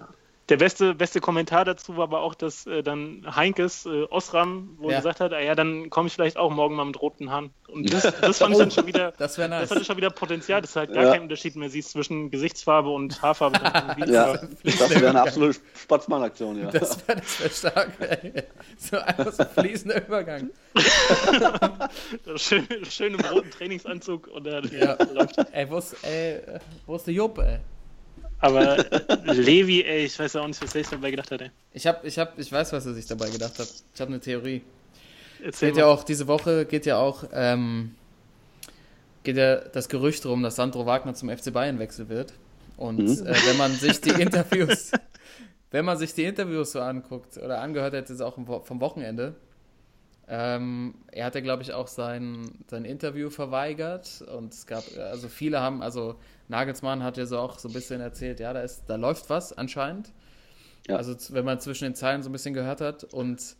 der 0.50 0.58
beste, 0.58 0.94
beste 0.94 1.20
Kommentar 1.20 1.64
dazu 1.64 1.96
war 1.96 2.04
aber 2.04 2.20
auch, 2.20 2.34
dass 2.34 2.66
äh, 2.66 2.82
dann 2.82 3.24
Heinkes 3.34 3.86
äh, 3.86 4.04
Osram 4.10 4.76
wohl 4.78 4.92
Ja. 4.92 4.98
gesagt 4.98 5.20
hat, 5.20 5.32
ah, 5.32 5.40
ja, 5.40 5.54
dann 5.54 5.88
komme 5.88 6.08
ich 6.08 6.12
vielleicht 6.14 6.36
auch 6.36 6.50
morgen 6.50 6.74
mal 6.76 6.84
mit 6.84 7.00
roten 7.00 7.30
Haaren. 7.30 7.54
Und 7.68 7.90
das, 7.92 8.02
das 8.20 8.38
fand 8.38 8.52
ich 8.52 8.58
dann 8.58 8.70
schon 8.70 8.86
wieder, 8.86 9.12
das 9.18 9.38
nice. 9.38 9.50
das 9.50 9.70
hatte 9.70 9.84
schon 9.86 9.96
wieder 9.96 10.10
Potenzial, 10.10 10.60
dass 10.60 10.74
du 10.74 10.80
halt 10.80 10.92
gar 10.92 11.04
Ja. 11.04 11.12
keinen 11.12 11.22
Unterschied 11.22 11.56
mehr 11.56 11.70
siehst 11.70 11.92
zwischen 11.92 12.30
Gesichtsfarbe 12.30 12.90
und 12.90 13.22
Haarfarbe. 13.22 13.58
ja, 14.06 14.38
das 14.62 14.90
wäre 14.90 15.08
eine 15.10 15.22
absolute 15.22 15.58
Sportsmann-Aktion, 15.76 16.60
ja. 16.60 16.70
Das 16.70 16.98
wäre 17.08 17.22
wär 17.38 17.50
stark, 17.50 17.90
ey. 18.00 18.42
So 18.76 18.98
einfach 18.98 19.32
so 19.32 19.44
fließender 19.44 20.06
Übergang. 20.06 20.50
schön, 22.36 22.66
schön 22.90 23.14
im 23.14 23.20
roten 23.24 23.50
Trainingsanzug 23.50 24.26
und 24.28 24.44
dann 24.44 24.68
Ja. 24.78 24.96
läuft. 25.12 25.36
Ey, 25.52 25.70
wo 25.70 25.78
ist, 25.78 25.96
ey, 26.04 26.40
wo 26.86 26.96
ist 26.96 27.06
der 27.06 27.14
Jupp, 27.14 27.38
ey? 27.38 27.58
Aber 28.44 28.76
Levi, 29.32 29.82
ey, 29.84 30.04
ich 30.04 30.18
weiß 30.18 30.34
ja 30.34 30.42
auch 30.42 30.46
nicht, 30.46 30.60
was 30.62 30.74
er 30.74 30.82
sich 30.82 30.90
dabei 30.90 31.10
gedacht 31.10 31.30
hat, 31.30 31.40
ey. 31.40 31.50
Ich 31.72 31.86
hab, 31.86 32.04
ich 32.04 32.18
hab, 32.18 32.38
ich 32.38 32.52
weiß, 32.52 32.72
was 32.72 32.84
er 32.84 32.92
sich 32.92 33.06
dabei 33.06 33.30
gedacht 33.30 33.58
hat. 33.58 33.68
Ich 33.94 34.00
habe 34.00 34.10
eine 34.10 34.20
Theorie. 34.20 34.62
Erzähl 35.42 35.68
Geht 35.70 35.76
mal. 35.76 35.80
ja 35.82 35.86
auch, 35.86 36.04
diese 36.04 36.26
Woche 36.26 36.66
geht 36.66 36.84
ja 36.86 36.98
auch, 36.98 37.24
ähm, 37.32 37.94
geht 39.22 39.36
ja 39.36 39.56
das 39.56 39.88
Gerücht 39.88 40.24
rum, 40.26 40.42
dass 40.42 40.56
Sandro 40.56 40.84
Wagner 40.86 41.14
zum 41.14 41.30
FC 41.30 41.52
Bayern 41.52 41.78
wechseln 41.78 42.08
wird. 42.08 42.34
Und 42.76 43.00
äh, 43.00 43.34
wenn 43.46 43.56
man 43.56 43.72
sich 43.72 44.00
die 44.00 44.10
Interviews, 44.20 44.92
wenn 45.70 45.84
man 45.84 45.96
sich 45.96 46.12
die 46.12 46.24
Interviews 46.24 46.72
so 46.72 46.80
anguckt 46.80 47.36
oder 47.38 47.60
angehört 47.60 47.94
hat, 47.94 48.08
jetzt 48.10 48.20
auch 48.20 48.34
vom 48.34 48.46
Wo- 48.46 48.60
vom 48.60 48.80
Wochenende, 48.80 49.34
ähm, 50.28 50.94
er 51.12 51.26
hatte, 51.26 51.42
glaube 51.42 51.62
ich, 51.62 51.72
auch 51.72 51.88
sein, 51.88 52.50
sein 52.70 52.84
Interview 52.84 53.30
verweigert 53.30 54.22
und 54.34 54.52
es 54.54 54.66
gab, 54.66 54.84
also 54.98 55.28
viele 55.28 55.60
haben, 55.60 55.82
also 55.82 56.16
Nagelsmann 56.48 57.02
hat 57.02 57.16
ja 57.16 57.26
so 57.26 57.38
auch 57.38 57.58
so 57.58 57.68
ein 57.68 57.72
bisschen 57.72 58.00
erzählt, 58.00 58.40
ja, 58.40 58.52
da 58.52 58.60
ist, 58.60 58.84
da 58.86 58.96
läuft 58.96 59.30
was 59.30 59.52
anscheinend. 59.52 60.12
Ja. 60.88 60.96
Also 60.96 61.14
wenn 61.30 61.44
man 61.44 61.60
zwischen 61.60 61.84
den 61.84 61.94
Zeilen 61.94 62.22
so 62.22 62.28
ein 62.28 62.32
bisschen 62.32 62.54
gehört 62.54 62.80
hat 62.80 63.04
und 63.04 63.56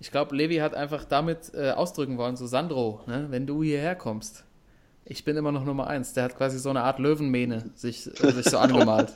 ich 0.00 0.12
glaube, 0.12 0.36
Levi 0.36 0.56
hat 0.56 0.74
einfach 0.74 1.04
damit 1.04 1.52
äh, 1.54 1.72
ausdrücken 1.72 2.18
wollen, 2.18 2.36
so 2.36 2.46
Sandro, 2.46 3.00
ne, 3.06 3.26
wenn 3.30 3.46
du 3.46 3.62
hierher 3.62 3.96
kommst, 3.96 4.44
ich 5.10 5.24
bin 5.24 5.36
immer 5.36 5.52
noch 5.52 5.64
Nummer 5.64 5.86
eins. 5.86 6.12
Der 6.12 6.24
hat 6.24 6.36
quasi 6.36 6.58
so 6.58 6.68
eine 6.68 6.82
Art 6.82 6.98
Löwenmähne 6.98 7.70
sich, 7.74 8.06
äh, 8.22 8.30
sich 8.30 8.46
so 8.46 8.58
angemalt. 8.58 9.12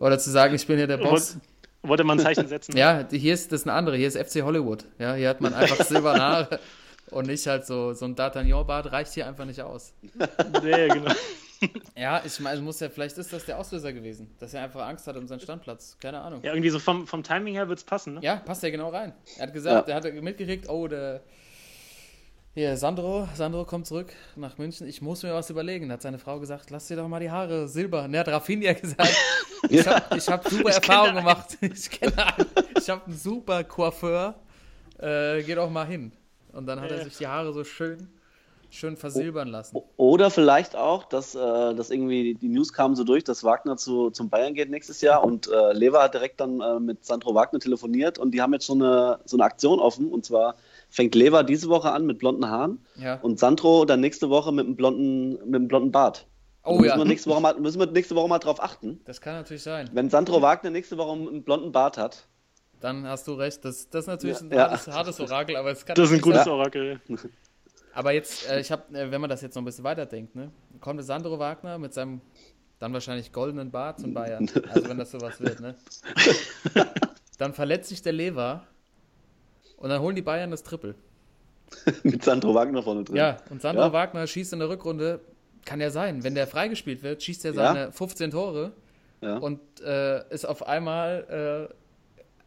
Oder 0.00 0.18
zu 0.18 0.30
sagen, 0.30 0.54
ich 0.54 0.66
bin 0.66 0.76
hier 0.76 0.88
der 0.88 0.96
Boss. 0.96 1.38
Wollte 1.82 2.02
man 2.02 2.18
ein 2.18 2.24
Zeichen 2.24 2.48
setzen? 2.48 2.76
Ja, 2.76 3.06
hier 3.08 3.34
ist 3.34 3.52
das 3.52 3.62
eine 3.62 3.72
andere, 3.72 3.96
hier 3.96 4.08
ist 4.08 4.18
FC 4.18 4.42
Hollywood. 4.42 4.84
Ja, 4.98 5.14
hier 5.14 5.28
hat 5.28 5.40
man 5.40 5.54
einfach 5.54 5.84
silberne 5.84 6.20
Haare 6.20 6.60
und 7.10 7.28
nicht 7.28 7.46
halt 7.46 7.66
so, 7.66 7.94
so 7.94 8.04
ein 8.04 8.16
D'Artagnan-Bart 8.16 8.90
reicht 8.90 9.14
hier 9.14 9.28
einfach 9.28 9.44
nicht 9.44 9.62
aus. 9.62 9.94
Ja, 10.64 10.88
genau. 10.92 11.12
Ja, 11.96 12.22
ich 12.24 12.38
meine, 12.40 12.60
muss 12.60 12.80
ja, 12.80 12.88
vielleicht 12.88 13.18
ist 13.18 13.32
das 13.32 13.44
der 13.44 13.58
Auslöser 13.58 13.92
gewesen, 13.92 14.34
dass 14.38 14.54
er 14.54 14.62
einfach 14.62 14.86
Angst 14.86 15.06
hat 15.06 15.16
um 15.16 15.26
seinen 15.26 15.40
Standplatz. 15.40 15.96
Keine 16.00 16.20
Ahnung. 16.20 16.40
Ja, 16.42 16.52
irgendwie 16.52 16.70
so 16.70 16.78
vom, 16.78 17.06
vom 17.06 17.22
Timing 17.22 17.54
her 17.54 17.68
wird 17.68 17.78
es 17.78 17.84
passen, 17.84 18.14
ne? 18.14 18.20
Ja, 18.22 18.36
passt 18.36 18.62
ja 18.62 18.70
genau 18.70 18.90
rein. 18.90 19.12
Er 19.36 19.46
hat 19.48 19.52
gesagt, 19.52 19.88
Ja. 19.88 19.94
er 19.94 20.02
hat 20.02 20.22
mitgekriegt, 20.22 20.68
oh, 20.68 20.86
der 20.86 21.22
hier, 22.54 22.76
Sandro, 22.76 23.28
Sandro 23.34 23.64
kommt 23.64 23.86
zurück 23.86 24.12
nach 24.34 24.58
München, 24.58 24.88
ich 24.88 25.00
muss 25.00 25.22
mir 25.22 25.32
was 25.32 25.48
überlegen. 25.50 25.88
Da 25.88 25.94
hat 25.94 26.02
seine 26.02 26.18
Frau 26.18 26.40
gesagt, 26.40 26.70
lass 26.70 26.88
dir 26.88 26.96
doch 26.96 27.06
mal 27.06 27.20
die 27.20 27.30
Haare 27.30 27.68
silber. 27.68 28.02
Und 28.04 28.14
er 28.14 28.20
hat 28.20 28.28
Rafinha 28.28 28.72
gesagt, 28.72 29.14
ich 29.68 29.86
habe 29.86 30.16
ich 30.16 30.28
hab 30.28 30.48
super 30.48 30.70
Erfahrungen 30.70 31.16
gemacht. 31.16 31.46
Ich 31.60 31.90
kenne 31.90 32.14
einen. 32.36 32.46
Ich 32.76 32.90
habe 32.90 33.04
einen 33.06 33.16
super 33.16 33.62
Coiffeur. 33.64 34.34
Äh, 34.98 35.42
geh 35.44 35.54
doch 35.54 35.70
mal 35.70 35.86
hin. 35.86 36.10
Und 36.52 36.66
dann 36.66 36.80
hat 36.80 36.90
er 36.90 37.04
sich 37.04 37.16
die 37.18 37.26
Haare 37.28 37.52
so 37.52 37.62
schön, 37.62 38.08
schön 38.70 38.96
versilbern 38.96 39.48
lassen. 39.48 39.78
Oder 39.96 40.30
vielleicht 40.30 40.76
auch, 40.76 41.04
dass, 41.04 41.34
äh, 41.34 41.38
dass 41.74 41.90
irgendwie 41.90 42.34
die 42.34 42.48
News 42.48 42.72
kamen 42.72 42.94
so 42.96 43.04
durch, 43.04 43.24
dass 43.24 43.42
Wagner 43.44 43.76
zu, 43.76 44.10
zum 44.10 44.28
Bayern 44.28 44.54
geht 44.54 44.70
nächstes 44.70 45.00
Jahr 45.00 45.24
und 45.24 45.48
äh, 45.48 45.72
Lever 45.72 46.02
hat 46.02 46.14
direkt 46.14 46.40
dann 46.40 46.60
äh, 46.60 46.78
mit 46.78 47.04
Sandro 47.04 47.34
Wagner 47.34 47.58
telefoniert 47.60 48.18
und 48.18 48.32
die 48.32 48.42
haben 48.42 48.52
jetzt 48.52 48.66
schon 48.66 48.82
eine, 48.82 49.20
so 49.24 49.36
eine 49.36 49.44
Aktion 49.44 49.78
offen 49.80 50.12
und 50.12 50.24
zwar 50.26 50.54
fängt 50.90 51.14
Lever 51.14 51.44
diese 51.44 51.68
Woche 51.68 51.92
an 51.92 52.04
mit 52.06 52.18
blonden 52.18 52.48
Haaren 52.50 52.84
Ja. 52.96 53.18
und 53.22 53.38
Sandro 53.38 53.84
dann 53.84 54.00
nächste 54.00 54.28
Woche 54.30 54.52
mit 54.52 54.66
einem 54.66 54.76
blonden, 54.76 55.32
mit 55.46 55.54
einem 55.56 55.68
blonden 55.68 55.90
Bart. 55.92 56.26
Oh 56.64 56.74
müssen, 56.74 56.84
ja. 56.88 56.98
wir 56.98 57.04
nächste 57.06 57.30
Woche 57.30 57.40
mal, 57.40 57.58
müssen 57.58 57.78
wir 57.80 57.86
nächste 57.86 58.14
Woche 58.16 58.28
mal 58.28 58.38
drauf 58.38 58.62
achten. 58.62 59.00
Das 59.06 59.20
kann 59.22 59.34
natürlich 59.36 59.62
sein. 59.62 59.88
Wenn 59.94 60.10
Sandro 60.10 60.42
Wagner 60.42 60.68
nächste 60.70 60.98
Woche 60.98 61.12
einen 61.12 61.42
blonden 61.42 61.72
Bart 61.72 61.96
hat, 61.96 62.26
Dann 62.80 63.06
hast 63.06 63.26
du 63.26 63.32
recht. 63.32 63.64
Das, 63.64 63.88
das 63.88 64.02
ist 64.04 64.06
natürlich 64.08 64.36
Ja, 64.40 64.42
ein 64.46 64.50
ja. 64.52 64.70
hartes, 64.70 64.86
hartes 64.88 65.20
Orakel, 65.20 65.56
aber 65.56 65.70
es 65.70 65.86
kann 65.86 65.94
Das 65.96 66.10
ist 66.10 66.14
ein 66.16 66.20
gutes 66.20 66.44
sein. 66.44 66.52
Orakel. 66.52 67.00
Aber 67.98 68.12
jetzt, 68.12 68.48
äh, 68.48 68.60
ich 68.60 68.70
habe, 68.70 68.96
äh, 68.96 69.10
wenn 69.10 69.20
man 69.20 69.28
das 69.28 69.42
jetzt 69.42 69.56
noch 69.56 69.62
ein 69.62 69.64
bisschen 69.64 69.82
weiterdenkt, 69.82 70.36
ne, 70.36 70.52
kommt 70.80 71.02
Sandro 71.02 71.36
Wagner 71.40 71.78
mit 71.78 71.92
seinem 71.92 72.20
dann 72.78 72.92
wahrscheinlich 72.92 73.32
goldenen 73.32 73.72
Bart 73.72 73.98
zum 73.98 74.14
Bayern. 74.14 74.48
Also 74.70 74.88
wenn 74.88 74.98
das 74.98 75.10
sowas 75.10 75.40
wird, 75.40 75.58
ne? 75.58 75.74
Dann 77.38 77.52
verletzt 77.54 77.88
sich 77.88 78.02
der 78.02 78.12
Lever 78.12 78.62
und 79.78 79.88
dann 79.90 80.00
holen 80.00 80.14
die 80.14 80.22
Bayern 80.22 80.52
das 80.52 80.62
Triple. 80.62 80.94
mit 82.04 82.22
Sandro 82.22 82.54
Wagner 82.54 82.82
vorne 82.84 83.02
drin. 83.02 83.16
Ja, 83.16 83.38
und 83.50 83.60
Sandro 83.62 83.82
Ja. 83.86 83.92
Wagner 83.92 84.26
schießt 84.28 84.52
in 84.52 84.60
der 84.60 84.68
Rückrunde, 84.68 85.20
kann 85.64 85.80
ja 85.80 85.90
sein, 85.90 86.22
wenn 86.22 86.36
der 86.36 86.46
freigespielt 86.46 87.02
wird, 87.02 87.20
schießt 87.20 87.46
er 87.46 87.54
Ja. 87.54 87.72
seine 87.74 87.92
15 87.92 88.30
Tore 88.30 88.72
Ja. 89.22 89.38
und 89.38 89.58
äh, 89.80 90.22
ist 90.32 90.46
auf 90.46 90.64
einmal, 90.68 91.68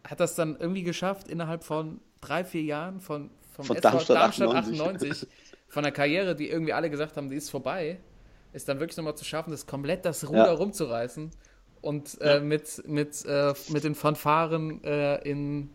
äh, 0.06 0.08
hat 0.08 0.22
das 0.22 0.36
dann 0.36 0.56
irgendwie 0.58 0.84
geschafft, 0.84 1.28
innerhalb 1.28 1.66
von 1.66 2.00
drei, 2.22 2.46
vier 2.46 2.64
Jahren 2.64 3.02
von, 3.02 3.30
vom 3.54 3.66
Von 3.66 3.76
SV 3.76 3.90
Darmstadt 3.90 4.16
Darmstadt 4.18 4.48
98. 4.56 5.12
98, 5.12 5.28
von 5.72 5.84
der 5.84 5.94
Karriere, 5.94 6.36
die 6.36 6.50
irgendwie 6.50 6.74
alle 6.74 6.90
gesagt 6.90 7.16
haben, 7.16 7.30
die 7.30 7.38
ist 7.38 7.50
vorbei, 7.50 7.98
ist 8.52 8.68
dann 8.68 8.80
wirklich 8.82 8.98
nochmal 8.98 9.16
zu 9.16 9.24
schaffen, 9.24 9.52
das 9.52 9.66
komplett 9.66 10.04
das 10.04 10.28
Ruder 10.28 10.48
Ja. 10.48 10.52
rumzureißen 10.52 11.32
und 11.82 12.20
äh, 12.20 12.42
mit, 12.42 12.84
mit, 12.86 13.26
äh, 13.26 13.54
mit 13.70 13.84
den 13.86 13.96
Fanfaren 13.96 14.84
äh, 14.84 15.22
in, 15.28 15.70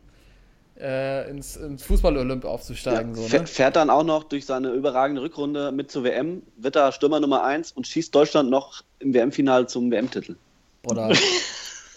äh, 0.79 1.31
ins, 1.31 1.57
ins 1.57 1.83
Fußball-Olymp 1.85 2.45
aufzusteigen. 2.45 3.15
Ja, 3.15 3.23
so, 3.23 3.29
fährt, 3.29 3.43
ne? 3.43 3.47
fährt 3.49 3.77
dann 3.77 3.89
auch 3.89 4.05
noch 4.05 4.25
durch 4.25 4.45
seine 4.45 4.71
überragende 4.73 5.23
Rückrunde 5.23 5.73
mit 5.73 5.91
zur 5.91 6.05
WM, 6.05 6.43
wird 6.59 6.77
da 6.77 6.93
Stürmer 6.93 7.19
Nummer 7.19 7.43
1 7.45 7.73
und 7.73 7.87
schießt 7.87 8.15
Deutschland 8.15 8.51
noch 8.51 8.83
im 8.99 9.15
WM-Finale 9.15 9.67
zum 9.67 9.91
WM-Titel. 9.91 10.37
Oder. 10.85 11.11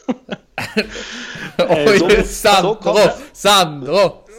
oh, 1.70 1.98
so- 1.98 2.10
jetzt 2.10 2.42
Sandro, 2.42 2.74
so 2.74 2.76
kommt 2.80 3.20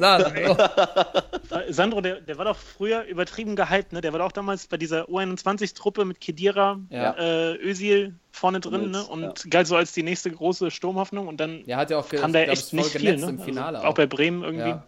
Sandro, 0.00 0.54
Sandro. 0.54 1.72
Sandro, 1.72 2.00
der, 2.00 2.20
der 2.20 2.38
war 2.38 2.44
doch 2.46 2.56
früher 2.56 3.04
übertrieben 3.04 3.54
gehypt, 3.56 3.92
ne? 3.92 4.00
Der 4.00 4.12
war 4.12 4.18
doch 4.20 4.26
auch 4.26 4.32
damals 4.32 4.66
bei 4.66 4.76
dieser 4.76 5.04
U21-Truppe 5.08 6.04
mit 6.04 6.20
Kedira, 6.20 6.78
Ja. 6.90 7.12
äh, 7.18 7.56
Özil 7.56 8.14
vorne 8.32 8.60
drin, 8.60 8.82
Hummels, 8.94 9.06
ne? 9.08 9.12
Und 9.12 9.50
galt 9.50 9.66
so 9.66 9.76
als 9.76 9.92
die 9.92 10.02
nächste 10.02 10.30
große 10.30 10.70
Sturmhoffnung 10.70 11.28
und 11.28 11.38
dann 11.38 11.62
Ja, 11.66 11.76
hat 11.76 11.90
ja 11.90 11.98
auch 11.98 12.08
kam 12.08 12.32
der 12.32 12.48
echt 12.48 12.68
ich, 12.68 12.72
nicht 12.72 12.90
viel, 12.90 13.16
ne? 13.16 13.26
im 13.26 13.38
Finale 13.40 13.78
also, 13.78 13.88
auch 13.88 13.94
bei 13.94 14.06
Bremen 14.06 14.42
irgendwie. 14.42 14.68
Ja. 14.70 14.84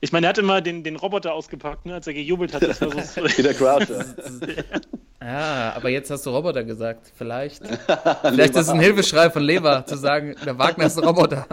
Ich 0.00 0.10
meine, 0.10 0.26
er 0.26 0.30
hat 0.30 0.38
immer 0.38 0.60
den, 0.60 0.82
den 0.82 0.96
Roboter 0.96 1.32
ausgepackt, 1.32 1.86
ne? 1.86 1.94
Als 1.94 2.06
er 2.06 2.14
gejubelt 2.14 2.52
hat. 2.54 2.62
Das 2.62 2.80
war 2.80 2.90
so, 3.02 3.22
Wie 3.36 3.42
der 3.42 3.54
Crouch. 3.54 3.88
ja. 3.88 4.04
Ja, 5.24 5.74
aber 5.76 5.88
jetzt 5.88 6.10
hast 6.10 6.26
du 6.26 6.30
Roboter 6.30 6.64
gesagt. 6.64 7.12
Vielleicht. 7.16 7.62
Vielleicht 8.22 8.56
ist 8.56 8.62
es 8.62 8.68
ein 8.70 8.80
Hilfeschrei 8.80 9.30
von 9.30 9.44
Lever, 9.44 9.86
zu 9.86 9.96
sagen, 9.96 10.34
der 10.44 10.58
Wagner 10.58 10.86
ist 10.86 10.98
ein 10.98 11.04
Roboter. 11.04 11.46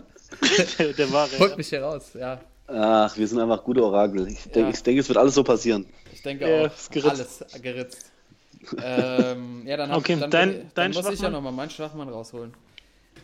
Der, 0.79 0.93
der 0.93 1.13
wahre. 1.13 1.29
Holt 1.37 1.51
Ja. 1.51 1.57
mich 1.57 1.69
hier 1.69 1.83
raus. 1.83 2.09
Ja, 2.19 2.39
Ach, 2.71 3.17
wir 3.17 3.27
sind 3.27 3.39
einfach 3.39 3.63
gute 3.63 3.83
Orakel. 3.83 4.27
Ich 4.27 4.43
denke, 4.43 4.59
Ja. 4.59 4.69
ich 4.69 4.83
denke, 4.83 5.01
es 5.01 5.07
wird 5.07 5.17
alles 5.17 5.33
so 5.35 5.43
passieren. 5.43 5.85
ich 6.13 6.21
denke 6.21 6.49
Ja, 6.49 6.65
auch. 6.67 6.73
ist 6.73 6.91
geritzt. 6.91 7.09
Alles 7.43 7.61
geritzt. 7.61 8.11
ähm, 8.83 9.63
ja, 9.65 9.77
dann, 9.77 9.89
hab, 9.89 9.97
Okay, 9.99 10.17
dann, 10.19 10.29
dein- 10.29 10.53
dann 10.75 10.91
dein 10.91 10.91
muss 10.91 11.09
ich 11.13 11.21
ja 11.21 11.29
nochmal 11.29 11.51
meinen 11.53 11.69
Schwachmann 11.69 12.09
rausholen. 12.09 12.53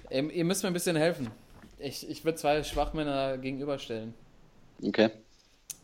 Ähm, 0.09 0.29
ihr 0.31 0.45
müsst 0.45 0.63
mir 0.63 0.67
ein 0.69 0.73
bisschen 0.73 0.95
helfen. 0.95 1.29
Ich, 1.77 2.09
ich 2.09 2.23
würde 2.23 2.37
zwei 2.37 2.63
Schwachmänner 2.63 3.37
gegenüberstellen. 3.37 4.13
Okay. 4.83 5.09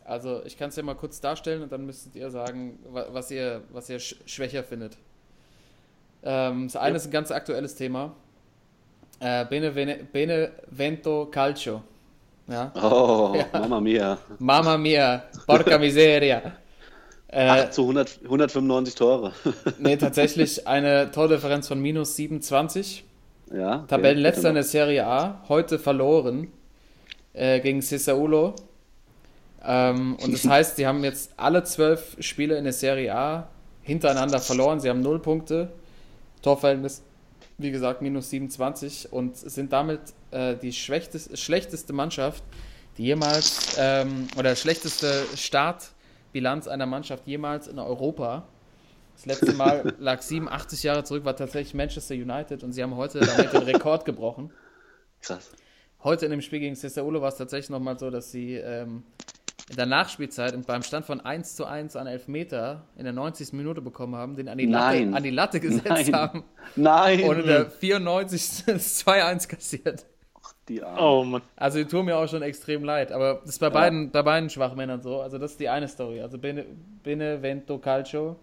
Also 0.04 0.42
ich 0.44 0.56
kann 0.58 0.70
es 0.70 0.76
ja 0.76 0.82
mal 0.82 0.94
kurz 0.94 1.20
darstellen 1.20 1.62
und 1.62 1.70
dann 1.70 1.86
müsstet 1.86 2.16
ihr 2.16 2.30
sagen, 2.30 2.78
wa- 2.90 3.06
was 3.12 3.30
ihr, 3.30 3.62
was 3.72 3.88
ihr 3.90 4.00
sch 4.00 4.16
schwächer 4.26 4.64
findet. 4.64 4.96
Ähm, 6.24 6.66
das 6.66 6.76
eine 6.76 6.96
ist 6.96 7.06
ein 7.06 7.10
ganz 7.12 7.30
aktuelles 7.30 7.74
Thema. 7.76 8.14
Äh, 9.20 9.44
Benevento 9.44 11.26
Calcio. 11.30 11.82
Ja. 12.48 12.72
Oh, 12.74 13.34
Ja. 13.34 13.46
Mama 13.52 13.80
mia. 13.80 14.18
Mamma 14.38 14.76
mia, 14.76 15.22
porca 15.46 15.78
miseria. 15.78 16.52
Äh, 17.28 17.48
8 17.48 17.72
zu 17.72 17.82
100, 17.82 18.20
195 18.24 18.94
Tore. 18.94 19.32
nee, 19.78 19.96
tatsächlich 19.96 20.66
eine 20.66 21.10
Tordifferenz 21.10 21.66
von 21.68 21.80
minus 21.80 22.16
27. 22.16 23.04
ja. 23.54 23.76
okay. 23.76 23.84
Tabellenletzter 23.88 24.50
in 24.50 24.54
der 24.56 24.64
Serie 24.64 25.06
A, 25.06 25.40
heute 25.48 25.78
verloren 25.78 26.48
äh, 27.32 27.60
gegen 27.60 27.80
Sessaulo. 27.80 28.54
Ähm, 29.64 30.16
und 30.22 30.32
das 30.34 30.46
heißt, 30.48 30.76
sie 30.76 30.86
haben 30.86 31.02
jetzt 31.04 31.32
alle 31.38 31.64
zwölf 31.64 32.16
Spiele 32.20 32.58
in 32.58 32.64
der 32.64 32.72
Serie 32.74 33.14
A 33.14 33.48
hintereinander 33.82 34.38
verloren. 34.38 34.80
Sie 34.80 34.90
haben 34.90 35.00
null 35.00 35.18
Punkte. 35.18 35.70
Torverhältnis, 36.42 37.02
wie 37.62 37.70
gesagt, 37.70 38.02
minus 38.02 38.30
27 38.30 39.12
und 39.12 39.36
sind 39.36 39.72
damit 39.72 40.00
äh, 40.30 40.56
die 40.56 40.72
schlechteste, 40.72 41.36
schlechteste 41.36 41.92
Mannschaft, 41.92 42.42
die 42.98 43.04
jemals, 43.04 43.76
ähm, 43.78 44.28
oder 44.36 44.54
schlechteste 44.56 45.24
Startbilanz 45.36 46.68
einer 46.68 46.86
Mannschaft 46.86 47.26
jemals 47.26 47.68
in 47.68 47.78
Europa. 47.78 48.46
Das 49.14 49.26
letzte 49.26 49.52
Mal 49.52 49.94
lag 49.98 50.22
87 50.22 50.82
Jahre 50.82 51.04
zurück, 51.04 51.24
war 51.24 51.36
tatsächlich 51.36 51.74
Manchester 51.74 52.14
United 52.14 52.62
und 52.62 52.72
sie 52.72 52.82
haben 52.82 52.96
heute 52.96 53.20
damit 53.20 53.52
den 53.52 53.62
Rekord 53.62 54.04
gebrochen. 54.04 54.50
Krass. 55.20 55.50
Heute 56.02 56.24
in 56.24 56.32
dem 56.32 56.40
Spiel 56.40 56.58
gegen 56.58 56.74
Sesaulo 56.74 57.20
war 57.20 57.28
es 57.28 57.36
tatsächlich 57.36 57.70
nochmal 57.70 57.98
so, 57.98 58.10
dass 58.10 58.32
sie 58.32 58.54
ähm, 58.56 59.04
in 59.70 59.76
der 59.76 59.86
Nachspielzeit 59.86 60.54
und 60.54 60.66
beim 60.66 60.82
Stand 60.82 61.06
von 61.06 61.20
1 61.20 61.56
zu 61.56 61.64
1 61.64 61.96
an 61.96 62.06
Elfmeter 62.06 62.84
in 62.96 63.04
der 63.04 63.12
90. 63.12 63.52
Minute 63.52 63.80
bekommen 63.80 64.14
haben, 64.16 64.36
den 64.36 64.48
an 64.48 64.58
die 64.58 64.66
Latte, 64.66 64.98
Nein. 64.98 65.14
an 65.14 65.22
die 65.22 65.30
Latte 65.30 65.60
gesetzt 65.60 65.86
Nein. 65.88 66.12
haben 66.12 66.44
Nein. 66.76 67.22
und 67.24 67.40
in 67.40 67.46
der 67.46 67.70
94. 67.70 68.64
das 68.66 69.06
2-1 69.06 69.48
kassiert. 69.48 70.06
Die 70.68 70.82
Arme. 70.82 71.00
Oh 71.00 71.24
Mann. 71.24 71.42
Also 71.56 71.78
die 71.78 71.86
tun 71.86 72.04
mir 72.04 72.16
auch 72.16 72.28
schon 72.28 72.42
extrem 72.42 72.84
leid, 72.84 73.10
aber 73.12 73.40
das 73.42 73.50
ist 73.50 73.58
bei 73.58 73.70
beiden, 73.70 74.10
bei 74.10 74.22
beiden 74.22 74.48
Schwachmännern 74.48 75.02
so. 75.02 75.20
Also 75.20 75.38
das 75.38 75.52
ist 75.52 75.60
die 75.60 75.68
eine 75.68 75.88
Story. 75.88 76.20
Also 76.20 76.38
Bene, 76.38 76.64
Benevento 77.02 77.78
Calcio 77.78 78.36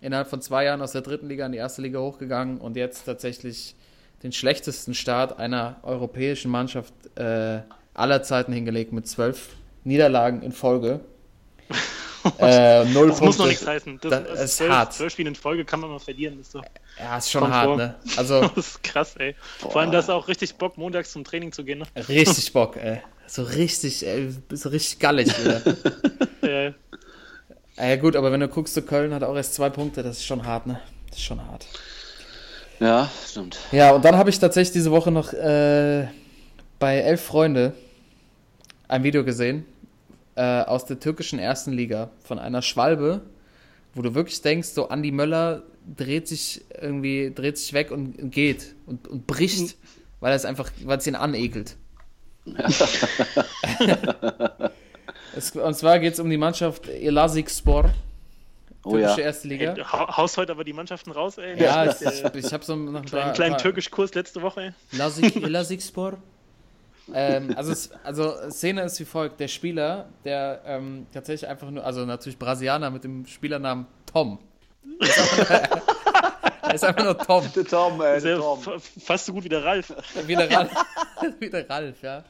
innerhalb 0.00 0.28
von 0.28 0.40
zwei 0.40 0.64
Jahren 0.64 0.80
aus 0.82 0.92
der 0.92 1.02
dritten 1.02 1.26
Liga 1.26 1.44
in 1.46 1.52
die 1.52 1.58
erste 1.58 1.82
Liga 1.82 1.98
hochgegangen 1.98 2.58
und 2.58 2.76
jetzt 2.76 3.04
tatsächlich 3.04 3.74
den 4.22 4.32
schlechtesten 4.32 4.94
Start 4.94 5.38
einer 5.38 5.76
europäischen 5.82 6.50
Mannschaft 6.50 6.94
äh, 7.16 7.60
aller 7.94 8.22
Zeiten 8.22 8.52
hingelegt 8.52 8.92
mit 8.92 9.06
zwölf 9.06 9.56
Niederlagen 9.86 10.42
in 10.42 10.52
Folge. 10.52 11.00
äh, 12.38 12.84
null 12.86 13.08
Das 13.08 13.18
Punkte. 13.18 13.24
muss 13.24 13.38
noch 13.38 13.46
nichts 13.46 13.66
heißen. 13.66 13.98
Das, 14.02 14.10
Das 14.10 14.28
also 14.30 14.42
ist 14.44 14.56
zwölf, 14.56 14.72
hart. 14.72 14.92
zwölf 14.92 15.12
Spiele 15.12 15.28
in 15.28 15.34
Folge 15.34 15.64
kann 15.64 15.80
man 15.80 15.90
mal 15.90 15.98
verlieren. 16.00 16.38
Das 16.38 16.48
ist, 16.48 16.52
so, 16.52 16.62
Ja, 16.98 17.16
ist 17.18 17.30
schon 17.30 17.48
hart, 17.52 17.66
vor. 17.66 17.76
ne? 17.76 17.94
Also 18.16 18.40
das 18.56 18.66
ist 18.66 18.82
krass, 18.82 19.14
ey. 19.16 19.34
Vor 19.58 19.80
allem, 19.80 19.92
das 19.92 20.10
auch 20.10 20.28
richtig 20.28 20.56
Bock, 20.56 20.76
montags 20.76 21.12
zum 21.12 21.24
Training 21.24 21.52
zu 21.52 21.64
gehen. 21.64 21.78
Ne? 21.78 21.86
richtig 22.08 22.52
Bock, 22.52 22.76
ey. 22.82 23.00
So 23.28 23.42
richtig, 23.42 24.06
ey, 24.06 24.32
so 24.52 24.68
richtig 24.68 24.98
gallig 24.98 25.28
wieder. 25.38 25.62
Ah 27.76 27.86
Ja 27.86 27.96
gut, 27.96 28.16
aber 28.16 28.32
wenn 28.32 28.40
du 28.40 28.48
guckst, 28.48 28.74
so 28.74 28.82
Köln 28.82 29.12
hat 29.12 29.22
auch 29.22 29.34
erst 29.36 29.54
zwei 29.54 29.68
Punkte, 29.70 30.02
das 30.02 30.18
ist 30.18 30.24
schon 30.24 30.44
hart, 30.46 30.66
ne? 30.66 30.80
Das 31.08 31.18
ist 31.18 31.24
schon 31.24 31.44
hart. 31.44 31.66
Ja, 32.78 33.10
stimmt. 33.28 33.56
Ja, 33.72 33.92
und 33.92 34.04
dann 34.04 34.16
habe 34.16 34.30
ich 34.30 34.38
tatsächlich 34.38 34.72
diese 34.72 34.90
Woche 34.90 35.10
noch 35.10 35.32
äh, 35.32 36.06
bei 36.78 36.98
Elf 36.98 37.22
Freunde 37.22 37.72
ein 38.88 39.02
Video 39.02 39.24
gesehen 39.24 39.64
äh, 40.36 40.62
aus 40.62 40.84
der 40.84 41.00
türkischen 41.00 41.38
ersten 41.38 41.72
Liga 41.72 42.10
von 42.22 42.38
einer 42.38 42.62
Schwalbe, 42.62 43.22
wo 43.94 44.02
du 44.02 44.14
wirklich 44.14 44.40
denkst, 44.42 44.68
so 44.68 44.88
Andi 44.88 45.10
Möller 45.10 45.62
dreht 45.96 46.28
sich 46.28 46.64
irgendwie, 46.80 47.32
dreht 47.34 47.58
sich 47.58 47.72
weg 47.72 47.90
und, 47.90 48.18
und 48.20 48.30
geht 48.30 48.74
und, 48.86 49.08
und 49.08 49.26
bricht, 49.26 49.76
weil 50.20 50.32
er 50.32 50.36
es 50.36 50.44
einfach, 50.44 50.70
weil 50.84 50.98
es 50.98 51.06
ihn 51.06 51.14
anekelt. 51.14 51.76
es, 55.36 55.50
und 55.52 55.74
zwar 55.74 55.98
geht 55.98 56.14
es 56.14 56.20
um 56.20 56.30
die 56.30 56.36
Mannschaft 56.36 56.88
Elazig 56.88 57.50
Spor, 57.50 57.90
Oh 58.84 58.90
türkische 58.92 59.20
ja. 59.20 59.26
erste 59.26 59.48
Liga. 59.48 59.72
ey, 59.74 59.82
hau- 59.82 60.16
haust 60.16 60.36
heute 60.36 60.52
aber 60.52 60.62
die 60.62 60.72
Mannschaften 60.72 61.10
raus, 61.10 61.38
ey. 61.38 61.60
Ja, 61.60 61.84
Mit, 61.86 61.96
ich, 62.00 62.24
äh, 62.24 62.38
ich 62.38 62.52
habe 62.52 62.64
so 62.64 62.76
noch 62.76 63.00
ein 63.00 63.04
paar, 63.06 63.24
einen 63.24 63.34
kleinen 63.34 63.52
paar- 63.52 63.62
Türkischkurs 63.62 64.14
letzte 64.14 64.42
Woche, 64.42 64.60
ey. 64.60 64.72
Lasik, 64.98 65.34
Lasikspor. 65.48 66.18
Ähm, 67.14 67.52
also, 67.56 67.72
es, 67.72 67.90
also 68.04 68.34
Szene 68.50 68.82
ist 68.82 68.98
wie 69.00 69.04
folgt: 69.04 69.38
Der 69.40 69.48
Spieler, 69.48 70.06
der 70.24 70.62
ähm, 70.66 71.06
tatsächlich 71.12 71.48
einfach 71.48 71.70
nur, 71.70 71.84
also 71.84 72.04
natürlich 72.04 72.38
Brasilianer 72.38 72.90
mit 72.90 73.04
dem 73.04 73.26
Spielernamen 73.26 73.86
Tom. 74.12 74.38
er 76.62 76.74
ist 76.74 76.84
einfach 76.84 77.04
nur 77.04 77.18
Tom. 77.18 77.44
Der 77.54 77.64
Tom, 77.64 78.00
ey, 78.00 78.20
der 78.20 78.38
Tom. 78.38 78.60
fa- 78.60 78.78
fast 79.04 79.26
so 79.26 79.32
gut 79.32 79.44
wie 79.44 79.48
der 79.48 79.64
Ralf. 79.64 79.92
Wie 80.26 80.34
der 80.36 80.50
Ralf. 80.50 80.70
wie 81.40 81.50
der 81.50 81.68
Ralf, 81.68 82.02
ja. 82.02 82.24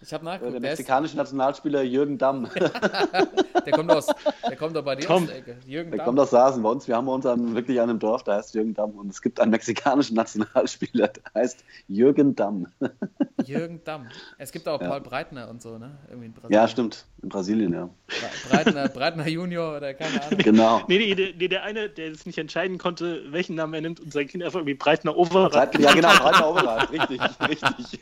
Ich 0.00 0.12
habe 0.12 0.24
Der 0.24 0.32
nachgeguckt. 0.34 0.54
Der, 0.54 0.70
mexikanische 0.70 1.16
Nationalspieler 1.16 1.82
Jürgen 1.82 2.18
Damm. 2.18 2.48
der 3.66 3.72
kommt 3.72 3.90
aus, 3.90 4.06
der 4.48 4.56
kommt 4.56 4.76
doch 4.76 4.84
bei 4.84 4.94
dir 4.94 5.04
Tom. 5.06 5.24
aus 5.24 5.28
der 5.28 5.38
Ecke. 5.38 5.56
Jürgen 5.66 5.90
Der 5.90 5.98
Damm. 5.98 6.06
kommt 6.06 6.20
aus 6.20 6.30
Sasen 6.30 6.62
bei 6.62 6.68
uns. 6.70 6.86
Wir 6.86 6.96
haben 6.96 7.08
uns 7.08 7.26
einen, 7.26 7.54
wirklich 7.56 7.80
einen 7.80 7.90
im 7.92 7.98
Dorf, 7.98 8.22
der 8.22 8.34
heißt 8.36 8.54
Jürgen 8.54 8.74
Damm. 8.74 8.92
Und 8.92 9.10
es 9.10 9.20
gibt 9.20 9.40
einen 9.40 9.50
mexikanischen 9.50 10.14
Nationalspieler, 10.14 11.08
der 11.08 11.22
heißt 11.34 11.64
Jürgen 11.88 12.36
Damm. 12.36 12.68
Jürgen 13.44 13.82
Damm. 13.84 14.06
Es 14.38 14.52
gibt 14.52 14.68
auch 14.68 14.80
Ja. 14.80 14.88
Paul 14.88 15.00
Breitner 15.00 15.48
und 15.50 15.60
so, 15.62 15.78
ne? 15.78 15.90
Irgendwie 16.08 16.26
in 16.26 16.32
Brasilien. 16.32 16.52
Ja, 16.60 16.68
stimmt. 16.68 17.04
In 17.22 17.28
Brasilien, 17.28 17.72
ja. 17.72 17.88
Bre- 18.08 18.50
Breitner, 18.50 18.88
Breitner 18.88 19.26
Junior 19.28 19.76
oder 19.78 19.94
keine 19.94 20.22
Ahnung. 20.22 20.38
Genau. 20.48 20.80
Nee, 20.86 20.98
nee, 20.98 21.14
der, 21.16 21.34
nee, 21.36 21.48
der 21.48 21.64
eine, 21.64 21.88
der 21.90 22.12
es 22.12 22.24
nicht 22.24 22.38
entscheiden 22.38 22.78
konnte, 22.78 23.24
welchen 23.32 23.56
Namen 23.56 23.74
er 23.74 23.80
nimmt 23.80 23.98
und 24.00 24.12
sein 24.12 24.28
Kind 24.28 24.44
einfach 24.44 24.60
irgendwie 24.60 24.74
Breitner 24.74 25.16
Overrad. 25.16 25.72
Breit, 25.72 25.78
ja, 25.80 25.92
genau, 25.92 26.10
Breiter 26.16 26.48
Oberrad. 26.50 26.92
Richtig, 26.92 27.20
richtig. 27.48 28.00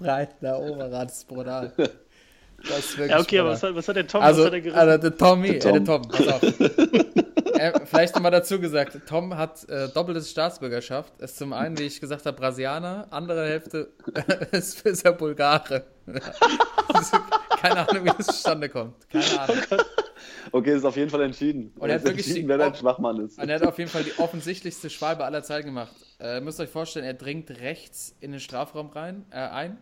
Breitner 0.00 0.58
Oberrad 0.60 1.10
ist 1.10 1.26
brutal. 1.28 1.72
Das 1.76 2.78
ist 2.78 2.98
wirklich 2.98 3.10
Ja, 3.10 3.20
okay, 3.20 3.38
aber 3.40 3.50
was 3.50 3.62
hat, 3.62 3.74
was 3.74 3.88
hat 3.88 3.96
der 3.96 4.06
Tom? 4.06 4.22
Also, 4.22 4.40
was 4.40 4.46
hat 4.46 4.52
er 4.54 4.60
gerissen? 4.60 4.78
also 4.78 4.98
der 4.98 5.16
Tommy, 5.16 5.58
Der 5.58 5.60
Tom. 5.60 5.74
Äh, 5.74 5.80
der 5.80 5.84
Tom 5.84 6.02
pass 6.08 6.28
auf. 6.28 6.42
äh, 6.42 7.80
vielleicht 7.86 8.14
nochmal 8.14 8.30
dazu 8.30 8.58
gesagt, 8.58 8.98
Tom 9.06 9.36
hat 9.36 9.68
äh, 9.68 9.88
doppelte 9.88 10.22
Staatsbürgerschaft. 10.22 11.12
Ist 11.20 11.36
zum 11.36 11.52
einen, 11.52 11.78
wie 11.78 11.82
ich 11.84 12.00
gesagt 12.00 12.24
habe, 12.26 12.36
Brasilianer, 12.36 13.06
andere 13.10 13.46
Hälfte 13.46 13.88
ist, 14.52 14.80
ist 14.86 15.04
er 15.04 15.12
Bulgare. 15.12 15.84
Keine 17.60 17.88
Ahnung, 17.88 18.04
wie 18.04 18.10
das 18.16 18.26
zustande 18.26 18.68
kommt. 18.68 18.94
Keine 19.10 19.40
Ahnung. 19.40 19.56
Okay, 20.52 20.76
ist 20.76 20.84
auf 20.84 20.96
jeden 20.96 21.10
Fall 21.10 21.22
entschieden. 21.22 21.72
Und 21.78 21.88
er 21.88 21.96
hat 21.96 22.04
wirklich 22.04 22.26
entschieden, 22.26 22.48
wer 22.48 22.58
dein 22.58 22.74
Schwachmann 22.74 23.18
ist. 23.24 23.38
Und 23.38 23.48
er 23.48 23.56
hat 23.56 23.66
auf 23.66 23.78
jeden 23.78 23.90
Fall 23.90 24.04
die 24.04 24.18
offensichtlichste 24.18 24.90
Schwalbe 24.90 25.24
aller 25.24 25.42
Zeiten 25.42 25.66
gemacht. 25.66 25.94
Äh, 26.20 26.40
müsst 26.40 26.60
euch 26.60 26.70
vorstellen, 26.70 27.04
er 27.04 27.14
dringt 27.14 27.50
rechts 27.50 28.14
in 28.20 28.32
den 28.32 28.40
Strafraum 28.40 28.88
rein, 28.90 29.24
äh, 29.30 29.36
ein, 29.36 29.78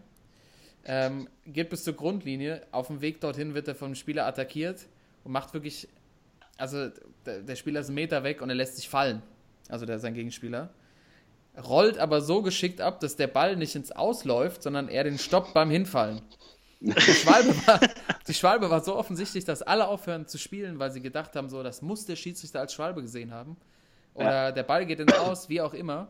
ähm, 0.85 1.29
geht 1.47 1.71
bis 1.71 1.85
zur 1.85 1.95
Grundlinie. 1.95 2.63
Auf 2.73 2.89
dem 2.89 3.01
Weg 3.01 3.21
dorthin 3.21 3.55
wird 3.55 3.69
er 3.69 3.75
vom 3.75 3.95
Spieler 3.95 4.27
attackiert 4.27 4.87
und 5.25 5.33
macht 5.33 5.55
wirklich, 5.55 5.89
also 6.57 6.89
der, 7.27 7.43
der 7.43 7.57
Spieler 7.57 7.81
ist 7.81 7.89
einen 7.89 7.97
Meter 7.97 8.25
weg 8.25 8.43
und 8.43 8.49
er 8.49 8.57
lässt 8.57 8.77
sich 8.77 8.89
fallen. 8.89 9.23
Also 9.69 9.87
der 9.87 9.99
sein 9.99 10.15
Gegenspieler. 10.15 10.71
Rollt 11.57 11.99
aber 11.99 12.23
so 12.23 12.43
geschickt 12.43 12.81
ab, 12.81 13.01
dass 13.01 13.17
der 13.17 13.27
Ball 13.27 13.57
nicht 13.57 13.75
ins 13.75 13.93
Ausläuft, 13.93 14.63
sondern 14.63 14.89
er 14.89 15.05
den 15.05 15.19
stoppt 15.19 15.53
beim 15.53 15.71
Hinfallen. 15.71 16.23
Die 16.85 17.13
Schwalbe, 17.13 17.55
war, 17.67 17.81
die 18.27 18.35
Schwalbe 18.35 18.69
war 18.69 18.83
so 18.83 18.97
offensichtlich, 18.97 19.45
dass 19.45 19.63
alle 19.63 19.87
aufhören 19.87 20.27
zu 20.27 20.37
spielen, 20.37 20.81
weil 20.81 20.91
sie 20.91 21.01
gedacht 21.01 21.37
haben, 21.37 21.49
so, 21.49 21.63
das 21.63 21.81
muss 21.81 22.07
der 22.07 22.17
Schiedsrichter 22.17 22.59
als 22.59 22.75
Schwalbe 22.75 23.03
gesehen 23.03 23.33
haben. 23.33 23.57
Oder 24.15 24.51
der 24.51 24.65
Ball 24.65 24.85
geht 24.85 24.99
ins 24.99 25.15
Aus, 25.15 25.49
wie 25.49 25.61
auch 25.61 25.75
immer. 25.75 26.09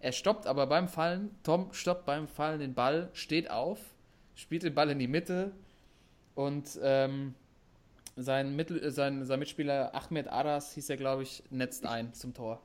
Er 0.00 0.12
stoppt 0.12 0.46
aber 0.46 0.66
beim 0.66 0.88
Fallen, 0.88 1.30
Tom 1.42 1.72
stoppt 1.72 2.06
beim 2.06 2.26
Fallen 2.26 2.60
den 2.60 2.74
Ball, 2.74 3.10
steht 3.12 3.50
auf, 3.50 3.78
spielt 4.34 4.62
den 4.62 4.74
Ball 4.74 4.90
in 4.90 4.98
die 4.98 5.08
Mitte 5.08 5.52
und 6.34 6.78
ähm, 6.82 7.34
sein, 8.16 8.56
Mittel, 8.56 8.90
sein, 8.90 9.24
sein 9.24 9.38
Mitspieler 9.38 9.94
Ahmed 9.94 10.28
Aras, 10.28 10.72
hieß 10.74 10.88
er, 10.90 10.96
glaube 10.96 11.24
ich, 11.24 11.42
netzt 11.50 11.84
ein 11.84 12.14
zum 12.14 12.32
Tor. 12.32 12.62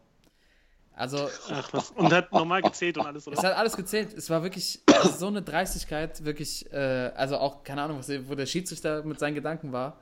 Also, 0.95 1.27
Ach, 1.51 1.73
was. 1.73 1.89
Und 1.91 2.13
hat 2.13 2.31
normal 2.31 2.61
gezählt 2.61 2.97
und 2.97 3.05
alles, 3.05 3.27
oder? 3.27 3.37
es 3.37 3.43
hat 3.43 3.55
alles 3.57 3.75
gezählt. 3.75 4.13
Es 4.15 4.29
war 4.29 4.43
wirklich 4.43 4.79
so 5.17 5.27
eine 5.27 5.41
Dreistigkeit, 5.41 6.23
wirklich, 6.23 6.71
äh, 6.71 7.11
also 7.15 7.37
auch, 7.37 7.63
keine 7.63 7.81
Ahnung, 7.81 7.97
was, 7.99 8.09
wo 8.29 8.35
der 8.35 8.45
Schiedsrichter 8.45 9.03
mit 9.03 9.17
seinen 9.19 9.33
Gedanken 9.35 9.71
war. 9.71 9.97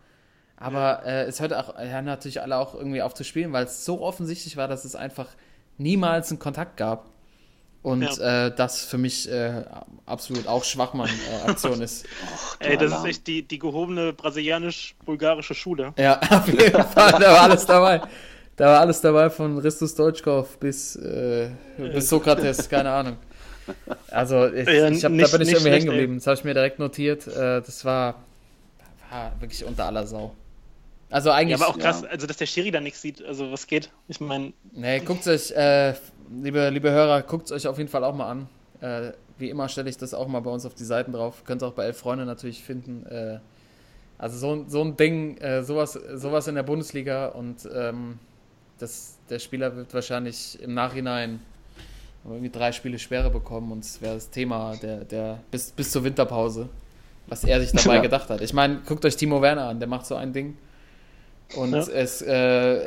Aber 0.57 1.03
äh, 1.05 1.23
es 1.23 1.39
hörte 1.39 1.57
auch, 1.59 1.79
ja, 1.79 2.01
natürlich 2.01 2.41
alle 2.41 2.57
auch 2.57 2.75
irgendwie 2.75 3.01
auf 3.01 3.13
zu 3.13 3.23
spielen, 3.23 3.51
weil 3.53 3.63
es 3.65 3.85
so 3.85 4.01
offensichtlich 4.01 4.57
war, 4.57 4.67
dass 4.67 4.85
es 4.85 4.95
einfach 4.95 5.27
niemals 5.77 6.29
einen 6.29 6.39
Kontakt 6.39 6.77
gab. 6.77 7.09
Und 7.83 8.03
Ja. 8.17 8.45
äh, 8.47 8.55
das 8.55 8.85
für 8.85 8.99
mich 8.99 9.27
äh, 9.31 9.63
absolut 10.05 10.45
auch 10.45 10.63
Schwachmann-Aktion 10.63 11.81
ist. 11.81 12.05
Ey, 12.59 12.77
das 12.77 12.87
ist 12.87 12.91
Alarm. 12.93 13.05
echt 13.07 13.25
die, 13.25 13.41
die 13.47 13.57
gehobene 13.57 14.13
brasilianisch-bulgarische 14.13 15.55
Schule. 15.55 15.93
Ja, 15.97 16.19
auf 16.29 16.47
jeden 16.47 16.83
Fall, 16.83 17.11
da 17.13 17.33
war 17.33 17.41
alles 17.41 17.65
dabei. 17.65 18.01
Da 18.55 18.65
war 18.65 18.79
alles 18.81 19.01
dabei 19.01 19.29
von 19.29 19.57
Ristus 19.57 19.95
Deutschkopf 19.95 20.57
bis, 20.57 20.95
äh, 20.97 21.49
bis 21.77 22.09
Sokrates, 22.09 22.69
keine 22.69 22.91
Ahnung. 22.91 23.17
Also 24.09 24.47
ich, 24.47 24.67
Ja, 24.67 24.89
ich 24.89 25.03
hab, 25.05 25.11
da 25.11 25.15
nicht- 25.15 25.31
bin 25.31 25.41
ich 25.41 25.47
nicht 25.47 25.51
irgendwie 25.53 25.69
hängen 25.71 25.85
geblieben. 25.85 26.15
Das 26.17 26.27
habe 26.27 26.35
ich 26.37 26.43
mir 26.43 26.53
direkt 26.53 26.77
notiert. 26.79 27.25
Äh, 27.27 27.61
das 27.61 27.85
war, 27.85 28.15
war 29.09 29.31
wirklich 29.39 29.63
unter 29.65 29.85
aller 29.85 30.05
Sau. 30.05 30.35
Also 31.09 31.29
Ja, 31.29 31.35
eigentlich, 31.35 31.55
aber 31.55 31.67
auch 31.69 31.77
krass, 31.77 32.01
Ja. 32.03 32.09
also 32.09 32.27
dass 32.27 32.37
der 32.37 32.45
Schiri 32.45 32.71
da 32.71 32.79
nichts 32.79 33.01
sieht, 33.01 33.23
also 33.23 33.51
was 33.51 33.67
geht? 33.67 33.89
Ich 34.07 34.19
meine, 34.21 34.53
nee, 34.71 34.99
guckt 34.99 35.27
euch, 35.27 35.51
äh, 35.51 35.93
liebe, 36.41 36.69
liebe 36.69 36.89
Hörer, 36.91 37.21
guckt 37.23 37.51
euch 37.51 37.67
auf 37.67 37.77
jeden 37.77 37.89
Fall 37.89 38.03
auch 38.03 38.15
mal 38.15 38.29
an. 38.29 38.49
Äh, 38.81 39.11
wie 39.37 39.49
immer 39.49 39.67
stelle 39.69 39.89
ich 39.89 39.97
das 39.97 40.13
auch 40.13 40.27
mal 40.27 40.39
bei 40.41 40.51
uns 40.51 40.65
auf 40.65 40.73
die 40.75 40.83
Seiten 40.85 41.11
drauf. 41.13 41.43
Könnt 41.45 41.63
ihr 41.63 41.67
auch 41.67 41.73
bei 41.73 41.85
Elf 41.85 41.97
Freunde 41.97 42.25
natürlich 42.25 42.63
finden. 42.63 43.05
Äh, 43.07 43.39
also 44.17 44.37
so, 44.37 44.53
ein- 44.53 44.69
so 44.69 44.81
ein 44.83 44.95
Ding, 44.97 45.37
äh, 45.37 45.63
sowas, 45.63 45.93
sowas 46.15 46.47
in 46.47 46.55
der 46.55 46.63
Bundesliga 46.63 47.27
und 47.27 47.67
ähm, 47.73 48.19
das, 48.81 49.17
der 49.29 49.39
Spieler 49.39 49.75
wird 49.75 49.93
wahrscheinlich 49.93 50.61
im 50.61 50.73
Nachhinein 50.73 51.39
irgendwie 52.25 52.49
drei 52.49 52.71
Spiele 52.71 52.99
Sperre 52.99 53.29
bekommen 53.31 53.71
und 53.71 53.83
es 53.83 54.01
wäre 54.01 54.15
das 54.15 54.29
Thema 54.29 54.75
der, 54.81 54.97
der 55.05 55.39
bis, 55.49 55.71
bis 55.71 55.91
zur 55.91 56.03
Winterpause, 56.03 56.69
was 57.27 57.43
er 57.43 57.59
sich 57.61 57.71
dabei 57.71 57.95
Ja. 57.95 58.01
gedacht 58.01 58.29
hat. 58.29 58.41
Ich 58.41 58.53
meine, 58.53 58.81
guckt 58.85 59.03
euch 59.05 59.15
Timo 59.15 59.41
Werner 59.41 59.67
an, 59.69 59.79
der 59.79 59.87
macht 59.87 60.05
so 60.05 60.15
ein 60.15 60.31
Ding. 60.33 60.57
Und 61.55 61.73
Ja. 61.73 61.79
es, 61.79 62.21
äh, 62.21 62.33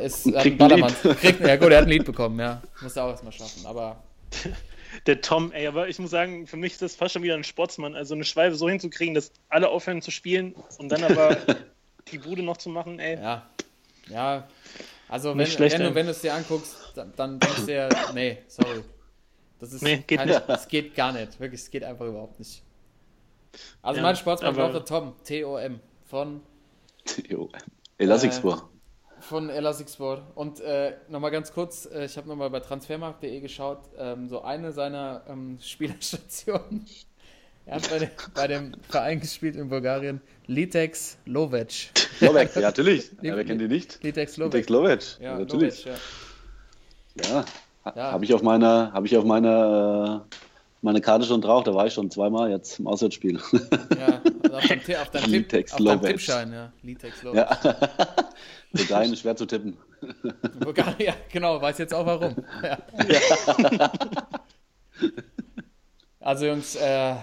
es 0.04 0.24
hat 0.26 0.34
kriegt 0.36 0.36
einen 0.36 0.52
ein 0.52 0.58
Ballermann. 0.58 0.94
Kriegt, 1.20 1.40
ja 1.40 1.56
gut, 1.56 1.70
er 1.70 1.78
hat 1.78 1.84
ein 1.84 1.90
Lied 1.90 2.04
bekommen, 2.04 2.38
ja. 2.38 2.62
Muss 2.80 2.96
er 2.96 3.04
auch 3.04 3.10
erstmal 3.10 3.32
schaffen. 3.32 3.66
Aber 3.66 3.96
der 5.06 5.20
Tom, 5.20 5.52
ey, 5.52 5.66
aber 5.66 5.88
ich 5.88 5.98
muss 5.98 6.10
sagen, 6.10 6.46
für 6.46 6.56
mich 6.56 6.72
ist 6.74 6.82
das 6.82 6.94
fast 6.94 7.12
schon 7.14 7.22
wieder 7.22 7.34
ein 7.34 7.44
Sportsmann. 7.44 7.94
Also 7.94 8.14
eine 8.14 8.24
Schwalbe 8.24 8.56
so 8.56 8.68
hinzukriegen, 8.68 9.14
dass 9.14 9.32
alle 9.48 9.68
aufhören 9.68 10.00
zu 10.00 10.10
spielen 10.10 10.54
und 10.78 10.90
dann 10.90 11.02
aber 11.04 11.36
die 12.12 12.18
Bude 12.18 12.42
noch 12.42 12.56
zu 12.56 12.68
machen, 12.70 12.98
ey. 13.00 13.16
ja. 13.20 13.42
Ja. 14.08 14.46
Also 15.08 15.30
wenn, 15.30 15.38
Nicht 15.38 15.52
schlecht, 15.52 15.78
wenn, 15.78 15.86
du, 15.86 15.94
wenn 15.94 16.06
du 16.06 16.12
es 16.12 16.20
dir 16.20 16.34
anguckst, 16.34 16.76
dann, 16.94 17.12
dann 17.16 17.38
denkst 17.38 17.60
du 17.60 17.66
dir, 17.66 17.88
nee, 18.14 18.38
sorry. 18.48 18.82
Das 19.58 19.72
ist 19.72 19.82
Nee, 19.82 20.04
geht 20.06 20.18
kein, 20.18 20.28
nicht. 20.28 20.42
Es 20.48 20.68
geht 20.68 20.94
gar 20.94 21.12
nicht. 21.12 21.38
Wirklich, 21.38 21.60
es 21.60 21.70
geht 21.70 21.84
einfach 21.84 22.06
überhaupt 22.06 22.38
nicht. 22.38 22.62
Also 23.82 23.98
Ja, 23.98 24.02
mein 24.02 24.16
Sportsmann 24.16 24.54
der 24.54 24.84
Tom, 24.84 25.14
T-O-M, 25.24 25.80
von 26.04 26.42
Jo. 27.28 27.48
Elasikspor. 27.98 28.68
Von 29.20 29.48
Elasiksport. 29.48 30.22
Und 30.34 30.60
äh, 30.60 30.96
nochmal 31.08 31.30
ganz 31.30 31.52
kurz, 31.52 31.86
äh, 31.86 32.04
ich 32.04 32.16
habe 32.16 32.28
nochmal 32.28 32.50
bei 32.50 32.60
transfermarkt.de 32.60 33.40
geschaut, 33.40 33.80
ähm, 33.96 34.28
so 34.28 34.42
eine 34.42 34.72
seiner 34.72 35.22
ähm, 35.28 35.58
Spielerstationen. 35.62 36.86
Er 37.66 37.76
hat 37.76 37.88
bei, 37.90 37.98
dem- 37.98 38.10
bei 38.34 38.46
dem 38.46 38.72
Verein 38.88 39.20
gespielt 39.20 39.56
in 39.56 39.68
Bulgarien, 39.68 40.20
Litex 40.46 41.16
Lovec. 41.24 41.90
Lovec, 42.20 42.54
ja, 42.54 42.60
natürlich. 42.62 43.10
Ja, 43.22 43.36
wer 43.36 43.44
kennt 43.44 43.60
die 43.60 43.68
nicht? 43.68 44.02
Litex 44.02 44.36
Lovec. 44.36 44.52
Dex 44.52 44.68
Lovec. 44.68 45.00
Ja, 45.20 45.32
Ja, 45.32 45.38
natürlich. 45.38 45.84
Lovec, 45.86 46.00
ja. 47.24 47.24
Ja. 47.24 47.44
Ja. 47.96 48.12
Habe 48.12 48.24
ich 48.24 48.32
auf 48.34 48.42
meiner, 48.42 48.92
habe 48.92 49.06
ich 49.06 49.16
auf 49.16 49.24
meiner, 49.24 50.26
meine 50.82 51.00
Karte 51.00 51.24
schon 51.26 51.40
drauf. 51.42 51.64
Da 51.64 51.74
war 51.74 51.86
ich 51.86 51.92
schon 51.94 52.10
zweimal 52.10 52.50
jetzt 52.50 52.78
im 52.78 52.86
Auswärtsspiel. 52.86 53.38
Ja, 53.98 54.20
also 54.42 54.56
auf 54.56 54.66
deinem, 54.66 54.80
auf 55.00 55.10
deinem, 55.10 55.24
Tipp, 55.24 55.32
Litex 55.32 55.72
auf 55.72 55.78
deinem. 55.84 56.02
Tippschein, 56.02 56.52
ja. 56.52 56.72
Litex 56.82 57.22
Lovec. 57.22 57.36
ja. 57.38 57.54
Für 58.74 58.84
deinen 58.86 59.16
schwer 59.16 59.36
zu 59.36 59.46
tippen. 59.46 59.76
Bulgarien, 60.60 60.96
ja, 61.08 61.14
genau, 61.32 61.60
weiß 61.62 61.78
jetzt 61.78 61.94
auch 61.94 62.04
warum. 62.04 62.34
Ja. 62.62 62.78
Also 66.20 66.46
Jungs, 66.46 66.74
äh, 66.76 67.14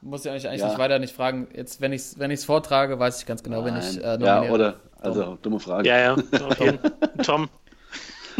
muss 0.00 0.24
ich 0.24 0.30
euch 0.30 0.46
eigentlich 0.48 0.60
Ja. 0.60 0.68
nicht 0.68 0.78
weiter 0.78 0.98
nicht 0.98 1.14
fragen. 1.14 1.48
Jetzt, 1.54 1.80
wenn 1.80 1.92
ich 1.92 2.02
es 2.02 2.18
wenn 2.18 2.30
ich's 2.30 2.44
vortrage, 2.44 2.98
weiß 2.98 3.20
ich 3.20 3.26
ganz 3.26 3.42
genau, 3.42 3.64
wenn 3.64 3.76
ich 3.76 3.96
äh, 3.98 4.16
Nein. 4.18 4.20
ja, 4.22 4.42
oder? 4.50 4.74
Also, 5.00 5.38
dumme 5.42 5.60
Frage. 5.60 5.88
Ja, 5.88 5.98
ja, 5.98 6.16
jeden 6.58 6.78
Tom. 7.24 7.48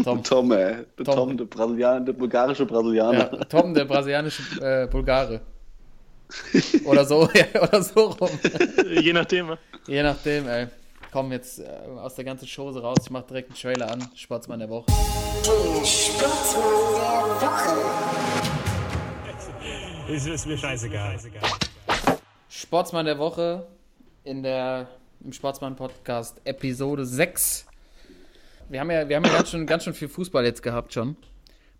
Tom. 0.03 0.23
Tom, 0.23 0.51
ey. 0.51 0.77
Der 0.97 1.05
Tom. 1.05 1.15
Tom, 1.15 1.37
der 1.37 1.45
Brasilianer, 1.45 2.01
der 2.05 2.13
bulgarische 2.13 2.65
Brasilianer. 2.65 3.31
Ja, 3.33 3.43
Tom, 3.45 3.73
der 3.73 3.85
brasilianische 3.85 4.43
äh, 4.61 4.87
Bulgare. 4.87 5.41
Oder 6.85 7.05
so, 7.05 7.27
ja, 7.33 7.45
oder 7.61 7.81
so 7.81 8.07
rum. 8.11 8.29
Je 9.01 9.11
nachdem. 9.13 9.55
Je 9.87 10.03
nachdem, 10.03 10.47
ey. 10.47 10.67
Komm 11.11 11.31
jetzt 11.31 11.59
äh, 11.59 11.65
aus 11.99 12.13
der 12.15 12.23
ganzen 12.23 12.47
Chose 12.47 12.79
raus. 12.81 12.97
Ich 13.03 13.09
mach 13.09 13.23
direkt 13.23 13.49
einen 13.49 13.57
Trailer 13.57 13.91
an. 13.91 14.07
Sportsmann 14.15 14.59
der 14.59 14.69
Woche. 14.69 14.85
Sportsmann 15.83 16.63
der 17.41 17.49
Woche. 17.49 18.58
Ist, 20.09 20.25
ist 20.25 20.47
mir 20.47 20.57
scheißegal. 20.57 21.19
Sportsmann 22.49 23.05
der 23.05 23.19
Woche 23.19 23.67
in 24.23 24.41
der, 24.41 24.87
im 25.23 25.31
Sportsmann-Podcast 25.31 26.41
Episode 26.45 27.05
6. 27.05 27.67
Wir 28.69 28.79
haben 28.79 28.89
ja, 28.89 29.07
wir 29.07 29.15
haben 29.17 29.25
ja 29.25 29.31
ganz, 29.31 29.51
schön, 29.51 29.67
ganz 29.67 29.83
schön 29.83 29.93
viel 29.93 30.07
Fußball 30.07 30.43
jetzt 30.45 30.63
gehabt 30.63 30.95
schon 30.95 31.15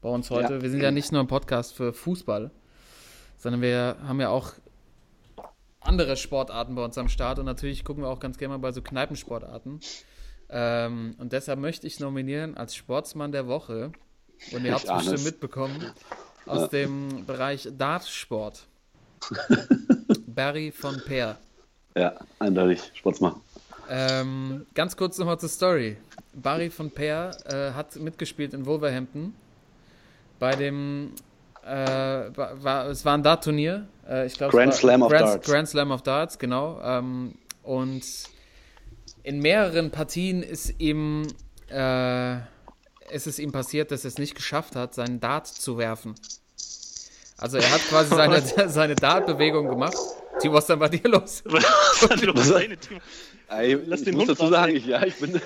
bei 0.01 0.09
uns 0.09 0.29
heute. 0.29 0.53
Ja. 0.53 0.61
Wir 0.61 0.69
sind 0.69 0.81
ja 0.81 0.91
nicht 0.91 1.11
nur 1.11 1.21
ein 1.21 1.27
Podcast 1.27 1.73
für 1.73 1.91
Fußball, 1.91 2.51
sondern 3.37 3.61
wir 3.63 3.97
haben 4.03 4.21
ja 4.21 4.29
auch 4.29 4.53
andere 5.81 6.15
Sportarten 6.15 6.75
bei 6.75 6.85
uns 6.85 6.99
am 6.99 7.09
Start 7.09 7.39
und 7.39 7.45
natürlich 7.45 7.83
gucken 7.83 8.03
wir 8.03 8.09
auch 8.09 8.19
ganz 8.19 8.37
gerne 8.37 8.53
mal 8.53 8.59
bei 8.59 8.71
so 8.71 8.83
Kneipensportarten. 8.83 9.79
Ähm, 10.51 11.15
und 11.17 11.33
deshalb 11.33 11.57
möchte 11.57 11.87
ich 11.87 11.99
nominieren 11.99 12.57
als 12.57 12.75
Sportsmann 12.75 13.31
der 13.31 13.47
Woche, 13.47 13.91
und 14.51 14.63
ihr 14.63 14.73
habt 14.73 14.85
es 14.85 14.93
bestimmt 14.93 15.15
es. 15.15 15.25
mitbekommen, 15.25 15.93
aus 16.49 16.69
dem 16.69 17.25
Bereich 17.25 17.69
Dartsport. 17.77 18.65
Barry 20.27 20.71
von 20.71 21.01
Peer. 21.05 21.37
Ja, 21.95 22.15
eindeutig. 22.39 22.91
Sportsmann. 22.93 23.35
Ähm, 23.89 24.65
ganz 24.73 24.95
kurz 24.95 25.17
nochmal 25.17 25.39
zur 25.39 25.49
Story. 25.49 25.97
Barry 26.33 26.69
von 26.69 26.91
Peer 26.91 27.31
äh, 27.45 27.73
hat 27.73 27.95
mitgespielt 27.95 28.53
in 28.53 28.65
Wolverhampton 28.65 29.33
bei 30.39 30.55
dem 30.55 31.11
äh, 31.65 31.69
war, 31.75 32.87
es 32.87 33.05
war 33.05 33.13
ein 33.15 33.23
Dart-Turnier. 33.23 33.87
Äh, 34.07 34.25
ich 34.25 34.33
glaube, 34.33 34.55
Grand 34.55 34.73
Slam 34.73 35.03
of 35.03 35.11
Grand, 35.11 35.25
Darts. 35.25 35.45
Grand 35.45 35.67
Slam 35.67 35.91
of 35.91 36.01
Darts, 36.01 36.39
genau. 36.39 36.79
Ähm, 36.81 37.35
und 37.61 38.03
in 39.23 39.39
mehreren 39.39 39.91
Partien 39.91 40.41
ist 40.41 40.79
ihm 40.79 41.27
äh, 41.67 42.37
ist 43.11 43.27
es 43.27 43.39
ihm 43.39 43.51
passiert, 43.51 43.91
dass 43.91 44.03
er 44.03 44.09
es 44.09 44.17
nicht 44.17 44.35
geschafft 44.35 44.75
hat, 44.75 44.93
seinen 44.93 45.19
Dart 45.19 45.47
zu 45.47 45.77
werfen. 45.77 46.15
Also 47.37 47.57
er 47.57 47.71
hat 47.71 47.81
quasi 47.81 48.15
seine, 48.15 48.41
seine 48.69 48.95
Dart-Bewegung 48.95 49.67
gemacht. 49.67 49.97
Timo, 50.39 50.53
was 50.55 50.63
ist 50.63 50.69
dann 50.69 50.79
bei 50.79 50.89
dir 50.89 51.09
los? 51.09 51.43
Los 51.47 52.53
Team? 52.79 52.99
Ey, 53.49 53.73
Lass 53.85 54.01
ich 54.01 54.05
den 54.05 54.15
muss 54.15 54.27
Hund 54.27 54.39
dazu 54.39 54.49
sagen, 54.49 54.75
ich, 54.75 54.85
ja, 54.85 55.03
ich 55.03 55.15
bin, 55.15 55.41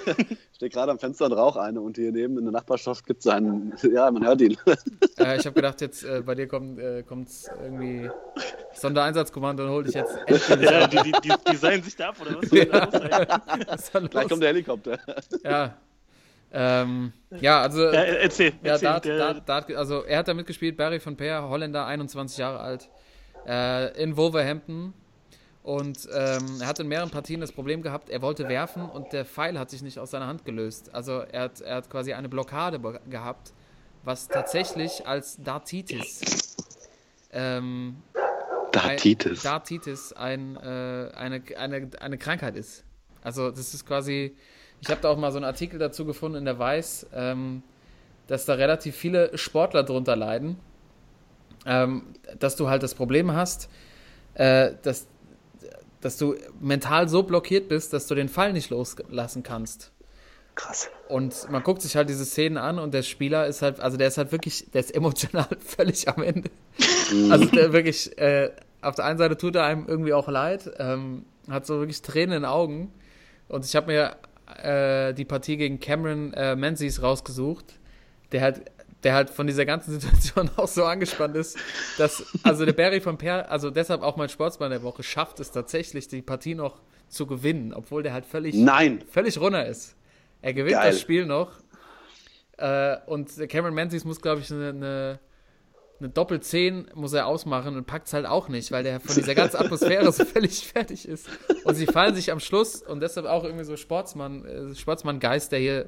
stehe 0.56 0.70
gerade 0.70 0.92
am 0.92 1.00
Fenster 1.00 1.26
und 1.26 1.34
rauche 1.34 1.62
eine 1.62 1.80
und 1.80 1.96
hier 1.96 2.12
neben 2.12 2.38
in 2.38 2.44
der 2.44 2.52
Nachbarschaft 2.52 3.06
gibt 3.06 3.22
es 3.22 3.28
einen, 3.28 3.74
ja, 3.82 4.12
man 4.12 4.26
hört 4.26 4.42
ihn. 4.42 4.58
Äh, 5.18 5.38
ich 5.38 5.46
habe 5.46 5.54
gedacht, 5.54 5.80
jetzt 5.80 6.04
äh, 6.04 6.22
bei 6.22 6.36
dir 6.36 6.48
kommt 6.48 6.80
äh, 6.80 7.04
kommt's 7.04 7.50
irgendwie 7.64 8.10
Sondereinsatzkommando 8.74 9.64
und 9.64 9.70
hol 9.70 9.84
dich 9.86 9.96
jetzt 9.96 10.18
endgültig 10.28 10.70
Ja, 10.70 10.88
die, 10.88 10.98
die, 10.98 11.12
die, 11.24 11.34
die 11.52 11.56
seilen 11.56 11.82
sich 11.82 11.96
da 11.96 12.10
ab, 12.10 12.18
oder 12.20 12.36
was? 12.36 12.52
Was 12.52 12.60
ist 12.60 12.74
da 12.74 12.86
los, 12.86 12.94
ey? 12.94 13.68
Was 13.68 13.90
ist? 14.04 14.12
Gleich 14.12 14.28
kommt 14.28 14.44
der 14.44 14.50
Helikopter. 14.50 15.00
Ja. 15.44 15.78
Ähm, 16.54 17.14
ja, 17.40 17.62
also 17.62 17.84
Ja, 17.86 18.04
erzähl, 18.04 18.54
Ja, 18.64 18.74
erzähl. 18.74 19.18
Dart, 19.18 19.48
Dart, 19.48 19.50
Dart, 19.50 19.76
also 19.76 20.04
er 20.04 20.20
hat 20.20 20.28
da 20.28 20.34
mitgespielt, 20.34 20.78
Barry 20.78 21.00
von 21.00 21.18
Peer, 21.18 21.50
Holländer, 21.50 21.86
21 21.88 22.38
Jahre 22.38 22.60
alt, 22.60 22.90
äh, 23.48 24.02
in 24.02 24.16
Wolverhampton. 24.16 24.94
Und 25.64 26.10
ähm, 26.14 26.60
er 26.60 26.68
hat 26.68 26.80
in 26.80 26.90
mehreren 26.90 27.10
Partien 27.10 27.40
das 27.40 27.54
Problem 27.54 27.82
gehabt, 27.82 28.10
er 28.10 28.22
wollte 28.22 28.50
werfen 28.50 28.84
und 28.84 29.14
der 29.14 29.24
Pfeil 29.24 29.58
hat 29.58 29.70
sich 29.70 29.82
nicht 29.82 29.98
aus 29.98 30.12
seiner 30.12 30.28
Hand 30.28 30.44
gelöst. 30.44 30.94
Also 30.94 31.20
er 31.20 31.44
hat, 31.44 31.62
er 31.62 31.78
hat 31.78 31.90
quasi 31.90 32.14
eine 32.14 32.28
Blockade 32.28 32.80
gehabt, 33.10 33.54
was 34.04 34.28
tatsächlich 34.28 35.08
als 35.08 35.42
Dartitis, 35.42 36.58
ähm, 37.32 37.96
Dartitis. 38.74 39.46
Ein, 39.46 39.52
Dartitis 39.52 40.14
ein, 40.14 40.58
äh, 40.58 41.12
eine, 41.16 41.42
eine, 41.58 41.90
eine 42.00 42.18
Krankheit 42.18 42.58
ist. 42.58 42.84
Also 43.22 43.50
das 43.50 43.74
ist 43.74 43.86
quasi, 43.86 44.36
ich 44.84 44.90
habe 44.90 45.00
da 45.00 45.10
auch 45.10 45.18
mal 45.18 45.32
so 45.32 45.38
einen 45.38 45.46
Artikel 45.46 45.80
dazu 45.80 46.04
gefunden 46.04 46.40
in 46.40 46.46
der 46.46 46.60
Weiß, 46.60 47.08
ähm, 47.14 47.64
dass 48.28 48.44
da 48.44 48.56
relativ 48.56 48.98
viele 48.98 49.38
Sportler 49.38 49.84
drunter 49.84 50.18
leiden, 50.18 50.58
ähm, 51.66 52.04
dass 52.38 52.58
du 52.58 52.68
halt 52.68 52.84
das 52.84 52.94
Problem 52.94 53.32
hast, 53.32 53.70
äh, 54.34 54.72
dass, 54.82 55.08
dass 56.02 56.18
du 56.18 56.36
mental 56.60 57.08
so 57.08 57.24
blockiert 57.24 57.70
bist, 57.70 57.94
dass 57.94 58.08
du 58.08 58.16
den 58.16 58.28
Fall 58.28 58.52
nicht 58.52 58.72
loslassen 58.72 59.42
kannst. 59.42 59.94
Krass. 60.56 60.90
Und 61.08 61.50
man 61.50 61.64
guckt 61.64 61.82
sich 61.82 61.96
halt 61.96 62.10
diese 62.10 62.26
Szenen 62.26 62.58
an 62.58 62.78
und 62.78 62.94
der 62.94 63.04
Spieler 63.04 63.48
ist 63.48 63.62
halt, 63.62 63.80
also 63.80 63.96
der 63.96 64.10
ist 64.10 64.18
halt 64.18 64.34
wirklich, 64.34 64.70
der 64.74 64.82
ist 64.82 64.94
emotional 64.94 65.48
völlig 65.60 66.10
am 66.10 66.22
Ende. 66.22 66.50
Also 67.32 67.46
der 67.46 67.72
wirklich, 67.72 68.18
äh, 68.18 68.52
auf 68.82 68.96
der 68.96 69.06
einen 69.06 69.18
Seite 69.18 69.38
tut 69.38 69.56
er 69.56 69.64
einem 69.64 69.88
irgendwie 69.88 70.14
auch 70.14 70.28
leid, 70.28 70.70
ähm, 70.78 71.24
hat 71.50 71.66
so 71.66 71.80
wirklich 71.80 72.02
Tränen 72.02 72.36
in 72.36 72.42
den 72.42 72.46
Augen 72.46 72.94
Und 73.48 73.64
ich 73.64 73.78
habe 73.78 73.88
mir 73.88 74.18
äh, 74.58 75.14
die 75.14 75.26
Partie 75.26 75.58
gegen 75.58 75.80
Cameron 75.80 76.34
äh, 76.34 76.56
Menzies 76.56 77.02
rausgesucht, 77.02 77.80
der 78.32 78.42
halt, 78.42 78.62
der 79.04 79.14
halt 79.14 79.30
von 79.30 79.48
dieser 79.48 79.66
ganzen 79.66 79.92
Situation 80.00 80.50
auch 80.56 80.68
so 80.68 80.86
angespannt 80.86 81.36
ist, 81.36 81.58
dass, 81.98 82.26
also 82.44 82.66
der 82.66 82.74
Barry 82.74 83.02
von 83.02 83.18
Per, 83.18 83.52
also 83.52 83.70
deshalb 83.70 84.02
auch 84.02 84.18
mein 84.18 84.30
Sportsmann 84.30 84.72
der 84.72 84.84
Woche, 84.84 85.04
schafft 85.04 85.40
es 85.40 85.52
tatsächlich, 85.52 86.08
die 86.08 86.22
Partie 86.22 86.56
noch 86.56 86.82
zu 87.08 87.28
gewinnen, 87.28 87.74
obwohl 87.74 88.04
der 88.04 88.14
halt 88.14 88.26
völlig, 88.26 88.56
Nein. 88.56 89.04
völlig 89.10 89.40
runter 89.40 89.66
ist. 89.66 89.96
Er 90.42 90.54
gewinnt 90.54 90.76
Geil. 90.76 90.92
das 90.92 91.00
Spiel 91.00 91.26
noch. 91.26 91.52
Äh, 92.58 92.98
und 93.06 93.32
Cameron 93.50 93.74
Menzies 93.74 94.04
muss, 94.04 94.22
glaube 94.22 94.42
ich, 94.42 94.52
eine, 94.52 94.70
eine, 94.70 95.20
eine 96.04 96.12
Doppel-10 96.12 96.96
muss 96.96 97.14
er 97.14 97.28
ausmachen 97.28 97.78
und 97.78 97.88
packt 97.88 98.08
es 98.08 98.14
halt 98.14 98.26
auch 98.26 98.50
nicht, 98.50 98.72
weil 98.74 98.84
der 98.84 99.00
von 99.00 99.16
dieser 99.16 99.36
ganzen 99.36 99.58
Atmosphäre 99.58 100.12
so 100.12 100.26
völlig 100.34 100.68
fertig 100.68 101.08
ist. 101.08 101.30
Und 101.64 101.76
sie 101.76 101.86
fallen 101.86 102.14
sich 102.14 102.32
am 102.32 102.42
Schluss 102.42 102.82
und 102.82 103.00
deshalb 103.00 103.26
auch 103.26 103.46
irgendwie 103.46 103.64
so 103.64 103.78
Sportsmann, 103.78 104.44
äh, 104.44 104.76
Sportsmann-Geist, 104.76 105.54
der 105.54 105.60
hier 105.60 105.86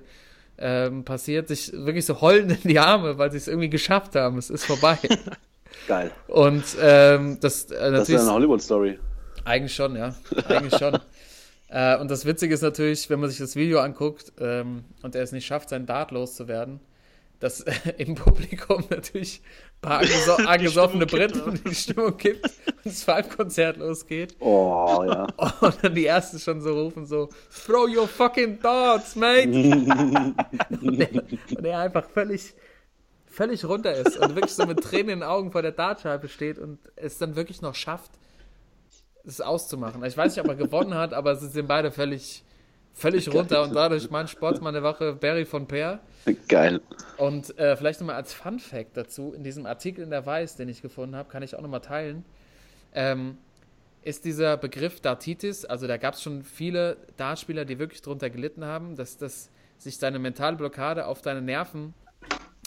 ähm, 0.58 1.04
passiert, 1.04 1.50
sich 1.50 1.74
wirklich 1.74 2.06
so 2.06 2.22
heulend 2.22 2.64
in 2.64 2.70
die 2.70 2.80
Arme, 2.80 3.18
weil 3.18 3.30
sie 3.32 3.38
es 3.38 3.50
irgendwie 3.50 3.70
geschafft 3.70 4.16
haben. 4.16 4.38
Es 4.38 4.50
ist 4.50 4.66
vorbei. 4.66 4.98
Geil. 5.88 6.12
Und 6.28 6.64
ähm, 6.82 7.38
das 7.42 7.70
äh, 7.72 7.92
Das 7.92 8.08
ist 8.08 8.22
eine 8.22 8.32
Hollywood-Story. 8.32 8.98
Eigentlich 9.44 9.76
schon, 9.76 9.98
ja. 9.98 10.16
Eigentlich 10.48 10.80
schon. 10.80 10.98
äh, 11.68 11.98
und 11.98 12.10
das 12.10 12.26
Witzige 12.26 12.54
ist 12.54 12.62
natürlich, 12.62 13.10
wenn 13.10 13.20
man 13.20 13.30
sich 13.30 13.40
das 13.40 13.58
Video 13.58 13.80
anguckt 13.80 14.32
ähm, 14.40 14.86
und 15.04 15.14
er 15.14 15.24
es 15.24 15.34
nicht 15.34 15.46
schafft, 15.46 15.70
seinen 15.70 15.86
Dart 15.86 16.12
loszuwerden, 16.12 16.80
dass 17.40 17.62
äh, 17.62 17.74
im 17.98 18.16
Publikum 18.16 18.84
natürlich 18.90 19.42
paar 19.86 20.00
angeso 20.00 20.34
angesoffene 20.48 21.06
Briten 21.06 21.62
die 21.66 21.76
Stimmung 21.76 22.18
kippt 22.18 22.46
und 22.46 22.86
das 22.86 23.04
Five-Konzert 23.04 23.78
losgeht. 23.78 24.36
Oh, 24.40 25.04
ja. 25.06 25.28
Und 25.62 25.84
dann 25.84 25.96
die 25.96 26.06
Ersten 26.06 26.40
schon 26.40 26.62
so 26.62 26.74
rufen 26.74 27.06
so, 27.06 27.30
throw 27.66 27.88
your 27.88 28.08
fucking 28.08 28.60
darts, 28.62 29.16
mate. 29.16 29.50
und, 29.50 31.00
er, 31.00 31.24
und 31.58 31.66
er 31.66 31.80
einfach 31.80 32.10
völlig, 32.10 32.54
völlig 33.26 33.66
runter 33.66 33.94
ist 33.94 34.18
und 34.18 34.36
wirklich 34.36 34.54
so 34.54 34.66
mit 34.66 34.82
Tränen 34.82 35.10
in 35.10 35.20
den 35.20 35.24
Augen 35.24 35.52
vor 35.52 35.62
der 35.62 35.72
Dartscheibe 35.72 36.28
steht 36.28 36.58
und 36.58 36.80
es 36.96 37.18
dann 37.18 37.36
wirklich 37.36 37.62
noch 37.62 37.76
schafft, 37.76 38.12
es 39.26 39.42
auszumachen. 39.42 40.04
Ich 40.06 40.16
weiß 40.16 40.36
nicht, 40.36 40.44
ob 40.44 40.50
er 40.50 40.56
gewonnen 40.56 40.94
hat, 40.94 41.14
aber 41.14 41.36
sie 41.36 41.50
sind 41.50 41.68
beide 41.68 41.92
völlig, 41.92 42.44
völlig 42.96 43.32
runter 43.32 43.62
und 43.62 43.76
dadurch 43.76 44.10
mein 44.10 44.28
Sportsmann 44.28 44.74
der 44.74 44.82
Wache, 44.82 45.14
Barry 45.14 45.46
von 45.46 45.68
Peer. 45.68 46.00
Geil. 46.48 46.82
Und 47.18 47.58
äh, 47.60 47.76
vielleicht 47.76 48.00
nochmal 48.00 48.16
als 48.16 48.34
Fun 48.34 48.60
Fact 48.60 48.98
dazu, 48.98 49.34
in 49.34 49.44
diesem 49.44 49.66
Artikel 49.66 50.04
in 50.04 50.10
der 50.10 50.26
Weiß, 50.26 50.56
den 50.56 50.70
ich 50.70 50.82
gefunden 50.82 51.16
habe, 51.16 51.30
kann 51.30 51.44
ich 51.44 51.56
auch 51.56 51.62
nochmal 51.62 51.82
teilen, 51.82 52.26
ähm, 52.94 53.38
ist 54.02 54.24
dieser 54.24 54.56
Begriff 54.56 55.02
Dartitis, 55.02 55.66
also 55.66 55.88
da 55.88 55.98
gab 55.98 56.14
es 56.14 56.22
schon 56.22 56.44
viele 56.44 56.98
Dartspieler, 57.18 57.66
die 57.66 57.80
wirklich 57.80 58.02
darunter 58.02 58.30
gelitten 58.30 58.64
haben, 58.64 58.96
dass 58.96 59.18
das 59.18 59.50
sich 59.78 60.00
deine 60.00 60.20
mentale 60.20 60.56
Blockade 60.56 61.06
auf 61.06 61.22
deine 61.22 61.42
Nerven 61.42 61.94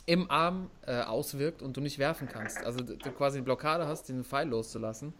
im 0.04 0.30
Arm 0.30 0.70
äh, 0.86 1.00
auswirkt 1.00 1.62
und 1.62 1.76
du 1.76 1.80
nicht 1.80 1.98
werfen 1.98 2.28
kannst. 2.28 2.64
Also 2.64 2.80
du 2.80 3.10
quasi 3.12 3.38
eine 3.38 3.44
Blockade 3.44 3.86
hast, 3.86 4.08
diesen 4.08 4.24
Pfeil 4.24 4.48
loszulassen. 4.48 5.14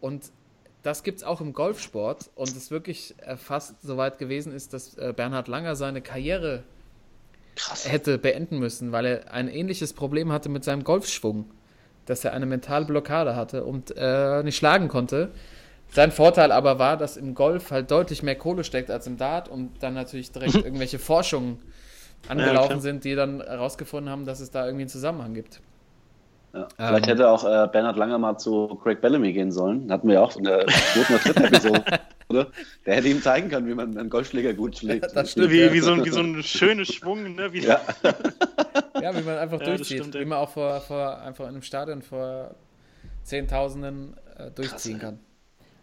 Und 0.00 0.30
das 0.88 1.02
gibt 1.02 1.18
es 1.18 1.24
auch 1.24 1.42
im 1.42 1.52
Golfsport 1.52 2.30
und 2.34 2.56
es 2.56 2.70
wirklich 2.70 3.14
äh, 3.18 3.36
fast 3.36 3.82
so 3.82 3.98
weit 3.98 4.16
gewesen 4.16 4.54
ist, 4.54 4.72
dass 4.72 4.96
äh, 4.96 5.12
Bernhard 5.14 5.46
Langer 5.46 5.76
seine 5.76 6.00
Karriere 6.00 6.62
hätte 7.84 8.16
beenden 8.16 8.58
müssen, 8.58 8.90
weil 8.90 9.04
er 9.04 9.32
ein 9.34 9.48
ähnliches 9.48 9.92
Problem 9.92 10.32
hatte 10.32 10.48
mit 10.48 10.64
seinem 10.64 10.84
Golfschwung, 10.84 11.50
dass 12.06 12.24
er 12.24 12.32
eine 12.32 12.46
mentale 12.46 12.86
Blockade 12.86 13.36
hatte 13.36 13.64
und 13.64 13.92
äh, 13.98 14.42
nicht 14.42 14.56
schlagen 14.56 14.88
konnte. 14.88 15.30
Sein 15.92 16.10
Vorteil 16.10 16.52
aber 16.52 16.78
war, 16.78 16.96
dass 16.96 17.18
im 17.18 17.34
Golf 17.34 17.70
halt 17.70 17.90
deutlich 17.90 18.22
mehr 18.22 18.36
Kohle 18.36 18.64
steckt 18.64 18.90
als 18.90 19.06
im 19.06 19.18
Dart 19.18 19.50
und 19.50 19.82
dann 19.82 19.92
natürlich 19.92 20.32
direkt 20.32 20.54
irgendwelche 20.64 20.98
Forschungen 20.98 21.58
angelaufen 22.28 22.68
klar. 22.68 22.80
sind, 22.80 23.04
die 23.04 23.14
dann 23.14 23.42
herausgefunden 23.42 24.10
haben, 24.10 24.24
dass 24.24 24.40
es 24.40 24.50
da 24.50 24.64
irgendwie 24.64 24.84
einen 24.84 24.88
Zusammenhang 24.88 25.34
gibt. 25.34 25.60
Ja. 26.54 26.66
Vielleicht 26.76 27.06
Ähm. 27.06 27.10
hätte 27.12 27.28
auch 27.30 27.44
äh, 27.44 27.68
Bernhard 27.70 27.96
Langer 27.96 28.18
mal 28.18 28.38
zu 28.38 28.78
Craig 28.82 29.00
Bellamy 29.00 29.32
gehen 29.32 29.52
sollen. 29.52 29.90
Hatten 29.92 30.08
wir 30.08 30.14
ja 30.14 30.22
auch 30.22 30.36
in 30.36 30.44
der 30.44 30.66
zweiten 30.66 31.14
oder 31.14 31.22
dritten 31.22 31.44
Episode. 31.44 31.84
Oder? 32.30 32.46
Der 32.84 32.96
hätte 32.96 33.08
ihm 33.08 33.22
zeigen 33.22 33.48
können, 33.48 33.66
wie 33.68 33.74
man 33.74 33.96
einen 33.96 34.10
Golfschläger 34.10 34.52
gut 34.52 34.76
schlägt. 34.76 35.16
Das 35.16 35.30
stimmt. 35.32 35.50
Wie, 35.50 35.60
ja. 35.60 35.72
wie, 35.72 35.80
so, 35.80 35.92
ein- 35.92 36.04
wie 36.04 36.10
so 36.10 36.20
ein 36.20 36.42
schöner 36.42 36.84
Schwung, 36.84 37.34
ne? 37.34 37.50
Wie, 37.54 37.60
Ja. 37.64 37.80
Ja, 39.00 39.16
wie 39.16 39.22
man 39.22 39.38
einfach 39.38 39.58
Ja, 39.60 39.66
durchzieht. 39.68 39.98
stimmt, 40.00 40.14
ja. 40.14 40.20
wie 40.20 40.26
man 40.26 40.36
auch 40.38 40.50
vor, 40.50 40.78
vor, 40.82 41.20
einfach 41.22 41.44
in 41.44 41.50
einem 41.54 41.62
Stadion 41.62 42.02
vor 42.02 42.50
Zehntausenden 43.24 44.14
äh, 44.36 44.50
durchziehen 44.50 44.98
kann. 44.98 45.18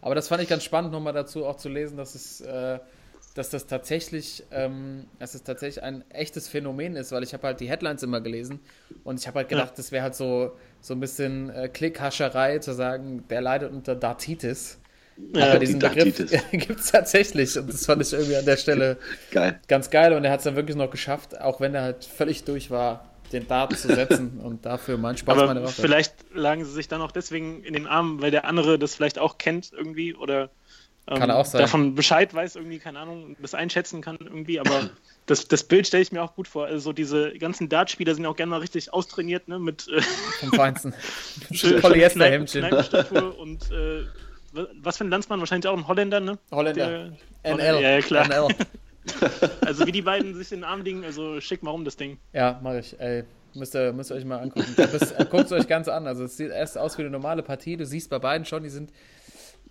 Aber 0.02 0.14
das 0.14 0.28
fand 0.28 0.44
ich 0.44 0.50
ganz 0.50 0.64
spannend, 0.64 0.92
nochmal 0.92 1.14
dazu 1.14 1.46
auch 1.46 1.58
zu 1.58 1.68
lesen, 1.70 1.98
dass 1.98 2.14
es, 2.14 2.42
äh, 2.42 2.80
dass 3.36 3.49
das 3.49 3.68
tatsächlich, 3.68 4.44
ähm, 4.52 5.06
dass 5.20 5.36
es 5.36 5.44
tatsächlich 5.44 5.84
ein 5.84 6.03
echtes 6.10 6.48
Phänomen 6.48 6.95
ist, 6.95 7.12
weil 7.12 7.22
ich 7.22 7.34
habe 7.34 7.45
halt 7.48 7.60
die 7.60 7.70
Headlines 7.70 8.02
immer 8.02 8.22
gelesen 8.22 8.60
und 9.03 9.20
ich 9.20 9.28
habe 9.28 9.40
halt 9.40 9.49
gedacht, 9.49 9.74
das 9.78 9.91
wäre 9.91 10.03
halt 10.03 10.16
so, 10.16 10.53
so 10.82 10.94
ein 10.95 10.99
bisschen 11.02 11.49
äh, 11.49 11.68
Klickhascherei 11.68 12.60
zu 12.60 12.74
sagen, 12.74 13.28
der 13.30 13.41
leidet 13.41 13.72
unter 13.72 13.94
Dartitis. 13.95 14.80
Ja, 15.34 15.48
Aber 15.48 15.60
diesen 15.60 15.80
die 15.80 15.88
Begriff 15.88 16.18
gibt 16.52 16.80
es 16.80 16.91
tatsächlich 16.91 17.57
und 17.57 17.72
das 17.72 17.86
fand 17.86 18.02
ich 18.02 18.14
irgendwie 18.14 18.36
an 18.38 18.45
der 18.45 18.57
Stelle 18.57 18.98
Geil. 19.32 19.60
ganz 19.68 19.90
geil 19.90 20.14
und 20.14 20.24
er 20.26 20.32
hat 20.32 20.40
es 20.40 20.44
dann 20.45 20.56
wirklich 20.56 20.76
noch 20.78 20.90
geschafft, 20.90 21.40
auch 21.40 21.60
wenn 21.62 21.74
er 21.76 21.84
halt 21.84 22.06
völlig 22.06 22.44
durch 22.45 22.70
war, 22.72 23.10
den 23.32 23.48
Dart 23.48 23.78
zu 23.78 23.94
setzen 23.94 24.40
und 24.44 24.66
dafür 24.66 24.98
mein 24.98 25.18
Spaß 25.18 25.45
meine 25.45 25.62
aber 25.62 25.70
Waffe. 25.70 25.82
vielleicht 25.82 26.16
lagen 26.34 26.64
sie 26.66 26.72
sich 26.72 26.88
dann 26.88 27.02
auch 27.02 27.12
deswegen 27.12 27.64
in 27.64 27.74
den 27.74 27.88
Armen, 27.88 28.22
weil 28.22 28.32
der 28.32 28.45
andere 28.45 28.78
das 28.80 28.95
vielleicht 28.95 29.20
auch 29.20 29.38
kennt 29.38 29.72
irgendwie 29.74 30.14
oder 30.16 30.49
ähm, 31.07 31.19
Kann 31.19 31.32
auch 31.32 31.45
sein. 31.45 31.61
davon 31.61 31.94
Bescheid 31.94 32.34
weiß, 32.34 32.56
irgendwie, 32.56 32.80
keine 32.80 32.99
Ahnung, 32.99 33.36
das 33.40 33.53
einschätzen 33.53 34.02
kann 34.02 34.18
irgendwie, 34.19 34.60
aber 34.60 34.90
das, 35.27 35.48
das 35.48 35.64
Bild 35.64 35.86
stelle 35.86 36.02
ich 36.02 36.11
mir 36.11 36.23
auch 36.23 36.34
gut 36.36 36.48
vor. 36.48 36.65
Also 36.65 36.94
diese 36.94 37.38
ganzen 37.38 37.69
Dartspieler 37.69 38.15
sind 38.15 38.26
auch 38.26 38.36
gerne 38.36 38.49
mal 38.49 38.60
richtig 38.60 38.91
austrainiert, 38.91 39.48
ne, 39.48 39.60
mit 39.60 39.88
äh, 39.88 40.02
Vom 40.02 40.53
Feinsten. 40.53 40.94
Polyesterhemdchen. 41.82 42.65
Und 43.40 43.72
äh, 43.72 44.06
was 44.82 44.98
für 44.98 45.03
ein 45.03 45.10
Landsmann, 45.10 45.40
wahrscheinlich 45.40 45.68
auch 45.68 45.77
ein 45.77 45.88
Holländer, 45.88 46.19
ne? 46.19 46.40
Holländer. 46.52 47.11
Der, 47.44 47.56
NL. 47.56 47.82
Ja, 47.82 47.90
ja, 47.91 48.02
klar. 48.02 48.27
NL. 48.27 48.48
Also 49.64 49.86
wie 49.86 49.91
die 49.91 50.02
beiden 50.02 50.34
sich 50.34 50.52
in 50.52 50.61
den 50.61 50.64
Arm 50.64 50.82
liegen, 50.82 51.06
also 51.06 51.40
schick 51.40 51.61
mal 51.61 51.69
rum 51.69 51.86
das 51.86 51.95
Ding. 51.95 52.18
Ja, 52.34 52.60
mache 52.64 52.80
ich. 52.80 52.99
Ey, 52.99 53.23
müsst 53.53 53.76
ihr, 53.76 53.94
müsst 53.94 54.10
ihr 54.10 54.15
euch 54.15 54.26
mal 54.26 54.40
angucken. 54.40 54.65
Guckt 55.30 55.45
es 55.45 55.52
euch 55.52 55.68
ganz 55.68 55.88
an. 55.88 56.07
Also 56.07 56.23
es 56.23 56.38
sieht 56.38 56.49
erst 56.49 56.76
aus 56.76 56.98
wie 56.98 57.03
eine 57.03 57.11
normale 57.11 57.44
Partie. 57.44 57.77
Du 57.77 57.86
siehst 57.86 58.10
bei 58.10 58.18
beiden 58.18 58.45
schon, 58.45 58.64
die 58.64 58.69
sind, 58.69 58.91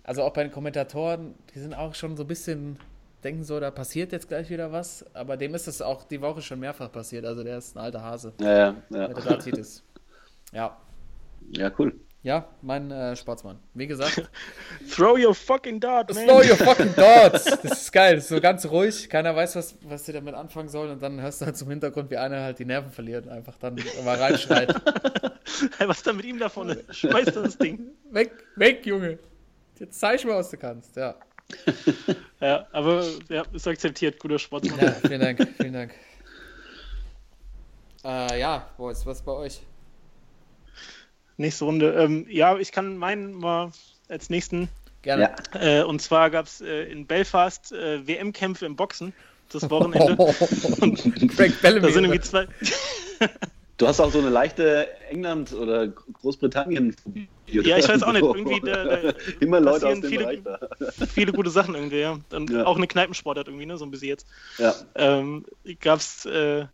also 0.05 0.23
auch 0.23 0.33
bei 0.33 0.43
den 0.43 0.51
Kommentatoren, 0.51 1.33
die 1.53 1.59
sind 1.59 1.73
auch 1.73 1.95
schon 1.95 2.15
so 2.15 2.23
ein 2.23 2.27
bisschen, 2.27 2.77
denken 3.23 3.43
so, 3.43 3.59
da 3.59 3.71
passiert 3.71 4.11
jetzt 4.11 4.27
gleich 4.27 4.49
wieder 4.49 4.71
was. 4.71 5.03
Aber 5.13 5.35
dem 5.35 5.55
ist 5.55 5.67
es 5.67 5.81
auch 5.81 6.03
die 6.03 6.21
Woche 6.21 6.41
schon 6.41 6.59
mehrfach 6.59 6.91
passiert. 6.91 7.25
Also 7.25 7.43
der 7.43 7.57
ist 7.57 7.75
ein 7.75 7.79
alter 7.79 8.03
Hase. 8.03 8.33
Ja, 8.39 8.51
ja, 8.51 8.75
ja. 8.89 9.07
Mit 9.07 9.17
der. 9.17 9.65
Ja. 10.53 10.77
ja, 11.51 11.71
cool. 11.79 11.99
Ja, 12.21 12.47
mein 12.61 12.89
äh, 12.89 13.15
Sportsmann. 13.15 13.59
Wie 13.75 13.85
gesagt, 13.85 14.23
Throw 14.95 15.15
your 15.17 15.35
fucking 15.35 15.79
dart, 15.79 16.13
man. 16.13 16.23
Slow 16.23 16.37
your 16.37 16.55
fucking 16.55 16.95
darts. 16.95 17.45
Das 17.45 17.81
ist 17.83 17.91
geil. 17.91 18.15
Das 18.15 18.25
ist 18.25 18.29
so 18.29 18.41
ganz 18.41 18.65
ruhig. 18.65 19.09
Keiner 19.09 19.35
weiß, 19.35 19.55
was, 19.55 19.75
was 19.83 20.05
sie 20.05 20.13
damit 20.13 20.33
anfangen 20.33 20.69
sollen. 20.69 20.91
Und 20.91 21.03
dann 21.03 21.21
hörst 21.21 21.41
du 21.41 21.45
halt 21.45 21.57
zum 21.57 21.69
Hintergrund, 21.69 22.09
wie 22.09 22.17
einer 22.17 22.41
halt 22.41 22.57
die 22.57 22.65
Nerven 22.65 22.91
verliert 22.91 23.25
und 23.25 23.31
einfach 23.31 23.57
dann 23.57 23.79
mal 24.03 24.17
reinschreit. 24.17 24.73
Hey, 25.77 25.87
was 25.87 25.97
ist 25.97 26.07
denn 26.07 26.17
mit 26.17 26.25
ihm 26.25 26.39
da 26.39 26.49
vorne? 26.49 26.83
Schmeiß 26.89 27.31
das 27.33 27.57
Ding. 27.57 27.91
weg, 28.11 28.31
weg, 28.55 28.85
Junge. 28.85 29.19
Jetzt 29.79 29.99
zeig 29.99 30.23
mal, 30.25 30.35
was 30.35 30.49
du 30.49 30.57
kannst. 30.57 30.95
Ja. 30.95 31.15
Ja, 32.41 32.67
aber 32.73 33.07
ja, 33.29 33.43
ist 33.53 33.67
akzeptiert, 33.67 34.19
guter 34.19 34.37
Sportsmann. 34.37 34.79
ja 34.79 34.91
vielen 34.91 35.21
Dank. 35.21 35.47
Vielen 35.57 35.73
Dank. 35.73 35.93
Äh, 38.03 38.39
ja, 38.39 38.69
Boys, 38.77 39.05
was 39.05 39.23
bei 39.23 39.31
euch? 39.31 39.61
Nächste 41.37 41.65
Runde. 41.65 41.93
Ähm, 41.93 42.27
ja, 42.29 42.57
ich 42.57 42.71
kann 42.71 42.97
meinen 42.97 43.33
mal 43.33 43.71
als 44.09 44.29
nächsten. 44.29 44.69
Gerne. 45.01 45.33
Äh, 45.53 45.83
und 45.83 46.01
zwar 46.01 46.29
gab 46.29 46.45
es 46.45 46.61
äh, 46.61 46.83
in 46.83 47.07
Belfast 47.07 47.71
äh, 47.71 48.05
WM-Kämpfe 48.05 48.65
im 48.65 48.75
Boxen 48.75 49.13
das 49.49 49.69
Wochenende. 49.69 50.15
Craig 51.35 51.61
Bellamy. 51.61 51.87
Da 51.87 51.93
sind 51.93 52.05
irgendwie 52.05 52.21
zwei. 52.21 52.47
Du 53.77 53.87
hast 53.87 53.99
auch 53.99 54.09
so 54.11 54.19
eine 54.19 54.29
leichte 54.29 54.87
England- 55.09 55.51
oder 55.53 55.87
Großbritannien. 55.89 56.95
Ja, 57.47 57.77
ich 57.77 57.87
weiß 57.87 58.03
auch 58.03 58.13
nicht, 58.13 58.23
irgendwie 58.23 58.61
da- 58.61 58.83
da 58.85 59.13
Immer 59.41 59.59
Leute 59.59 59.87
aus 59.87 59.99
passieren 59.99 60.01
dem 60.01 60.09
viele- 60.09 60.23
Bereich 60.23 60.39
da. 60.43 61.05
viele 61.07 61.33
gute 61.33 61.49
Sachen 61.49 61.75
irgendwie, 61.75 61.99
ja. 61.99 62.17
Und 62.31 62.49
Ja. 62.49 62.65
auch 62.65 62.77
eine 62.77 62.87
Kneipensportart 62.87 63.47
irgendwie, 63.47 63.65
ne? 63.65 63.77
So 63.77 63.85
ein 63.85 63.91
bisschen 63.91 64.07
jetzt. 64.07 64.27
Ja. 64.57 64.73
Ähm, 64.95 65.45
gab 65.81 65.99
es 65.99 66.25
äh, 66.25 66.65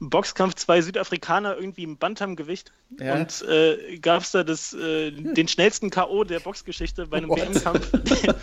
im 0.00 0.10
Boxkampf 0.10 0.54
zwei 0.54 0.80
Südafrikaner 0.82 1.56
irgendwie 1.56 1.82
im 1.82 1.96
Bantamgewicht 1.96 2.70
Ja. 3.00 3.14
und 3.16 3.42
äh, 3.48 3.98
gab 3.98 4.22
es 4.22 4.30
da 4.30 4.44
das, 4.44 4.72
äh, 4.72 5.10
den 5.10 5.48
schnellsten 5.48 5.90
K.O. 5.90 6.22
der 6.24 6.38
Boxgeschichte 6.40 7.06
bei 7.08 7.16
einem? 7.18 7.30
WM-Kampf. 7.30 7.90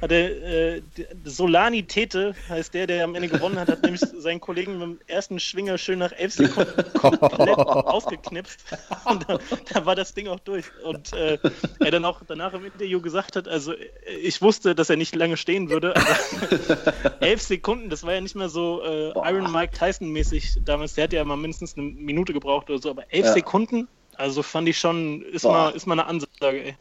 hat 0.00 0.12
er, 0.12 0.76
äh, 0.76 0.82
Solani 1.24 1.82
Tete 1.82 2.34
heißt 2.48 2.72
der, 2.74 2.86
der 2.86 3.04
am 3.04 3.14
Ende 3.14 3.28
gewonnen 3.28 3.58
hat, 3.58 3.68
hat 3.68 3.82
nämlich 3.82 4.00
seinen 4.00 4.40
Kollegen 4.40 4.78
mit 4.78 4.82
dem 4.82 4.98
ersten 5.06 5.38
Schwinger 5.38 5.76
schön 5.78 5.98
nach 5.98 6.12
elf 6.12 6.32
Sekunden 6.34 6.92
komplett 6.94 7.58
ausgeknipst. 7.58 8.60
Und 9.04 9.28
da, 9.28 9.38
da 9.72 9.86
war 9.86 9.94
das 9.94 10.14
Ding 10.14 10.28
auch 10.28 10.40
durch. 10.40 10.64
Und 10.84 11.12
äh, 11.12 11.38
er 11.80 11.90
dann 11.90 12.04
auch 12.04 12.20
danach 12.26 12.52
im 12.54 12.64
Interview 12.64 13.00
gesagt 13.00 13.36
hat, 13.36 13.46
also 13.48 13.72
äh, 13.72 13.86
ich 14.22 14.40
wusste, 14.40 14.74
dass 14.74 14.90
er 14.90 14.96
nicht 14.96 15.14
lange 15.14 15.36
stehen 15.36 15.70
würde, 15.70 15.94
aber 15.96 17.20
elf 17.20 17.42
Sekunden, 17.42 17.90
das 17.90 18.02
war 18.04 18.14
ja 18.14 18.20
nicht 18.20 18.36
mehr 18.36 18.48
so 18.48 18.82
äh, 18.82 19.10
Iron 19.30 19.52
Mike 19.52 19.76
Tyson 19.76 20.10
mäßig 20.10 20.60
damals. 20.64 20.94
Der 20.94 21.04
hat 21.04 21.12
ja 21.12 21.24
mal 21.24 21.36
mindestens 21.36 21.76
eine 21.76 21.86
Minute 21.86 22.32
gebraucht 22.32 22.70
oder 22.70 22.80
so, 22.80 22.90
aber 22.90 23.04
elf 23.12 23.26
Ja. 23.26 23.32
Sekunden, 23.32 23.88
also 24.16 24.42
fand 24.42 24.68
ich 24.68 24.78
schon, 24.78 25.22
ist 25.22 25.42
Boah. 25.42 25.52
mal, 25.52 25.70
ist 25.70 25.86
mal 25.86 25.94
eine 25.94 26.06
Ansage, 26.06 26.64
ey. 26.64 26.76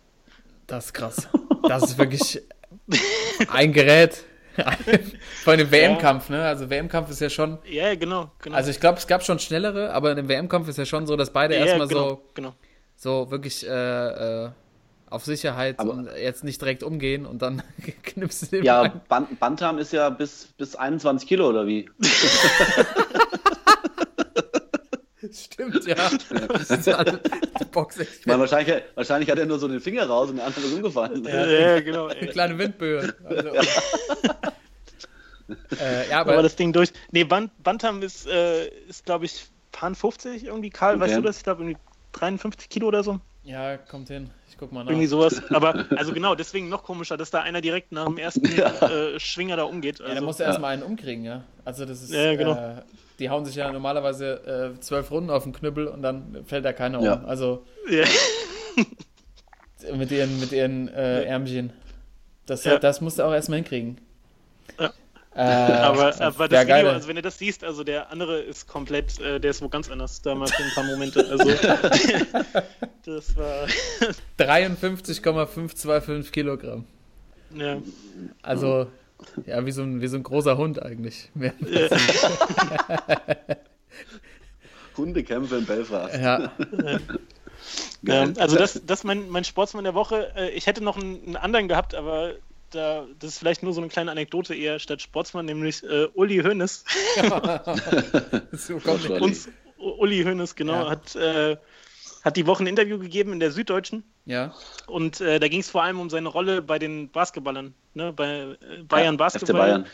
Das 0.68 0.86
ist 0.86 0.94
krass. 0.94 1.28
Das 1.68 1.84
ist 1.84 1.98
wirklich 1.98 2.42
ein 3.52 3.74
Gerät. 3.74 4.26
Vor 5.44 5.54
allem 5.54 5.62
im 5.62 5.72
WM-Kampf, 5.72 6.30
ne? 6.30 6.44
Also 6.44 6.70
WM-Kampf 6.70 7.10
ist 7.10 7.22
ja 7.22 7.30
schon. 7.30 7.60
Ja, 7.66 7.96
genau, 7.96 8.32
genau. 8.42 8.56
Also 8.56 8.72
ich 8.72 8.80
glaube, 8.80 8.98
es 8.98 9.08
gab 9.08 9.24
schon 9.24 9.40
schnellere, 9.40 9.94
aber 9.94 10.18
im 10.18 10.28
WM-Kampf 10.28 10.68
ist 10.68 10.78
ja 10.78 10.86
schon 10.86 11.08
so, 11.08 11.16
dass 11.16 11.32
beide 11.32 11.56
ja, 11.56 11.66
erstmal 11.66 11.88
genau, 11.88 12.10
so, 12.10 12.22
genau. 12.34 12.54
so 12.96 13.32
wirklich 13.32 13.66
äh, 13.66 14.46
äh, 14.46 14.50
auf 15.10 15.26
Sicherheit 15.26 15.80
Aber- 15.80 15.92
und 15.92 16.10
jetzt 16.22 16.44
nicht 16.44 16.62
direkt 16.62 16.84
umgehen 16.84 17.26
und 17.26 17.42
dann 17.42 17.64
knippst 18.04 18.44
du 18.44 18.58
den 18.58 18.64
Ja. 18.64 18.94
Ban 19.08 19.28
Bantam 19.40 19.78
ist 19.78 19.94
ja 19.94 20.10
bis, 20.10 20.48
bis 20.58 20.76
21 20.76 21.28
Kilo 21.28 21.48
oder 21.50 21.66
wie? 21.66 21.90
Stimmt, 25.34 25.86
ja. 25.86 25.96
Ich 26.12 26.30
meine, 28.26 28.40
wahrscheinlich, 28.40 28.84
wahrscheinlich 28.96 29.30
hat 29.30 29.38
er 29.40 29.46
nur 29.46 29.60
so 29.60 29.68
den 29.68 29.80
Finger 29.82 30.06
raus 30.08 30.30
und 30.30 30.38
der 30.38 30.46
andere 30.46 30.66
ist 30.66 30.74
umgefallen. 30.74 31.24
Ja, 31.26 31.46
ja, 31.48 31.80
genau. 31.82 32.08
eine 32.08 32.20
Ey. 32.22 32.28
kleine 32.28 32.58
Windböe. 32.58 33.14
Also, 33.26 33.50
äh, 35.80 36.10
ja, 36.10 36.22
Aber 36.22 36.34
aber 36.34 36.44
das 36.44 36.56
Ding 36.56 36.74
durch. 36.74 36.92
Nee, 37.12 37.24
Ban 37.24 37.50
Bantam 37.64 38.02
ist, 38.02 38.28
äh, 38.28 38.68
ist 38.88 39.06
glaube 39.06 39.26
ich, 39.26 39.46
Pan 39.72 39.96
50 39.96 40.46
irgendwie. 40.46 40.70
Karl, 40.70 40.96
Okay. 40.96 41.04
weißt 41.06 41.18
du 41.18 41.22
das? 41.22 41.38
Ich 41.38 41.44
glaube, 41.44 41.64
irgendwie 41.64 41.78
53 42.14 42.70
Kilo 42.70 42.88
oder 42.88 43.04
so. 43.04 43.20
ja, 43.44 43.78
kommt 43.78 44.08
hin. 44.10 44.30
Ich 44.50 44.58
guck 44.58 44.72
mal 44.72 44.84
nach. 44.84 44.92
Irgendwie 44.92 45.08
sowas. 45.08 45.42
Aber, 45.50 45.86
also 45.96 46.14
genau, 46.14 46.36
deswegen 46.36 46.70
noch 46.70 46.84
komischer, 46.84 47.18
dass 47.18 47.32
da 47.32 47.42
einer 47.42 47.62
direkt 47.62 47.92
nach 47.92 48.06
dem 48.06 48.18
ersten 48.18 48.46
äh, 48.46 49.20
Schwinger 49.20 49.56
da 49.58 49.64
umgeht. 49.64 50.00
Ja, 50.00 50.06
da 50.06 50.12
Also, 50.14 50.26
musst 50.26 50.40
du 50.40 50.44
erstmal 50.44 50.74
einen 50.74 50.84
umkriegen, 50.84 51.24
ja. 51.24 51.44
Also 51.66 51.86
das 51.86 52.02
ist, 52.04 52.12
Ja, 52.14 52.36
genau. 52.36 52.82
Die 53.20 53.30
hauen 53.30 53.46
sich 53.46 53.56
ja 53.56 53.72
normalerweise 53.72 54.74
äh, 54.76 54.80
zwölf 54.80 55.12
Runden 55.12 55.30
auf 55.30 55.44
den 55.44 55.54
Knüppel 55.54 55.88
und 55.88 56.02
dann 56.02 56.44
fällt 56.46 56.66
da 56.66 56.74
keiner 56.74 57.02
Ja. 57.02 57.14
um. 57.16 57.26
Also 57.26 57.66
ja. 57.90 58.06
mit 59.96 60.12
ihren, 60.12 60.40
mit 60.40 60.52
ihren 60.52 60.88
äh, 60.90 61.24
Ärmchen. 61.24 61.72
Das, 62.46 62.64
Ja. 62.64 62.80
das 62.80 63.02
musst 63.02 63.20
du 63.20 63.24
auch 63.24 63.34
erstmal 63.34 63.58
hinkriegen. 63.58 64.00
Ja. 64.80 64.92
Äh, 65.36 65.42
aber, 65.42 66.20
aber 66.22 66.48
das 66.48 66.64
Video, 66.64 66.68
geil. 66.68 66.88
also 66.88 67.08
wenn 67.08 67.16
du 67.16 67.22
das 67.22 67.38
siehst, 67.38 67.64
also 67.64 67.84
der 67.84 68.12
andere 68.12 68.40
ist 68.40 68.68
komplett, 68.68 69.20
äh, 69.22 69.40
der 69.40 69.52
ist 69.52 69.62
wo 69.62 69.70
ganz 69.70 69.90
anders. 69.90 70.22
Da 70.22 70.34
mal 70.36 70.48
für 70.48 70.64
ein 70.64 70.72
paar 70.74 70.84
Momente. 70.86 71.26
Also, 71.30 71.50
das 73.06 73.38
war. 73.38 73.68
53,525 74.38 76.32
Kilogramm. 76.32 76.86
Ja. 77.56 77.78
Also, 78.42 78.88
ja, 79.46 79.66
wie 79.66 79.72
so 79.72 79.84
ein, 79.84 80.02
wie 80.02 80.08
so 80.08 80.18
ein 80.18 80.24
großer 80.24 80.58
Hund 80.58 80.82
eigentlich. 80.82 81.30
Hundekämpfe 84.98 85.58
in 85.58 85.66
Belfast. 85.66 86.14
Ja, 86.16 86.52
Ja, 88.02 88.22
also 88.38 88.56
das, 88.58 88.82
das 88.86 89.00
ist 89.00 89.04
mein, 89.04 89.30
mein 89.30 89.44
Sportsmann 89.44 89.84
der 89.84 89.94
Woche. 89.94 90.32
Äh, 90.36 90.52
Ich 90.52 90.68
hätte 90.68 90.84
noch 90.84 90.98
einen, 90.98 91.24
einen 91.26 91.36
anderen 91.36 91.68
gehabt, 91.68 91.96
aber 91.96 92.36
da, 92.72 93.06
das 93.20 93.32
ist 93.32 93.40
vielleicht 93.40 93.64
nur 93.64 93.74
so 93.74 93.82
eine 93.82 93.90
kleine 93.90 94.12
Anekdote 94.12 94.56
eher 94.56 94.80
statt 94.80 95.02
Sportsmann, 95.02 95.46
nämlich 95.46 95.84
äh, 95.84 96.08
Uli 96.14 96.38
Hoeneß. 96.38 96.86
so. 98.54 98.76
Uns, 99.20 99.50
Uli 99.78 100.24
Hoeneß, 100.24 100.56
genau, 100.56 100.84
Ja. 100.84 100.90
hat, 100.92 101.16
äh, 101.16 101.58
hat 102.24 102.38
die 102.38 102.48
Woche 102.48 102.64
ein 102.64 102.68
Interview 102.68 103.00
gegeben 103.00 103.34
in 103.34 103.40
der 103.40 103.52
Süddeutschen. 103.52 104.04
Ja, 104.30 104.54
Und 104.86 105.22
äh, 105.22 105.40
da 105.40 105.48
ging 105.48 105.62
es 105.62 105.72
vor 105.72 105.82
allem 105.82 106.00
um 106.00 106.12
seine 106.12 106.30
Rolle 106.30 106.62
bei 106.62 106.78
den 106.78 107.10
Basketballern, 107.10 107.74
ne, 107.96 108.14
bei 108.14 108.56
äh, 108.62 108.84
Bayern 108.84 109.16
FC 109.16 109.18
Basketball. 109.18 109.60
Bayern. 109.60 109.86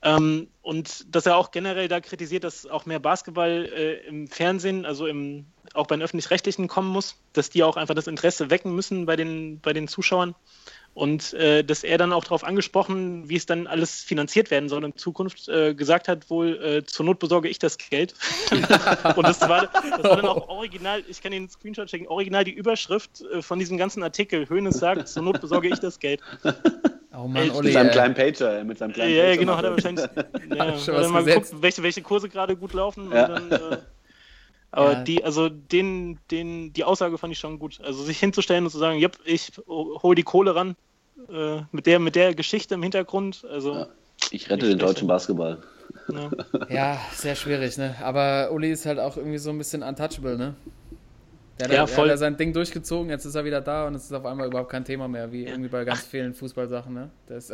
Ähm, 0.00 0.48
und 0.62 1.14
dass 1.14 1.26
er 1.26 1.36
auch 1.36 1.50
generell 1.50 1.86
da 1.86 2.00
kritisiert, 2.00 2.42
dass 2.42 2.64
auch 2.64 2.86
mehr 2.86 3.00
Basketball 3.00 3.68
äh, 3.70 4.06
im 4.06 4.28
Fernsehen, 4.28 4.86
also 4.86 5.06
im, 5.06 5.44
auch 5.74 5.86
bei 5.86 5.96
den 5.96 6.02
Öffentlich-Rechtlichen 6.02 6.68
kommen 6.68 6.88
muss, 6.88 7.16
dass 7.34 7.50
die 7.50 7.62
auch 7.62 7.76
einfach 7.76 7.94
das 7.94 8.06
Interesse 8.06 8.48
wecken 8.48 8.74
müssen 8.74 9.04
bei 9.04 9.16
den, 9.16 9.60
bei 9.60 9.74
den 9.74 9.88
Zuschauern. 9.88 10.34
Und 10.92 11.34
äh, 11.34 11.62
dass 11.62 11.84
er 11.84 11.98
dann 11.98 12.12
auch 12.12 12.24
darauf 12.24 12.42
angesprochen, 12.42 13.28
wie 13.28 13.36
es 13.36 13.46
dann 13.46 13.68
alles 13.68 14.02
finanziert 14.02 14.50
werden 14.50 14.68
soll 14.68 14.84
in 14.84 14.96
Zukunft, 14.96 15.48
äh, 15.48 15.72
gesagt 15.74 16.08
hat, 16.08 16.28
wohl 16.30 16.62
äh, 16.62 16.84
zur 16.84 17.06
Not 17.06 17.20
besorge 17.20 17.48
ich 17.48 17.60
das 17.60 17.78
Geld. 17.78 18.14
und 18.50 19.26
das 19.26 19.40
war, 19.42 19.68
das 19.68 20.02
war 20.02 20.16
dann 20.16 20.26
auch 20.26 20.48
original, 20.48 21.02
ich 21.08 21.22
kann 21.22 21.30
den 21.30 21.48
Screenshot 21.48 21.88
schicken, 21.88 22.08
original 22.08 22.42
die 22.42 22.52
Überschrift 22.52 23.22
äh, 23.32 23.40
von 23.40 23.60
diesem 23.60 23.78
ganzen 23.78 24.02
Artikel. 24.02 24.48
Hönes 24.48 24.78
sagt, 24.78 25.06
zur 25.08 25.22
Not 25.22 25.40
besorge 25.40 25.68
ich 25.68 25.78
das 25.78 26.00
Geld. 26.00 26.20
oh 27.14 27.28
Mann, 27.28 27.44
Ey, 27.44 27.50
Uli. 27.50 27.68
Mit 27.68 27.72
seinem 27.72 27.88
äh, 27.88 27.92
kleinen 27.92 28.14
Pager. 28.14 28.64
Mit 28.64 28.78
seinem 28.78 28.92
kleinen 28.92 29.10
Ja, 29.12 29.16
ja, 29.16 29.24
Pager 29.24 29.36
genau, 29.38 29.56
hat 29.56 29.64
er 29.64 29.70
wahrscheinlich 29.70 30.04
ja, 30.54 30.66
Hat 30.66 30.80
schon 30.80 30.94
hat 30.94 31.02
was 31.02 31.06
er 31.06 31.08
mal 31.08 31.24
geguckt, 31.24 31.48
welche, 31.60 31.82
welche 31.84 32.02
Kurse 32.02 32.28
gerade 32.28 32.56
gut 32.56 32.72
laufen. 32.72 33.12
Ja. 33.12 33.26
Und 33.26 33.52
dann, 33.52 33.72
äh, 33.72 33.78
aber 34.72 34.92
Ja. 34.92 35.02
die, 35.04 35.24
also 35.24 35.48
den, 35.48 36.18
den, 36.30 36.72
die 36.72 36.84
Aussage 36.84 37.18
fand 37.18 37.32
ich 37.32 37.38
schon 37.38 37.58
gut. 37.58 37.80
Also 37.82 38.02
sich 38.02 38.18
hinzustellen 38.18 38.64
und 38.64 38.70
zu 38.70 38.78
sagen, 38.78 38.98
yep, 39.00 39.18
ich 39.24 39.52
hole 39.66 40.14
die 40.14 40.22
Kohle 40.22 40.54
ran, 40.54 40.76
äh, 41.32 41.62
mit 41.72 41.86
der, 41.86 41.98
mit 41.98 42.14
der 42.16 42.34
Geschichte 42.34 42.74
im 42.74 42.82
Hintergrund. 42.82 43.44
Also 43.48 43.74
Ja. 43.74 43.86
Ich 44.30 44.50
rette 44.50 44.66
den 44.66 44.78
schlecht, 44.78 44.82
deutschen. 44.82 45.08
Basketball. 45.08 45.58
ja. 46.12 46.30
Ja, 46.68 47.00
sehr 47.14 47.34
schwierig, 47.34 47.78
ne? 47.78 47.96
Aber 48.02 48.50
Uli 48.52 48.70
ist 48.70 48.84
halt 48.86 48.98
auch 48.98 49.16
irgendwie 49.16 49.38
so 49.38 49.50
ein 49.50 49.58
bisschen 49.58 49.82
untouchable, 49.82 50.36
ne? 50.36 50.54
Der 51.60 51.68
hat, 51.68 51.72
Ja, 51.72 51.80
ja, 51.80 51.86
voll. 51.86 52.04
hat 52.06 52.14
er 52.14 52.18
sein 52.18 52.36
Ding 52.36 52.52
durchgezogen, 52.52 53.10
jetzt 53.10 53.24
ist 53.24 53.34
er 53.34 53.44
wieder 53.44 53.60
da 53.60 53.86
und 53.86 53.94
es 53.94 54.04
ist 54.04 54.12
auf 54.12 54.24
einmal 54.26 54.46
überhaupt 54.46 54.70
kein 54.70 54.84
Thema 54.84 55.08
mehr, 55.08 55.30
wie 55.32 55.44
irgendwie 55.46 55.68
bei 55.68 55.84
ganz 55.84 56.06
vielen 56.06 56.34
Fußballsachen, 56.34 56.92
ne? 56.92 57.10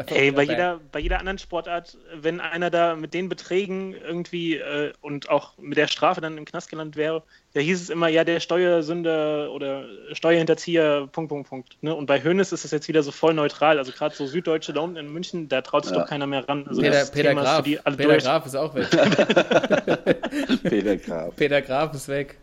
Ey, 0.07 0.31
bei 0.31 0.43
jeder, 0.45 0.81
bei 0.93 0.99
jeder 1.01 1.19
anderen 1.19 1.39
Sportart, 1.39 1.97
wenn 2.15 2.41
einer 2.41 2.71
da 2.71 2.97
mit 2.97 3.13
den 3.15 3.29
Beträgen 3.29 3.95
irgendwie 3.95 4.57
äh, 4.57 4.93
und 5.01 5.29
auch 5.29 5.59
mit 5.59 5.77
der 5.77 5.89
Strafe 5.89 6.21
dann 6.21 6.39
im 6.39 6.45
Knast 6.45 6.71
gelandet 6.71 6.97
wäre, 6.97 7.23
da 7.55 7.61
hieß 7.61 7.81
es 7.83 7.91
immer, 7.91 8.09
ja, 8.09 8.25
der 8.25 8.41
Steuersünder 8.41 9.51
oder 9.51 9.85
Steuerhinterzieher, 10.13 11.09
Punkt, 11.11 11.31
Punkt, 11.31 11.49
Punkt. 11.49 11.77
Ne? 11.83 11.95
Und 11.95 12.07
bei 12.07 12.23
Hönes 12.23 12.53
ist 12.53 12.65
es 12.67 12.71
jetzt 12.71 12.87
wieder 12.89 13.03
so 13.03 13.11
voll 13.13 13.33
neutral. 13.35 13.79
Also 13.79 13.93
gerade 13.93 14.15
so 14.15 14.27
Süddeutsche 14.27 14.73
da 14.75 14.81
unten 14.81 14.97
in 14.99 15.13
München, 15.13 15.49
da 15.49 15.63
traut 15.63 15.85
sich 15.87 15.95
Ja. 15.95 16.03
doch 16.03 16.09
keiner 16.09 16.27
mehr 16.27 16.47
ran. 16.49 16.67
Also 16.69 16.83
Peter, 16.83 16.93
das 16.95 17.11
Peter 17.11 17.31
Thema 17.31 17.41
ist 17.43 17.49
für 17.49 17.55
Graf. 17.55 17.65
die 17.65 17.81
alle 17.81 17.97
Peter. 17.97 18.17
Graf 18.19 18.47
ist 18.47 18.55
auch 18.57 18.75
weg. 18.75 18.89
Peter 20.65 20.97
Graf. 20.97 21.37
Peter 21.37 21.63
Graf 21.63 21.95
ist 21.95 22.09
weg. 22.09 22.39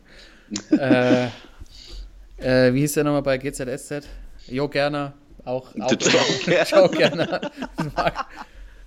äh, 0.72 1.28
äh, 2.44 2.74
wie 2.74 2.80
hieß 2.82 2.94
der 2.94 3.04
nochmal 3.06 3.22
bei 3.22 3.38
GZSZ? 3.38 4.08
Jo 4.48 4.68
Gerner, 4.68 5.14
auch. 5.46 5.74
auch 5.80 5.92
Joe 5.92 6.90
Gerner. 6.92 7.42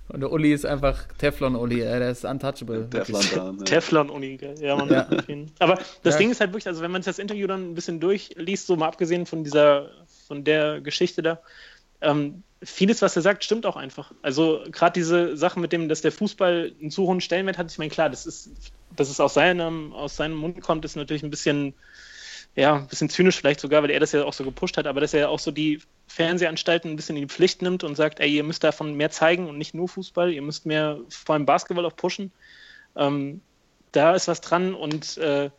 Und 0.09 0.21
der 0.21 0.31
Uli 0.31 0.53
ist 0.53 0.65
einfach 0.65 1.03
Teflon-Uli, 1.17 1.79
der 1.79 2.11
ist 2.11 2.23
untouchable. 2.23 2.89
Teflon. 2.89 3.57
Ne? 3.57 3.63
Teflon-Uni, 3.65 4.37
gell? 4.37 4.55
ja, 4.61 4.77
man. 4.77 4.89
Ja. 4.89 5.05
Aber 5.59 5.79
das 6.03 6.13
Ja. 6.13 6.17
Ding 6.19 6.31
ist 6.31 6.39
halt 6.39 6.51
wirklich, 6.51 6.67
also 6.67 6.81
wenn 6.81 6.91
man 6.91 7.01
sich 7.01 7.11
das 7.11 7.19
Interview 7.19 7.45
dann 7.45 7.71
ein 7.71 7.75
bisschen 7.75 7.99
durchliest, 7.99 8.67
so 8.67 8.77
mal 8.77 8.87
abgesehen 8.87 9.25
von 9.25 9.43
dieser, 9.43 9.89
von 10.27 10.45
der 10.45 10.79
Geschichte 10.79 11.21
da, 11.21 11.41
ähm, 11.99 12.43
vieles, 12.63 13.01
was 13.01 13.17
er 13.17 13.21
sagt, 13.21 13.43
stimmt 13.43 13.65
auch 13.65 13.75
einfach. 13.75 14.13
Also 14.21 14.63
gerade 14.71 14.93
diese 14.93 15.35
Sache 15.35 15.59
mit 15.59 15.73
dem, 15.73 15.89
dass 15.89 16.01
der 16.01 16.13
Fußball 16.13 16.71
einen 16.79 16.89
zu 16.89 17.05
hohen 17.05 17.19
Stellenwert 17.19 17.57
hat, 17.57 17.69
ich 17.69 17.77
meine, 17.77 17.89
klar, 17.91 18.09
das 18.09 18.25
ist, 18.25 18.49
dass 18.95 19.09
es 19.09 19.19
aus 19.19 19.33
seinem, 19.33 19.91
aus 19.91 20.15
seinem 20.15 20.35
Mund 20.37 20.61
kommt, 20.61 20.85
ist 20.85 20.95
natürlich 20.95 21.23
ein 21.23 21.29
bisschen, 21.29 21.73
ja, 22.57 22.75
ein 22.75 22.87
bisschen 22.87 23.09
zynisch 23.09 23.37
vielleicht 23.37 23.59
sogar, 23.59 23.83
weil 23.83 23.91
er 23.91 23.99
das 23.99 24.11
ja 24.11 24.23
auch 24.25 24.33
so 24.33 24.43
gepusht 24.43 24.77
hat, 24.77 24.87
aber 24.87 24.99
dass 24.99 25.13
er 25.13 25.29
auch 25.29 25.37
so 25.37 25.51
die 25.51 25.79
Fernsehanstalten 26.07 26.89
ein 26.89 26.95
bisschen 26.95 27.15
in 27.15 27.21
die 27.21 27.33
Pflicht 27.33 27.61
nimmt 27.61 27.83
und 27.83 27.95
sagt, 27.95 28.19
ey, 28.19 28.29
ihr 28.29 28.43
müsst 28.43 28.63
davon 28.63 28.95
mehr 28.95 29.11
zeigen 29.11 29.47
und 29.47 29.59
nicht 29.59 29.75
nur 29.75 29.87
Fußball, 29.87 30.33
ihr 30.33 30.41
müsst 30.41 30.65
mehr 30.65 30.97
vor 31.07 31.35
allem 31.35 31.45
Basketball 31.45 31.85
auch 31.85 31.95
pushen. 31.95 32.31
Ähm, 32.95 33.41
da 33.91 34.15
ist 34.15 34.27
was 34.27 34.41
dran 34.41 34.73
und 34.73 35.17
äh, 35.17 35.51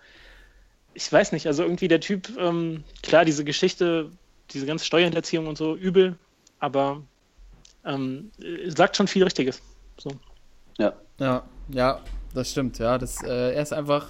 ich 0.92 1.12
weiß 1.12 1.30
nicht, 1.30 1.46
also 1.46 1.62
irgendwie 1.62 1.86
der 1.86 2.00
Typ, 2.00 2.36
ähm, 2.36 2.82
klar, 3.04 3.24
diese 3.24 3.44
Geschichte, 3.44 4.10
diese 4.50 4.66
ganze 4.66 4.84
Steuerhinterziehung 4.84 5.46
und 5.46 5.56
so, 5.56 5.76
übel, 5.76 6.18
aber 6.58 7.00
ähm, 7.84 8.32
äh, 8.42 8.70
sagt 8.70 8.96
schon 8.96 9.06
viel 9.06 9.22
Richtiges. 9.22 9.62
So. 9.98 10.10
Ja. 10.78 10.94
Ja, 11.20 11.44
ja, 11.68 12.00
das 12.34 12.50
stimmt. 12.50 12.78
Ja, 12.78 12.98
das, 12.98 13.22
äh, 13.22 13.54
er 13.54 13.62
ist 13.62 13.72
einfach. 13.72 14.08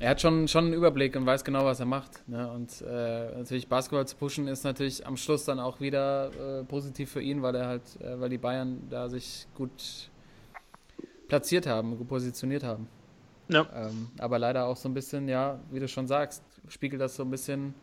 Er 0.00 0.10
hat 0.10 0.20
schon, 0.22 0.48
schon 0.48 0.64
einen 0.64 0.72
Überblick 0.72 1.14
und 1.14 1.26
weiß 1.26 1.44
genau, 1.44 1.66
was 1.66 1.78
er 1.78 1.84
macht. 1.86 2.26
Ne? 2.26 2.50
Und 2.50 2.80
äh, 2.80 3.36
natürlich 3.36 3.68
Basketball 3.68 4.06
zu 4.08 4.16
pushen 4.16 4.48
ist 4.48 4.64
natürlich 4.64 5.06
am 5.06 5.18
Schluss 5.18 5.44
dann 5.44 5.60
auch 5.60 5.78
wieder 5.80 6.60
äh, 6.60 6.64
positiv 6.64 7.10
für 7.12 7.20
ihn, 7.20 7.42
weil 7.42 7.54
er 7.54 7.66
halt, 7.66 7.82
äh, 8.00 8.18
weil 8.18 8.30
die 8.30 8.38
Bayern 8.38 8.80
da 8.88 9.10
sich 9.10 9.46
gut 9.54 10.08
platziert 11.28 11.66
haben, 11.66 11.98
gut 11.98 12.08
positioniert 12.08 12.64
haben. 12.64 12.88
Ja. 13.48 13.66
Ähm, 13.74 14.08
aber 14.18 14.38
leider 14.38 14.64
auch 14.66 14.76
so 14.76 14.88
ein 14.88 14.94
bisschen, 14.94 15.28
ja, 15.28 15.58
wie 15.70 15.80
du 15.80 15.86
schon 15.86 16.06
sagst, 16.06 16.42
spiegelt 16.68 17.02
das 17.02 17.16
so 17.16 17.22
ein 17.22 17.30
bisschen 17.30 17.74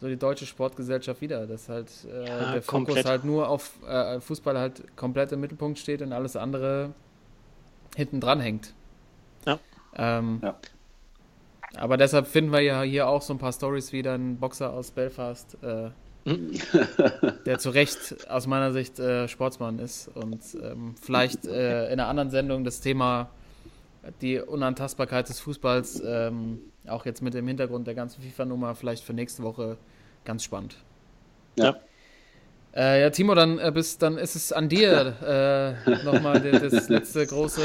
so 0.00 0.08
die 0.08 0.16
deutsche 0.16 0.46
Sportgesellschaft 0.46 1.20
wieder, 1.20 1.46
dass 1.46 1.68
halt 1.68 1.90
äh, 2.10 2.26
Ja, 2.26 2.52
der 2.52 2.62
Fokus 2.62 2.86
komplett. 2.86 3.04
halt 3.06 3.24
nur 3.24 3.48
auf 3.50 3.72
äh, 3.86 4.18
Fußball 4.20 4.58
halt 4.58 4.96
komplett 4.96 5.30
im 5.32 5.40
Mittelpunkt 5.40 5.78
steht 5.78 6.00
und 6.00 6.12
alles 6.14 6.36
andere 6.36 6.94
hinten 7.96 8.20
dran 8.20 8.40
hängt. 8.40 8.72
Ja. 9.46 9.58
Ähm, 9.94 10.40
Ja. 10.42 10.56
Aber 11.74 11.96
deshalb 11.96 12.26
finden 12.26 12.52
wir 12.52 12.60
ja 12.60 12.82
hier 12.82 13.08
auch 13.08 13.22
so 13.22 13.34
ein 13.34 13.38
paar 13.38 13.52
Stories 13.52 13.92
wie 13.92 14.06
ein 14.08 14.38
Boxer 14.38 14.72
aus 14.72 14.90
Belfast, 14.90 15.56
äh, 15.62 15.90
der 17.46 17.58
zu 17.58 17.70
Recht 17.70 18.28
aus 18.28 18.46
meiner 18.46 18.72
Sicht 18.72 18.98
äh, 18.98 19.28
Sportsmann 19.28 19.78
ist 19.78 20.08
und 20.08 20.40
ähm, 20.62 20.94
vielleicht 21.00 21.46
äh, 21.46 21.86
in 21.86 22.00
einer 22.00 22.08
anderen 22.08 22.30
Sendung 22.30 22.64
das 22.64 22.80
Thema 22.80 23.30
die 24.20 24.38
Unantastbarkeit 24.38 25.28
des 25.28 25.40
Fußballs 25.40 26.02
ähm, 26.04 26.60
auch 26.88 27.06
jetzt 27.06 27.22
mit 27.22 27.34
dem 27.34 27.46
Hintergrund 27.46 27.86
der 27.86 27.94
ganzen 27.94 28.22
FIFA-Nummer 28.22 28.74
vielleicht 28.74 29.04
für 29.04 29.12
nächste 29.12 29.42
Woche 29.42 29.76
ganz 30.24 30.44
spannend. 30.44 30.76
Ja. 31.56 31.76
Äh, 32.74 33.00
ja, 33.02 33.10
Timo, 33.10 33.34
dann, 33.34 33.58
äh, 33.58 33.72
bis, 33.72 33.98
dann 33.98 34.18
ist 34.18 34.36
es 34.36 34.52
an 34.52 34.68
dir, 34.68 35.76
äh, 35.86 36.04
nochmal 36.04 36.40
das, 36.40 36.88
letzte 36.88 37.26
große 37.26 37.62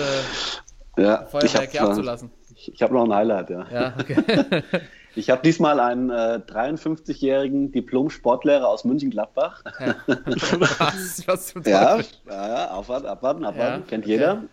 Ja, 0.97 1.25
Feuerwerk 1.25 1.71
hier 1.71 1.83
abzulassen. 1.83 2.31
Ich, 2.61 2.73
ich 2.73 2.81
hab 2.81 2.91
noch 2.91 3.03
ein 3.03 3.13
Highlight, 3.13 3.49
ja. 3.49 3.65
Ja, 3.71 3.93
okay. 3.99 4.63
Ich 5.13 5.29
habe 5.29 5.41
diesmal 5.41 5.81
einen 5.81 6.09
äh, 6.09 6.39
53-jährigen 6.47 7.73
Diplom-Sportlehrer 7.73 8.65
aus 8.65 8.85
München-Gladbach. 8.85 9.61
was, 10.15 11.27
was 11.27 11.47
zum 11.47 11.63
Ja, 11.63 11.97
Teufel? 11.97 12.05
ja, 12.29 12.47
ja, 12.47 12.71
aufwarten, 12.71 13.07
abwarten, 13.07 13.43
abwarten, 13.43 13.81
Ja, 13.81 13.87
kennt 13.89 14.05
okay. 14.05 14.13
jeder. 14.13 14.43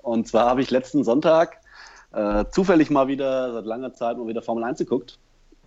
Und 0.00 0.26
zwar 0.26 0.48
habe 0.48 0.62
ich 0.62 0.70
letzten 0.70 1.04
Sonntag 1.04 1.58
äh, 2.14 2.46
zufällig 2.50 2.88
mal 2.88 3.08
wieder, 3.08 3.52
seit 3.52 3.66
langer 3.66 3.92
Zeit 3.92 4.16
mal 4.16 4.26
wieder 4.26 4.40
Formel 4.40 4.64
1 4.64 4.78
geguckt. 4.78 5.18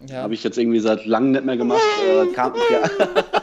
Ja. 0.08 0.24
Habe 0.24 0.34
ich 0.34 0.44
jetzt 0.44 0.58
irgendwie 0.58 0.80
seit 0.80 1.06
langem 1.06 1.32
nicht 1.34 1.46
mehr 1.46 1.58
gemacht. 1.58 1.82
Äh, 2.08 2.34
kam, 2.34 2.54
ja, 2.72 2.90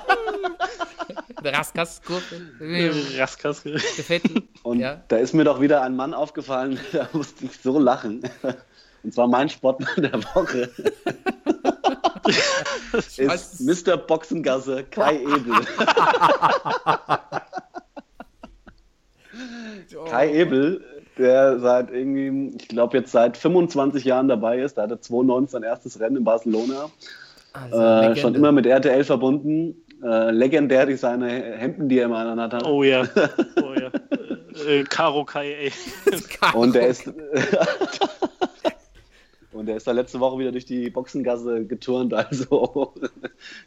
Raskas-Kurve. 1.43 2.23
Raskas. 3.19 3.63
Gefällt 3.63 4.35
mir. 4.35 4.43
und 4.63 4.81
Ja. 4.81 5.03
da 5.09 5.17
ist 5.17 5.35
mir 5.35 5.45
doch 5.45 5.61
wieder 5.61 5.83
ein 5.83 5.97
Mann 5.97 6.15
aufgefallen, 6.15 6.79
da 6.93 7.09
musste 7.13 7.45
ich 7.45 7.59
so 7.63 7.79
lachen. 7.79 8.23
Und 9.03 9.15
zwar 9.15 9.29
mein 9.29 9.49
Sportmann 9.49 10.03
der 10.03 10.23
Woche 10.35 10.71
weiß- 12.25 13.61
ist 13.69 13.87
Mr. 13.87 13.97
Boxengasse 13.97 14.85
Kai 14.85 15.21
Ebel. 15.23 15.55
Kai 20.09 20.33
Ebel, 20.33 20.83
der 21.19 21.59
seit 21.61 21.91
irgendwie, 21.91 22.57
ich 22.59 22.69
glaube 22.69 22.97
jetzt 22.99 23.13
seit 23.13 23.37
25 23.37 24.05
Jahren 24.05 24.29
dabei 24.29 24.61
ist, 24.61 24.79
da 24.79 24.83
hatte 24.83 25.01
2019 25.01 25.51
sein 25.53 25.63
erstes 25.63 26.01
Rennen 26.01 26.17
in 26.17 26.25
Barcelona. 26.25 26.91
Also, 27.53 27.79
Äh, 27.81 28.17
schon 28.17 28.35
immer 28.35 28.53
mit 28.53 28.67
RTL 28.67 29.05
verbunden. 29.05 29.83
Äh, 30.03 30.31
legendär 30.31 30.87
durch 30.87 31.01
seine 31.01 31.29
Hemden, 31.57 31.89
die 31.89 31.99
er 31.99 32.05
immer 32.07 32.19
an 32.19 32.41
hat. 32.41 32.67
Oh 32.67 32.83
ja. 32.83 33.07
Oh 33.63 33.73
ja. 33.75 33.91
Äh, 34.67 34.81
äh, 34.81 34.85
Karo 34.85 35.25
Kai, 35.25 35.53
ey. 35.55 35.73
Und 36.55 36.75
der 36.75 36.89
ist. 36.89 37.07
Und 39.57 39.67
der 39.67 39.77
ist 39.77 39.87
da 39.87 39.93
letzte 39.93 40.21
Woche 40.21 40.39
wieder 40.39 40.53
durch 40.53 40.65
die 40.65 40.91
Boxengasse 40.91 41.65
geturnt, 41.65 42.13
also 42.15 42.93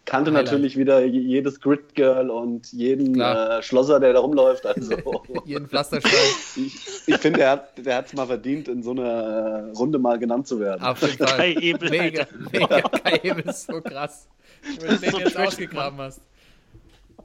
kannte 0.06 0.32
Highlight. 0.32 0.45
natürlich 0.45 0.78
wieder 0.78 1.03
je- 1.06 1.20
jedes 1.20 1.60
Grid 1.60 1.95
Girl 1.95 2.30
und 2.30 2.72
jeden 2.72 3.20
äh, 3.20 3.61
Schlosser, 3.61 3.99
der 3.99 4.14
da 4.14 4.20
rumläuft. 4.20 4.66
Also 4.66 4.95
Jeden 5.45 5.68
Pflasterstein. 5.68 6.11
ich, 6.56 6.76
ich 7.07 7.18
finde, 7.18 7.41
er 7.41 7.52
hat 7.52 7.78
der 7.86 8.03
es 8.06 8.14
mal 8.14 8.28
verdient, 8.28 8.68
in 8.68 8.84
so 8.84 8.91
einer 8.91 9.72
Runde 9.74 9.99
mal 9.99 10.18
genannt 10.20 10.48
zu 10.48 10.60
werden. 10.60 10.82
Auf 10.84 11.02
jeden 11.02 11.18
Fall. 11.18 11.38
Kai 11.38 11.53
Ebel, 11.53 11.90
Mega, 11.90 12.28
mega 12.52 12.82
Kai 12.82 13.20
Ebel 13.24 13.45
ist 13.49 13.68
so 13.68 13.82
krass. 13.82 14.28
Wenn 14.80 14.90
du 14.90 14.98
den 14.98 15.11
so 15.11 15.20
jetzt 15.20 15.38
ausgegraben 15.38 15.99
hast. 15.99 16.22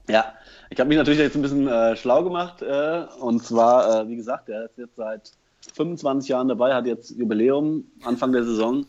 Ja, 0.09 0.35
ich 0.71 0.79
habe 0.79 0.89
mich 0.89 0.99
natürlich 0.99 1.21
jetzt 1.21 1.35
ein 1.35 1.43
bisschen 1.43 1.67
äh, 1.67 1.97
schlau 1.97 2.23
gemacht. 2.25 2.61
Äh, 2.63 3.05
und 3.21 3.43
zwar, 3.43 4.03
äh, 4.03 4.09
wie 4.09 4.17
gesagt, 4.17 4.49
der 4.49 4.67
ist 4.67 4.77
jetzt 4.77 4.97
seit 4.97 5.33
25 5.75 6.29
Jahren 6.29 6.49
dabei, 6.49 6.75
hat 6.75 6.87
jetzt 6.87 7.11
Jubiläum 7.11 7.85
Anfang 8.03 8.33
der 8.33 8.45
Saison. 8.45 8.87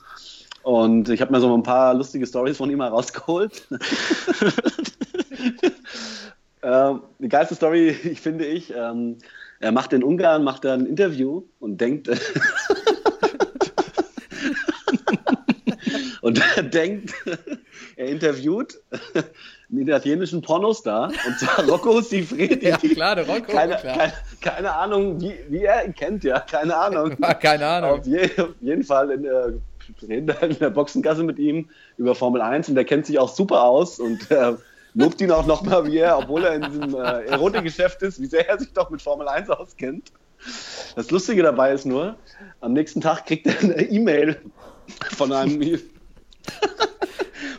Und 0.64 1.10
ich 1.10 1.22
habe 1.22 1.32
mir 1.32 1.40
so 1.40 1.56
ein 1.56 1.62
paar 1.64 1.94
lustige 1.94 2.26
Stories 2.26 2.58
von 2.58 2.72
ihm 2.72 2.80
mal 2.80 2.88
rausgeholt. 2.88 3.68
ähm, 6.64 7.02
die 7.20 7.30
geilste 7.30 7.54
Story, 7.56 7.90
ich 7.90 8.20
finde 8.26 8.46
ich, 8.46 8.74
ähm, 8.76 9.18
er 9.60 9.72
macht 9.72 9.94
in 9.94 10.04
Ungarn 10.04 10.44
macht 10.44 10.66
er 10.66 10.74
ein 10.74 10.88
Interview 10.88 11.44
und 11.60 11.80
denkt 11.80 12.10
und 16.22 16.42
er 16.56 16.64
denkt, 16.64 17.14
er 17.96 18.08
interviewt 18.08 18.82
einen 19.72 19.82
italienischen 19.82 20.42
Pornostar 20.42 21.12
und 21.26 21.40
zwar 21.40 21.66
Rocco 21.70 22.02
Sifredi. 22.02 22.68
Ja, 22.68 22.78
klar, 22.78 23.16
der 23.16 23.28
Rocco, 23.28 23.52
keine, 23.52 23.76
klar. 23.76 23.98
keine, 23.98 24.14
keine 24.42 24.74
Ahnung, 24.74 25.20
wie, 25.22 25.34
wie 25.50 25.64
er 25.64 25.86
ihn 25.86 25.96
kennt, 25.96 26.24
ja, 26.24 26.40
keine 26.40 26.76
Ahnung. 26.76 27.18
Keine 27.42 27.66
Ahnung. 27.66 28.00
Auf, 28.00 28.06
je, 28.06 28.30
auf 28.38 28.56
jeden 28.62 28.84
Fall 28.84 29.12
in 29.12 29.24
der, 29.24 29.54
in 30.08 30.60
der 30.60 30.70
Boxengasse 30.70 31.24
mit 31.24 31.40
ihm 31.40 31.70
über 31.98 32.16
Formel 32.16 32.42
1 32.42 32.70
und 32.70 32.76
der 32.76 32.86
kennt 32.86 33.06
sich 33.06 33.20
auch 33.20 33.30
super 33.30 33.64
aus 33.64 34.00
und 34.00 34.30
äh, 34.32 34.54
lobt 34.94 35.22
ihn 35.22 35.32
auch 35.32 35.46
nochmal, 35.46 35.86
wie 35.86 35.98
er, 35.98 36.18
obwohl 36.18 36.44
er 36.46 36.56
in 36.56 36.62
diesem 36.64 36.96
äh, 36.96 37.26
Erotikgeschäft 37.26 38.02
ist, 38.02 38.22
wie 38.22 38.26
sehr 38.26 38.48
er 38.48 38.58
sich 38.58 38.74
doch 38.74 38.90
mit 38.90 39.02
Formel 39.02 39.28
1 39.28 39.50
auskennt. 39.50 40.12
Das 40.96 41.12
Lustige 41.12 41.44
dabei 41.44 41.74
ist 41.74 41.86
nur, 41.86 42.16
am 42.62 42.74
nächsten 42.74 43.02
Tag 43.02 43.26
kriegt 43.26 43.48
er 43.48 43.60
eine 43.60 43.82
E-Mail 43.82 44.38
von 45.16 45.32
einem, 45.32 45.60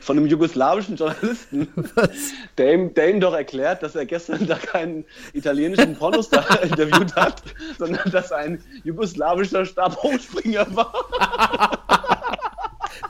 von 0.07 0.17
einem 0.17 0.29
jugoslawischen 0.29 0.95
Journalisten, 0.95 1.67
der 2.59 2.75
ihm, 2.75 2.95
der 2.95 3.11
ihm 3.11 3.19
doch 3.19 3.35
erklärt, 3.35 3.83
dass 3.83 3.97
er 3.97 4.07
gestern 4.07 4.47
da 4.47 4.55
keinen 4.55 5.05
italienischen 5.33 5.97
Pornostar 5.97 6.63
interviewt 6.63 7.17
hat, 7.17 7.43
sondern 7.77 8.09
dass 8.13 8.31
ein 8.31 8.63
jugoslawischer 8.85 9.67
Stabhochspringer 9.67 10.65
war. 10.77 10.95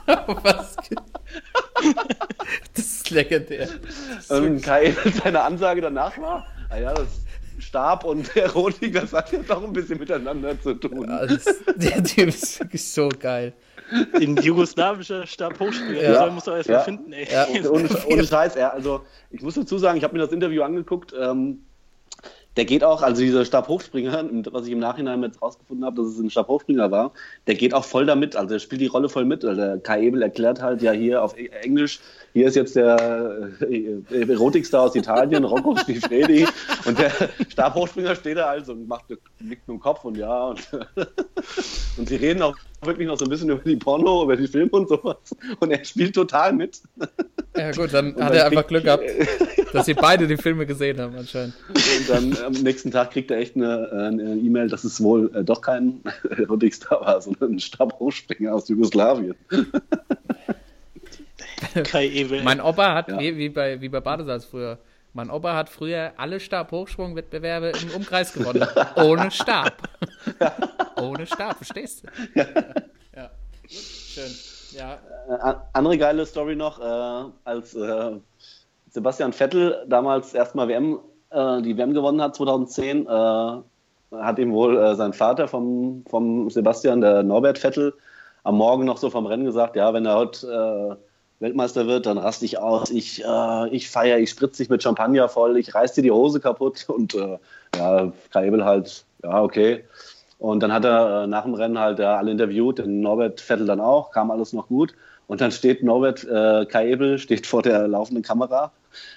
Was? 0.41 0.75
Das 2.73 2.85
ist 2.85 3.11
legendär. 3.11 3.69
Und 4.29 4.63
Kai, 4.63 4.95
seine 5.23 5.43
Ansage 5.43 5.81
danach 5.81 6.17
war, 6.17 6.47
ah 6.69 6.77
ja, 6.77 6.93
das 6.95 7.09
Stab 7.59 8.05
und 8.05 8.35
Erotik, 8.35 8.93
das 8.93 9.13
hat 9.13 9.31
ja 9.31 9.39
doch 9.47 9.63
ein 9.63 9.73
bisschen 9.73 9.99
miteinander 9.99 10.59
zu 10.59 10.73
tun. 10.73 11.07
Alles, 11.11 11.45
der 11.75 12.03
Typ 12.03 12.29
ist 12.29 12.59
wirklich 12.59 12.91
so 12.91 13.07
geil. 13.09 13.53
In 14.19 14.35
jugoslawischer 14.37 15.25
Stabhochspieler. 15.25 16.01
Ja. 16.03 16.25
Ja. 16.25 16.31
musst 16.31 16.47
du 16.47 16.51
erst 16.51 16.69
mal 16.69 16.75
Ja. 16.75 16.79
finden, 16.81 17.13
ey. 17.13 17.27
Ja. 17.31 17.47
ohne, 17.69 17.87
ohne 18.07 18.23
Scheiß, 18.25 18.55
er, 18.55 18.73
also 18.73 19.01
ich 19.29 19.41
muss 19.41 19.55
dazu 19.55 19.77
sagen, 19.77 19.97
ich 19.97 20.03
habe 20.03 20.13
mir 20.13 20.19
das 20.19 20.31
Interview 20.31 20.63
angeguckt. 20.63 21.13
Ähm, 21.19 21.63
der 22.57 22.65
geht 22.65 22.83
auch, 22.83 23.03
also 23.03 23.21
dieser 23.21 23.45
Stabhochspringer, 23.45 24.27
was 24.51 24.65
ich 24.65 24.73
im 24.73 24.79
Nachhinein 24.79 25.21
jetzt 25.21 25.41
rausgefunden 25.41 25.85
habe, 25.85 26.01
dass 26.01 26.13
es 26.13 26.19
ein 26.19 26.29
Stabhochspringer 26.29 26.91
war, 26.91 27.13
der 27.45 27.55
geht 27.55 27.73
auch 27.73 27.85
voll 27.85 28.05
damit, 28.05 28.35
also 28.35 28.55
er 28.55 28.59
spielt 28.59 28.81
die 28.81 28.87
Rolle 28.87 29.09
voll 29.09 29.25
mit. 29.25 29.45
Also 29.45 29.61
der 29.61 29.77
Kai 29.77 30.03
Ebel 30.03 30.23
erklärt 30.23 30.61
halt 30.61 30.81
ja 30.81 30.91
hier 30.91 31.23
auf 31.23 31.35
Englisch, 31.61 31.99
hier 32.33 32.47
ist 32.47 32.55
jetzt 32.55 32.75
der 32.75 33.51
äh, 33.69 34.01
Erotikstar 34.11 34.81
aus 34.83 34.95
Italien, 34.95 35.43
Rocco 35.43 35.75
Stifredi, 35.83 36.47
und 36.85 36.97
der 36.97 37.11
Stabhochspringer 37.47 38.15
steht 38.15 38.37
da 38.37 38.47
also 38.47 38.73
und 38.73 38.87
macht, 38.87 39.09
nickt 39.09 39.67
mit 39.67 39.67
dem 39.67 39.79
Kopf 39.79 40.03
und 40.03 40.17
ja, 40.17 40.47
und, 40.47 40.67
und 41.97 42.09
sie 42.09 42.15
reden 42.15 42.41
auch 42.41 42.55
wirklich 42.81 43.07
noch 43.07 43.17
so 43.17 43.25
ein 43.25 43.29
bisschen 43.29 43.49
über 43.49 43.61
die 43.63 43.75
Porno, 43.75 44.23
über 44.23 44.35
die 44.35 44.47
Filme 44.47 44.71
und 44.71 44.89
sowas, 44.89 45.17
und 45.59 45.71
er 45.71 45.83
spielt 45.85 46.15
total 46.15 46.53
mit. 46.53 46.81
Ja 47.55 47.71
gut, 47.71 47.93
dann 47.93 48.13
Und 48.13 48.23
hat 48.23 48.31
dann 48.31 48.37
er 48.37 48.45
einfach 48.47 48.67
Glück 48.67 48.83
gehabt, 48.83 49.03
dass 49.73 49.85
sie 49.87 49.93
beide 49.93 50.27
die 50.27 50.37
Filme 50.37 50.65
gesehen 50.65 50.99
haben 50.99 51.15
anscheinend. 51.15 51.53
Und 51.69 52.09
dann 52.09 52.37
am 52.45 52.51
nächsten 52.53 52.91
Tag 52.91 53.11
kriegt 53.11 53.29
er 53.31 53.37
echt 53.37 53.55
eine 53.55 54.37
E-Mail, 54.43 54.67
dass 54.69 54.83
es 54.83 55.01
wohl 55.01 55.31
äh, 55.35 55.43
doch 55.43 55.61
kein 55.61 56.01
Erotikstar 56.37 57.01
war, 57.01 57.21
sondern 57.21 57.53
ein 57.53 57.59
Stabhochspringer 57.59 58.53
aus 58.53 58.67
Jugoslawien. 58.69 59.35
Kai 61.83 62.07
Ebel. 62.07 62.43
Mein 62.43 62.61
Opa 62.61 62.93
hat, 62.93 63.09
Ja. 63.09 63.19
wie, 63.19 63.35
wie, 63.37 63.49
bei, 63.49 63.81
wie 63.81 63.89
bei 63.89 63.99
Badesalz 63.99 64.45
früher, 64.45 64.77
mein 65.13 65.29
Opa 65.31 65.55
hat 65.55 65.69
früher 65.69 66.13
alle 66.17 66.39
Stabhochsprungwettbewerbe 66.39 67.71
im 67.81 67.89
Umkreis 67.95 68.33
gewonnen. 68.33 68.67
Ohne 68.95 69.31
Stab. 69.31 69.73
Ohne 71.01 71.25
Stab, 71.25 71.57
verstehst 71.57 72.03
du? 72.03 72.07
Ja. 73.15 73.31
Schön. 73.67 74.31
Ja. 74.71 74.99
Äh, 75.29 75.55
andere 75.73 75.97
geile 75.97 76.25
Story 76.25 76.55
noch, 76.55 76.79
äh, 76.79 77.31
als 77.43 77.73
äh, 77.75 78.11
Sebastian 78.89 79.33
Vettel 79.33 79.85
damals 79.87 80.33
erstmal 80.33 80.67
WM, 80.67 80.99
äh, 81.29 81.61
die 81.61 81.77
WM 81.77 81.93
gewonnen 81.93 82.21
hat, 82.21 82.35
2010, 82.35 83.05
äh, 83.05 83.09
hat 83.09 84.39
ihm 84.39 84.53
wohl 84.53 84.77
äh, 84.77 84.95
sein 84.95 85.13
Vater 85.13 85.47
vom, 85.47 86.03
vom 86.09 86.49
Sebastian, 86.49 87.01
der 87.01 87.23
Norbert 87.23 87.57
Vettel, 87.57 87.93
am 88.43 88.55
Morgen 88.55 88.85
noch 88.85 88.97
so 88.97 89.09
vom 89.09 89.25
Rennen 89.25 89.45
gesagt, 89.45 89.75
ja, 89.75 89.93
wenn 89.93 90.05
er 90.05 90.15
heute 90.15 90.97
Weltmeister 91.39 91.85
wird, 91.85 92.05
dann 92.05 92.17
raste 92.17 92.45
ich 92.45 92.57
aus, 92.57 92.89
ich, 92.89 93.23
äh, 93.23 93.69
ich 93.69 93.89
feiere, 93.89 94.17
ich 94.17 94.29
spritze 94.29 94.63
dich 94.63 94.69
mit 94.69 94.81
Champagner 94.81 95.29
voll, 95.29 95.57
ich 95.57 95.75
reiß 95.75 95.93
dir 95.93 96.01
die 96.01 96.11
Hose 96.11 96.39
kaputt 96.39 96.85
und 96.89 97.13
ja, 97.75 98.11
Kai 98.31 98.49
halt, 98.49 99.05
ja, 99.23 99.41
okay. 99.41 99.83
Und 100.39 100.61
dann 100.61 100.71
hat 100.71 100.85
er 100.85 101.23
äh, 101.23 101.27
nach 101.27 101.43
dem 101.43 101.53
Rennen 101.55 101.79
halt 101.79 101.99
ja, 101.99 102.17
alle 102.17 102.31
interviewt, 102.31 102.77
den 102.79 103.01
Norbert 103.01 103.41
Vettel 103.41 103.65
dann 103.65 103.79
auch, 103.79 104.11
kam 104.11 104.29
alles 104.31 104.53
noch 104.53 104.67
gut. 104.67 104.93
Und 105.25 105.41
dann 105.41 105.51
steht 105.51 105.83
Norbert 105.83 106.23
äh, 106.23 106.65
Kai 106.67 106.89
Ebel, 106.89 107.17
steht 107.17 107.45
vor 107.47 107.61
der 107.61 107.87
laufenden 107.87 108.23
Kamera, 108.23 108.71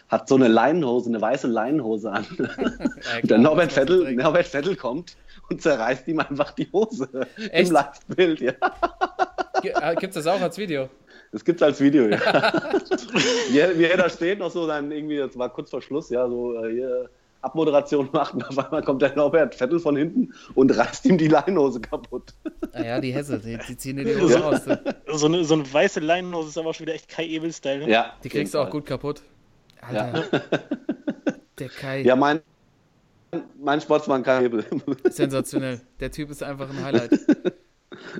hat 0.09 0.29
so 0.29 0.35
eine 0.35 0.49
Leinenhose, 0.49 1.09
eine 1.09 1.21
weiße 1.21 1.47
Leinenhose 1.47 2.11
an. 2.11 2.27
Und 3.23 3.31
der 3.31 3.39
Norbert 3.39 3.71
Vettel, 3.73 4.13
Norbert 4.15 4.47
Vettel 4.49 4.75
kommt 4.77 5.17
und 5.51 5.63
zerreißt 5.63 6.09
ihm 6.09 6.21
einfach 6.21 6.53
die 6.53 6.69
Hose 6.73 7.09
Echt? 7.51 7.69
im 7.69 7.75
Live-Bild. 7.75 8.41
Ja. 8.41 8.53
Gibt 9.95 10.17
es 10.17 10.25
das 10.25 10.27
auch 10.27 10.41
als 10.41 10.59
Video? 10.59 10.89
Das 11.33 11.45
gibt's 11.45 11.63
als 11.63 11.81
Video, 11.81 12.09
ja. 12.09 12.19
wie, 13.51 13.59
er- 13.59 13.79
wie 13.79 13.85
er 13.85 13.97
da 13.97 14.09
steht, 14.09 14.39
noch 14.41 14.51
so 14.51 14.67
dann 14.67 14.91
irgendwie, 14.91 15.19
das 15.19 15.39
war 15.39 15.49
kurz 15.49 15.71
vor 15.71 15.81
Schluss, 15.83 16.11
ja, 16.11 16.29
so 16.29 16.55
äh, 16.65 16.73
hier 16.73 17.11
Abmoderation 17.43 18.09
macht 18.12 18.35
und 18.35 18.45
auf 18.49 18.59
einmal 18.59 18.83
kommt 18.83 19.03
der 19.03 19.15
Norbert 19.17 19.55
Vettel 19.55 19.81
von 19.81 19.97
hinten 19.97 20.33
und 20.55 20.77
reißt 20.77 21.07
ihm 21.07 21.19
die 21.19 21.29
Leinenhose 21.29 21.81
kaputt. 21.81 22.35
Naja, 22.73 22.97
Ah 22.97 23.01
die 23.01 23.12
Hesse, 23.12 23.39
die, 23.39 23.59
die 23.69 23.77
ziehen 23.77 23.97
dir 23.97 24.05
die 24.05 24.17
Hose 24.21 24.41
raus. 24.41 24.65
du. 24.65 24.95
So 25.17 25.27
eine, 25.27 25.45
so 25.45 25.55
eine 25.55 25.73
weiße 25.73 26.01
Leinenhose 26.01 26.49
ist 26.51 26.59
aber 26.59 26.71
auch 26.71 26.75
schon 26.75 26.87
wieder 26.87 26.95
echt 26.95 27.09
Kai 27.09 27.27
Ebel-Style. 27.27 27.87
Ne? 27.87 27.91
Ja, 27.91 28.15
Die 28.23 28.29
kriegst 28.29 28.55
du 28.55 28.59
auch 28.59 28.71
gut 28.71 28.87
kaputt. 28.87 29.23
Alter. 29.81 30.25
Der 31.59 31.69
Kai, 31.69 32.03
Ja, 32.03 32.17
mein, 32.17 32.41
mein 33.59 33.81
Sportsmann 33.81 34.23
Kai 34.23 34.41
Hebel. 34.43 34.65
sensationell. 35.11 35.81
Der 36.01 36.11
Typ 36.11 36.31
ist 36.31 36.43
einfach 36.43 36.69
ein 36.71 36.83
Highlight. 36.83 37.19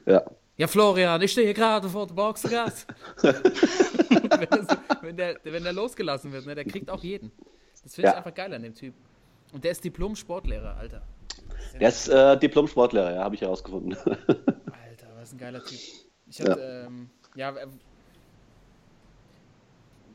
ja. 0.06 0.22
Ja, 0.56 0.66
Florian, 0.66 1.22
ich 1.22 1.32
stehe 1.32 1.55
gerade 1.55 1.88
vor 1.88 2.06
der 2.06 2.12
Boxengasse. 2.14 2.86
wenn, 3.22 4.48
das, 4.51 4.66
wenn, 5.01 5.16
der, 5.16 5.36
wenn 5.44 5.62
der 5.64 5.72
losgelassen 5.72 6.32
wird, 6.32 6.44
ne, 6.47 6.55
der 6.55 6.66
kriegt 6.66 6.90
auch 6.90 7.02
jeden. 7.02 7.32
Das 7.82 7.94
finde 7.94 8.09
ich 8.09 8.12
Ja. 8.12 8.18
einfach 8.18 8.34
geil 8.34 8.52
an 8.52 8.62
dem 8.62 8.74
Typ. 8.74 8.92
Und 9.52 9.64
der 9.64 9.72
ist 9.72 9.85
Diplom-Sportlehrer, 9.85 10.77
Alter. 10.77 11.02
Der 11.78 11.89
ist 11.89 12.09
äh, 12.09 12.39
Diplom-Sportlehrer, 12.39 13.14
ja, 13.14 13.24
habe 13.24 13.35
ich 13.35 13.40
herausgefunden. 13.40 13.97
Alter, 14.06 15.06
was 15.16 15.32
ein 15.32 15.39
geiler 15.39 15.64
Typ. 15.64 15.78
Ich 16.28 16.40
hatte, 16.40 16.60
ja, 16.60 16.86
ähm, 16.86 17.10
ja 17.35 17.51
äh, 17.51 17.66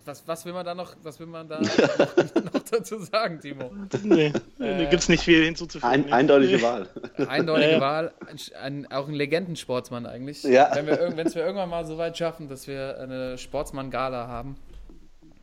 was, 0.06 0.28
was 0.28 0.46
will 0.46 0.54
man 0.54 0.66
da 0.66 0.76
noch, 0.76 0.96
was 1.04 1.20
will 1.20 1.28
man 1.28 1.48
da 1.48 1.60
noch, 1.62 2.54
noch 2.54 2.64
dazu 2.70 3.00
sagen, 3.00 3.40
Timo? 3.40 3.72
Nee, 4.04 4.32
da 4.60 4.84
gibt 4.86 5.02
es 5.02 5.10
nicht 5.10 5.24
viel 5.24 5.44
hinzuzufügen. 5.44 5.92
Ein, 5.92 6.14
eindeutige 6.14 6.62
Wahl. 6.62 6.88
Eindeutige 7.28 7.74
Ja. 7.74 7.82
Wahl, 7.82 8.14
ein, 8.28 8.38
ein, 8.62 8.92
auch 8.92 9.08
ein 9.08 9.14
Legendensportsmann 9.14 10.06
eigentlich. 10.06 10.44
Ja. 10.44 10.72
Wenn 10.74 10.88
wir, 10.88 11.18
wenn's 11.18 11.36
wir 11.36 11.44
irgendwann 11.44 11.70
mal 11.70 11.86
so 11.86 11.98
weit 11.98 12.18
schaffen, 12.18 12.48
dass 12.48 12.68
wir 12.68 13.00
eine 13.00 13.38
Sportsmann-Gala 13.38 14.28
haben, 14.28 14.56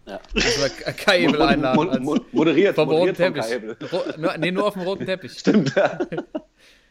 Ja. 0.05 0.21
dass 0.35 0.61
wir 0.61 0.69
K- 0.69 0.93
Kai 0.93 1.21
Ebel 1.25 1.41
einladen. 1.43 1.77
Mo- 1.85 1.91
als, 1.91 2.01
mo- 2.01 2.17
moderiert, 2.33 2.75
vom 2.75 2.89
roten 2.89 3.09
moderiert 3.17 3.17
von 3.17 3.79
Teppich. 3.79 4.17
Nur, 4.19 4.37
nee, 4.39 4.51
nur 4.51 4.67
auf 4.67 4.75
dem 4.75 4.83
roten 4.83 5.07
Teppich. 5.07 5.33
Stimmt, 5.39 5.75
ja. 5.77 5.99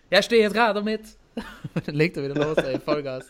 Ja, 0.10 0.20
ich 0.20 0.26
stehe 0.26 0.42
jetzt 0.42 0.54
gerade 0.54 0.82
mit. 0.82 1.02
Dann 1.86 1.96
legt 1.96 2.16
er 2.18 2.24
wieder 2.24 2.36
los, 2.36 2.58
ey, 2.58 2.80
Vollgas. 2.80 3.26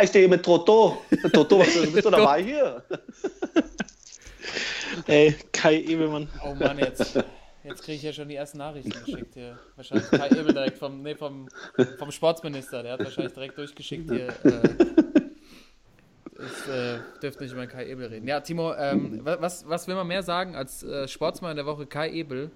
Ich 0.00 0.10
stehe 0.10 0.28
mit 0.28 0.44
Toto. 0.44 1.02
Toto, 1.32 1.58
was, 1.58 1.74
bist 1.92 2.04
du 2.04 2.10
dabei 2.10 2.42
hier? 2.42 2.82
Ey, 5.06 5.34
Kai 5.52 5.76
Ebelmann. 5.82 6.28
Oh 6.44 6.54
Mann, 6.54 6.78
jetzt, 6.78 7.18
jetzt 7.64 7.82
kriege 7.82 7.96
ich 7.96 8.02
ja 8.02 8.12
schon 8.12 8.28
die 8.28 8.34
ersten 8.36 8.58
Nachrichten 8.58 8.90
geschickt 9.04 9.34
hier. 9.34 9.58
Wahrscheinlich 9.76 10.08
Kai 10.10 10.28
Ebel 10.28 10.52
direkt 10.52 10.78
vom, 10.78 11.02
nee, 11.02 11.14
vom, 11.14 11.48
vom 11.98 12.10
Sportsminister. 12.10 12.82
Der 12.82 12.92
hat 12.92 13.00
wahrscheinlich 13.00 13.32
direkt 13.34 13.58
durchgeschickt 13.58 14.10
hier. 14.10 14.28
Äh, 14.44 15.15
ich 16.38 16.72
äh, 16.72 16.98
dürfte 17.22 17.42
nicht 17.44 17.52
über 17.52 17.66
Kai 17.66 17.86
Ebel 17.88 18.06
reden. 18.06 18.26
Ja, 18.28 18.40
Timo, 18.40 18.74
ähm, 18.74 19.24
wa- 19.24 19.38
was, 19.40 19.68
was 19.68 19.88
will 19.88 19.94
man 19.94 20.06
mehr 20.06 20.22
sagen 20.22 20.54
als 20.54 20.82
äh, 20.82 21.08
Sportsmann 21.08 21.56
der 21.56 21.66
Woche 21.66 21.86
Kai 21.86 22.10
Ebel? 22.10 22.50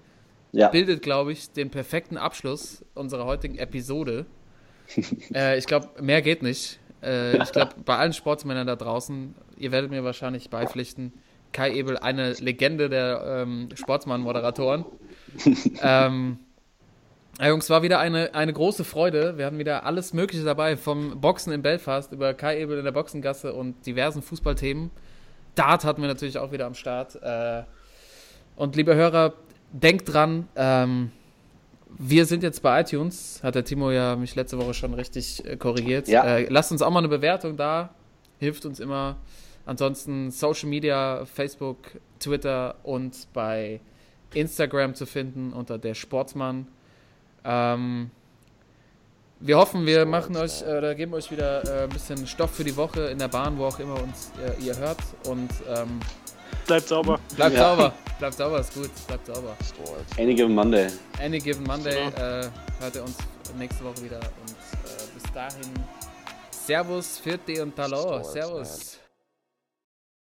Ja. 0.53 0.67
bildet, 0.67 1.01
glaube 1.01 1.31
ich, 1.31 1.51
den 1.51 1.69
perfekten 1.69 2.17
Abschluss 2.17 2.83
unserer 2.93 3.23
heutigen 3.25 3.57
Episode. 3.57 4.25
äh, 5.33 5.57
ich 5.57 5.65
glaube, 5.65 5.87
mehr 6.01 6.21
geht 6.21 6.43
nicht. 6.43 6.77
Äh, 7.01 7.41
ich 7.41 7.53
glaube, 7.53 7.71
bei 7.85 7.95
allen 7.95 8.11
Sportsmännern 8.11 8.67
da 8.67 8.75
draußen, 8.75 9.33
ihr 9.57 9.71
werdet 9.71 9.91
mir 9.91 10.03
wahrscheinlich 10.03 10.49
beipflichten, 10.49 11.13
Kai 11.53 11.71
Ebel, 11.73 11.97
eine 11.97 12.33
Legende 12.33 12.89
der 12.89 13.43
ähm, 13.43 13.69
Sportsmann-Moderatoren. 13.73 14.83
ähm, 15.81 16.39
ja, 17.41 17.47
Jungs, 17.47 17.71
war 17.71 17.81
wieder 17.81 17.99
eine, 17.99 18.35
eine 18.35 18.53
große 18.53 18.83
Freude. 18.83 19.35
Wir 19.35 19.47
hatten 19.47 19.57
wieder 19.57 19.83
alles 19.83 20.13
Mögliche 20.13 20.43
dabei, 20.43 20.77
vom 20.77 21.19
Boxen 21.19 21.51
in 21.51 21.63
Belfast 21.63 22.11
über 22.11 22.35
Kai 22.35 22.61
Ebel 22.61 22.77
in 22.77 22.85
der 22.85 22.91
Boxengasse 22.91 23.53
und 23.53 23.83
diversen 23.87 24.21
Fußballthemen. 24.21 24.91
Dart 25.55 25.83
hatten 25.83 26.01
wir 26.01 26.07
natürlich 26.07 26.37
auch 26.37 26.51
wieder 26.51 26.67
am 26.67 26.75
Start. 26.75 27.15
Äh, 27.21 27.63
und 28.55 28.75
liebe 28.75 28.93
Hörer, 28.93 29.33
denkt 29.71 30.13
dran, 30.13 30.49
ähm, 30.55 31.11
wir 31.97 32.27
sind 32.27 32.43
jetzt 32.43 32.61
bei 32.61 32.81
iTunes. 32.81 33.39
Hat 33.41 33.55
der 33.55 33.65
Timo 33.65 33.89
ja 33.89 34.15
mich 34.15 34.35
letzte 34.35 34.59
Woche 34.59 34.75
schon 34.75 34.93
richtig 34.93 35.43
äh, 35.43 35.57
korrigiert. 35.57 36.07
Ja. 36.07 36.23
Äh, 36.23 36.47
lasst 36.47 36.71
uns 36.71 36.83
auch 36.83 36.91
mal 36.91 36.99
eine 36.99 37.09
Bewertung 37.09 37.57
da. 37.57 37.89
Hilft 38.37 38.65
uns 38.65 38.79
immer. 38.79 39.17
Ansonsten 39.65 40.29
Social 40.29 40.69
Media, 40.69 41.25
Facebook, 41.25 41.99
Twitter 42.19 42.75
und 42.83 43.27
bei 43.33 43.79
Instagram 44.35 44.93
zu 44.93 45.07
finden 45.07 45.53
unter 45.53 45.79
der 45.79 45.95
Sportsmann. 45.95 46.67
Ähm, 47.43 48.11
wir 49.39 49.57
hoffen, 49.57 49.85
wir 49.85 50.05
machen 50.05 50.37
euch 50.37 50.61
äh, 50.61 50.77
oder 50.77 50.93
geben 50.95 51.13
euch 51.13 51.31
wieder 51.31 51.63
äh, 51.65 51.83
ein 51.83 51.89
bisschen 51.89 52.27
Stoff 52.27 52.51
für 52.51 52.63
die 52.63 52.75
Woche 52.77 53.01
in 53.07 53.17
der 53.17 53.27
Bahn, 53.27 53.57
wo 53.57 53.65
auch 53.65 53.79
immer 53.79 53.95
uns 54.01 54.31
äh, 54.39 54.61
ihr 54.63 54.77
hört. 54.77 54.99
Und 55.27 55.49
ähm, 55.67 55.99
Bleibt 56.67 56.87
sauber. 56.87 57.19
bleibt 57.35 57.55
Ja. 57.55 57.69
sauber. 57.75 57.93
Bleibt 58.19 58.35
sauber, 58.35 58.59
ist 58.59 58.73
gut. 58.73 58.89
Bleibt 59.07 59.25
sauber. 59.25 59.55
Any 60.19 60.35
given 60.35 60.53
Monday. 60.53 60.87
Any 61.19 61.39
Given 61.39 61.63
Monday 61.63 62.07
äh, 62.07 62.49
hört 62.79 62.95
ihr 62.95 63.01
uns 63.03 63.17
nächste 63.57 63.83
Woche 63.83 64.03
wieder. 64.03 64.19
Und 64.19 64.51
äh, 64.51 65.03
bis 65.15 65.23
dahin, 65.33 65.73
Servus, 66.51 67.17
Vierte 67.17 67.63
und. 67.63 67.75
Sports, 68.19 68.33
Servus. 68.33 69.00